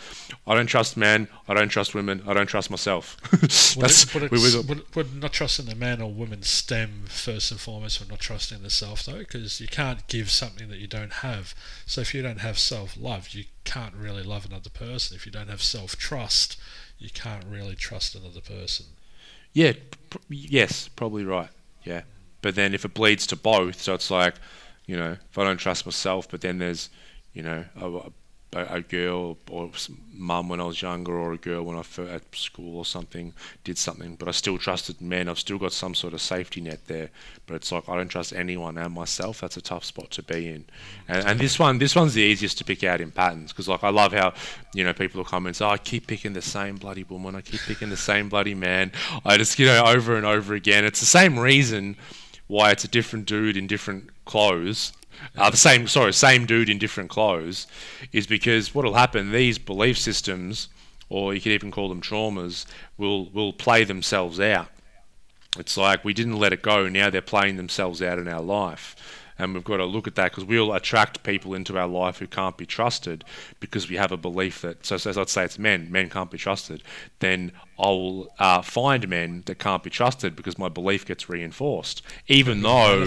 I 0.47 0.55
don't 0.55 0.65
trust 0.65 0.97
men. 0.97 1.27
I 1.47 1.53
don't 1.53 1.69
trust 1.69 1.93
women. 1.93 2.23
I 2.25 2.33
don't 2.33 2.47
trust 2.47 2.71
myself. 2.71 3.17
That's 3.31 4.11
would, 4.13 4.23
it, 4.23 4.31
would, 4.31 4.55
it, 4.55 4.67
would, 4.67 4.95
would, 4.95 5.21
not 5.21 5.33
trusting 5.33 5.67
the 5.67 5.75
man 5.75 6.01
or 6.01 6.11
woman 6.11 6.41
stem 6.41 7.03
first 7.09 7.51
and 7.51 7.59
foremost 7.59 7.99
from 7.99 8.07
not 8.07 8.19
trusting 8.19 8.63
the 8.63 8.71
self 8.71 9.03
though, 9.03 9.19
because 9.19 9.61
you 9.61 9.67
can't 9.67 10.07
give 10.07 10.31
something 10.31 10.67
that 10.69 10.79
you 10.79 10.87
don't 10.87 11.13
have. 11.13 11.53
So 11.85 12.01
if 12.01 12.15
you 12.15 12.23
don't 12.23 12.39
have 12.39 12.57
self 12.57 12.97
love, 12.97 13.29
you 13.29 13.45
can't 13.65 13.93
really 13.93 14.23
love 14.23 14.45
another 14.45 14.71
person. 14.71 15.15
If 15.15 15.27
you 15.27 15.31
don't 15.31 15.49
have 15.49 15.61
self 15.61 15.95
trust, 15.95 16.57
you 16.97 17.11
can't 17.11 17.45
really 17.45 17.75
trust 17.75 18.15
another 18.15 18.41
person. 18.41 18.87
Yeah. 19.53 19.73
Yes. 20.27 20.87
Probably 20.87 21.23
right. 21.23 21.49
Yeah. 21.83 22.01
But 22.41 22.55
then 22.55 22.73
if 22.73 22.85
it 22.85 22.93
bleeds 22.93 23.27
to 23.27 23.35
both, 23.35 23.81
so 23.81 23.93
it's 23.93 24.11
like, 24.11 24.35
you 24.85 24.97
know, 24.97 25.17
if 25.29 25.37
I 25.37 25.43
don't 25.43 25.57
trust 25.57 25.85
myself, 25.85 26.27
but 26.29 26.41
then 26.41 26.57
there's, 26.57 26.89
you 27.33 27.43
know, 27.43 27.65
a, 27.79 28.11
a, 28.53 28.75
a 28.75 28.81
girl 28.81 29.37
or 29.49 29.71
mum 30.13 30.49
when 30.49 30.59
I 30.59 30.65
was 30.65 30.81
younger, 30.81 31.13
or 31.13 31.33
a 31.33 31.37
girl 31.37 31.63
when 31.63 31.75
I 31.75 31.79
was 31.79 31.99
at 31.99 32.35
school 32.35 32.77
or 32.77 32.85
something 32.85 33.33
did 33.63 33.77
something, 33.77 34.15
but 34.15 34.27
I 34.27 34.31
still 34.31 34.57
trusted 34.57 34.99
men. 35.01 35.29
I've 35.29 35.39
still 35.39 35.57
got 35.57 35.71
some 35.71 35.95
sort 35.95 36.13
of 36.13 36.21
safety 36.21 36.61
net 36.61 36.87
there, 36.87 37.09
but 37.45 37.55
it's 37.55 37.71
like 37.71 37.87
I 37.87 37.95
don't 37.95 38.09
trust 38.09 38.33
anyone 38.33 38.77
and 38.77 38.93
myself. 38.93 39.41
That's 39.41 39.57
a 39.57 39.61
tough 39.61 39.85
spot 39.85 40.11
to 40.11 40.23
be 40.23 40.47
in. 40.47 40.65
And, 41.07 41.25
and 41.25 41.39
this 41.39 41.57
one, 41.57 41.77
this 41.77 41.95
one's 41.95 42.13
the 42.13 42.21
easiest 42.21 42.57
to 42.57 42.65
pick 42.65 42.83
out 42.83 42.99
in 43.01 43.11
patterns 43.11 43.51
because 43.51 43.69
like 43.69 43.83
I 43.83 43.89
love 43.89 44.13
how 44.13 44.33
you 44.73 44.83
know 44.83 44.93
people 44.93 45.19
will 45.19 45.25
come 45.25 45.45
and 45.45 45.55
say, 45.55 45.65
oh, 45.65 45.69
I 45.69 45.77
keep 45.77 46.07
picking 46.07 46.33
the 46.33 46.41
same 46.41 46.75
bloody 46.75 47.03
woman, 47.03 47.35
I 47.35 47.41
keep 47.41 47.61
picking 47.61 47.89
the 47.89 47.97
same 47.97 48.29
bloody 48.29 48.55
man. 48.55 48.91
I 49.23 49.37
just 49.37 49.57
you 49.59 49.67
know 49.67 49.85
over 49.85 50.17
and 50.17 50.25
over 50.25 50.53
again. 50.53 50.83
It's 50.83 50.99
the 50.99 51.05
same 51.05 51.39
reason 51.39 51.95
why 52.51 52.69
it's 52.69 52.83
a 52.83 52.87
different 52.89 53.25
dude 53.25 53.55
in 53.55 53.65
different 53.65 54.09
clothes. 54.25 54.91
Uh, 55.37 55.49
the 55.49 55.55
same, 55.55 55.87
sorry, 55.87 56.11
same 56.11 56.45
dude 56.45 56.69
in 56.69 56.77
different 56.77 57.09
clothes, 57.09 57.65
is 58.11 58.27
because 58.27 58.75
what'll 58.75 58.95
happen? 58.95 59.31
These 59.31 59.57
belief 59.57 59.97
systems, 59.97 60.67
or 61.07 61.33
you 61.33 61.39
could 61.39 61.53
even 61.53 61.71
call 61.71 61.87
them 61.87 62.01
traumas, 62.01 62.65
will 62.97 63.29
will 63.29 63.53
play 63.53 63.85
themselves 63.85 64.37
out. 64.37 64.67
It's 65.57 65.77
like 65.77 66.03
we 66.03 66.13
didn't 66.13 66.39
let 66.39 66.51
it 66.51 66.61
go. 66.61 66.89
Now 66.89 67.09
they're 67.09 67.21
playing 67.21 67.55
themselves 67.55 68.01
out 68.01 68.19
in 68.19 68.27
our 68.27 68.41
life 68.41 69.20
and 69.37 69.53
we've 69.53 69.63
got 69.63 69.77
to 69.77 69.85
look 69.85 70.07
at 70.07 70.15
that 70.15 70.31
because 70.31 70.45
we'll 70.45 70.73
attract 70.73 71.23
people 71.23 71.53
into 71.53 71.77
our 71.77 71.87
life 71.87 72.19
who 72.19 72.27
can't 72.27 72.57
be 72.57 72.65
trusted 72.65 73.23
because 73.59 73.89
we 73.89 73.95
have 73.95 74.11
a 74.11 74.17
belief 74.17 74.61
that 74.61 74.85
so, 74.85 74.97
so 74.97 75.11
let's 75.11 75.31
say 75.31 75.43
it's 75.43 75.59
men 75.59 75.91
men 75.91 76.09
can't 76.09 76.31
be 76.31 76.37
trusted. 76.37 76.83
Then 77.19 77.51
I'll 77.79 78.33
uh, 78.39 78.61
find 78.61 79.07
men 79.07 79.43
that 79.45 79.59
can't 79.59 79.83
be 79.83 79.89
trusted 79.89 80.35
because 80.35 80.57
my 80.57 80.69
belief 80.69 81.05
gets 81.05 81.29
reinforced 81.29 82.01
even 82.27 82.61
though 82.61 83.05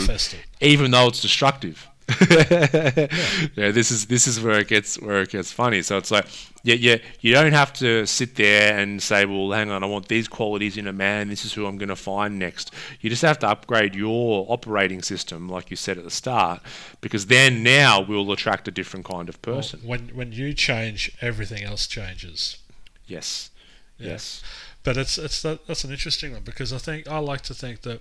even 0.61 0.91
though 0.91 1.09
it's 1.09 1.21
destructive 1.21 1.89
yeah. 2.09 3.07
yeah, 3.57 3.71
this 3.71 3.91
is 3.91 4.07
this 4.07 4.27
is 4.27 4.41
where 4.41 4.59
it 4.59 4.69
gets 4.69 5.01
where 5.01 5.23
it 5.23 5.31
gets 5.31 5.51
funny. 5.51 5.83
So 5.83 5.97
it's 5.97 6.11
like, 6.11 6.27
yeah, 6.63 6.75
yeah, 6.75 6.97
you 7.21 7.33
don't 7.33 7.53
have 7.53 7.73
to 7.75 8.07
sit 8.07 8.37
there 8.37 8.79
and 8.79 9.03
say, 9.03 9.25
well, 9.25 9.51
hang 9.53 9.71
on, 9.71 9.83
I 9.83 9.87
want 9.87 10.09
these 10.09 10.29
qualities 10.29 10.77
in 10.77 10.87
a 10.87 10.93
man. 10.93 11.29
This 11.29 11.45
is 11.45 11.53
who 11.53 11.67
I'm 11.67 11.79
going 11.79 11.89
to 11.89 11.97
find 11.97 12.39
next. 12.39 12.73
You 13.01 13.11
just 13.11 13.23
have 13.23 13.39
to 13.41 13.49
upgrade 13.49 13.95
your 13.95 14.47
operating 14.49 15.03
system, 15.03 15.49
like 15.49 15.71
you 15.71 15.77
said 15.77 15.99
at 15.99 16.05
the 16.05 16.11
start, 16.11 16.61
because 17.01 17.27
then 17.27 17.63
now 17.63 18.01
we'll 18.01 18.31
attract 18.33 18.69
a 18.69 18.71
different 18.71 19.07
kind 19.07 19.29
of 19.29 19.41
person. 19.43 19.81
Well, 19.83 19.99
when 19.99 20.09
when 20.17 20.33
you 20.33 20.53
change, 20.55 21.11
everything 21.21 21.63
else 21.63 21.87
changes. 21.87 22.59
Yes. 23.07 23.51
Yeah. 23.99 24.11
Yes. 24.11 24.43
But 24.83 24.99
it's 24.99 25.17
it's 25.17 25.41
that, 25.43 25.67
that's 25.67 25.85
an 25.85 25.91
interesting 25.91 26.33
one 26.33 26.43
because 26.43 26.73
I 26.73 26.79
think 26.79 27.09
I 27.09 27.19
like 27.19 27.41
to 27.43 27.55
think 27.55 27.83
that, 27.83 28.01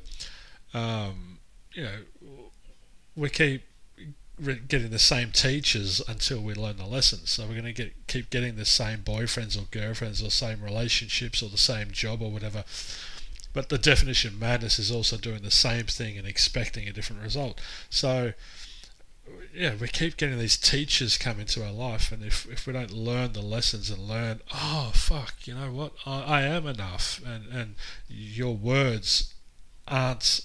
um, 0.73 1.39
you 1.73 1.83
know, 1.83 1.97
we 3.15 3.29
keep 3.29 3.63
getting 4.41 4.89
the 4.89 4.99
same 4.99 5.31
teachers 5.31 6.01
until 6.07 6.41
we 6.41 6.53
learn 6.53 6.77
the 6.77 6.85
lessons. 6.85 7.29
So 7.31 7.43
we're 7.43 7.53
going 7.53 7.65
to 7.65 7.73
get 7.73 8.07
keep 8.07 8.29
getting 8.29 8.55
the 8.55 8.65
same 8.65 8.99
boyfriends 8.99 9.57
or 9.57 9.65
girlfriends 9.69 10.23
or 10.23 10.31
same 10.31 10.61
relationships 10.61 11.43
or 11.43 11.49
the 11.49 11.57
same 11.57 11.91
job 11.91 12.21
or 12.21 12.31
whatever. 12.31 12.63
But 13.53 13.69
the 13.69 13.77
definition 13.77 14.33
of 14.33 14.39
madness 14.39 14.79
is 14.79 14.91
also 14.91 15.17
doing 15.17 15.43
the 15.43 15.51
same 15.51 15.85
thing 15.85 16.17
and 16.17 16.27
expecting 16.27 16.87
a 16.87 16.93
different 16.93 17.21
result. 17.21 17.61
So 17.89 18.33
yeah, 19.53 19.75
we 19.79 19.87
keep 19.87 20.17
getting 20.17 20.37
these 20.37 20.57
teachers 20.57 21.17
come 21.17 21.39
into 21.39 21.63
our 21.63 21.71
life, 21.71 22.11
and 22.11 22.23
if, 22.23 22.45
if 22.51 22.67
we 22.67 22.73
don't 22.73 22.91
learn 22.91 23.33
the 23.33 23.41
lessons 23.41 23.89
and 23.89 24.07
learn, 24.07 24.41
oh 24.53 24.91
fuck, 24.93 25.47
you 25.47 25.53
know 25.53 25.71
what, 25.71 25.93
I, 26.05 26.23
I 26.23 26.41
am 26.41 26.67
enough, 26.67 27.21
and 27.25 27.45
and 27.53 27.75
your 28.09 28.55
words 28.55 29.33
aren't 29.87 30.41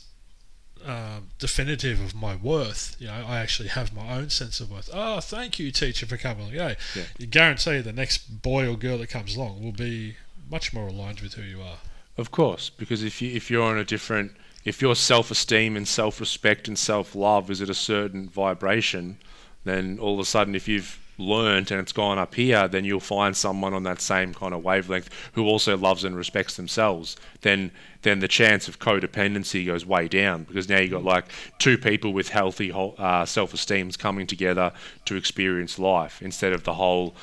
um, 0.87 1.29
definitive 1.39 2.01
of 2.01 2.15
my 2.15 2.37
worth. 2.37 2.97
You 2.99 3.09
know, 3.09 3.25
I 3.27 3.39
actually 3.39 3.69
have 3.69 3.95
my 3.95 4.17
own 4.17 4.31
sense 4.31 4.61
of 4.61 4.71
worth. 4.71 4.91
Oh, 4.93 5.21
thank 5.21 5.59
you, 5.59 5.71
teacher, 5.71 6.07
for 6.07 6.17
coming 6.17 6.45
along. 6.45 6.55
Yeah, 6.55 6.75
yeah. 6.95 7.05
you 7.19 7.27
guarantee 7.27 7.81
the 7.81 7.93
next 7.93 8.43
boy 8.43 8.69
or 8.69 8.77
girl 8.77 8.99
that 8.99 9.09
comes 9.09 9.37
along 9.37 9.63
will 9.63 9.73
be 9.73 10.17
much 10.51 10.73
more 10.73 10.89
aligned 10.89 11.21
with 11.21 11.35
who 11.35 11.43
you 11.43 11.61
are. 11.61 11.79
Of 12.17 12.31
course, 12.31 12.71
because 12.71 13.05
if 13.05 13.23
you 13.23 13.35
if 13.35 13.51
you're 13.51 13.63
on 13.63 13.79
a 13.79 13.85
different 13.85 14.33
if 14.65 14.83
your 14.83 14.97
self 14.97 15.31
esteem 15.31 15.77
and 15.77 15.87
self 15.87 16.21
respect 16.21 16.69
and 16.69 16.79
self 16.79 17.15
love 17.15 17.51
is 17.51 17.63
at 17.63 17.71
a 17.71 17.75
certain 17.75 18.29
vibration, 18.29 19.19
then 19.65 19.99
all 20.01 20.15
of 20.15 20.21
a 20.21 20.25
sudden 20.25 20.55
if 20.55 20.69
you've 20.69 20.99
learned 21.19 21.71
and 21.71 21.81
it's 21.81 21.93
gone 21.93 22.19
up 22.19 22.35
here, 22.37 22.69
then 22.69 22.85
you'll 22.85 23.01
find 23.01 23.37
someone 23.37 23.75
on 23.75 23.83
that 23.83 24.01
same 24.01 24.33
kind 24.33 24.55
of 24.55 24.63
wavelength 24.63 25.11
who 25.33 25.45
also 25.45 25.77
loves 25.77 26.05
and 26.05 26.17
respects 26.17 26.57
themselves. 26.57 27.17
Then 27.43 27.71
then 28.03 28.21
the 28.21 28.29
chance 28.29 28.69
of 28.69 28.79
codependency 28.79 29.67
goes 29.67 29.85
way 29.85 30.07
down 30.07 30.45
because 30.45 30.69
now 30.69 30.79
you've 30.79 30.93
got 30.93 31.03
like 31.03 31.25
two 31.59 31.77
people 31.77 32.13
with 32.13 32.29
healthy 32.29 32.73
uh, 32.73 33.25
self 33.25 33.53
esteems 33.53 33.97
coming 33.97 34.27
together 34.27 34.73
to 35.05 35.17
experience 35.17 35.79
life 35.79 36.23
instead 36.23 36.53
of 36.53 36.63
the 36.63 36.75
whole 36.75 37.15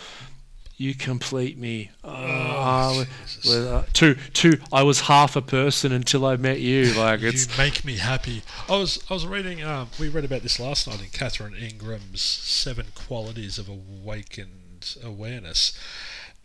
you 0.78 0.94
complete 0.94 1.58
me. 1.58 1.92
Oh, 2.04 2.14
oh 2.14 3.06
with, 3.46 3.68
uh, 3.68 3.84
two, 3.94 4.16
two. 4.34 4.60
I 4.74 4.84
was 4.84 5.02
half 5.02 5.36
a 5.36 5.42
person 5.42 5.92
until 5.92 6.26
I 6.26 6.36
met 6.36 6.60
you. 6.60 6.94
Like 7.06 7.22
it's 7.24 7.48
you 7.48 7.64
make 7.64 7.84
me 7.84 7.98
happy. 7.98 8.42
I 8.70 8.78
was, 8.78 9.04
I 9.10 9.14
was 9.14 9.26
reading. 9.26 9.62
Um, 9.64 9.90
we 10.00 10.08
read 10.08 10.24
about 10.24 10.44
this 10.44 10.60
last 10.60 10.88
night 10.88 11.02
in 11.02 11.10
Catherine 11.10 11.56
Ingram's 11.56 12.22
Seven 12.22 12.88
Qualities 12.96 13.58
of 13.58 13.68
Awakened 13.68 14.96
Awareness, 15.04 15.78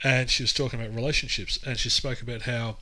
and 0.03 0.29
she 0.29 0.43
was 0.43 0.53
talking 0.53 0.81
about 0.81 0.95
relationships, 0.95 1.59
and 1.65 1.79
she 1.79 1.89
spoke 1.89 2.21
about 2.21 2.43
how 2.43 2.79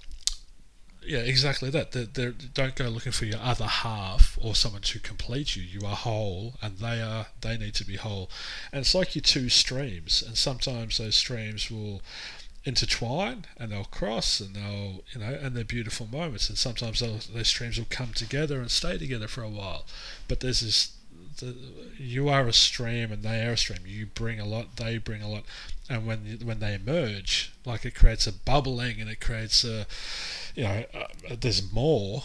yeah, 1.07 1.19
exactly 1.19 1.71
that. 1.71 1.93
They're, 1.93 2.05
they're, 2.05 2.33
don't 2.33 2.75
go 2.75 2.89
looking 2.89 3.13
for 3.13 3.25
your 3.25 3.41
other 3.41 3.67
half 3.67 4.39
or 4.41 4.55
someone 4.55 4.83
to 4.83 4.99
complete 4.99 5.57
you. 5.57 5.63
You 5.63 5.87
are 5.87 5.97
whole, 5.97 6.55
and 6.61 6.79
they 6.79 7.01
are. 7.01 7.29
They 7.41 7.57
need 7.57 7.75
to 7.75 7.87
be 7.87 7.97
whole. 7.97 8.31
And 8.73 8.81
it's 8.81 8.95
like 8.95 9.15
your 9.15 9.23
two 9.23 9.49
streams, 9.49 10.23
and 10.27 10.37
sometimes 10.37 10.99
those 10.99 11.17
streams 11.17 11.71
will 11.71 12.03
intertwine 12.65 13.47
and 13.57 13.73
they'll 13.73 13.85
cross 13.85 14.41
and 14.41 14.55
they'll 14.55 15.03
you 15.15 15.21
know 15.21 15.39
and 15.41 15.57
they're 15.57 15.65
beautiful 15.65 16.07
moments 16.07 16.51
and 16.51 16.59
sometimes 16.59 17.01
those 17.01 17.49
streams 17.49 17.79
will 17.79 17.87
come 17.89 18.13
together 18.13 18.61
and 18.61 18.71
stay 18.71 18.99
together 18.99 19.27
for 19.27 19.43
a 19.43 19.49
while 19.49 19.87
but 20.27 20.41
there's 20.41 20.61
this 20.61 20.93
the, 21.39 21.55
you 21.97 22.29
are 22.29 22.47
a 22.47 22.53
stream 22.53 23.11
and 23.11 23.23
they 23.23 23.47
are 23.47 23.53
a 23.53 23.57
stream 23.57 23.79
you 23.87 24.07
bring 24.07 24.39
a 24.39 24.45
lot 24.45 24.77
they 24.77 24.99
bring 24.99 25.23
a 25.23 25.29
lot 25.29 25.45
and 25.89 26.07
when 26.07 26.41
when 26.45 26.61
they 26.61 26.75
emerge 26.75 27.53
like 27.65 27.85
it 27.85 27.95
creates 27.95 28.27
a 28.27 28.33
bubbling 28.33 29.01
and 29.01 29.09
it 29.09 29.21
creates 29.21 29.65
a 29.65 29.87
you 30.59 30.65
know, 30.65 30.85
uh, 30.93 31.37
there's 31.41 31.73
more, 31.73 32.25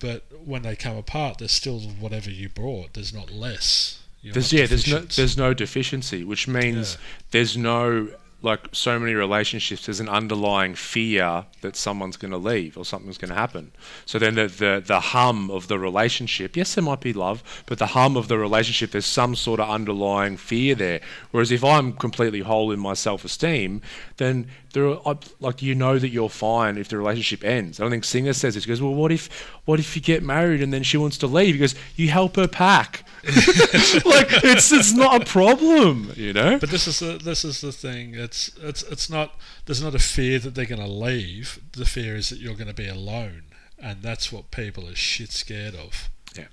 but 0.00 0.24
when 0.44 0.62
they 0.62 0.74
come 0.74 0.96
apart, 0.96 1.38
there's 1.38 1.52
still 1.52 1.78
whatever 1.78 2.28
you 2.28 2.48
brought. 2.48 2.94
There's 2.94 3.14
not 3.14 3.30
less. 3.30 4.00
there's 4.32 4.52
yeah, 4.52 4.66
there's 4.66 4.88
no 4.88 4.98
there's 4.98 5.36
no 5.36 5.54
deficiency, 5.54 6.24
which 6.24 6.48
means 6.48 6.94
yeah. 6.94 7.00
there's 7.30 7.56
no 7.56 8.08
like 8.40 8.68
so 8.70 9.00
many 9.00 9.14
relationships, 9.14 9.86
there's 9.86 9.98
an 9.98 10.08
underlying 10.08 10.76
fear 10.76 11.46
that 11.60 11.74
someone's 11.74 12.16
going 12.16 12.30
to 12.30 12.38
leave 12.38 12.78
or 12.78 12.84
something's 12.84 13.18
going 13.18 13.30
to 13.30 13.34
happen. 13.34 13.72
So 14.06 14.18
then 14.20 14.36
the, 14.36 14.46
the, 14.46 14.82
the 14.84 15.00
hum 15.00 15.50
of 15.50 15.66
the 15.66 15.78
relationship, 15.78 16.56
yes, 16.56 16.76
there 16.76 16.84
might 16.84 17.00
be 17.00 17.12
love, 17.12 17.42
but 17.66 17.78
the 17.78 17.86
hum 17.86 18.16
of 18.16 18.28
the 18.28 18.38
relationship, 18.38 18.92
there's 18.92 19.06
some 19.06 19.34
sort 19.34 19.58
of 19.58 19.68
underlying 19.68 20.36
fear 20.36 20.76
there. 20.76 21.00
Whereas 21.32 21.50
if 21.50 21.64
I'm 21.64 21.92
completely 21.92 22.40
whole 22.40 22.70
in 22.70 22.78
my 22.78 22.94
self 22.94 23.24
esteem, 23.24 23.82
then 24.18 24.46
there 24.72 24.86
are, 25.06 25.18
like 25.40 25.62
you 25.62 25.74
know 25.74 25.98
that 25.98 26.10
you're 26.10 26.28
fine 26.28 26.76
if 26.76 26.88
the 26.88 26.98
relationship 26.98 27.44
ends. 27.44 27.80
I 27.80 27.84
don't 27.84 27.90
think 27.90 28.04
Singer 28.04 28.32
says 28.32 28.54
this. 28.54 28.64
He 28.64 28.68
goes, 28.68 28.82
well, 28.82 28.94
what 28.94 29.10
if 29.10 29.28
what 29.64 29.80
if 29.80 29.96
you 29.96 30.02
get 30.02 30.22
married 30.22 30.62
and 30.62 30.72
then 30.72 30.82
she 30.82 30.96
wants 30.96 31.18
to 31.18 31.26
leave? 31.26 31.54
He 31.54 31.58
goes, 31.58 31.74
you 31.96 32.08
help 32.08 32.36
her 32.36 32.48
pack. 32.48 33.04
like 33.24 34.28
it's 34.44 34.70
it's 34.70 34.92
not 34.92 35.22
a 35.22 35.24
problem, 35.24 36.12
you 36.16 36.32
know. 36.32 36.58
But 36.58 36.70
this 36.70 36.86
is 36.86 37.00
the 37.00 37.18
this 37.18 37.44
is 37.44 37.60
the 37.60 37.72
thing. 37.72 38.16
Uh, 38.18 38.27
It's 38.28 38.50
it's 38.60 38.82
it's 38.82 39.08
not. 39.08 39.36
There's 39.64 39.82
not 39.82 39.94
a 39.94 39.98
fear 39.98 40.38
that 40.38 40.54
they're 40.54 40.66
going 40.66 40.82
to 40.82 40.86
leave. 40.86 41.60
The 41.72 41.86
fear 41.86 42.14
is 42.14 42.28
that 42.28 42.38
you're 42.38 42.56
going 42.56 42.68
to 42.68 42.74
be 42.74 42.86
alone, 42.86 43.44
and 43.78 44.02
that's 44.02 44.30
what 44.30 44.50
people 44.50 44.86
are 44.86 44.94
shit 44.94 45.32
scared 45.32 45.74
of. 45.74 46.10
Yeah, 46.36 46.48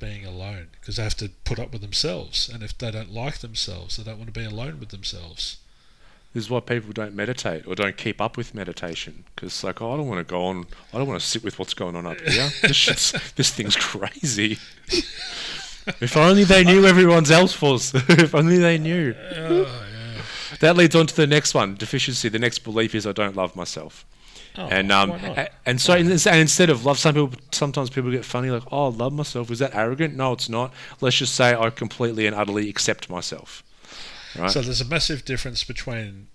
being 0.00 0.24
alone 0.24 0.68
because 0.80 0.96
they 0.96 1.02
have 1.02 1.16
to 1.18 1.28
put 1.44 1.58
up 1.58 1.72
with 1.72 1.82
themselves, 1.82 2.48
and 2.48 2.62
if 2.62 2.78
they 2.78 2.90
don't 2.90 3.12
like 3.12 3.40
themselves, 3.40 3.98
they 3.98 4.02
don't 4.02 4.16
want 4.16 4.32
to 4.32 4.40
be 4.40 4.46
alone 4.46 4.80
with 4.80 4.88
themselves. 4.88 5.58
This 6.32 6.44
is 6.44 6.50
why 6.50 6.60
people 6.60 6.92
don't 6.92 7.14
meditate 7.14 7.66
or 7.66 7.74
don't 7.74 7.98
keep 7.98 8.18
up 8.18 8.38
with 8.38 8.54
meditation 8.54 9.24
because, 9.36 9.62
like, 9.62 9.82
oh, 9.82 9.92
I 9.92 9.96
don't 9.98 10.08
want 10.08 10.26
to 10.26 10.32
go 10.32 10.46
on. 10.46 10.66
I 10.92 10.96
don't 10.96 11.06
want 11.06 11.20
to 11.20 11.26
sit 11.26 11.44
with 11.44 11.58
what's 11.58 11.74
going 11.74 11.96
on 11.96 12.06
up 12.06 12.18
here. 12.26 12.50
this, 12.62 13.12
this 13.36 13.50
thing's 13.50 13.76
crazy. 13.76 14.58
if 16.00 16.16
only 16.16 16.44
they 16.44 16.64
knew 16.64 16.86
everyone's 16.86 17.30
else 17.30 17.60
was. 17.60 17.92
if 18.08 18.34
only 18.34 18.56
they 18.56 18.78
knew. 18.78 19.14
Yeah. 19.32 19.66
That 20.60 20.76
leads 20.76 20.94
on 20.94 21.06
to 21.06 21.16
the 21.16 21.26
next 21.26 21.54
one 21.54 21.74
deficiency. 21.74 22.28
The 22.28 22.38
next 22.38 22.60
belief 22.60 22.94
is 22.94 23.06
I 23.06 23.12
don't 23.12 23.36
love 23.36 23.56
myself. 23.56 24.04
Oh, 24.56 24.68
and 24.68 24.92
um 24.92 25.12
and 25.66 25.80
so 25.80 25.94
and 25.94 26.08
instead 26.10 26.70
of 26.70 26.84
love, 26.84 26.98
some 26.98 27.14
people 27.14 27.32
sometimes 27.50 27.90
people 27.90 28.10
get 28.10 28.24
funny 28.24 28.50
like, 28.50 28.62
oh, 28.70 28.86
I 28.86 28.94
love 28.94 29.12
myself. 29.12 29.50
Is 29.50 29.58
that 29.58 29.74
arrogant? 29.74 30.14
No, 30.14 30.32
it's 30.32 30.48
not. 30.48 30.72
Let's 31.00 31.16
just 31.16 31.34
say 31.34 31.54
I 31.54 31.70
completely 31.70 32.26
and 32.26 32.36
utterly 32.36 32.68
accept 32.68 33.10
myself. 33.10 33.64
Right. 34.38 34.50
So 34.50 34.62
there's 34.62 34.80
a 34.80 34.84
massive 34.84 35.24
difference 35.24 35.64
between 35.64 36.28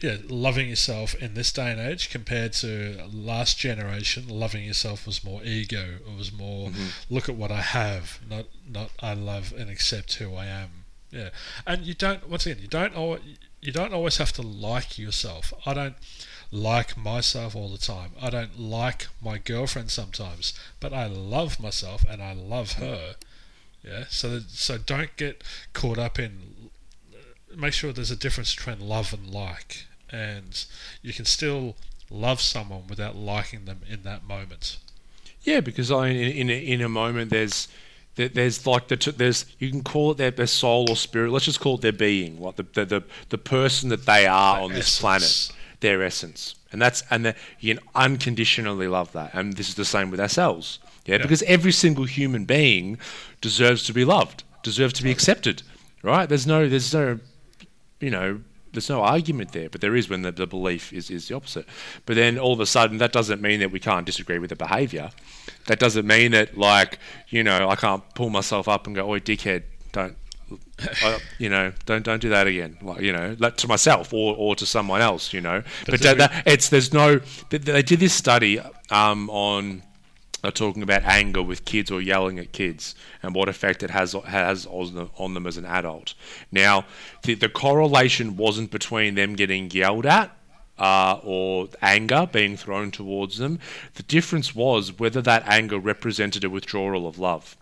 yeah, 0.00 0.16
loving 0.28 0.68
yourself 0.68 1.14
in 1.14 1.34
this 1.34 1.52
day 1.52 1.70
and 1.70 1.80
age 1.80 2.10
compared 2.10 2.54
to 2.54 3.06
last 3.12 3.58
generation, 3.58 4.28
loving 4.28 4.64
yourself 4.64 5.06
was 5.06 5.22
more 5.22 5.42
ego. 5.44 5.98
It 6.06 6.16
was 6.16 6.32
more 6.32 6.68
mm-hmm. 6.68 7.14
look 7.14 7.28
at 7.28 7.34
what 7.34 7.50
I 7.50 7.60
have, 7.60 8.18
not 8.28 8.46
not 8.68 8.90
I 9.00 9.14
love 9.14 9.52
and 9.56 9.70
accept 9.70 10.14
who 10.14 10.34
I 10.34 10.46
am. 10.46 10.79
Yeah, 11.10 11.30
and 11.66 11.84
you 11.84 11.94
don't 11.94 12.28
once 12.28 12.46
again 12.46 12.62
you 12.62 12.68
don't 12.68 12.94
always, 12.94 13.22
you 13.60 13.72
don't 13.72 13.92
always 13.92 14.18
have 14.18 14.32
to 14.34 14.42
like 14.42 14.98
yourself. 14.98 15.52
I 15.66 15.74
don't 15.74 15.96
like 16.52 16.96
myself 16.96 17.54
all 17.56 17.68
the 17.68 17.78
time. 17.78 18.12
I 18.20 18.30
don't 18.30 18.58
like 18.58 19.08
my 19.22 19.38
girlfriend 19.38 19.90
sometimes, 19.90 20.52
but 20.78 20.92
I 20.92 21.06
love 21.06 21.60
myself 21.60 22.04
and 22.08 22.22
I 22.22 22.32
love 22.32 22.72
her. 22.74 23.16
Yeah, 23.84 24.04
so 24.08 24.40
so 24.48 24.78
don't 24.78 25.16
get 25.16 25.42
caught 25.72 25.98
up 25.98 26.18
in. 26.18 26.70
Make 27.56 27.72
sure 27.72 27.92
there's 27.92 28.12
a 28.12 28.16
difference 28.16 28.54
between 28.54 28.80
love 28.80 29.12
and 29.12 29.28
like 29.28 29.86
and 30.12 30.64
you 31.02 31.12
can 31.12 31.24
still 31.24 31.76
love 32.10 32.40
someone 32.40 32.82
without 32.88 33.16
liking 33.16 33.64
them 33.64 33.80
in 33.88 34.02
that 34.02 34.24
moment. 34.26 34.78
Yeah, 35.42 35.60
because 35.60 35.90
I 35.90 36.08
in 36.08 36.48
in 36.48 36.50
a, 36.50 36.58
in 36.58 36.80
a 36.80 36.88
moment 36.88 37.30
there's 37.30 37.68
there's 38.28 38.66
like 38.66 38.88
the 38.88 39.14
there's 39.16 39.46
you 39.58 39.70
can 39.70 39.82
call 39.82 40.12
it 40.12 40.18
their, 40.18 40.30
their 40.30 40.46
soul 40.46 40.88
or 40.88 40.96
spirit. 40.96 41.30
Let's 41.30 41.44
just 41.44 41.60
call 41.60 41.76
it 41.76 41.80
their 41.80 41.92
being, 41.92 42.40
like 42.40 42.56
the 42.56 42.62
the 42.62 42.84
the, 42.84 43.04
the 43.30 43.38
person 43.38 43.88
that 43.90 44.06
they 44.06 44.26
are 44.26 44.56
their 44.56 44.64
on 44.64 44.72
essence. 44.72 44.84
this 44.84 45.00
planet, 45.00 45.52
their 45.80 46.02
essence, 46.02 46.54
and 46.72 46.80
that's 46.80 47.02
and 47.10 47.26
the, 47.26 47.34
you 47.58 47.74
can 47.74 47.84
unconditionally 47.94 48.88
love 48.88 49.12
that. 49.12 49.30
And 49.34 49.54
this 49.54 49.68
is 49.68 49.74
the 49.74 49.84
same 49.84 50.10
with 50.10 50.20
ourselves, 50.20 50.78
yeah, 51.04 51.16
yeah. 51.16 51.22
because 51.22 51.42
every 51.44 51.72
single 51.72 52.04
human 52.04 52.44
being 52.44 52.98
deserves 53.40 53.84
to 53.84 53.92
be 53.92 54.04
loved, 54.04 54.44
deserves 54.62 54.92
to 54.94 55.02
be 55.02 55.10
accepted, 55.10 55.62
right? 56.02 56.28
There's 56.28 56.46
no 56.46 56.68
there's 56.68 56.92
no 56.94 57.20
you 58.00 58.10
know 58.10 58.40
there's 58.72 58.88
no 58.88 59.02
argument 59.02 59.52
there, 59.52 59.68
but 59.68 59.80
there 59.80 59.96
is 59.96 60.08
when 60.08 60.22
the, 60.22 60.32
the 60.32 60.46
belief 60.46 60.92
is, 60.92 61.10
is 61.10 61.28
the 61.28 61.34
opposite. 61.34 61.66
But 62.06 62.16
then 62.16 62.38
all 62.38 62.52
of 62.52 62.60
a 62.60 62.66
sudden, 62.66 62.98
that 62.98 63.12
doesn't 63.12 63.42
mean 63.42 63.60
that 63.60 63.72
we 63.72 63.80
can't 63.80 64.06
disagree 64.06 64.38
with 64.38 64.50
the 64.50 64.56
behaviour. 64.56 65.10
That 65.70 65.78
doesn't 65.78 66.04
mean 66.04 66.32
that, 66.32 66.58
like, 66.58 66.98
you 67.28 67.44
know, 67.44 67.68
I 67.68 67.76
can't 67.76 68.02
pull 68.16 68.28
myself 68.28 68.66
up 68.66 68.88
and 68.88 68.96
go, 68.96 69.08
"Oi, 69.08 69.20
dickhead, 69.20 69.62
don't." 69.92 70.16
I, 70.80 71.20
you 71.38 71.48
know, 71.48 71.72
don't 71.86 72.02
don't 72.02 72.20
do 72.20 72.30
that 72.30 72.48
again. 72.48 72.76
Like, 72.82 73.02
you 73.02 73.12
know, 73.12 73.36
like 73.38 73.56
to 73.58 73.68
myself 73.68 74.12
or, 74.12 74.34
or 74.36 74.56
to 74.56 74.66
someone 74.66 75.00
else. 75.00 75.32
You 75.32 75.40
know, 75.40 75.62
but, 75.86 75.92
but 75.92 76.00
that, 76.00 76.18
that, 76.18 76.42
it's 76.44 76.70
there's 76.70 76.92
no. 76.92 77.20
They 77.50 77.82
did 77.82 78.00
this 78.00 78.12
study 78.12 78.58
um, 78.90 79.30
on 79.30 79.84
are 80.42 80.50
talking 80.50 80.82
about 80.82 81.04
anger 81.04 81.40
with 81.40 81.64
kids 81.64 81.88
or 81.88 82.00
yelling 82.00 82.40
at 82.40 82.50
kids 82.50 82.96
and 83.22 83.32
what 83.32 83.48
effect 83.48 83.84
it 83.84 83.90
has 83.90 84.12
has 84.26 84.66
on 84.66 85.34
them 85.34 85.46
as 85.46 85.56
an 85.56 85.66
adult. 85.66 86.14
Now, 86.50 86.84
the, 87.22 87.34
the 87.34 87.48
correlation 87.48 88.36
wasn't 88.36 88.72
between 88.72 89.14
them 89.14 89.36
getting 89.36 89.70
yelled 89.70 90.06
at 90.06 90.36
uh, 90.80 91.20
or 91.22 91.68
anger 91.82 92.28
being 92.30 92.56
thrown 92.56 92.90
towards 92.90 93.38
them. 93.38 93.60
The 93.94 94.02
difference 94.02 94.54
was 94.54 94.98
whether 94.98 95.22
that 95.22 95.44
anger 95.46 95.78
represented 95.78 96.42
a 96.42 96.50
withdrawal 96.50 97.06
of 97.06 97.18
love. 97.18 97.56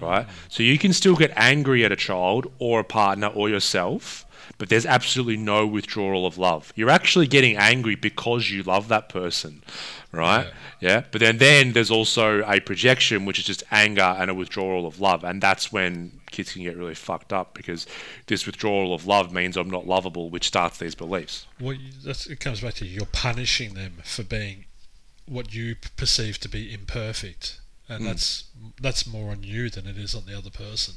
Right? 0.00 0.26
So 0.48 0.62
you 0.62 0.78
can 0.78 0.92
still 0.92 1.16
get 1.16 1.32
angry 1.34 1.84
at 1.84 1.90
a 1.90 1.96
child 1.96 2.52
or 2.60 2.78
a 2.80 2.84
partner 2.84 3.26
or 3.26 3.48
yourself 3.48 4.24
but 4.58 4.68
there's 4.68 4.86
absolutely 4.86 5.36
no 5.36 5.66
withdrawal 5.66 6.26
of 6.26 6.36
love. 6.36 6.72
You're 6.74 6.90
actually 6.90 7.28
getting 7.28 7.56
angry 7.56 7.94
because 7.94 8.50
you 8.50 8.62
love 8.64 8.88
that 8.88 9.08
person, 9.08 9.62
right? 10.10 10.48
Yeah. 10.80 10.88
yeah? 10.88 11.02
But 11.10 11.20
then, 11.20 11.38
then 11.38 11.72
there's 11.72 11.90
also 11.90 12.42
a 12.44 12.60
projection, 12.60 13.24
which 13.24 13.38
is 13.38 13.44
just 13.44 13.62
anger 13.70 14.02
and 14.02 14.30
a 14.30 14.34
withdrawal 14.34 14.86
of 14.86 15.00
love. 15.00 15.22
And 15.22 15.40
that's 15.40 15.70
when 15.72 16.17
kids 16.30 16.52
can 16.52 16.62
get 16.62 16.76
really 16.76 16.94
fucked 16.94 17.32
up 17.32 17.54
because 17.54 17.86
this 18.26 18.46
withdrawal 18.46 18.94
of 18.94 19.06
love 19.06 19.32
means 19.32 19.56
I'm 19.56 19.70
not 19.70 19.86
lovable, 19.86 20.30
which 20.30 20.46
starts 20.48 20.78
these 20.78 20.94
beliefs. 20.94 21.46
Well, 21.60 21.76
it 22.04 22.40
comes 22.40 22.60
back 22.60 22.74
to 22.74 22.86
you're 22.86 23.06
punishing 23.06 23.74
them 23.74 23.98
for 24.04 24.22
being 24.22 24.66
what 25.26 25.54
you 25.54 25.76
perceive 25.96 26.38
to 26.40 26.48
be 26.48 26.72
imperfect. 26.72 27.60
And 27.88 28.02
mm. 28.02 28.06
that's 28.06 28.44
that's 28.80 29.06
more 29.06 29.30
on 29.30 29.42
you 29.42 29.70
than 29.70 29.86
it 29.86 29.96
is 29.96 30.14
on 30.14 30.26
the 30.26 30.36
other 30.36 30.50
person. 30.50 30.94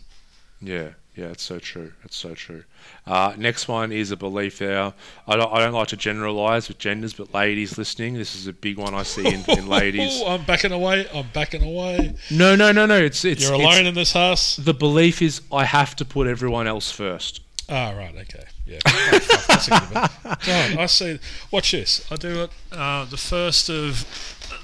Yeah, 0.62 0.90
yeah, 1.16 1.26
it's 1.26 1.44
so 1.44 1.60
true. 1.60 1.92
It's 2.04 2.16
so 2.16 2.34
true. 2.36 2.64
Uh, 3.06 3.34
next 3.38 3.68
one 3.68 3.92
is 3.92 4.12
a 4.12 4.16
belief 4.18 4.60
there. 4.60 4.94
I 5.28 5.36
don't, 5.36 5.52
I 5.52 5.60
don't 5.60 5.74
like 5.74 5.88
to 5.90 5.98
generalize 5.98 6.68
with 6.68 6.78
genders, 6.78 7.14
but 7.14 7.34
ladies 7.34 7.78
listening, 7.78 8.14
this 8.14 8.36
is 8.36 8.48
a 8.48 8.54
big 8.54 8.78
one 8.78 8.94
I 8.94 9.04
see 9.04 9.26
in, 9.28 9.44
in 9.50 9.68
ladies. 9.68 10.22
Oh, 10.24 10.28
I'm 10.36 10.44
backing 10.46 10.72
away. 10.72 11.08
I'm 11.14 11.28
backing 11.34 11.64
away. 11.64 12.16
No, 12.30 12.56
no, 12.56 12.72
no, 12.72 12.86
no. 12.86 12.98
It's 12.98 13.26
it's 13.26 13.44
You're 13.44 13.56
it's- 13.56 13.68
alone 13.76 13.86
in 13.88 13.96
this 13.96 14.14
house. 14.14 14.56
the 14.56 14.74
belief 14.74 15.22
is 15.22 15.42
I 15.52 15.66
have 15.66 15.96
to 15.98 16.06
put 16.06 16.28
everyone 16.28 16.68
else 16.68 16.92
first. 16.92 17.42
Ah, 17.70 17.92
right, 17.92 18.14
okay, 18.14 18.44
yeah. 18.66 18.80
Oh, 18.86 19.20
that's 19.48 19.68
a 19.68 19.72
good. 19.80 20.40
God, 20.46 20.78
I 20.78 20.86
see. 20.88 21.20
Watch 21.52 21.72
this. 21.72 22.06
I 22.12 22.18
do 22.18 22.44
it. 22.44 22.52
Uh, 22.72 23.06
the 23.06 23.16
first 23.18 23.70
of 23.70 24.06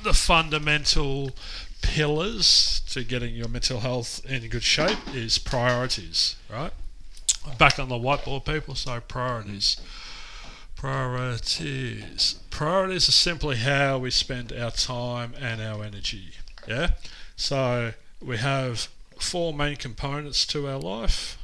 the 0.04 0.14
fundamental 0.14 1.32
pillars 1.82 2.82
to 2.89 3.03
getting 3.03 3.36
your 3.36 3.47
mental 3.47 3.80
health 3.80 4.25
in 4.25 4.47
good 4.49 4.63
shape 4.63 4.97
is 5.13 5.38
priorities. 5.38 6.36
Right. 6.51 6.71
Back 7.57 7.80
on 7.80 7.89
the 7.89 7.95
whiteboard, 7.95 8.45
people. 8.45 8.75
So 8.75 8.99
priorities. 8.99 9.78
Priorities. 10.75 12.36
Priorities 12.49 13.09
are 13.09 13.13
simply 13.13 13.57
how 13.57 13.97
we 13.99 14.11
spend 14.11 14.51
our 14.51 14.71
time 14.71 15.34
and 15.39 15.61
our 15.61 15.84
energy. 15.84 16.32
Yeah. 16.67 16.91
So 17.36 17.93
we 18.21 18.38
have 18.38 18.89
four 19.19 19.53
main 19.53 19.75
components 19.75 20.45
to 20.47 20.67
our 20.67 20.80
life. 20.80 21.38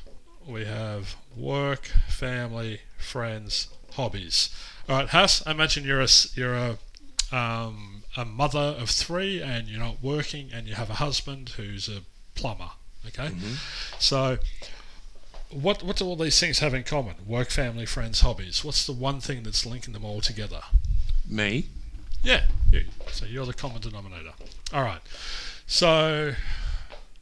We 0.45 0.65
have 0.65 1.15
work, 1.35 1.85
family, 2.07 2.81
friends, 2.97 3.69
hobbies. 3.91 4.49
All 4.89 4.97
right, 4.97 5.07
Hass. 5.07 5.45
I 5.47 5.51
imagine 5.51 5.85
you're 5.85 6.01
a 6.01 6.07
you're 6.35 6.55
a 6.55 6.77
um, 7.31 7.92
a 8.15 8.25
mother 8.25 8.75
of 8.79 8.89
three, 8.89 9.41
and 9.41 9.67
you're 9.67 9.79
not 9.79 10.01
working, 10.01 10.49
and 10.53 10.67
you 10.67 10.75
have 10.75 10.89
a 10.89 10.95
husband 10.95 11.49
who's 11.57 11.87
a 11.87 12.01
plumber. 12.35 12.71
Okay, 13.05 13.27
mm-hmm. 13.27 13.55
so 13.99 14.37
what 15.51 15.83
what 15.83 15.97
do 15.97 16.05
all 16.05 16.15
these 16.15 16.39
things 16.39 16.59
have 16.59 16.73
in 16.73 16.83
common? 16.83 17.15
Work, 17.25 17.49
family, 17.49 17.85
friends, 17.85 18.21
hobbies. 18.21 18.63
What's 18.63 18.85
the 18.85 18.93
one 18.93 19.19
thing 19.19 19.43
that's 19.43 19.65
linking 19.65 19.93
them 19.93 20.05
all 20.05 20.21
together? 20.21 20.61
Me? 21.27 21.67
Yeah, 22.23 22.43
you. 22.71 22.85
So 23.11 23.25
you're 23.25 23.45
the 23.45 23.53
common 23.53 23.81
denominator. 23.81 24.31
All 24.73 24.83
right. 24.83 25.01
So, 25.67 26.33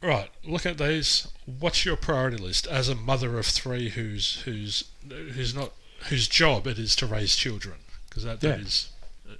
right. 0.02 0.30
Look 0.44 0.64
at 0.64 0.78
these. 0.78 1.28
What's 1.44 1.84
your 1.84 1.96
priority 1.96 2.36
list 2.36 2.66
as 2.66 2.88
a 2.88 2.94
mother 2.94 3.38
of 3.38 3.46
three 3.46 3.90
who's 3.90 4.42
who's 4.42 4.84
who's 5.08 5.54
not 5.54 5.72
whose 6.08 6.28
job 6.28 6.66
it 6.66 6.78
is 6.78 6.96
to 6.96 7.06
raise 7.06 7.36
children 7.36 7.76
because 8.08 8.24
that, 8.24 8.40
that 8.40 8.58
Yeah. 8.58 8.64
is 8.64 8.88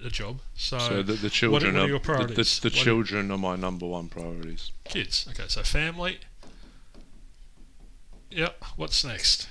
a 0.05 0.11
job. 0.11 0.40
So, 0.55 0.78
So 0.78 1.03
the, 1.03 1.14
the 1.14 1.30
children 1.30 1.74
what 1.74 1.80
are 1.80 1.84
are 1.84 1.88
your 1.88 1.98
the, 1.98 2.05
priorities? 2.05 2.61
the, 2.61 2.68
the 2.68 2.74
What 2.74 2.80
are- 2.80 2.84
children 2.84 3.30
are 3.30 3.38
my 3.38 3.57
number 3.57 3.86
one 3.86 4.09
priorities. 4.09 4.72
kids. 4.84 5.26
Okay. 5.30 5.44
So 5.48 5.62
family. 5.62 6.18
Yep. 8.30 8.64
What's 8.76 9.05
next? 9.05 9.48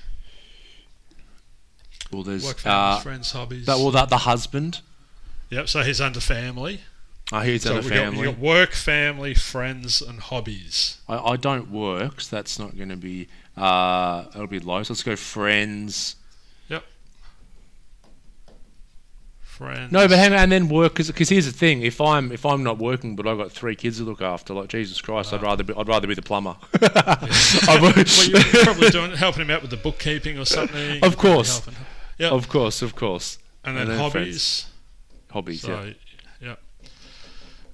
Well, 2.10 2.22
there's 2.22 2.44
Work, 2.44 2.58
family, 2.58 2.96
uh, 2.98 3.00
friends, 3.00 3.32
hobbies. 3.32 3.66
that. 3.66 3.76
Well, 3.78 3.90
that 3.92 4.08
the 4.10 4.18
husband. 4.18 4.80
yep. 5.50 5.68
So 5.68 5.82
he's 5.82 6.00
under 6.00 6.20
family. 6.20 6.80
I 7.30 7.46
hear 7.46 7.54
it's 7.54 7.64
so 7.64 7.76
in 7.76 7.82
the 7.82 7.82
we 7.84 7.88
got, 7.90 7.96
family. 8.04 8.24
got 8.24 8.38
work, 8.38 8.72
family, 8.72 9.32
friends, 9.34 10.02
and 10.02 10.20
hobbies. 10.20 10.98
I, 11.08 11.16
I 11.16 11.36
don't 11.36 11.70
work, 11.70 12.20
so 12.20 12.36
that's 12.36 12.58
not 12.58 12.76
going 12.76 12.90
to 12.90 12.96
be. 12.96 13.28
Uh, 13.56 14.24
it'll 14.34 14.46
be 14.46 14.58
low. 14.58 14.82
So 14.82 14.92
let's 14.92 15.02
go 15.02 15.16
friends. 15.16 16.16
Friends. 19.62 19.92
No, 19.92 20.08
but 20.08 20.18
hang 20.18 20.32
on, 20.32 20.38
and 20.40 20.52
then 20.52 20.68
work 20.68 20.94
because 20.96 21.28
here's 21.28 21.46
the 21.46 21.52
thing: 21.52 21.82
if 21.82 22.00
I'm 22.00 22.32
if 22.32 22.44
I'm 22.44 22.62
not 22.62 22.78
working, 22.78 23.14
but 23.16 23.26
I've 23.26 23.38
got 23.38 23.52
three 23.52 23.76
kids 23.76 23.98
to 23.98 24.04
look 24.04 24.20
after, 24.22 24.54
like 24.54 24.68
Jesus 24.68 25.00
Christ, 25.00 25.32
I'd 25.32 25.42
rather 25.42 25.62
be 25.64 25.72
I'd 25.74 25.88
rather 25.88 26.06
be 26.06 26.14
the 26.14 26.22
plumber. 26.22 26.56
Well, 27.68 27.92
you're 27.96 28.64
probably 28.64 28.90
doing 28.90 29.12
helping 29.12 29.42
him 29.42 29.50
out 29.50 29.62
with 29.62 29.70
the 29.70 29.76
bookkeeping 29.76 30.38
or 30.38 30.44
something. 30.44 31.02
Of 31.02 31.16
course. 31.16 31.62
Yeah. 32.18 32.30
of 32.30 32.48
course, 32.48 32.82
of 32.82 32.94
course. 32.94 33.38
and 33.64 33.76
then, 33.76 33.82
and 33.82 33.90
then 33.92 33.98
hobbies. 33.98 34.66
Hobbies, 35.30 35.62
So, 35.62 35.82
yeah. 35.84 35.92
yeah. 36.40 36.54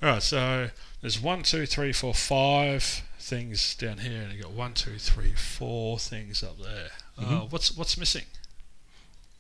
All 0.03 0.09
right. 0.15 0.23
So 0.23 0.71
there's 1.01 1.21
one, 1.21 1.43
two, 1.43 1.67
three, 1.67 1.93
four, 1.93 2.15
five 2.15 3.03
things 3.19 3.75
down 3.75 3.99
here, 3.99 4.23
and 4.23 4.33
you 4.33 4.43
got 4.43 4.53
one, 4.53 4.75
two, 4.75 4.97
three, 4.99 5.33
four 5.35 5.99
things 5.99 6.43
up 6.43 6.59
there. 6.63 6.91
Uh, 7.19 7.23
Mhm. 7.23 7.51
what's 7.53 7.77
what's 7.77 7.97
missing? 7.99 8.25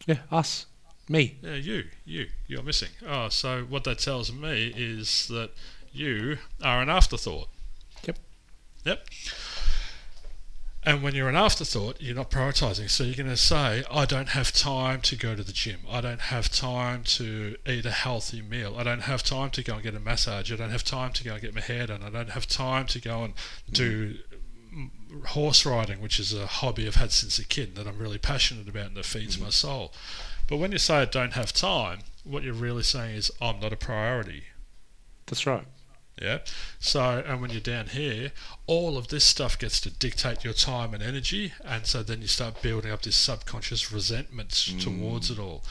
Yeah, 0.06 0.18
us, 0.30 0.66
me. 1.08 1.38
Yeah, 1.42 1.54
you, 1.54 1.84
you, 2.04 2.26
you're 2.46 2.62
missing. 2.62 2.90
Oh, 3.06 3.28
so 3.28 3.62
what 3.62 3.84
that 3.84 3.98
tells 3.98 4.32
me 4.32 4.72
is 4.76 5.28
that 5.28 5.50
you 5.92 6.38
are 6.62 6.82
an 6.82 6.88
afterthought. 6.88 7.48
Yep. 8.04 8.18
Yep. 8.84 9.06
And 10.84 11.02
when 11.02 11.14
you're 11.14 11.28
an 11.28 11.36
afterthought, 11.36 12.00
you're 12.00 12.14
not 12.14 12.30
prioritizing. 12.30 12.88
So 12.88 13.04
you're 13.04 13.16
going 13.16 13.28
to 13.28 13.36
say, 13.36 13.84
I 13.90 14.06
don't 14.06 14.30
have 14.30 14.52
time 14.52 15.00
to 15.02 15.16
go 15.16 15.34
to 15.34 15.42
the 15.42 15.52
gym. 15.52 15.80
I 15.90 16.00
don't 16.00 16.20
have 16.20 16.50
time 16.50 17.02
to 17.04 17.56
eat 17.66 17.84
a 17.84 17.90
healthy 17.90 18.40
meal. 18.40 18.76
I 18.78 18.84
don't 18.84 19.02
have 19.02 19.22
time 19.22 19.50
to 19.50 19.62
go 19.62 19.74
and 19.74 19.82
get 19.82 19.94
a 19.94 20.00
massage. 20.00 20.52
I 20.52 20.56
don't 20.56 20.70
have 20.70 20.84
time 20.84 21.12
to 21.12 21.24
go 21.24 21.32
and 21.32 21.42
get 21.42 21.54
my 21.54 21.60
hair 21.60 21.88
done. 21.88 22.02
I 22.02 22.10
don't 22.10 22.30
have 22.30 22.46
time 22.46 22.86
to 22.86 23.00
go 23.00 23.24
and 23.24 23.34
do 23.70 24.14
mm, 24.74 25.26
horse 25.26 25.66
riding, 25.66 26.00
which 26.00 26.20
is 26.20 26.32
a 26.32 26.46
hobby 26.46 26.86
I've 26.86 26.94
had 26.94 27.12
since 27.12 27.38
a 27.38 27.44
kid 27.44 27.74
that 27.74 27.86
I'm 27.86 27.98
really 27.98 28.18
passionate 28.18 28.68
about 28.68 28.86
and 28.86 28.96
that 28.96 29.04
feeds 29.04 29.38
my 29.38 29.50
soul. 29.50 29.92
But 30.48 30.56
when 30.56 30.72
you 30.72 30.78
say 30.78 30.96
I 30.96 31.04
don't 31.04 31.34
have 31.34 31.52
time, 31.52 32.00
what 32.24 32.42
you're 32.42 32.54
really 32.54 32.82
saying 32.82 33.16
is 33.16 33.30
I'm 33.40 33.60
not 33.60 33.72
a 33.72 33.76
priority. 33.76 34.44
That's 35.26 35.46
right. 35.46 35.66
Yeah. 36.20 36.38
So, 36.80 37.22
and 37.24 37.40
when 37.40 37.50
you're 37.50 37.60
down 37.60 37.86
here, 37.88 38.32
all 38.66 38.98
of 38.98 39.06
this 39.06 39.22
stuff 39.24 39.56
gets 39.56 39.80
to 39.82 39.90
dictate 39.90 40.42
your 40.42 40.52
time 40.52 40.92
and 40.92 41.00
energy, 41.00 41.52
and 41.64 41.86
so 41.86 42.02
then 42.02 42.20
you 42.22 42.26
start 42.26 42.60
building 42.60 42.90
up 42.90 43.02
this 43.02 43.14
subconscious 43.14 43.92
resentment 43.92 44.48
Mm. 44.50 44.82
towards 44.82 45.30
it 45.30 45.38
all, 45.38 45.62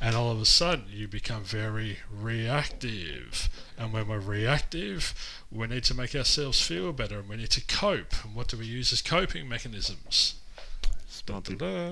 and 0.00 0.14
all 0.14 0.30
of 0.30 0.40
a 0.40 0.44
sudden 0.46 0.84
you 0.90 1.08
become 1.08 1.42
very 1.42 1.98
reactive. 2.08 3.48
And 3.76 3.92
when 3.92 4.06
we're 4.06 4.20
reactive, 4.20 5.12
we 5.50 5.66
need 5.66 5.82
to 5.84 5.94
make 5.94 6.14
ourselves 6.14 6.60
feel 6.62 6.92
better, 6.92 7.18
and 7.18 7.28
we 7.28 7.36
need 7.38 7.50
to 7.50 7.60
cope. 7.66 8.12
And 8.24 8.34
what 8.36 8.46
do 8.46 8.58
we 8.58 8.66
use 8.66 8.92
as 8.92 9.02
coping 9.02 9.48
mechanisms? 9.48 10.34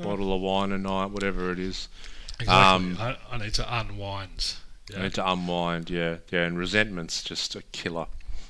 Bottle 0.04 0.32
of 0.32 0.40
wine 0.40 0.70
a 0.70 0.78
night, 0.78 1.06
whatever 1.10 1.50
it 1.50 1.58
is. 1.58 1.88
Exactly. 2.40 2.48
Um, 2.48 2.96
I, 3.00 3.16
I 3.30 3.38
need 3.38 3.54
to 3.54 3.78
unwind. 3.78 4.54
I 4.96 5.02
need 5.02 5.14
to 5.14 5.30
unwind, 5.30 5.88
yeah, 5.90 6.16
yeah. 6.30 6.42
And 6.44 6.58
resentment's 6.58 7.22
just 7.22 7.54
a 7.54 7.62
killer, 7.72 8.06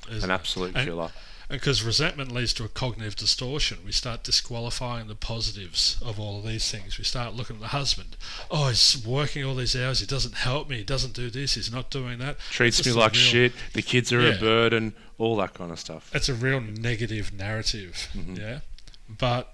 Isn't 0.09 0.23
an 0.23 0.31
it? 0.31 0.33
absolute 0.33 0.75
And- 0.75 0.85
killer. 0.87 1.11
because 1.49 1.83
resentment 1.83 2.31
leads 2.31 2.53
to 2.55 2.63
a 2.63 2.67
cognitive 2.67 3.15
distortion. 3.15 3.77
We 3.85 3.91
start 3.91 4.23
disqualifying 4.23 5.07
the 5.07 5.15
positives 5.15 5.97
of 6.03 6.19
all 6.19 6.39
of 6.39 6.45
these 6.45 6.69
things. 6.69 6.97
We 6.97 7.03
start 7.03 7.35
looking 7.35 7.57
at 7.57 7.61
the 7.61 7.67
husband. 7.67 8.17
Oh, 8.51 8.67
he's 8.69 9.01
working 9.05 9.45
all 9.45 9.53
these 9.55 9.75
hours. 9.75 9.99
He 9.99 10.07
doesn't 10.07 10.33
help 10.35 10.67
me. 10.67 10.77
He 10.77 10.83
doesn't 10.83 11.13
do 11.13 11.29
this. 11.29 11.53
He's 11.53 11.71
not 11.71 11.89
doing 11.91 12.17
that. 12.19 12.39
Treats 12.51 12.83
me 12.85 12.91
like 12.91 13.13
real- 13.13 13.21
shit. 13.21 13.53
The 13.73 13.83
kids 13.83 14.11
are 14.11 14.21
Yeah. 14.21 14.33
a 14.33 14.39
burden. 14.39 14.93
All 15.19 15.37
that 15.37 15.53
kind 15.53 15.71
of 15.71 15.79
stuff. 15.79 16.09
It's 16.13 16.27
a 16.27 16.33
real 16.33 16.59
negative 16.59 17.31
narrative. 17.31 18.09
Mhm. 18.13 18.37
Yeah, 18.39 18.59
but 19.07 19.53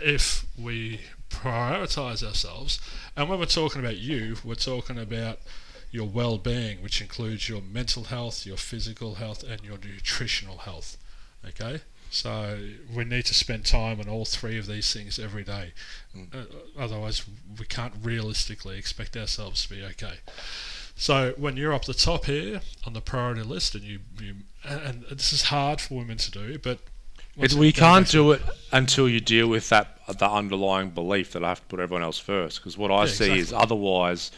if 0.00 0.44
we 0.56 1.00
prioritize 1.30 2.22
ourselves, 2.22 2.78
and 3.16 3.28
when 3.28 3.38
we're 3.38 3.46
talking 3.46 3.80
about 3.80 3.96
you, 3.96 4.36
we're 4.44 4.54
talking 4.54 4.98
about 4.98 5.38
your 5.90 6.06
well-being, 6.06 6.82
which 6.82 7.00
includes 7.00 7.48
your 7.48 7.62
mental 7.62 8.04
health, 8.04 8.44
your 8.44 8.56
physical 8.56 9.14
health, 9.14 9.42
and 9.42 9.62
your 9.62 9.78
nutritional 9.78 10.58
health. 10.58 10.96
Okay, 11.46 11.80
so 12.10 12.58
we 12.94 13.04
need 13.04 13.24
to 13.26 13.34
spend 13.34 13.64
time 13.64 14.00
on 14.00 14.08
all 14.08 14.24
three 14.24 14.58
of 14.58 14.66
these 14.66 14.92
things 14.92 15.18
every 15.18 15.44
day. 15.44 15.72
Mm. 16.16 16.34
Uh, 16.34 16.44
otherwise, 16.78 17.24
we 17.58 17.66
can't 17.66 17.94
realistically 18.02 18.78
expect 18.78 19.16
ourselves 19.16 19.62
to 19.66 19.74
be 19.74 19.82
okay. 19.84 20.18
So 20.96 21.34
when 21.36 21.56
you're 21.56 21.74
up 21.74 21.84
the 21.84 21.94
top 21.94 22.24
here 22.24 22.62
on 22.86 22.94
the 22.94 23.00
priority 23.00 23.42
list, 23.42 23.74
and 23.74 23.84
you, 23.84 24.00
you 24.20 24.34
and 24.64 25.04
this 25.10 25.32
is 25.32 25.42
hard 25.42 25.80
for 25.80 25.94
women 25.98 26.16
to 26.16 26.30
do, 26.30 26.58
but 26.58 26.78
It's, 27.38 27.54
going 27.54 27.72
can't 27.72 28.08
do 28.08 28.32
it 28.32 28.42
until 28.72 29.08
you 29.08 29.20
deal 29.20 29.48
with 29.48 29.68
that 29.70 29.98
the 30.18 30.28
underlying 30.30 30.90
belief 30.90 31.32
that 31.32 31.42
I 31.44 31.48
have 31.48 31.60
to 31.60 31.66
put 31.66 31.80
everyone 31.80 32.02
else 32.04 32.18
first. 32.18 32.60
Because 32.60 32.78
what 32.78 32.90
I 32.92 33.00
Yeah, 33.00 33.06
see 33.06 33.38
is 33.38 33.52
otherwise, 33.52 34.30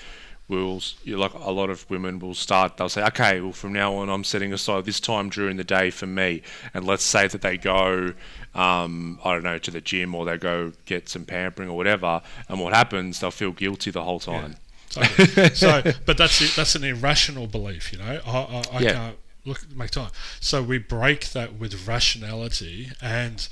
we'll 0.48 0.76
s- 0.78 0.94
you 1.04 1.18
like 1.18 1.34
a 1.34 1.50
lot 1.50 1.68
of 1.70 1.88
women 1.90 2.18
will 2.18 2.34
start. 2.34 2.76
They'll 2.78 2.88
say, 2.88 3.04
okay, 3.04 3.40
well 3.40 3.52
from 3.52 3.74
now 3.74 3.94
on, 3.96 4.08
I'm 4.08 4.24
setting 4.24 4.52
aside 4.52 4.86
this 4.86 4.98
time 4.98 5.28
during 5.28 5.56
the 5.58 5.64
day 5.64 5.90
for 5.90 6.06
me. 6.06 6.42
And 6.72 6.86
let's 6.86 7.04
say 7.04 7.28
that 7.28 7.42
they 7.42 7.58
go, 7.58 8.14
um, 8.54 9.20
I 9.24 9.34
don't 9.34 9.42
know, 9.44 9.58
to 9.58 9.70
the 9.70 9.80
gym 9.82 10.14
or 10.14 10.24
they 10.24 10.38
go 10.38 10.72
get 10.86 11.08
some 11.08 11.24
pampering 11.26 11.68
or 11.68 11.76
whatever. 11.76 12.22
And 12.48 12.60
what 12.60 12.72
happens? 12.72 13.20
They'll 13.20 13.30
feel 13.30 13.52
guilty 13.52 13.90
the 13.90 14.02
whole 14.04 14.20
time. 14.20 14.56
Totally. 14.90 15.50
so, 15.54 15.82
but 16.06 16.16
that's 16.16 16.56
that's 16.56 16.74
an 16.74 16.82
irrational 16.84 17.46
belief, 17.46 17.92
you 17.92 17.98
know. 17.98 18.20
I, 18.26 18.30
I, 18.38 18.62
I 18.72 18.80
Yeah. 18.80 18.92
can't 18.94 19.16
look 19.44 19.64
make 19.74 19.90
time. 19.90 20.10
So 20.40 20.62
we 20.62 20.78
break 20.78 21.30
that 21.30 21.54
with 21.58 21.86
rationality, 21.88 22.90
and 23.02 23.48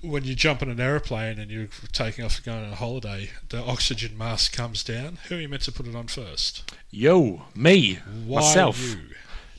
when 0.00 0.24
you 0.24 0.34
jump 0.34 0.62
on 0.62 0.68
an 0.68 0.80
aeroplane 0.80 1.38
and 1.38 1.50
you're 1.50 1.68
taking 1.92 2.24
off 2.24 2.36
and 2.36 2.46
going 2.46 2.64
on 2.64 2.72
a 2.72 2.76
holiday, 2.76 3.30
the 3.48 3.60
oxygen 3.62 4.16
mask 4.16 4.52
comes 4.52 4.84
down. 4.84 5.18
Who 5.28 5.36
are 5.36 5.40
you 5.40 5.48
meant 5.48 5.62
to 5.62 5.72
put 5.72 5.86
it 5.86 5.96
on 5.96 6.06
first? 6.06 6.72
Yo, 6.90 7.42
me, 7.54 7.98
Why 8.24 8.40
myself. 8.40 8.80
you? 8.80 8.98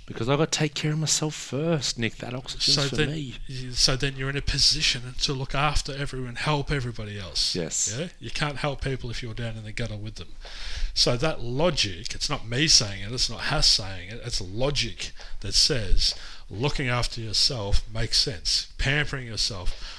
Because 0.09 0.27
I've 0.27 0.39
got 0.39 0.51
to 0.51 0.57
take 0.59 0.73
care 0.73 0.91
of 0.91 0.97
myself 0.97 1.35
first, 1.35 1.99
Nick. 1.99 2.17
That 2.17 2.33
oxygen's 2.33 2.75
So 2.75 2.89
for 2.89 2.95
then, 2.95 3.11
me. 3.11 3.35
so 3.73 3.95
then 3.95 4.15
you're 4.17 4.29
in 4.31 4.35
a 4.35 4.41
position 4.41 5.13
to 5.21 5.33
look 5.33 5.53
after 5.53 5.95
everyone, 5.95 6.35
help 6.35 6.71
everybody 6.71 7.19
else. 7.19 7.55
Yes. 7.55 7.95
Yeah. 7.97 8.07
You 8.19 8.31
can't 8.31 8.57
help 8.57 8.81
people 8.83 9.11
if 9.11 9.21
you're 9.21 9.35
down 9.35 9.55
in 9.55 9.63
the 9.63 9.71
gutter 9.71 9.95
with 9.95 10.15
them. 10.15 10.29
So 10.95 11.15
that 11.17 11.41
logic, 11.41 12.15
it's 12.15 12.29
not 12.29 12.47
me 12.47 12.67
saying 12.67 13.03
it, 13.03 13.11
it's 13.11 13.29
not 13.29 13.41
Haas 13.41 13.67
saying 13.67 14.09
it, 14.09 14.21
it's 14.25 14.41
logic 14.41 15.11
that 15.41 15.53
says 15.53 16.15
looking 16.49 16.87
after 16.89 17.21
yourself 17.21 17.83
makes 17.93 18.17
sense. 18.17 18.73
Pampering 18.79 19.27
yourself. 19.27 19.95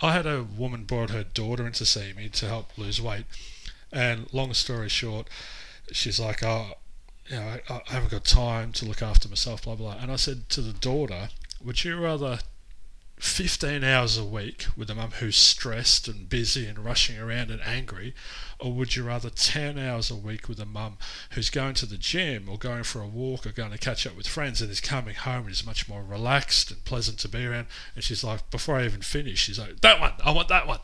I 0.00 0.12
had 0.12 0.26
a 0.26 0.44
woman 0.44 0.84
brought 0.84 1.10
her 1.10 1.24
daughter 1.24 1.66
in 1.66 1.72
to 1.72 1.84
see 1.84 2.12
me 2.16 2.28
to 2.28 2.46
help 2.46 2.78
lose 2.78 3.02
weight, 3.02 3.24
and 3.92 4.32
long 4.32 4.54
story 4.54 4.88
short, 4.88 5.28
she's 5.90 6.20
like, 6.20 6.44
"Oh, 6.44 6.74
you 7.28 7.36
know, 7.36 7.56
I, 7.68 7.74
I 7.74 7.92
haven't 7.92 8.10
got 8.10 8.24
time 8.24 8.72
to 8.72 8.84
look 8.84 9.02
after 9.02 9.28
myself." 9.28 9.62
Blah 9.62 9.76
blah. 9.76 9.96
And 10.00 10.10
I 10.10 10.16
said 10.16 10.48
to 10.50 10.60
the 10.60 10.72
daughter, 10.72 11.28
"Would 11.64 11.84
you 11.84 11.96
rather 11.98 12.40
15 13.20 13.82
hours 13.82 14.16
a 14.16 14.24
week 14.24 14.66
with 14.76 14.88
a 14.90 14.94
mum 14.94 15.10
who's 15.18 15.36
stressed 15.36 16.06
and 16.06 16.28
busy 16.28 16.66
and 16.66 16.78
rushing 16.78 17.18
around 17.18 17.50
and 17.50 17.60
angry, 17.62 18.14
or 18.60 18.72
would 18.72 18.94
you 18.94 19.02
rather 19.02 19.28
10 19.28 19.76
hours 19.76 20.08
a 20.08 20.14
week 20.14 20.48
with 20.48 20.60
a 20.60 20.64
mum 20.64 20.96
who's 21.32 21.50
going 21.50 21.74
to 21.74 21.86
the 21.86 21.98
gym 21.98 22.48
or 22.48 22.56
going 22.56 22.84
for 22.84 23.02
a 23.02 23.08
walk 23.08 23.44
or 23.44 23.50
going 23.50 23.72
to 23.72 23.78
catch 23.78 24.06
up 24.06 24.16
with 24.16 24.28
friends 24.28 24.62
and 24.62 24.70
is 24.70 24.80
coming 24.80 25.16
home 25.16 25.42
and 25.46 25.50
is 25.50 25.66
much 25.66 25.88
more 25.88 26.04
relaxed 26.04 26.70
and 26.70 26.84
pleasant 26.84 27.18
to 27.18 27.28
be 27.28 27.44
around? 27.44 27.66
And 27.96 28.04
she's 28.04 28.22
like, 28.22 28.48
before 28.52 28.76
I 28.76 28.84
even 28.84 29.00
finish, 29.02 29.40
she's 29.40 29.58
like, 29.58 29.80
that 29.80 30.00
one, 30.00 30.12
I 30.24 30.30
want 30.30 30.46
that 30.48 30.68
one. 30.68 30.80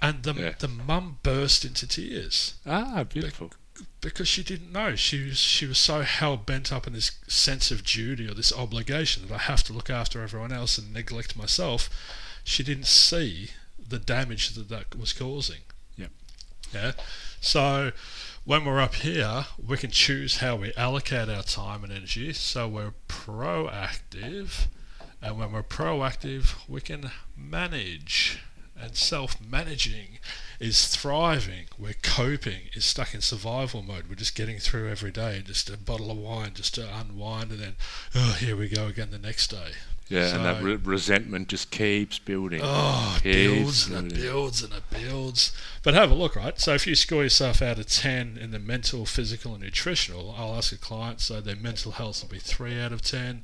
And 0.00 0.24
the, 0.24 0.34
Yeah. 0.34 0.54
the 0.58 0.66
mum 0.66 1.18
burst 1.22 1.64
into 1.64 1.86
tears 1.86 2.54
Ah, 2.66 3.04
beautiful. 3.04 3.52
Because 4.00 4.28
she 4.28 4.42
didn't 4.42 4.72
know. 4.72 4.96
She 4.96 5.26
was 5.26 5.38
she 5.38 5.66
was 5.66 5.78
so 5.78 6.02
hell 6.02 6.36
bent 6.36 6.72
up 6.72 6.86
in 6.86 6.92
this 6.92 7.12
sense 7.28 7.70
of 7.70 7.84
duty 7.84 8.28
or 8.28 8.34
this 8.34 8.52
obligation 8.52 9.26
that 9.26 9.34
I 9.34 9.38
have 9.38 9.62
to 9.64 9.72
look 9.72 9.90
after 9.90 10.22
everyone 10.22 10.52
else 10.52 10.78
and 10.78 10.92
neglect 10.92 11.36
myself. 11.36 11.88
She 12.44 12.62
didn't 12.62 12.86
see 12.86 13.50
the 13.78 13.98
damage 13.98 14.50
that 14.50 14.68
that 14.68 14.98
was 14.98 15.12
causing. 15.12 15.60
Yep. 15.96 16.10
Yeah. 16.74 16.92
So 17.40 17.92
when 18.44 18.64
we're 18.64 18.80
up 18.80 18.96
here, 18.96 19.46
we 19.64 19.76
can 19.76 19.90
choose 19.90 20.38
how 20.38 20.56
we 20.56 20.72
allocate 20.74 21.28
our 21.28 21.44
time 21.44 21.84
and 21.84 21.92
energy. 21.92 22.32
So 22.32 22.66
we're 22.68 22.94
proactive, 23.08 24.66
and 25.20 25.38
when 25.38 25.52
we're 25.52 25.62
proactive, 25.62 26.54
we 26.68 26.80
can 26.80 27.10
manage. 27.36 28.40
And 28.74 28.96
self-managing 28.96 30.18
is 30.62 30.86
thriving. 30.86 31.64
We're 31.78 31.94
coping. 32.02 32.70
Is 32.74 32.84
stuck 32.84 33.14
in 33.14 33.20
survival 33.20 33.82
mode. 33.82 34.04
We're 34.08 34.14
just 34.14 34.36
getting 34.36 34.58
through 34.58 34.88
every 34.88 35.10
day. 35.10 35.42
Just 35.44 35.68
a 35.68 35.76
bottle 35.76 36.10
of 36.10 36.16
wine, 36.16 36.52
just 36.54 36.74
to 36.76 36.88
unwind, 36.88 37.50
and 37.50 37.60
then 37.60 37.76
oh, 38.14 38.36
here 38.38 38.56
we 38.56 38.68
go 38.68 38.86
again 38.86 39.10
the 39.10 39.18
next 39.18 39.48
day. 39.48 39.72
Yeah, 40.08 40.34
and 40.34 40.44
that 40.44 40.62
re- 40.62 40.76
resentment 40.76 41.48
just 41.48 41.70
keeps 41.70 42.18
building. 42.18 42.60
Oh, 42.62 43.18
it 43.24 43.32
builds 43.32 43.88
and 43.88 44.12
it 44.12 44.14
builds 44.14 44.62
and 44.62 44.74
it 44.74 44.82
builds. 44.90 45.52
But 45.82 45.94
have 45.94 46.10
a 46.10 46.14
look, 46.14 46.36
right? 46.36 46.60
So 46.60 46.74
if 46.74 46.86
you 46.86 46.94
score 46.94 47.22
yourself 47.22 47.62
out 47.62 47.78
of 47.78 47.86
10 47.86 48.36
in 48.38 48.50
the 48.50 48.58
mental, 48.58 49.06
physical, 49.06 49.54
and 49.54 49.62
nutritional, 49.62 50.34
I'll 50.36 50.54
ask 50.54 50.70
a 50.70 50.76
client, 50.76 51.20
so 51.20 51.40
their 51.40 51.56
mental 51.56 51.92
health 51.92 52.22
will 52.22 52.28
be 52.28 52.38
3 52.38 52.78
out 52.78 52.92
of 52.92 53.00
10. 53.00 53.42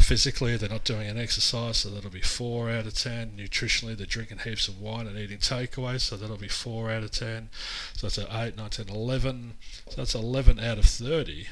Physically, 0.00 0.56
they're 0.56 0.68
not 0.68 0.84
doing 0.84 1.08
an 1.08 1.18
exercise, 1.18 1.76
so 1.78 1.90
that'll 1.90 2.10
be 2.10 2.20
4 2.20 2.70
out 2.70 2.86
of 2.86 2.94
10. 2.94 3.32
Nutritionally, 3.36 3.96
they're 3.96 4.06
drinking 4.06 4.38
heaps 4.38 4.66
of 4.66 4.80
wine 4.80 5.06
and 5.06 5.16
eating 5.16 5.38
takeaways, 5.38 6.00
so 6.00 6.16
that'll 6.16 6.36
be 6.36 6.48
4 6.48 6.90
out 6.90 7.02
of 7.04 7.10
10. 7.12 7.48
So 7.94 8.06
that's 8.08 8.18
an 8.18 8.26
8, 8.30 8.56
9, 8.56 8.70
10, 8.70 8.88
11. 8.88 9.54
So 9.88 9.96
that's 9.96 10.14
11 10.14 10.58
out 10.58 10.78
of 10.78 10.84
30. 10.86 11.46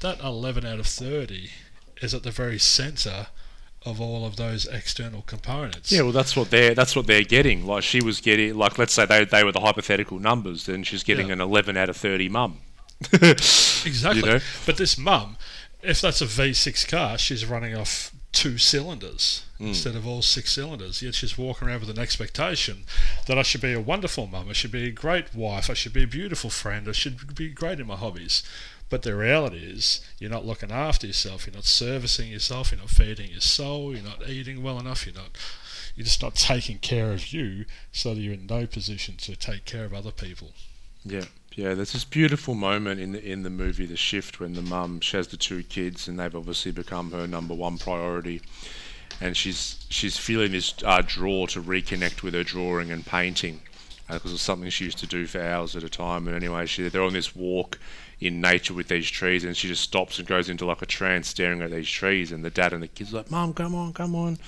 That 0.00 0.20
11 0.20 0.64
out 0.64 0.78
of 0.78 0.86
30 0.86 1.50
is 2.00 2.14
at 2.14 2.22
the 2.22 2.30
very 2.30 2.58
centre 2.58 3.26
of 3.84 4.00
all 4.00 4.24
of 4.26 4.36
those 4.36 4.66
external 4.66 5.22
components. 5.22 5.92
Yeah, 5.92 6.02
well, 6.02 6.12
that's 6.12 6.36
what 6.36 6.50
they're 6.50 6.74
that's 6.74 6.96
what 6.96 7.06
they're 7.06 7.22
getting. 7.22 7.64
Like 7.66 7.82
she 7.84 8.00
was 8.02 8.20
getting, 8.20 8.56
like 8.56 8.76
let's 8.78 8.92
say 8.92 9.06
they 9.06 9.24
they 9.24 9.44
were 9.44 9.52
the 9.52 9.60
hypothetical 9.60 10.18
numbers, 10.18 10.66
then 10.66 10.82
she's 10.82 11.02
getting 11.04 11.28
Yeah. 11.28 11.34
an 11.34 11.40
eleven 11.40 11.76
out 11.76 11.88
of 11.88 11.96
thirty 11.96 12.28
mum. 12.28 12.58
Exactly. 13.86 14.22
You 14.22 14.26
know? 14.26 14.40
But 14.66 14.76
this 14.76 14.98
mum, 14.98 15.36
if 15.82 16.00
that's 16.00 16.20
a 16.20 16.26
V6 16.26 16.86
car, 16.88 17.18
she's 17.18 17.44
running 17.46 17.74
off 17.76 18.12
two 18.32 18.58
cylinders 18.58 19.44
Hmm. 19.58 19.68
instead 19.68 19.96
of 19.96 20.06
all 20.06 20.22
six 20.22 20.52
cylinders. 20.52 21.02
Yet 21.02 21.14
she's 21.16 21.36
walking 21.38 21.66
around 21.66 21.80
with 21.80 21.90
an 21.90 21.98
expectation 21.98 22.84
that 23.26 23.38
I 23.38 23.42
should 23.42 23.60
be 23.60 23.72
a 23.72 23.80
wonderful 23.80 24.26
mum, 24.28 24.48
I 24.48 24.52
should 24.52 24.70
be 24.70 24.86
a 24.86 24.90
great 24.92 25.34
wife, 25.34 25.68
I 25.70 25.74
should 25.74 25.92
be 25.92 26.04
a 26.04 26.06
beautiful 26.06 26.50
friend, 26.50 26.88
I 26.88 26.92
should 26.92 27.34
be 27.34 27.48
great 27.48 27.80
in 27.80 27.86
my 27.88 27.96
hobbies. 27.96 28.42
But 28.90 29.02
the 29.02 29.14
reality 29.16 29.58
is, 29.58 30.00
you're 30.18 30.30
not 30.30 30.46
looking 30.46 30.70
after 30.70 31.06
yourself. 31.06 31.46
You're 31.46 31.54
not 31.56 31.66
servicing 31.66 32.30
yourself. 32.30 32.70
You're 32.70 32.80
not 32.80 32.88
feeding 32.88 33.30
your 33.30 33.42
soul. 33.42 33.94
You're 33.94 34.02
not 34.04 34.26
eating 34.28 34.62
well 34.62 34.78
enough. 34.78 35.04
You're 35.04 35.14
not. 35.14 35.36
You're 35.94 36.04
just 36.06 36.22
not 36.22 36.36
taking 36.36 36.78
care 36.78 37.12
of 37.12 37.32
you, 37.32 37.66
so 37.92 38.14
that 38.14 38.20
you're 38.22 38.32
in 38.32 38.46
no 38.46 38.66
position 38.66 39.16
to 39.18 39.36
take 39.36 39.64
care 39.66 39.84
of 39.84 39.92
other 39.92 40.10
people. 40.12 40.52
Yeah, 41.04 41.24
yeah. 41.58 41.74
There's 41.74 41.92
this 41.92 42.04
beautiful 42.04 42.54
moment 42.54 43.00
in 43.00 43.10
the 43.10 43.24
in 43.24 43.42
the 43.42 43.50
movie 43.50 43.84
The 43.84 43.96
Shift 43.96 44.38
when 44.38 44.54
the 44.54 44.62
mum 44.62 45.00
she 45.00 45.16
has 45.16 45.26
the 45.26 45.36
two 45.36 45.64
kids 45.64 46.06
and 46.06 46.16
they've 46.16 46.34
obviously 46.34 46.70
become 46.70 47.10
her 47.10 47.26
number 47.26 47.52
one 47.52 47.78
priority, 47.78 48.42
and 49.20 49.36
she's 49.36 49.84
she's 49.90 50.16
feeling 50.16 50.52
this 50.52 50.72
uh, 50.84 51.02
draw 51.04 51.46
to 51.46 51.60
reconnect 51.60 52.22
with 52.22 52.34
her 52.34 52.44
drawing 52.44 52.92
and 52.92 53.04
painting, 53.04 53.60
because 54.08 54.32
it's 54.32 54.40
something 54.40 54.70
she 54.70 54.84
used 54.84 54.98
to 54.98 55.06
do 55.08 55.26
for 55.26 55.42
hours 55.42 55.74
at 55.74 55.82
a 55.82 55.88
time. 55.88 56.28
And 56.28 56.36
anyway, 56.36 56.64
she 56.66 56.88
they're 56.88 57.02
on 57.02 57.12
this 57.12 57.34
walk 57.34 57.80
in 58.20 58.40
nature 58.40 58.74
with 58.74 58.86
these 58.86 59.10
trees, 59.10 59.42
and 59.42 59.56
she 59.56 59.66
just 59.66 59.82
stops 59.82 60.20
and 60.20 60.28
goes 60.28 60.48
into 60.48 60.64
like 60.64 60.82
a 60.82 60.86
trance, 60.86 61.26
staring 61.26 61.60
at 61.60 61.72
these 61.72 61.90
trees. 61.90 62.30
And 62.30 62.44
the 62.44 62.50
dad 62.50 62.72
and 62.72 62.84
the 62.84 62.88
kids 62.88 63.12
are 63.12 63.16
like, 63.16 63.32
"Mum, 63.32 63.52
come 63.52 63.74
on, 63.74 63.92
come 63.92 64.14
on." 64.14 64.38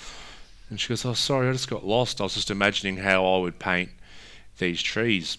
And 0.68 0.80
she 0.80 0.90
goes, 0.90 1.04
"Oh, 1.04 1.14
sorry, 1.14 1.48
I 1.48 1.52
just 1.52 1.68
got 1.68 1.84
lost. 1.84 2.20
I 2.20 2.24
was 2.24 2.34
just 2.34 2.52
imagining 2.52 2.98
how 2.98 3.26
I 3.26 3.38
would 3.38 3.58
paint 3.58 3.90
these 4.58 4.80
trees." 4.80 5.38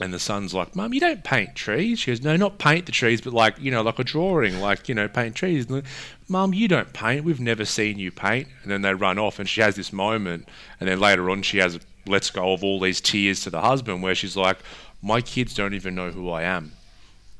And 0.00 0.14
the 0.14 0.18
son's 0.18 0.54
like, 0.54 0.76
Mum, 0.76 0.94
you 0.94 1.00
don't 1.00 1.24
paint 1.24 1.56
trees. 1.56 1.98
She 1.98 2.12
goes, 2.12 2.22
No, 2.22 2.36
not 2.36 2.58
paint 2.58 2.86
the 2.86 2.92
trees, 2.92 3.20
but 3.20 3.32
like, 3.32 3.58
you 3.58 3.70
know, 3.70 3.82
like 3.82 3.98
a 3.98 4.04
drawing, 4.04 4.60
like, 4.60 4.88
you 4.88 4.94
know, 4.94 5.08
paint 5.08 5.34
trees. 5.34 5.66
Mum, 6.28 6.54
you 6.54 6.68
don't 6.68 6.92
paint. 6.92 7.24
We've 7.24 7.40
never 7.40 7.64
seen 7.64 7.98
you 7.98 8.12
paint. 8.12 8.48
And 8.62 8.70
then 8.70 8.82
they 8.82 8.94
run 8.94 9.18
off, 9.18 9.38
and 9.38 9.48
she 9.48 9.60
has 9.60 9.74
this 9.74 9.92
moment. 9.92 10.48
And 10.78 10.88
then 10.88 11.00
later 11.00 11.28
on, 11.30 11.42
she 11.42 11.58
has 11.58 11.80
lets 12.06 12.30
go 12.30 12.52
of 12.52 12.62
all 12.62 12.78
these 12.78 13.00
tears 13.00 13.42
to 13.42 13.50
the 13.50 13.60
husband, 13.60 14.02
where 14.02 14.14
she's 14.14 14.36
like, 14.36 14.58
My 15.02 15.20
kids 15.20 15.54
don't 15.54 15.74
even 15.74 15.96
know 15.96 16.10
who 16.10 16.30
I 16.30 16.42
am. 16.42 16.72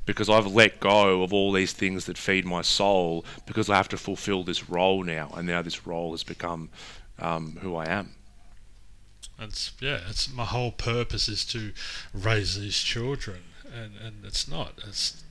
Because 0.04 0.28
I've 0.28 0.46
let 0.46 0.80
go 0.80 1.22
of 1.22 1.32
all 1.32 1.52
these 1.52 1.72
things 1.72 2.06
that 2.06 2.16
feed 2.18 2.46
my 2.46 2.62
soul 2.62 3.26
because 3.46 3.68
I 3.68 3.76
have 3.76 3.88
to 3.90 3.98
fulfill 3.98 4.42
this 4.42 4.70
role 4.70 5.04
now. 5.04 5.30
And 5.36 5.46
now 5.46 5.60
this 5.60 5.86
role 5.86 6.12
has 6.12 6.24
become 6.24 6.70
um, 7.18 7.58
who 7.60 7.76
I 7.76 7.86
am. 7.86 8.14
It's 9.38 9.72
yeah, 9.80 10.00
it's 10.08 10.32
my 10.32 10.44
whole 10.44 10.72
purpose 10.72 11.28
is 11.28 11.44
to 11.46 11.72
raise 12.12 12.58
these 12.58 12.78
children, 12.78 13.38
and 13.64 13.92
and 14.04 14.24
it's 14.24 14.48
not. 14.48 14.72
It's 14.86 15.22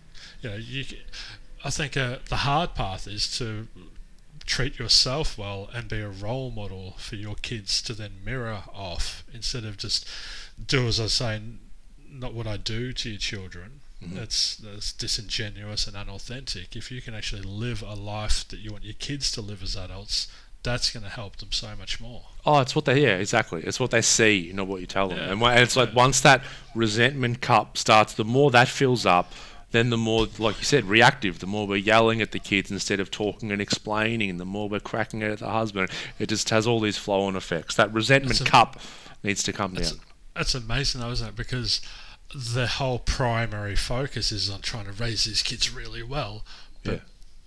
you 0.42 0.50
know 0.50 0.56
you. 0.56 0.86
I 1.64 1.70
think 1.70 1.98
uh, 1.98 2.18
the 2.30 2.38
hard 2.38 2.76
path 2.76 3.08
is 3.08 3.36
to 3.38 3.68
treat 4.46 4.80
yourself 4.80 5.38
well 5.38 5.70
and 5.74 5.90
be 5.90 6.00
a 6.00 6.10
role 6.10 6.52
model 6.52 6.96
for 6.98 7.16
your 7.16 7.36
kids 7.36 7.82
to 7.82 7.94
then 7.94 8.14
mirror 8.24 8.64
off 8.74 9.26
instead 9.34 9.66
of 9.66 9.78
just 9.78 10.08
do 10.66 10.88
as 10.88 11.00
I 11.00 11.08
say, 11.08 11.42
not 12.10 12.34
what 12.34 12.48
I 12.48 12.56
do 12.58 12.94
to 12.94 13.10
your 13.10 13.20
children. 13.20 13.82
That's 14.00 14.56
that's 14.58 14.94
disingenuous 14.94 15.88
and 15.88 15.98
unauthentic. 15.98 16.76
If 16.76 16.92
you 16.92 17.02
can 17.02 17.16
actually 17.16 17.42
live 17.42 17.82
a 17.82 17.96
life 17.96 18.48
that 18.50 18.60
you 18.60 18.72
want 18.72 18.84
your 18.84 18.94
kids 18.94 19.32
to 19.32 19.42
live 19.42 19.64
as 19.64 19.76
adults, 19.76 20.28
that's 20.68 20.92
going 20.92 21.04
to 21.04 21.10
help 21.10 21.38
them 21.38 21.52
so 21.52 21.70
much 21.78 22.00
more. 22.00 22.24
Oh, 22.46 22.60
it's 22.60 22.76
what 22.76 22.86
they 22.86 23.02
yeah, 23.02 23.18
exactly. 23.18 23.62
It's 23.64 23.80
what 23.80 23.92
they 23.92 24.02
see, 24.02 24.52
not 24.54 24.68
what 24.68 24.82
you 24.82 24.88
tell 24.88 25.10
them. 25.10 25.18
Yeah. 25.18 25.32
And, 25.32 25.42
when- 25.42 25.54
and 25.54 25.62
it's 25.62 25.76
like 25.76 25.94
once 25.96 26.22
that 26.22 26.42
resentment 26.76 27.42
cup 27.42 27.78
starts, 27.78 28.14
the 28.14 28.24
more 28.26 28.52
that 28.52 28.68
fills 28.68 29.06
up, 29.06 29.32
then 29.72 29.90
the 29.90 29.98
more, 29.98 30.28
like 30.40 30.58
you 30.60 30.64
said, 30.64 30.86
reactive. 30.86 31.40
The 31.40 31.46
more 31.48 31.68
we're 31.68 31.76
yelling 31.76 32.22
at 32.22 32.32
the 32.32 32.40
kids 32.40 32.72
instead 32.72 33.00
of 33.02 33.12
talking 33.12 33.52
and 33.52 33.62
explaining. 33.62 34.38
The 34.38 34.46
more 34.46 34.70
we're 34.70 34.80
cracking 34.80 35.22
it 35.22 35.30
at 35.32 35.40
the 35.40 35.50
husband. 35.50 35.90
It 36.20 36.30
just 36.30 36.50
has 36.52 36.66
all 36.66 36.80
these 36.80 36.98
flow-on 36.98 37.36
effects. 37.36 37.76
That 37.76 37.92
resentment 37.94 38.40
a- 38.40 38.46
cup 38.46 38.80
needs 39.24 39.44
to 39.44 39.52
come 39.54 39.74
That's, 39.74 39.92
down. 39.92 40.02
that's 40.36 40.56
amazing, 40.56 41.02
though, 41.02 41.12
isn't 41.12 41.28
it? 41.30 41.36
Because 41.36 41.82
the 42.34 42.68
whole 42.68 43.00
primary 43.00 43.76
focus 43.76 44.32
is 44.32 44.50
on 44.50 44.62
trying 44.62 44.86
to 44.86 44.92
raise 44.94 45.26
these 45.26 45.44
kids 45.44 45.70
really 45.74 46.04
well, 46.04 46.46
but 46.84 46.94
Yeah. 46.94 47.00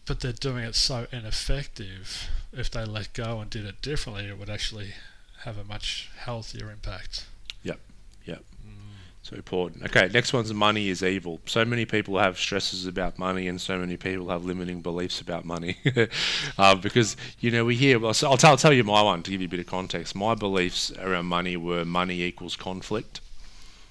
But 0.07 0.21
they're 0.21 0.33
doing 0.33 0.65
it 0.65 0.75
so 0.75 1.07
ineffective. 1.13 2.29
If 2.53 2.71
they 2.71 2.85
let 2.85 3.13
go 3.13 3.41
and 3.41 3.51
did 3.51 3.65
it 3.65 3.81
differently, 3.83 4.27
it 4.27 4.39
would 4.39 4.51
actually 4.51 4.95
have 5.45 5.59
a 5.59 5.65
much 5.65 6.11
healthier 6.19 6.71
impact. 6.71 7.27
Yep, 7.63 7.79
yep. 8.25 8.45
Mm. 8.67 8.97
So 9.23 9.37
important. 9.37 9.85
Okay, 9.85 10.11
next 10.13 10.33
one's 10.33 10.53
money 10.53 10.89
is 10.89 11.03
evil. 11.03 11.41
So 11.47 11.65
many 11.65 11.85
people 11.85 12.19
have 12.19 12.39
stresses 12.39 12.87
about 12.87 13.19
money, 13.19 13.47
and 13.49 13.61
so 13.61 13.79
many 13.79 13.97
people 13.97 14.29
have 14.29 14.45
limiting 14.45 14.81
beliefs 14.83 15.21
about 15.21 15.45
money. 15.45 15.77
uh, 16.59 16.75
because 16.75 17.17
you 17.39 17.51
know 17.51 17.65
we 17.65 17.77
hear. 17.77 17.99
Well, 17.99 18.15
so 18.15 18.31
I'll 18.31 18.37
tell, 18.37 18.51
I'll 18.51 18.57
tell 18.57 18.73
you 18.73 18.85
my 18.85 19.03
one 19.03 19.23
to 19.23 19.31
give 19.31 19.41
you 19.41 19.47
a 19.47 19.51
bit 19.51 19.61
of 19.61 19.67
context. 19.67 20.15
My 20.15 20.35
beliefs 20.35 20.93
around 20.99 21.27
money 21.27 21.57
were 21.57 21.85
money 21.85 22.23
equals 22.23 22.57
conflict, 22.57 23.21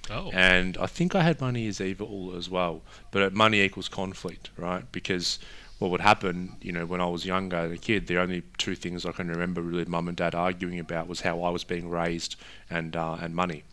Oh, 0.09 0.31
and 0.33 0.77
I 0.77 0.87
think 0.87 1.13
I 1.13 1.21
had 1.21 1.39
money 1.39 1.67
is 1.67 1.79
evil 1.79 2.33
as 2.35 2.49
well. 2.49 2.81
But 3.11 3.33
money 3.33 3.61
equals 3.61 3.87
conflict, 3.87 4.49
right? 4.57 4.89
Because 4.91 5.39
what 5.79 5.91
would 5.91 6.01
happen, 6.01 6.57
you 6.61 6.71
know, 6.71 6.85
when 6.85 7.01
I 7.01 7.07
was 7.07 7.25
younger, 7.25 7.55
as 7.55 7.71
a 7.71 7.77
kid, 7.77 8.07
the 8.07 8.19
only 8.19 8.43
two 8.57 8.75
things 8.75 9.05
I 9.05 9.13
can 9.13 9.29
remember 9.29 9.61
really 9.61 9.85
mum 9.85 10.07
and 10.09 10.17
dad 10.17 10.35
arguing 10.35 10.77
about 10.77 11.07
was 11.07 11.21
how 11.21 11.41
I 11.41 11.49
was 11.49 11.63
being 11.63 11.89
raised 11.89 12.35
and 12.69 12.95
uh, 12.95 13.17
and 13.21 13.33
money. 13.33 13.63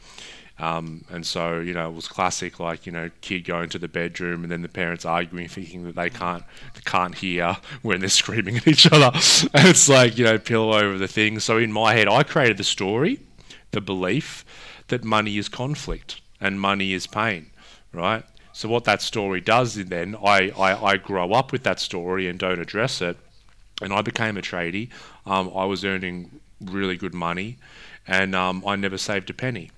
Um, 0.58 1.04
and 1.10 1.26
so, 1.26 1.60
you 1.60 1.74
know, 1.74 1.90
it 1.90 1.94
was 1.94 2.08
classic, 2.08 2.58
like, 2.58 2.86
you 2.86 2.92
know, 2.92 3.10
kid 3.20 3.44
going 3.44 3.68
to 3.70 3.78
the 3.78 3.88
bedroom 3.88 4.42
and 4.42 4.50
then 4.50 4.62
the 4.62 4.68
parents 4.68 5.04
arguing, 5.04 5.48
thinking 5.48 5.84
that 5.84 5.96
they 5.96 6.08
can't 6.08 6.44
can't 6.84 7.16
hear 7.16 7.58
when 7.82 8.00
they're 8.00 8.08
screaming 8.08 8.56
at 8.56 8.66
each 8.66 8.90
other. 8.90 9.10
And 9.52 9.68
it's 9.68 9.88
like, 9.88 10.16
you 10.16 10.24
know, 10.24 10.38
pillow 10.38 10.78
over 10.78 10.96
the 10.96 11.08
thing. 11.08 11.40
So 11.40 11.58
in 11.58 11.72
my 11.72 11.92
head, 11.94 12.08
I 12.08 12.22
created 12.22 12.56
the 12.56 12.64
story, 12.64 13.20
the 13.72 13.80
belief 13.80 14.44
that 14.88 15.04
money 15.04 15.36
is 15.36 15.48
conflict 15.48 16.20
and 16.40 16.60
money 16.60 16.92
is 16.92 17.06
pain, 17.06 17.50
right? 17.92 18.24
So 18.56 18.70
what 18.70 18.84
that 18.84 19.02
story 19.02 19.42
does 19.42 19.76
is 19.76 19.84
then 19.84 20.16
I, 20.16 20.48
I, 20.48 20.92
I 20.92 20.96
grow 20.96 21.32
up 21.32 21.52
with 21.52 21.62
that 21.64 21.78
story 21.78 22.26
and 22.26 22.38
don't 22.38 22.58
address 22.58 23.02
it. 23.02 23.18
And 23.82 23.92
I 23.92 24.00
became 24.00 24.38
a 24.38 24.40
tradie. 24.40 24.88
Um, 25.26 25.52
I 25.54 25.66
was 25.66 25.84
earning 25.84 26.40
really 26.58 26.96
good 26.96 27.12
money 27.12 27.58
and 28.06 28.34
um, 28.34 28.64
I 28.66 28.76
never 28.76 28.96
saved 28.96 29.28
a 29.28 29.34
penny. 29.34 29.72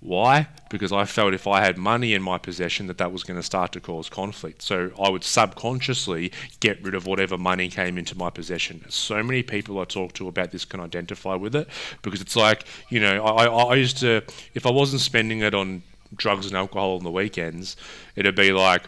Why? 0.00 0.48
Because 0.68 0.90
I 0.90 1.04
felt 1.04 1.32
if 1.32 1.46
I 1.46 1.60
had 1.60 1.78
money 1.78 2.12
in 2.12 2.22
my 2.22 2.38
possession 2.38 2.88
that 2.88 2.98
that 2.98 3.12
was 3.12 3.22
going 3.22 3.38
to 3.38 3.42
start 3.42 3.70
to 3.70 3.80
cause 3.80 4.08
conflict. 4.08 4.62
So 4.62 4.90
I 5.00 5.08
would 5.08 5.22
subconsciously 5.22 6.32
get 6.58 6.82
rid 6.82 6.96
of 6.96 7.06
whatever 7.06 7.38
money 7.38 7.68
came 7.68 7.96
into 7.98 8.18
my 8.18 8.30
possession. 8.30 8.84
So 8.88 9.22
many 9.22 9.44
people 9.44 9.78
I 9.78 9.84
talk 9.84 10.12
to 10.14 10.26
about 10.26 10.50
this 10.50 10.64
can 10.64 10.80
identify 10.80 11.36
with 11.36 11.54
it 11.54 11.68
because 12.02 12.20
it's 12.20 12.34
like, 12.34 12.64
you 12.88 12.98
know, 12.98 13.24
I, 13.24 13.44
I 13.44 13.74
used 13.76 13.98
to, 13.98 14.22
if 14.54 14.66
I 14.66 14.70
wasn't 14.70 15.02
spending 15.02 15.38
it 15.38 15.54
on 15.54 15.84
drugs 16.16 16.46
and 16.46 16.56
alcohol 16.56 16.96
on 16.96 17.04
the 17.04 17.10
weekends, 17.10 17.76
it'd 18.16 18.34
be 18.34 18.52
like, 18.52 18.84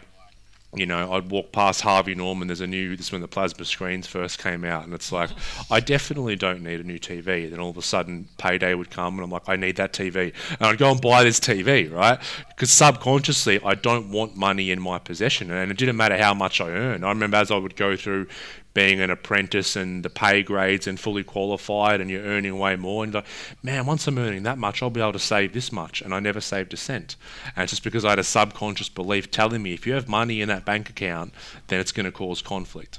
you 0.77 0.87
know, 0.87 1.13
I'd 1.13 1.31
walk 1.31 1.53
past 1.53 1.83
Harvey 1.83 2.15
Norman. 2.15 2.49
There's 2.49 2.61
a 2.61 2.67
new. 2.67 2.97
This 2.97 3.07
is 3.07 3.13
when 3.13 3.21
the 3.21 3.29
plasma 3.29 3.65
screens 3.65 4.07
first 4.07 4.39
came 4.39 4.65
out, 4.65 4.85
and 4.85 4.93
it's 4.93 5.13
like, 5.13 5.31
I 5.71 5.81
definitely 5.81 6.37
don't 6.37 6.63
need 6.63 6.81
a 6.81 6.83
new 6.83 6.99
TV. 6.99 7.49
Then 7.49 7.61
all 7.61 7.71
of 7.71 7.77
a 7.77 7.83
sudden, 7.83 8.29
payday 8.39 8.75
would 8.75 8.91
come, 8.91 9.15
and 9.15 9.25
I'm 9.25 9.31
like, 9.31 9.49
I 9.49 9.57
need 9.57 9.77
that 9.77 9.93
TV, 9.93 10.33
and 10.51 10.63
I'd 10.63 10.79
go 10.79 10.91
and 10.91 11.01
buy 11.01 11.23
this 11.23 11.39
TV, 11.39 11.91
right? 11.93 12.19
Because 12.49 12.71
subconsciously, 12.71 13.61
I 13.65 13.75
don't 13.75 14.11
want 14.11 14.37
money 14.37 14.71
in 14.71 14.81
my 14.81 14.99
possession, 14.99 15.51
and 15.51 15.71
it 15.71 15.79
didn't 15.79 15.97
matter 15.97 16.19
how 16.19 16.35
much 16.35 16.61
I 16.61 16.71
earned. 16.71 17.05
I 17.05 17.09
remember 17.09 17.37
as 17.37 17.51
I 17.51 17.57
would 17.57 17.77
go 17.77 17.97
through 17.97 18.27
being 18.75 19.01
an 19.01 19.09
apprentice 19.09 19.77
and 19.77 20.05
the 20.05 20.11
pay 20.11 20.43
grades 20.43 20.87
and 20.87 20.99
fully 20.99 21.23
qualified 21.23 22.01
and 22.01 22.11
you're 22.11 22.25
earning 22.25 22.59
way 22.59 22.75
more 22.75 23.05
and 23.05 23.15
like, 23.15 23.27
man, 23.63 23.87
once 23.87 24.07
I'm 24.07 24.19
earning 24.19 24.43
that 24.43 24.59
much, 24.59 24.83
I'll 24.83 24.91
be 24.91 25.01
able 25.01 25.13
to 25.13 25.19
save 25.21 25.53
this 25.53 25.71
much. 25.71 26.03
And 26.03 26.13
I 26.13 26.19
never 26.19 26.41
saved 26.41 26.75
a 26.75 26.77
cent. 26.77 27.15
And 27.55 27.63
it's 27.63 27.73
just 27.73 27.85
because 27.85 28.05
I 28.05 28.11
had 28.11 28.19
a 28.19 28.25
subconscious 28.25 28.89
belief 28.89 29.31
telling 29.31 29.63
me 29.63 29.73
if 29.73 29.87
you 29.87 29.95
have 29.95 30.09
money 30.09 30.41
in 30.41 30.49
that 30.49 30.65
bank 30.65 30.91
account, 30.91 31.33
then 31.69 31.79
it's 31.79 31.93
going 31.93 32.05
to 32.05 32.13
cause 32.13 32.43
conflict. 32.43 32.99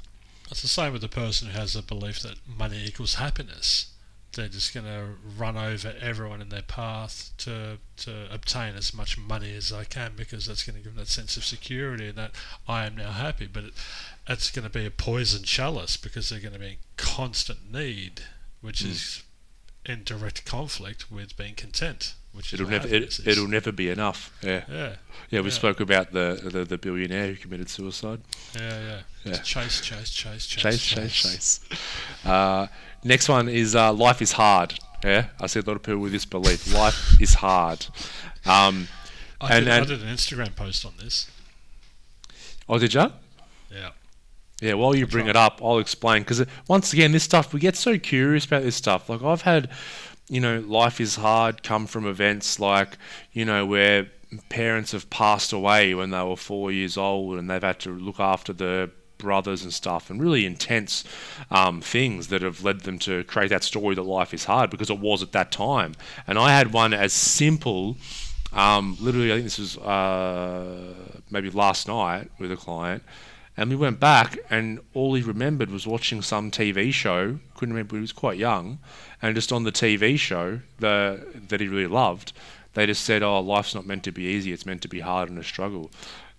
It's 0.50 0.62
the 0.62 0.68
same 0.68 0.92
with 0.92 1.02
the 1.02 1.08
person 1.08 1.48
who 1.48 1.58
has 1.58 1.76
a 1.76 1.82
belief 1.82 2.20
that 2.20 2.36
money 2.46 2.82
equals 2.84 3.14
happiness. 3.14 3.92
They're 4.36 4.48
just 4.48 4.72
going 4.74 4.86
to 4.86 5.14
run 5.36 5.56
over 5.56 5.94
everyone 6.00 6.40
in 6.40 6.50
their 6.50 6.62
path 6.62 7.30
to 7.38 7.78
to 7.98 8.26
obtain 8.30 8.74
as 8.76 8.94
much 8.94 9.18
money 9.18 9.56
as 9.56 9.70
they 9.70 9.84
can 9.84 10.12
because 10.16 10.46
that's 10.46 10.62
going 10.62 10.76
to 10.76 10.82
give 10.82 10.94
them 10.94 11.02
that 11.04 11.08
sense 11.08 11.36
of 11.36 11.44
security 11.44 12.08
and 12.08 12.18
that 12.18 12.32
I 12.68 12.86
am 12.86 12.96
now 12.96 13.10
happy. 13.10 13.48
But 13.50 13.64
it, 13.64 13.72
it's 14.28 14.50
going 14.50 14.64
to 14.64 14.70
be 14.70 14.86
a 14.86 14.90
poison 14.90 15.42
chalice 15.42 15.96
because 15.96 16.28
they're 16.28 16.40
going 16.40 16.54
to 16.54 16.60
be 16.60 16.66
in 16.66 16.76
constant 16.96 17.72
need, 17.72 18.22
which 18.60 18.84
mm. 18.84 18.90
is 18.90 19.22
in 19.84 20.04
direct 20.04 20.44
conflict 20.44 21.10
with 21.10 21.36
being 21.36 21.54
content. 21.54 22.14
Which 22.32 22.52
it'll 22.52 22.68
never 22.68 22.86
it, 22.86 23.18
will 23.24 23.48
never 23.48 23.72
be 23.72 23.88
enough. 23.88 24.36
Yeah, 24.42 24.64
yeah, 24.70 24.96
yeah. 25.30 25.40
We 25.40 25.46
yeah. 25.46 25.52
spoke 25.52 25.80
about 25.80 26.12
the, 26.12 26.38
the, 26.52 26.64
the 26.66 26.76
billionaire 26.76 27.28
who 27.28 27.36
committed 27.36 27.70
suicide. 27.70 28.20
Yeah, 28.54 28.78
yeah. 28.78 29.00
yeah. 29.24 29.36
Chase, 29.38 29.80
chase, 29.80 30.10
chase, 30.10 30.44
chase, 30.44 30.46
chase, 30.46 30.84
chase, 30.84 31.22
chase. 31.22 31.60
Uh, 32.26 32.66
next 33.06 33.28
one 33.28 33.48
is 33.48 33.74
uh, 33.74 33.92
life 33.92 34.20
is 34.20 34.32
hard. 34.32 34.74
Yeah, 35.04 35.26
I 35.40 35.46
see 35.46 35.60
a 35.60 35.62
lot 35.62 35.76
of 35.76 35.82
people 35.82 36.00
with 36.00 36.12
this 36.12 36.24
belief. 36.24 36.72
Life 36.72 37.20
is 37.20 37.34
hard. 37.34 37.86
Um, 38.44 38.88
I, 39.40 39.56
and, 39.56 39.64
did, 39.64 39.72
and, 39.72 39.84
I 39.84 39.86
did 39.86 40.02
an 40.02 40.08
Instagram 40.08 40.54
post 40.56 40.84
on 40.84 40.94
this. 40.98 41.30
Oh, 42.68 42.78
did 42.78 42.94
you? 42.94 43.12
Yeah. 43.70 43.90
Yeah, 44.60 44.74
while 44.74 44.96
you 44.96 45.06
bring 45.06 45.26
it 45.26 45.36
up, 45.36 45.60
I'll 45.62 45.78
explain 45.78 46.22
because 46.22 46.44
once 46.66 46.92
again, 46.92 47.12
this 47.12 47.24
stuff 47.24 47.52
we 47.52 47.60
get 47.60 47.76
so 47.76 47.98
curious 47.98 48.46
about 48.46 48.62
this 48.62 48.74
stuff. 48.74 49.08
Like 49.10 49.22
I've 49.22 49.42
had, 49.42 49.68
you 50.28 50.40
know, 50.40 50.60
life 50.60 50.98
is 51.00 51.16
hard 51.16 51.62
come 51.62 51.86
from 51.86 52.06
events 52.06 52.58
like, 52.58 52.96
you 53.32 53.44
know, 53.44 53.66
where 53.66 54.08
parents 54.48 54.92
have 54.92 55.10
passed 55.10 55.52
away 55.52 55.94
when 55.94 56.10
they 56.10 56.22
were 56.22 56.36
four 56.36 56.72
years 56.72 56.96
old 56.96 57.38
and 57.38 57.50
they've 57.50 57.62
had 57.62 57.78
to 57.80 57.90
look 57.90 58.18
after 58.18 58.54
the 58.54 58.90
brothers 59.18 59.62
and 59.62 59.72
stuff, 59.72 60.10
and 60.10 60.20
really 60.20 60.46
intense 60.46 61.04
um, 61.50 61.80
things 61.80 62.28
that 62.28 62.42
have 62.42 62.64
led 62.64 62.80
them 62.80 62.98
to 63.00 63.24
create 63.24 63.50
that 63.50 63.64
story 63.64 63.94
that 63.94 64.02
life 64.02 64.34
is 64.34 64.44
hard 64.44 64.70
because 64.70 64.90
it 64.90 64.98
was 64.98 65.22
at 65.22 65.32
that 65.32 65.50
time. 65.50 65.94
And 66.26 66.38
I 66.38 66.56
had 66.56 66.72
one 66.72 66.92
as 66.94 67.12
simple. 67.12 67.96
Um, 68.52 68.96
literally, 69.00 69.32
I 69.32 69.36
think 69.36 69.44
this 69.44 69.58
was 69.58 69.78
uh, 69.78 70.94
maybe 71.30 71.50
last 71.50 71.88
night 71.88 72.30
with 72.38 72.52
a 72.52 72.56
client 72.56 73.02
and 73.56 73.70
we 73.70 73.76
went 73.76 73.98
back, 73.98 74.38
and 74.50 74.80
all 74.92 75.14
he 75.14 75.22
remembered 75.22 75.70
was 75.70 75.86
watching 75.86 76.20
some 76.20 76.50
TV 76.50 76.92
show. 76.92 77.38
Couldn't 77.54 77.74
remember, 77.74 77.96
he 77.96 78.02
was 78.02 78.12
quite 78.12 78.38
young. 78.38 78.78
And 79.22 79.34
just 79.34 79.50
on 79.50 79.64
the 79.64 79.72
TV 79.72 80.18
show 80.18 80.60
the, 80.78 81.26
that 81.48 81.60
he 81.60 81.68
really 81.68 81.86
loved, 81.86 82.34
they 82.74 82.84
just 82.84 83.04
said, 83.04 83.22
Oh, 83.22 83.40
life's 83.40 83.74
not 83.74 83.86
meant 83.86 84.04
to 84.04 84.12
be 84.12 84.24
easy, 84.24 84.52
it's 84.52 84.66
meant 84.66 84.82
to 84.82 84.88
be 84.88 85.00
hard 85.00 85.30
and 85.30 85.38
a 85.38 85.42
struggle. 85.42 85.90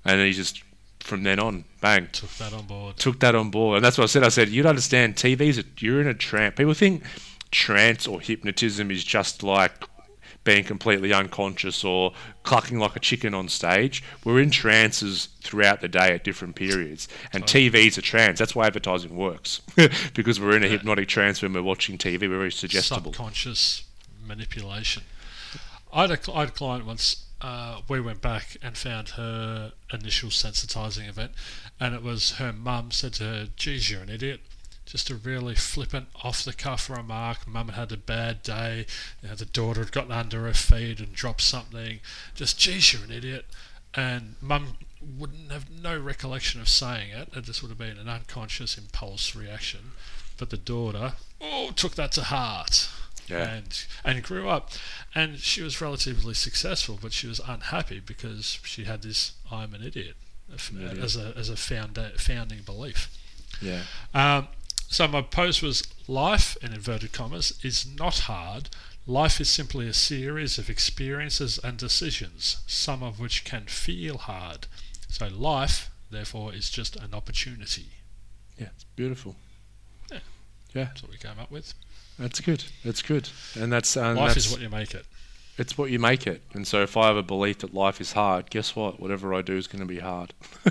And 0.06 0.22
he 0.22 0.32
just, 0.32 0.62
from 1.08 1.24
then 1.24 1.40
on, 1.40 1.66
bang. 1.82 2.10
Took 2.12 2.30
that 2.32 2.54
on 2.54 2.66
board. 2.66 2.98
Took 2.98 3.20
that 3.22 3.34
on 3.34 3.50
board. 3.50 3.78
And 3.78 3.86
that's 3.86 3.98
what 3.98 4.04
I 4.04 4.08
said. 4.08 4.24
I 4.24 4.30
said, 4.30 4.50
You'd 4.50 4.66
understand, 4.66 5.16
TV's, 5.16 5.58
a, 5.58 5.64
you're 5.80 6.02
in 6.02 6.08
a 6.08 6.14
trance. 6.14 6.56
People 6.56 6.74
think 6.74 7.04
trance 7.50 8.06
or 8.06 8.20
hypnotism 8.20 8.92
is 8.92 9.04
just 9.04 9.42
like 9.42 9.86
being 10.44 10.64
completely 10.64 11.14
unconscious 11.14 11.84
or 11.84 12.14
clucking 12.44 12.80
like 12.80 12.96
a 12.96 13.00
chicken 13.00 13.34
on 13.34 13.50
stage. 13.50 14.02
We're 14.24 14.40
in 14.40 14.50
trances 14.50 15.28
throughout 15.42 15.82
the 15.82 15.90
day 15.90 16.14
at 16.14 16.24
different 16.24 16.56
periods. 16.56 17.10
And 17.34 17.44
TV's 17.44 17.98
a 17.98 18.02
trance. 18.02 18.40
That's 18.40 18.56
why 18.56 18.68
advertising 18.68 19.18
works. 19.18 19.62
because 20.14 20.40
we're 20.40 20.56
in 20.56 20.64
a 20.64 20.70
hypnotic 20.70 21.10
trance 21.10 21.42
when 21.42 21.52
we're 21.52 21.64
watching 21.64 21.98
TV. 21.98 22.22
We're 22.22 22.38
very 22.38 22.52
suggestible. 22.52 23.12
Subconscious 23.12 23.84
manipulation. 24.26 25.04
I 25.92 26.02
had 26.02 26.12
a, 26.12 26.34
I 26.34 26.40
had 26.42 26.50
a 26.50 26.54
client 26.54 26.86
once. 26.86 27.27
Uh, 27.40 27.82
we 27.88 28.02
went 28.02 28.22
back 28.22 28.58
and 28.64 28.78
found 28.78 29.10
her 29.10 29.74
initial 29.94 30.30
sensitizing 30.30 31.08
event, 31.08 31.32
and 31.80 31.94
it 31.94 32.02
was 32.02 32.34
her 32.34 32.52
mum 32.52 32.92
said 32.92 33.14
to 33.14 33.24
her, 33.24 33.48
"Geez, 33.56 33.92
you're 33.92 34.02
an 34.02 34.10
idiot." 34.10 34.42
just 34.88 35.10
a 35.10 35.16
really 35.16 35.54
flippant, 35.54 36.08
off 36.24 36.46
the 36.46 36.54
cuff 36.54 36.90
remark. 36.90 37.46
Mum 37.46 37.68
had 37.68 37.76
had 37.76 37.92
a 37.92 37.98
bad 37.98 38.42
day. 38.42 38.86
You 39.22 39.30
know, 39.30 39.36
the 39.36 39.46
daughter 39.46 39.82
had 39.82 39.92
gotten 39.92 40.14
under 40.14 40.46
her 40.46 40.54
feet 40.54 41.00
and 41.00 41.14
dropped 41.14 41.42
something. 41.42 42.00
Just, 42.34 42.58
geez, 42.58 42.94
you're 42.94 43.04
an 43.04 43.12
idiot. 43.12 43.46
And 43.94 44.36
mum 44.42 44.78
wouldn't 45.02 45.52
have 45.52 45.70
no 45.70 46.00
recollection 46.00 46.62
of 46.62 46.70
saying 46.70 47.10
it. 47.10 47.30
It 47.36 47.44
just 47.44 47.62
would 47.62 47.70
have 47.70 47.78
been 47.78 47.98
an 47.98 48.08
unconscious 48.08 48.78
impulse 48.78 49.36
reaction. 49.36 49.92
But 50.38 50.52
the 50.52 50.58
daughter, 50.58 51.14
oh, 51.42 51.72
took 51.76 51.96
that 51.96 52.14
to 52.14 52.24
heart. 52.24 52.90
Yeah. 53.28 53.50
And 53.50 53.86
and 54.06 54.24
grew 54.24 54.48
up, 54.48 54.72
and 55.14 55.40
she 55.40 55.62
was 55.62 55.82
relatively 55.82 56.34
successful, 56.34 56.98
but 57.02 57.12
she 57.14 57.28
was 57.28 57.42
unhappy 57.46 58.00
because 58.00 58.60
she 58.64 58.86
had 58.86 59.02
this 59.02 59.34
"I'm 59.52 59.74
an 59.74 59.84
idiot" 59.84 60.16
as 60.52 61.16
a 61.18 61.34
as 61.36 61.50
a 61.50 61.58
found, 61.58 62.00
founding 62.18 62.62
belief. 62.62 63.10
Yeah. 63.62 63.84
Um, 64.14 64.48
so 64.90 65.08
my 65.08 65.22
post 65.22 65.62
was 65.62 65.84
life, 66.08 66.58
in 66.62 66.74
inverted 66.74 67.12
commas, 67.12 67.60
is 67.64 67.86
not 67.86 68.20
hard. 68.20 68.70
Life 69.06 69.42
is 69.42 69.50
simply 69.50 69.88
a 69.88 69.94
series 69.94 70.58
of 70.58 70.70
experiences 70.70 71.60
and 71.64 71.78
decisions, 71.78 72.58
some 72.68 73.04
of 73.04 73.20
which 73.20 73.44
can 73.44 73.66
feel 73.66 74.18
hard. 74.18 74.68
So 75.10 75.28
life, 75.28 75.90
therefore, 76.10 76.54
is 76.54 76.70
just 76.70 76.96
an 76.96 77.14
opportunity. 77.14 77.88
Yeah, 78.58 78.68
it's 78.76 78.86
beautiful. 78.96 79.36
Yeah. 80.12 80.20
Yeah. 80.74 80.84
That's 80.86 81.04
what 81.04 81.12
we 81.12 81.18
came 81.18 81.40
up 81.40 81.52
with. 81.52 81.74
That's 82.20 82.40
good. 82.40 82.64
That's 82.84 83.02
good. 83.02 83.30
And 83.60 83.72
that's 83.72 83.96
and 83.96 84.18
life 84.18 84.34
that's, 84.34 84.48
is 84.48 84.52
what 84.52 84.62
you 84.62 84.70
make 84.70 84.94
it 84.94 85.06
it's 85.58 85.78
what 85.78 85.90
you 85.90 85.98
make 85.98 86.28
it. 86.28 86.42
And 86.54 86.68
so 86.68 86.84
if 86.84 86.96
I 86.96 87.08
have 87.08 87.18
a 87.18 87.24
belief 87.24 87.60
that 87.60 87.74
life 87.74 88.00
is 88.00 88.14
hard, 88.14 88.50
guess 88.50 88.76
what? 88.76 89.00
Whatever 89.00 89.34
I 89.34 89.42
do 89.42 89.58
is 89.58 89.68
going 89.68 89.80
to 89.80 89.88
be 89.88 90.00
hard. 90.00 90.34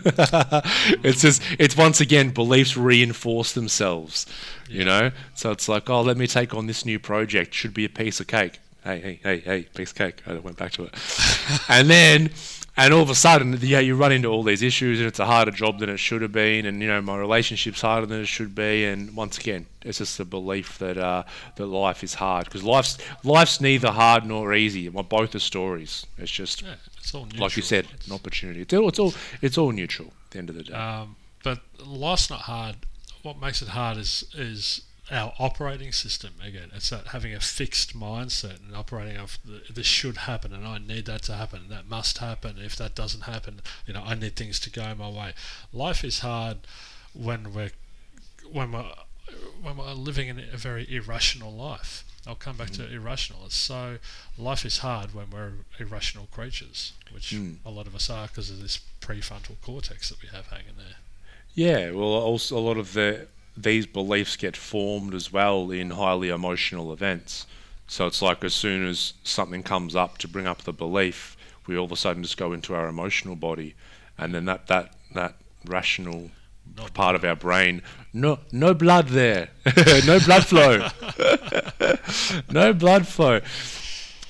it's 1.02 1.20
just, 1.20 1.42
it's 1.58 1.76
once 1.76 2.00
again, 2.00 2.30
beliefs 2.30 2.76
reinforce 2.76 3.52
themselves, 3.52 4.26
yeah. 4.68 4.78
you 4.78 4.84
know? 4.84 5.10
So 5.34 5.50
it's 5.50 5.68
like, 5.68 5.90
oh, 5.90 6.02
let 6.02 6.16
me 6.16 6.28
take 6.28 6.54
on 6.54 6.66
this 6.66 6.84
new 6.84 7.00
project. 7.00 7.52
Should 7.52 7.74
be 7.74 7.84
a 7.84 7.88
piece 7.88 8.20
of 8.20 8.28
cake. 8.28 8.60
Hey, 8.84 9.00
hey, 9.00 9.20
hey, 9.22 9.40
hey, 9.40 9.62
piece 9.74 9.90
of 9.90 9.96
cake. 9.96 10.22
I 10.24 10.34
went 10.34 10.56
back 10.56 10.70
to 10.72 10.84
it. 10.84 10.94
and 11.68 11.90
then 11.90 12.30
and 12.76 12.92
all 12.92 13.02
of 13.02 13.10
a 13.10 13.14
sudden, 13.14 13.56
yeah, 13.60 13.80
you 13.80 13.96
run 13.96 14.12
into 14.12 14.28
all 14.28 14.42
these 14.42 14.62
issues, 14.62 14.98
and 14.98 15.08
it's 15.08 15.18
a 15.18 15.24
harder 15.24 15.50
job 15.50 15.78
than 15.78 15.88
it 15.88 15.96
should 15.96 16.20
have 16.22 16.32
been, 16.32 16.66
and 16.66 16.82
you 16.82 16.88
know 16.88 17.00
my 17.00 17.16
relationship's 17.16 17.80
harder 17.80 18.06
than 18.06 18.20
it 18.20 18.26
should 18.26 18.54
be, 18.54 18.84
and 18.84 19.16
once 19.16 19.38
again, 19.38 19.66
it's 19.82 19.98
just 19.98 20.20
a 20.20 20.24
belief 20.24 20.78
that 20.78 20.98
uh, 20.98 21.22
that 21.56 21.66
life 21.66 22.04
is 22.04 22.14
hard 22.14 22.44
because 22.44 22.62
life's 22.62 22.98
life's 23.24 23.60
neither 23.60 23.90
hard 23.90 24.26
nor 24.26 24.54
easy. 24.54 24.88
Well, 24.88 25.04
both 25.04 25.34
are 25.34 25.38
stories. 25.38 26.06
It's 26.18 26.30
just 26.30 26.62
yeah, 26.62 26.74
it's 26.98 27.14
all 27.14 27.26
like 27.38 27.56
you 27.56 27.62
said, 27.62 27.86
it's 27.94 28.08
an 28.08 28.12
opportunity. 28.12 28.60
It's 28.60 28.74
all 28.74 28.88
it's 28.88 28.98
all 28.98 29.14
it's 29.40 29.56
all 29.56 29.72
neutral 29.72 30.08
at 30.26 30.30
the 30.32 30.38
end 30.38 30.50
of 30.50 30.56
the 30.56 30.64
day. 30.64 30.74
Um, 30.74 31.16
but 31.42 31.60
life's 31.84 32.28
not 32.28 32.40
hard. 32.40 32.76
What 33.22 33.40
makes 33.40 33.62
it 33.62 33.68
hard 33.68 33.96
is 33.96 34.24
is 34.34 34.82
our 35.10 35.32
operating 35.38 35.92
system 35.92 36.34
again. 36.44 36.70
It's 36.74 36.90
that 36.90 37.08
having 37.08 37.32
a 37.34 37.40
fixed 37.40 37.96
mindset 37.96 38.64
and 38.66 38.74
operating 38.74 39.16
off 39.18 39.38
the, 39.44 39.62
this 39.72 39.86
should 39.86 40.16
happen, 40.18 40.52
and 40.52 40.66
I 40.66 40.78
need 40.78 41.06
that 41.06 41.22
to 41.24 41.34
happen, 41.34 41.68
that 41.68 41.88
must 41.88 42.18
happen. 42.18 42.56
If 42.58 42.76
that 42.76 42.94
doesn't 42.94 43.22
happen, 43.22 43.60
you 43.86 43.94
know, 43.94 44.02
I 44.04 44.14
need 44.14 44.34
things 44.36 44.58
to 44.60 44.70
go 44.70 44.94
my 44.94 45.08
way. 45.08 45.32
Life 45.72 46.02
is 46.04 46.20
hard 46.20 46.58
when 47.14 47.52
we're 47.54 47.70
when 48.50 48.72
we're 48.72 48.92
when 49.62 49.76
we're 49.76 49.92
living 49.92 50.28
in 50.28 50.38
a 50.38 50.56
very 50.56 50.86
irrational 50.92 51.52
life. 51.52 52.04
I'll 52.26 52.34
come 52.34 52.56
back 52.56 52.70
to 52.70 52.92
irrational. 52.92 53.42
It's 53.46 53.54
so 53.54 53.98
life 54.36 54.64
is 54.64 54.78
hard 54.78 55.14
when 55.14 55.30
we're 55.30 55.52
irrational 55.78 56.26
creatures, 56.32 56.92
which 57.12 57.30
Mm. 57.30 57.58
a 57.64 57.70
lot 57.70 57.86
of 57.86 57.94
us 57.94 58.10
are 58.10 58.26
because 58.26 58.50
of 58.50 58.60
this 58.60 58.80
prefrontal 59.00 59.54
cortex 59.62 60.08
that 60.08 60.20
we 60.20 60.28
have 60.28 60.48
hanging 60.48 60.76
there. 60.76 60.96
Yeah, 61.54 61.92
well, 61.92 62.08
also 62.08 62.58
a 62.58 62.60
lot 62.60 62.76
of 62.78 62.92
the 62.94 63.28
these 63.56 63.86
beliefs 63.86 64.36
get 64.36 64.56
formed 64.56 65.14
as 65.14 65.32
well 65.32 65.70
in 65.70 65.90
highly 65.90 66.28
emotional 66.28 66.92
events. 66.92 67.46
So 67.86 68.06
it's 68.06 68.20
like 68.20 68.44
as 68.44 68.54
soon 68.54 68.86
as 68.86 69.14
something 69.22 69.62
comes 69.62 69.94
up 69.94 70.18
to 70.18 70.28
bring 70.28 70.46
up 70.46 70.62
the 70.62 70.72
belief, 70.72 71.36
we 71.66 71.76
all 71.76 71.86
of 71.86 71.92
a 71.92 71.96
sudden 71.96 72.22
just 72.22 72.36
go 72.36 72.52
into 72.52 72.74
our 72.74 72.88
emotional 72.88 73.36
body, 73.36 73.74
and 74.18 74.34
then 74.34 74.44
that 74.46 74.66
that 74.66 74.92
that 75.14 75.34
rational 75.64 76.30
Not 76.76 76.94
part 76.94 77.14
of 77.16 77.24
our 77.24 77.36
brain, 77.36 77.82
no 78.12 78.40
no 78.52 78.74
blood 78.74 79.08
there, 79.08 79.48
no 80.06 80.18
blood 80.20 80.46
flow, 80.46 80.88
no 82.50 82.72
blood 82.72 83.06
flow. 83.06 83.40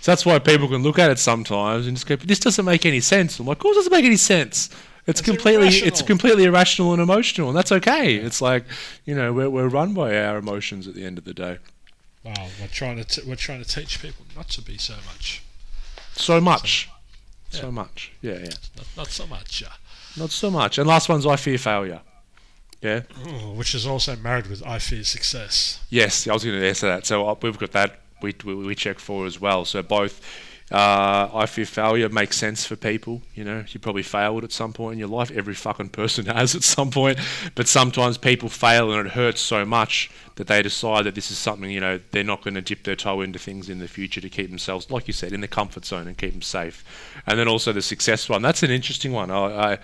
So 0.01 0.13
that's 0.13 0.25
why 0.25 0.39
people 0.39 0.69
can 0.69 0.83
look 0.83 0.99
at 0.99 1.11
it 1.11 1.19
sometimes 1.19 1.87
and 1.87 1.97
just 1.97 2.07
go, 2.07 2.17
"This 2.17 2.39
doesn't 2.39 2.65
make 2.65 2.87
any 2.87 3.01
sense." 3.01 3.39
I'm 3.39 3.47
like, 3.47 3.57
"Of 3.57 3.63
course, 3.63 3.77
it 3.77 3.81
doesn't 3.81 3.93
make 3.93 4.05
any 4.05 4.17
sense." 4.17 4.71
It's, 5.07 5.21
It's 5.21 5.29
completely, 5.29 5.69
it's 5.69 5.77
irrational. 5.83 6.07
completely 6.07 6.45
irrational 6.45 6.93
and 6.93 7.01
emotional, 7.03 7.49
and 7.49 7.57
that's 7.57 7.71
okay. 7.73 8.17
It's 8.17 8.41
like, 8.43 8.65
you 9.05 9.15
know, 9.15 9.33
we're, 9.33 9.49
we're 9.51 9.69
run 9.69 9.95
by 9.95 10.19
our 10.19 10.37
emotions 10.39 10.89
at 10.89 10.95
the 10.95 11.05
end 11.05 11.17
of 11.19 11.25
the 11.25 11.35
day. 11.35 11.59
Wow, 12.25 12.49
we're 12.61 12.67
trying 12.67 12.97
to 12.97 13.05
t- 13.05 13.23
we're 13.29 13.37
trying 13.37 13.63
to 13.63 13.69
teach 13.69 14.03
people 14.03 14.27
not 14.35 14.49
to 14.51 14.63
be 14.63 14.79
so 14.79 14.95
much, 15.07 15.43
So 16.15 16.41
much, 16.41 16.89
yeah. 17.53 17.61
so 17.61 17.71
much, 17.71 18.11
yeah, 18.21 18.33
yeah, 18.39 18.49
not, 18.77 18.87
not 18.97 19.07
so 19.09 19.27
much. 19.29 19.63
Uh, 19.63 19.69
not 20.17 20.31
so 20.31 20.51
much. 20.51 20.77
And 20.79 20.89
last 20.89 21.09
one's 21.09 21.25
I 21.25 21.37
fear 21.37 21.59
failure. 21.59 22.01
Yeah. 22.83 23.03
oh, 23.27 23.53
which 23.55 23.75
is 23.75 23.87
also 23.87 24.17
married 24.17 24.49
with 24.49 24.67
I 24.67 24.79
fear 24.81 25.05
success. 25.05 25.81
Yes, 25.89 26.27
I 26.27 26.33
was 26.33 26.45
going 26.45 26.59
to 26.61 26.67
answer 26.67 26.87
that. 26.89 27.07
So 27.07 27.27
uh, 27.29 27.35
we've 27.41 27.57
got 27.59 27.73
that 27.73 28.01
we, 28.23 28.35
we, 28.45 28.55
we 28.55 28.75
check 28.75 28.99
for 28.99 29.27
as 29.27 29.41
well. 29.41 29.65
So 29.65 29.83
both 29.83 30.21
uh, 30.73 31.31
I 31.33 31.47
fear 31.47 31.65
failure 31.65 32.09
makes 32.09 32.37
sense 32.37 32.67
for 32.67 32.75
people. 32.75 33.23
You 33.37 33.45
know, 33.45 33.65
you 33.69 33.79
probably 33.79 34.03
failed 34.03 34.43
at 34.43 34.51
some 34.51 34.73
point 34.73 34.95
in 34.95 34.99
your 34.99 35.09
life. 35.09 35.31
Every 35.31 35.55
fucking 35.55 35.91
person 35.91 36.27
has 36.35 36.57
at 36.57 36.65
some 36.65 36.91
point. 36.91 37.19
But 37.55 37.69
sometimes 37.69 38.19
people 38.19 38.49
fail 38.49 38.93
and 38.93 39.07
it 39.07 39.13
hurts 39.13 39.41
so 39.41 39.65
much 39.65 40.11
that 40.35 40.49
they 40.49 40.63
decide 40.63 41.05
that 41.05 41.15
this 41.15 41.31
is 41.31 41.39
something, 41.39 41.71
you 41.71 41.81
know, 41.81 42.01
they're 42.11 42.25
not 42.25 42.43
going 42.43 42.55
to 42.55 42.63
dip 42.63 42.83
their 42.83 42.97
toe 42.97 43.21
into 43.21 43.39
things 43.39 43.69
in 43.69 43.79
the 43.79 43.87
future 43.87 44.21
to 44.21 44.29
keep 44.29 44.49
themselves, 44.49 44.91
like 44.91 45.07
you 45.07 45.13
said, 45.13 45.33
in 45.33 45.41
the 45.41 45.49
comfort 45.49 45.85
zone 45.85 46.09
and 46.09 46.19
keep 46.19 46.33
them 46.33 46.43
safe. 46.43 46.85
And 47.27 47.39
then 47.39 47.47
also 47.47 47.73
the 47.73 47.81
success 47.81 48.29
one. 48.29 48.43
That's 48.43 48.65
an 48.65 48.71
interesting 48.73 49.13
one. 49.13 49.31
I, 49.31 49.73
I 49.73 49.79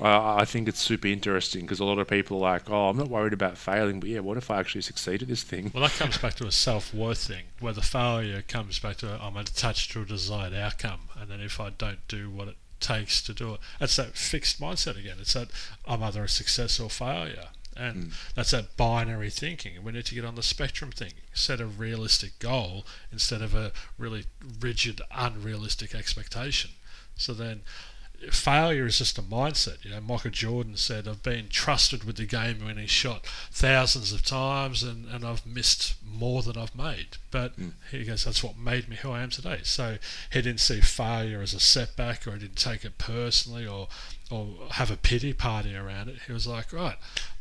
uh, 0.00 0.36
I 0.36 0.46
think 0.46 0.68
it's 0.68 0.80
super 0.80 1.08
interesting 1.08 1.62
because 1.62 1.78
a 1.78 1.84
lot 1.84 1.98
of 1.98 2.08
people 2.08 2.38
are 2.38 2.52
like, 2.52 2.70
oh, 2.70 2.88
I'm 2.88 2.96
not 2.96 3.08
worried 3.08 3.34
about 3.34 3.58
failing, 3.58 4.00
but 4.00 4.08
yeah, 4.08 4.20
what 4.20 4.38
if 4.38 4.50
I 4.50 4.58
actually 4.58 4.80
succeed 4.80 5.20
at 5.20 5.28
this 5.28 5.42
thing? 5.42 5.70
Well, 5.74 5.82
that 5.82 5.92
comes 5.92 6.16
back 6.16 6.34
to 6.36 6.46
a 6.46 6.52
self 6.52 6.94
worth 6.94 7.18
thing, 7.26 7.44
where 7.60 7.74
the 7.74 7.82
failure 7.82 8.42
comes 8.42 8.78
back 8.78 8.96
to 8.98 9.18
I'm 9.20 9.36
attached 9.36 9.92
to 9.92 10.02
a 10.02 10.04
desired 10.06 10.54
outcome, 10.54 11.10
and 11.20 11.30
then 11.30 11.40
if 11.40 11.60
I 11.60 11.70
don't 11.70 12.06
do 12.08 12.30
what 12.30 12.48
it 12.48 12.56
takes 12.80 13.20
to 13.22 13.34
do 13.34 13.54
it, 13.54 13.60
that's 13.78 13.96
that 13.96 14.16
fixed 14.16 14.60
mindset 14.60 14.98
again. 14.98 15.16
It's 15.20 15.34
that 15.34 15.48
I'm 15.86 16.02
either 16.02 16.24
a 16.24 16.28
success 16.28 16.80
or 16.80 16.88
failure, 16.88 17.48
and 17.76 18.12
that's 18.34 18.52
that 18.52 18.78
binary 18.78 19.30
thinking. 19.30 19.82
We 19.84 19.92
need 19.92 20.06
to 20.06 20.14
get 20.14 20.24
on 20.24 20.36
the 20.36 20.42
spectrum 20.42 20.90
thing. 20.90 21.12
set 21.34 21.60
a 21.60 21.66
realistic 21.66 22.38
goal 22.38 22.86
instead 23.12 23.42
of 23.42 23.54
a 23.54 23.72
really 23.98 24.24
rigid, 24.58 25.02
unrealistic 25.14 25.94
expectation. 25.94 26.70
So 27.14 27.34
then. 27.34 27.60
Failure 28.30 28.86
is 28.86 28.98
just 28.98 29.18
a 29.18 29.22
mindset. 29.22 29.84
You 29.84 29.90
know, 29.90 30.00
Michael 30.00 30.30
Jordan 30.30 30.76
said, 30.76 31.08
"I've 31.08 31.22
been 31.22 31.48
trusted 31.48 32.04
with 32.04 32.16
the 32.16 32.26
game 32.26 32.58
when 32.58 32.68
winning 32.68 32.86
shot 32.86 33.26
thousands 33.50 34.12
of 34.12 34.24
times, 34.24 34.82
and, 34.82 35.06
and 35.06 35.24
I've 35.24 35.44
missed 35.44 35.94
more 36.04 36.42
than 36.42 36.56
I've 36.56 36.74
made." 36.74 37.16
But 37.30 37.52
hmm. 37.52 37.70
he 37.90 38.04
goes, 38.04 38.24
"That's 38.24 38.42
what 38.42 38.56
made 38.56 38.88
me 38.88 38.96
who 38.96 39.10
I 39.10 39.22
am 39.22 39.30
today." 39.30 39.60
So 39.64 39.98
he 40.30 40.42
didn't 40.42 40.60
see 40.60 40.80
failure 40.80 41.42
as 41.42 41.54
a 41.54 41.60
setback, 41.60 42.26
or 42.26 42.32
he 42.32 42.38
didn't 42.40 42.56
take 42.56 42.84
it 42.84 42.98
personally, 42.98 43.66
or 43.66 43.88
or 44.30 44.48
have 44.72 44.90
a 44.90 44.96
pity 44.96 45.32
party 45.32 45.74
around 45.74 46.08
it. 46.08 46.20
He 46.26 46.32
was 46.32 46.46
like, 46.46 46.72
"Right, 46.72 46.96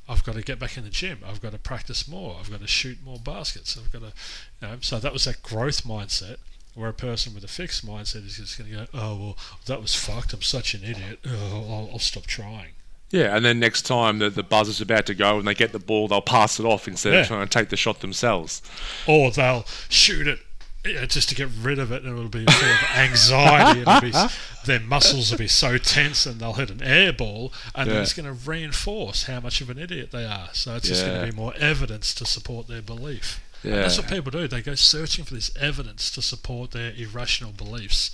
I've 0.09 0.23
got 0.23 0.35
to 0.35 0.41
get 0.41 0.59
back 0.59 0.77
in 0.77 0.83
the 0.83 0.89
gym. 0.89 1.19
I've 1.25 1.41
got 1.41 1.51
to 1.51 1.59
practice 1.59 2.07
more. 2.07 2.37
I've 2.39 2.49
got 2.49 2.61
to 2.61 2.67
shoot 2.67 2.97
more 3.03 3.19
baskets. 3.19 3.77
I've 3.77 3.91
got 3.91 4.01
to, 4.01 4.13
you 4.61 4.67
know." 4.67 4.77
So 4.81 4.99
that 4.99 5.13
was 5.13 5.25
that 5.25 5.43
growth 5.43 5.83
mindset. 5.83 6.37
Where 6.73 6.89
a 6.89 6.93
person 6.93 7.33
with 7.33 7.43
a 7.43 7.49
fixed 7.49 7.85
mindset 7.85 8.25
is 8.25 8.37
just 8.37 8.57
going 8.57 8.69
to 8.71 8.75
go, 8.77 8.85
oh 8.93 9.15
well, 9.17 9.37
that 9.65 9.81
was 9.81 9.93
fucked. 9.93 10.33
I'm 10.33 10.41
such 10.41 10.73
an 10.73 10.83
idiot. 10.83 11.19
Oh, 11.27 11.65
I'll, 11.69 11.89
I'll 11.93 11.99
stop 11.99 12.25
trying. 12.25 12.71
Yeah, 13.09 13.35
and 13.35 13.43
then 13.43 13.59
next 13.59 13.81
time 13.81 14.19
the, 14.19 14.29
the 14.29 14.41
buzzer's 14.43 14.79
about 14.79 15.05
to 15.07 15.13
go 15.13 15.37
and 15.37 15.45
they 15.45 15.53
get 15.53 15.73
the 15.73 15.79
ball, 15.79 16.07
they'll 16.07 16.21
pass 16.21 16.61
it 16.61 16.65
off 16.65 16.87
instead 16.87 17.13
Yeah. 17.13 17.19
of 17.21 17.27
trying 17.27 17.45
to 17.45 17.49
take 17.59 17.67
the 17.67 17.75
shot 17.75 17.99
themselves. 17.99 18.61
Or 19.05 19.31
they'll 19.31 19.65
shoot 19.89 20.27
it 20.27 20.39
yeah, 20.85 21.05
just 21.05 21.29
to 21.29 21.35
get 21.35 21.47
rid 21.61 21.77
of 21.77 21.91
it, 21.91 22.03
and 22.03 22.17
it'll 22.17 22.27
be 22.29 22.43
full 22.45 22.69
of 22.69 22.97
anxiety. 22.97 23.81
It'll 23.81 24.01
be, 24.01 24.11
their 24.65 24.79
muscles 24.79 25.29
will 25.29 25.37
be 25.37 25.47
so 25.47 25.77
tense, 25.77 26.25
and 26.25 26.39
they'll 26.39 26.53
hit 26.53 26.71
an 26.71 26.81
air 26.81 27.13
ball, 27.13 27.53
and 27.75 27.87
then 27.87 27.97
Yeah. 27.97 28.01
it's 28.01 28.13
going 28.13 28.25
to 28.25 28.31
reinforce 28.49 29.25
how 29.25 29.39
much 29.41 29.61
of 29.61 29.69
an 29.69 29.77
idiot 29.77 30.09
they 30.11 30.25
are. 30.25 30.49
So 30.53 30.75
it's 30.77 30.87
just 30.87 31.05
going 31.05 31.19
to 31.23 31.31
be 31.31 31.37
more 31.37 31.53
evidence 31.59 32.15
to 32.15 32.25
support 32.25 32.67
their 32.67 32.81
belief. 32.81 33.39
And 33.63 33.73
that's 33.73 33.97
what 33.97 34.07
people 34.09 34.31
do. 34.31 34.47
They 34.47 34.61
go 34.61 34.75
searching 34.75 35.23
for 35.25 35.33
this 35.35 35.51
evidence 35.59 36.09
to 36.11 36.21
support 36.21 36.71
their 36.71 36.93
irrational 36.95 37.51
beliefs. 37.51 38.11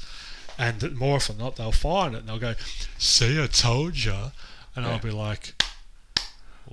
And 0.60 0.96
more 0.98 1.16
often 1.18 1.38
than 1.38 1.46
not, 1.46 1.56
they'll 1.56 1.72
find 1.72 2.16
it 2.16 2.20
and 2.20 2.28
they'll 2.30 2.40
go, 2.40 2.56
See, 2.98 3.42
I 3.42 3.48
told 3.48 3.96
you. 3.98 4.32
And 4.76 4.86
I'll 4.86 5.00
be 5.00 5.12
like, 5.12 5.54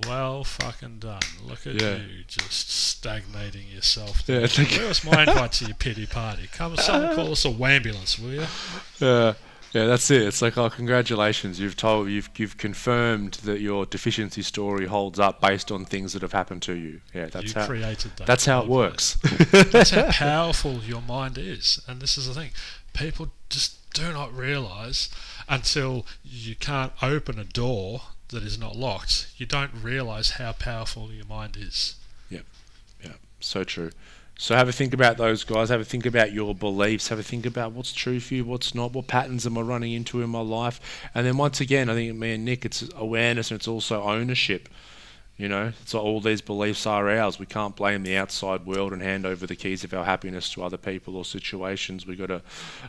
Well, 0.07 0.43
fucking 0.43 0.99
done. 0.99 1.21
Look 1.43 1.65
at 1.65 1.81
Yeah. 1.81 1.95
you 1.97 2.23
just 2.27 2.69
stagnating 2.69 3.67
yourself. 3.69 4.23
Yeah, 4.27 4.35
there. 4.37 4.45
it's 4.45 4.57
like- 4.57 4.71
Where 4.71 4.87
was 4.89 5.03
my 5.05 5.21
invite 5.23 5.53
to 5.53 5.65
your 5.65 5.75
pity 5.75 6.05
party? 6.05 6.49
Come, 6.51 6.75
someone 6.77 7.15
call 7.15 7.31
us 7.31 7.45
a 7.45 7.49
ambulance, 7.49 8.19
will 8.19 8.33
you? 8.33 8.47
Yeah, 8.99 9.33
yeah, 9.75 9.85
that's 9.87 10.09
it. 10.09 10.21
It's 10.21 10.41
like, 10.41 10.57
oh, 10.57 10.69
congratulations! 10.69 11.59
You've 11.59 11.75
told, 11.75 12.07
you've 12.07 12.29
you've 12.37 12.57
confirmed 12.57 13.33
that 13.43 13.59
your 13.59 13.85
deficiency 13.85 14.41
story 14.41 14.85
holds 14.85 15.19
up 15.19 15.41
based 15.41 15.69
on 15.69 15.83
things 15.83 16.13
that 16.13 16.21
have 16.21 16.31
happened 16.31 16.61
to 16.63 16.73
you. 16.73 17.01
Yeah, 17.13 17.25
that's 17.25 17.53
you 17.53 17.59
how. 17.59 17.67
created 17.67 18.11
that. 18.15 18.25
That's 18.25 18.45
how 18.45 18.61
it 18.61 18.69
works. 18.69 19.17
That's 19.51 19.89
how 19.89 20.11
powerful 20.11 20.75
your 20.75 21.01
mind 21.01 21.37
is. 21.37 21.81
And 21.89 22.01
this 22.01 22.17
is 22.17 22.27
the 22.27 22.33
thing 22.33 22.51
people 22.93 23.27
just 23.49 23.91
do 23.93 24.13
not 24.13 24.33
realize 24.33 25.09
until 25.49 26.05
you 26.23 26.55
can't 26.55 26.93
open 27.01 27.37
a 27.37 27.43
door 27.43 28.03
that 28.29 28.43
is 28.43 28.57
not 28.57 28.77
locked, 28.77 29.27
you 29.35 29.45
don't 29.45 29.71
realize 29.83 30.31
how 30.31 30.53
powerful 30.53 31.11
your 31.11 31.25
mind 31.25 31.57
is. 31.59 31.95
Yeah, 32.29 32.39
so 33.39 33.65
true. 33.65 33.91
So 34.37 34.53
have 34.55 34.67
a 34.67 34.73
think 34.73 34.93
about 34.93 35.17
those 35.17 35.43
guys. 35.45 35.69
Have 35.69 35.79
a 35.81 35.85
think 35.85 36.05
about 36.05 36.33
your 36.33 36.53
beliefs. 36.53 37.07
Have 37.07 37.19
a 37.19 37.23
think 37.23 37.45
about 37.45 37.71
what's 37.71 37.93
true 37.93 38.19
for 38.19 38.33
you, 38.33 38.43
what's 38.43 38.75
not. 38.75 38.91
What 38.91 39.07
patterns 39.07 39.45
am 39.45 39.57
I 39.57 39.61
running 39.61 39.93
into 39.93 40.21
in 40.21 40.29
my 40.29 40.41
life? 40.41 40.81
And 41.15 41.25
then 41.25 41.37
once 41.37 41.61
again, 41.61 41.89
I 41.89 41.93
think 41.93 42.15
me 42.17 42.33
and 42.33 42.43
Nick, 42.43 42.65
it's 42.65 42.83
awareness 42.95 43.49
and 43.51 43.59
it's 43.59 43.67
also 43.67 44.03
ownership. 44.03 44.67
You 45.37 45.49
know, 45.49 45.73
so 45.83 45.99
all 45.99 46.21
these 46.21 46.39
beliefs 46.41 46.85
are 46.85 47.09
ours. 47.09 47.39
We 47.39 47.45
can't 47.45 47.75
blame 47.75 48.03
the 48.03 48.15
outside 48.15 48.65
world 48.65 48.93
and 48.93 49.01
hand 49.01 49.25
over 49.25 49.45
the 49.45 49.55
keys 49.57 49.83
of 49.83 49.93
our 49.93 50.05
happiness 50.05 50.49
to 50.53 50.63
other 50.63 50.77
people 50.77 51.17
or 51.17 51.25
situations. 51.25 52.07
We've 52.07 52.17
got 52.17 52.27
to 52.27 52.41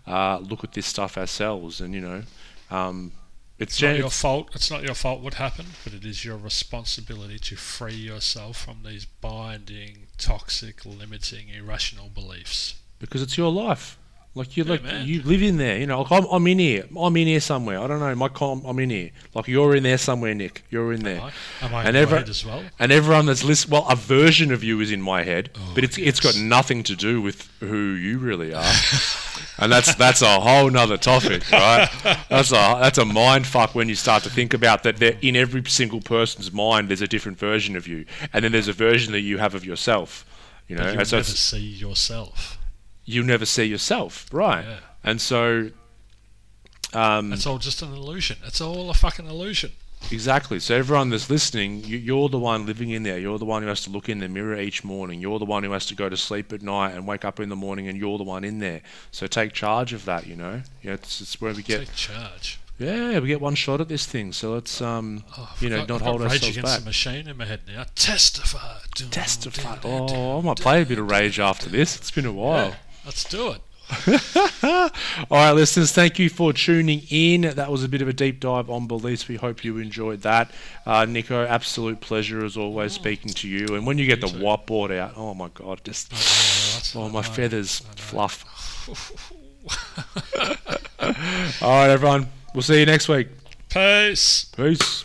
uh, 0.07 0.39
look 0.39 0.63
at 0.63 0.73
this 0.73 0.87
stuff 0.87 1.19
ourselves, 1.19 1.81
and 1.81 1.93
you 1.93 2.01
know, 2.01 2.23
um, 2.71 3.11
it's, 3.59 3.73
It's 3.73 3.83
not 3.83 3.89
gen- 3.89 3.97
your 3.97 4.07
it's- 4.07 4.21
fault. 4.21 4.51
It's 4.55 4.71
not 4.71 4.85
your 4.85 4.95
fault 4.95 5.23
what 5.23 5.35
happened, 5.35 5.71
but 5.83 5.93
it 5.93 6.05
is 6.05 6.25
your 6.25 6.37
responsibility 6.37 7.41
to 7.41 7.57
free 7.57 7.95
yourself 7.95 8.59
from 8.65 8.85
these 8.85 9.07
binding, 9.07 10.06
toxic, 10.19 10.85
limiting, 10.85 11.49
irrational 11.49 12.09
beliefs. 12.09 12.75
because 12.99 13.21
it's 13.23 13.37
your 13.37 13.53
life. 13.53 13.99
Like 14.37 14.57
you, 14.57 14.65
Yeah, 14.65 14.71
like 14.73 14.83
man. 14.85 15.07
you 15.07 15.23
live 15.23 15.43
in 15.43 15.57
there. 15.57 15.79
You 15.79 15.87
know, 15.87 16.03
like 16.03 16.13
I'm, 16.13 16.27
I'm 16.31 16.47
in 16.47 16.59
here. 16.59 16.85
I'm 16.97 17.17
in 17.17 17.27
here 17.27 17.41
somewhere. 17.41 17.81
I 17.81 17.87
don't 17.87 17.99
know. 18.01 18.15
My 18.15 18.29
com, 18.29 18.63
I'm 18.67 18.79
in 18.79 18.91
here. 18.91 19.11
Like 19.35 19.49
you're 19.49 19.75
in 19.75 19.83
there 19.83 19.97
somewhere, 19.99 20.35
Nick. 20.35 20.63
You're 20.71 20.93
in 20.93 21.03
there. 21.03 21.17
Am 21.21 21.31
I, 21.63 21.67
am 21.67 21.75
I 21.75 21.81
And 21.85 21.97
in 21.97 22.03
every- 22.03 22.19
as 22.19 22.45
well? 22.45 22.63
And 22.79 22.93
everyone 22.93 23.25
that's 23.27 23.43
listening, 23.43 23.73
well, 23.73 23.87
a 23.89 23.97
version 23.97 24.53
of 24.53 24.63
you 24.63 24.79
is 24.81 24.93
in 24.93 25.01
my 25.01 25.23
head, 25.25 25.49
Oh, 25.57 25.73
but 25.75 25.83
it's 25.85 25.97
it's 25.99 26.21
got 26.21 26.37
nothing 26.37 26.83
to 26.85 26.95
do 26.95 27.23
with 27.23 27.49
who 27.61 27.93
you 27.95 28.19
really 28.19 28.53
are. 28.55 28.63
and 29.59 29.73
that's 29.73 29.95
that's 29.95 30.21
a 30.23 30.39
whole 30.41 30.69
nother 30.71 30.99
topic, 30.99 31.51
right? 31.51 31.89
That's 32.29 32.51
a 32.53 32.79
that's 32.81 32.99
a 32.99 33.05
mind 33.07 33.47
fuck 33.47 33.75
when 33.75 33.89
you 33.89 33.95
start 33.95 34.23
to 34.25 34.31
think 34.31 34.53
about 34.55 34.83
that. 34.83 34.99
There, 34.99 35.17
in 35.23 35.35
every 35.35 35.65
single 35.67 36.03
person's 36.03 36.53
mind, 36.53 36.89
there's 36.91 37.01
a 37.03 37.09
different 37.09 37.39
version 37.39 37.75
of 37.75 37.89
you, 37.89 38.05
and 38.35 38.45
then 38.45 38.53
there's 38.53 38.69
a 38.69 38.75
version 38.75 39.13
that 39.13 39.23
you 39.23 39.39
have 39.39 39.55
of 39.55 39.65
yourself. 39.65 40.25
You 40.69 40.77
know, 40.77 40.85
But 40.95 40.99
you 40.99 41.05
so 41.07 41.17
never 41.17 41.29
see 41.31 41.59
yourself. 41.61 42.59
You 43.07 43.23
never 43.23 43.47
see 43.47 43.65
yourself, 43.65 44.27
right? 44.33 44.65
Yeah. 44.65 44.79
And 45.03 45.21
so, 45.21 45.71
um, 46.93 47.33
It's 47.33 47.47
all 47.47 47.59
just 47.59 47.81
an 47.83 47.93
illusion. 47.93 48.37
It's 48.45 48.61
all 48.61 48.91
a 48.91 48.95
fucking 48.95 49.27
illusion. 49.27 49.73
Exactly. 50.11 50.61
So 50.61 50.77
everyone 50.77 51.11
that's 51.11 51.31
listening, 51.31 51.83
you, 51.83 51.97
you're 51.97 52.29
the 52.29 52.39
one 52.39 52.67
living 52.67 52.91
in 52.91 53.03
there. 53.03 53.19
You're 53.19 53.39
the 53.39 53.45
one 53.47 53.63
who 53.63 53.69
has 53.69 53.81
to 53.85 53.91
look 53.91 54.09
in 54.09 54.19
the 54.19 54.29
mirror 54.29 54.57
each 54.61 54.85
morning. 54.85 55.21
You're 55.21 55.39
the 55.39 55.45
one 55.47 55.65
who 55.65 55.73
has 55.73 55.87
to 55.87 55.95
go 55.95 56.09
to 56.09 56.17
sleep 56.17 56.53
at 56.53 56.63
night 56.63 56.93
and 56.95 57.07
wake 57.07 57.25
up 57.25 57.41
in 57.41 57.49
the 57.49 57.57
morning, 57.57 57.89
and 57.89 57.99
you're 57.99 58.19
the 58.19 58.25
one 58.25 58.45
in 58.45 58.59
there. 58.59 58.83
So 59.11 59.27
take 59.27 59.53
charge 59.53 59.93
of 59.93 60.05
that. 60.05 60.27
You 60.27 60.37
know, 60.37 60.63
yeah, 60.83 60.93
it's, 60.95 61.21
it's 61.21 61.41
where 61.41 61.53
we 61.55 61.63
get 61.63 61.79
Take 61.81 61.95
charge. 61.95 62.61
yeah 62.79 63.19
we 63.21 63.27
get 63.29 63.41
one 63.41 63.55
shot 63.55 63.81
at 63.81 63.89
this 63.89 64.07
thing. 64.07 64.33
So 64.33 64.53
let's 64.53 64.81
um 64.81 65.25
Oh, 65.37 65.57
you 65.61 65.71
know 65.71 65.85
not 65.87 66.03
hold 66.03 66.23
ourselves 66.23 66.49
Against 66.57 66.63
back. 66.73 66.81
the 66.81 66.85
Machine 66.85 67.27
in 67.27 67.37
my 67.37 67.47
head 67.47 67.61
now. 67.67 67.85
Testify. 67.97 68.79
Testify. 69.11 69.79
Oh, 69.83 70.39
I 70.39 70.43
might 70.43 70.61
play 70.61 70.83
a 70.83 70.87
bit 70.87 70.99
of 70.99 71.11
Rage 71.11 71.41
after 71.41 71.69
this. 71.71 71.97
It's 71.97 72.11
been 72.13 72.27
a 72.27 72.33
while. 72.33 72.77
Let's 73.07 73.25
do 73.25 73.53
it. 73.53 73.61
All 74.65 74.91
right, 75.31 75.53
listeners, 75.53 75.93
thank 75.93 76.19
you 76.19 76.29
for 76.29 76.53
tuning 76.53 77.03
in. 77.09 77.43
That 77.43 77.71
was 77.71 77.85
a 77.85 77.89
bit 77.89 78.03
of 78.03 78.09
a 78.09 78.13
deep 78.13 78.41
dive 78.41 78.69
on 78.69 78.89
beliefs. 78.89 79.29
We 79.29 79.37
hope 79.37 79.63
you 79.65 79.79
enjoyed 79.79 80.23
that. 80.23 80.51
Uh, 80.85 81.05
Nico, 81.05 81.47
absolute 81.47 82.01
pleasure 82.01 82.45
as 82.45 82.57
always 82.57 82.93
speaking 82.93 83.31
to 83.35 83.49
you. 83.49 83.77
And 83.77 83.87
when 83.87 83.97
you 83.97 84.07
get 84.07 84.21
the 84.21 84.27
too. 84.27 84.39
whiteboard 84.39 84.97
out, 84.97 85.13
oh 85.17 85.35
my 85.35 85.49
God, 85.55 85.83
just 85.85 86.13
Right, 86.13 86.93
oh, 86.97 87.09
my 87.09 87.21
know. 87.21 87.29
feathers 87.29 87.79
fluff. 87.95 88.45
All 91.63 91.71
right, 91.71 91.91
everyone, 91.91 92.29
we'll 92.55 92.63
see 92.63 92.81
you 92.81 92.87
next 92.87 93.09
week. 93.09 93.29
Peace. 93.69 94.47
Peace. 94.57 95.05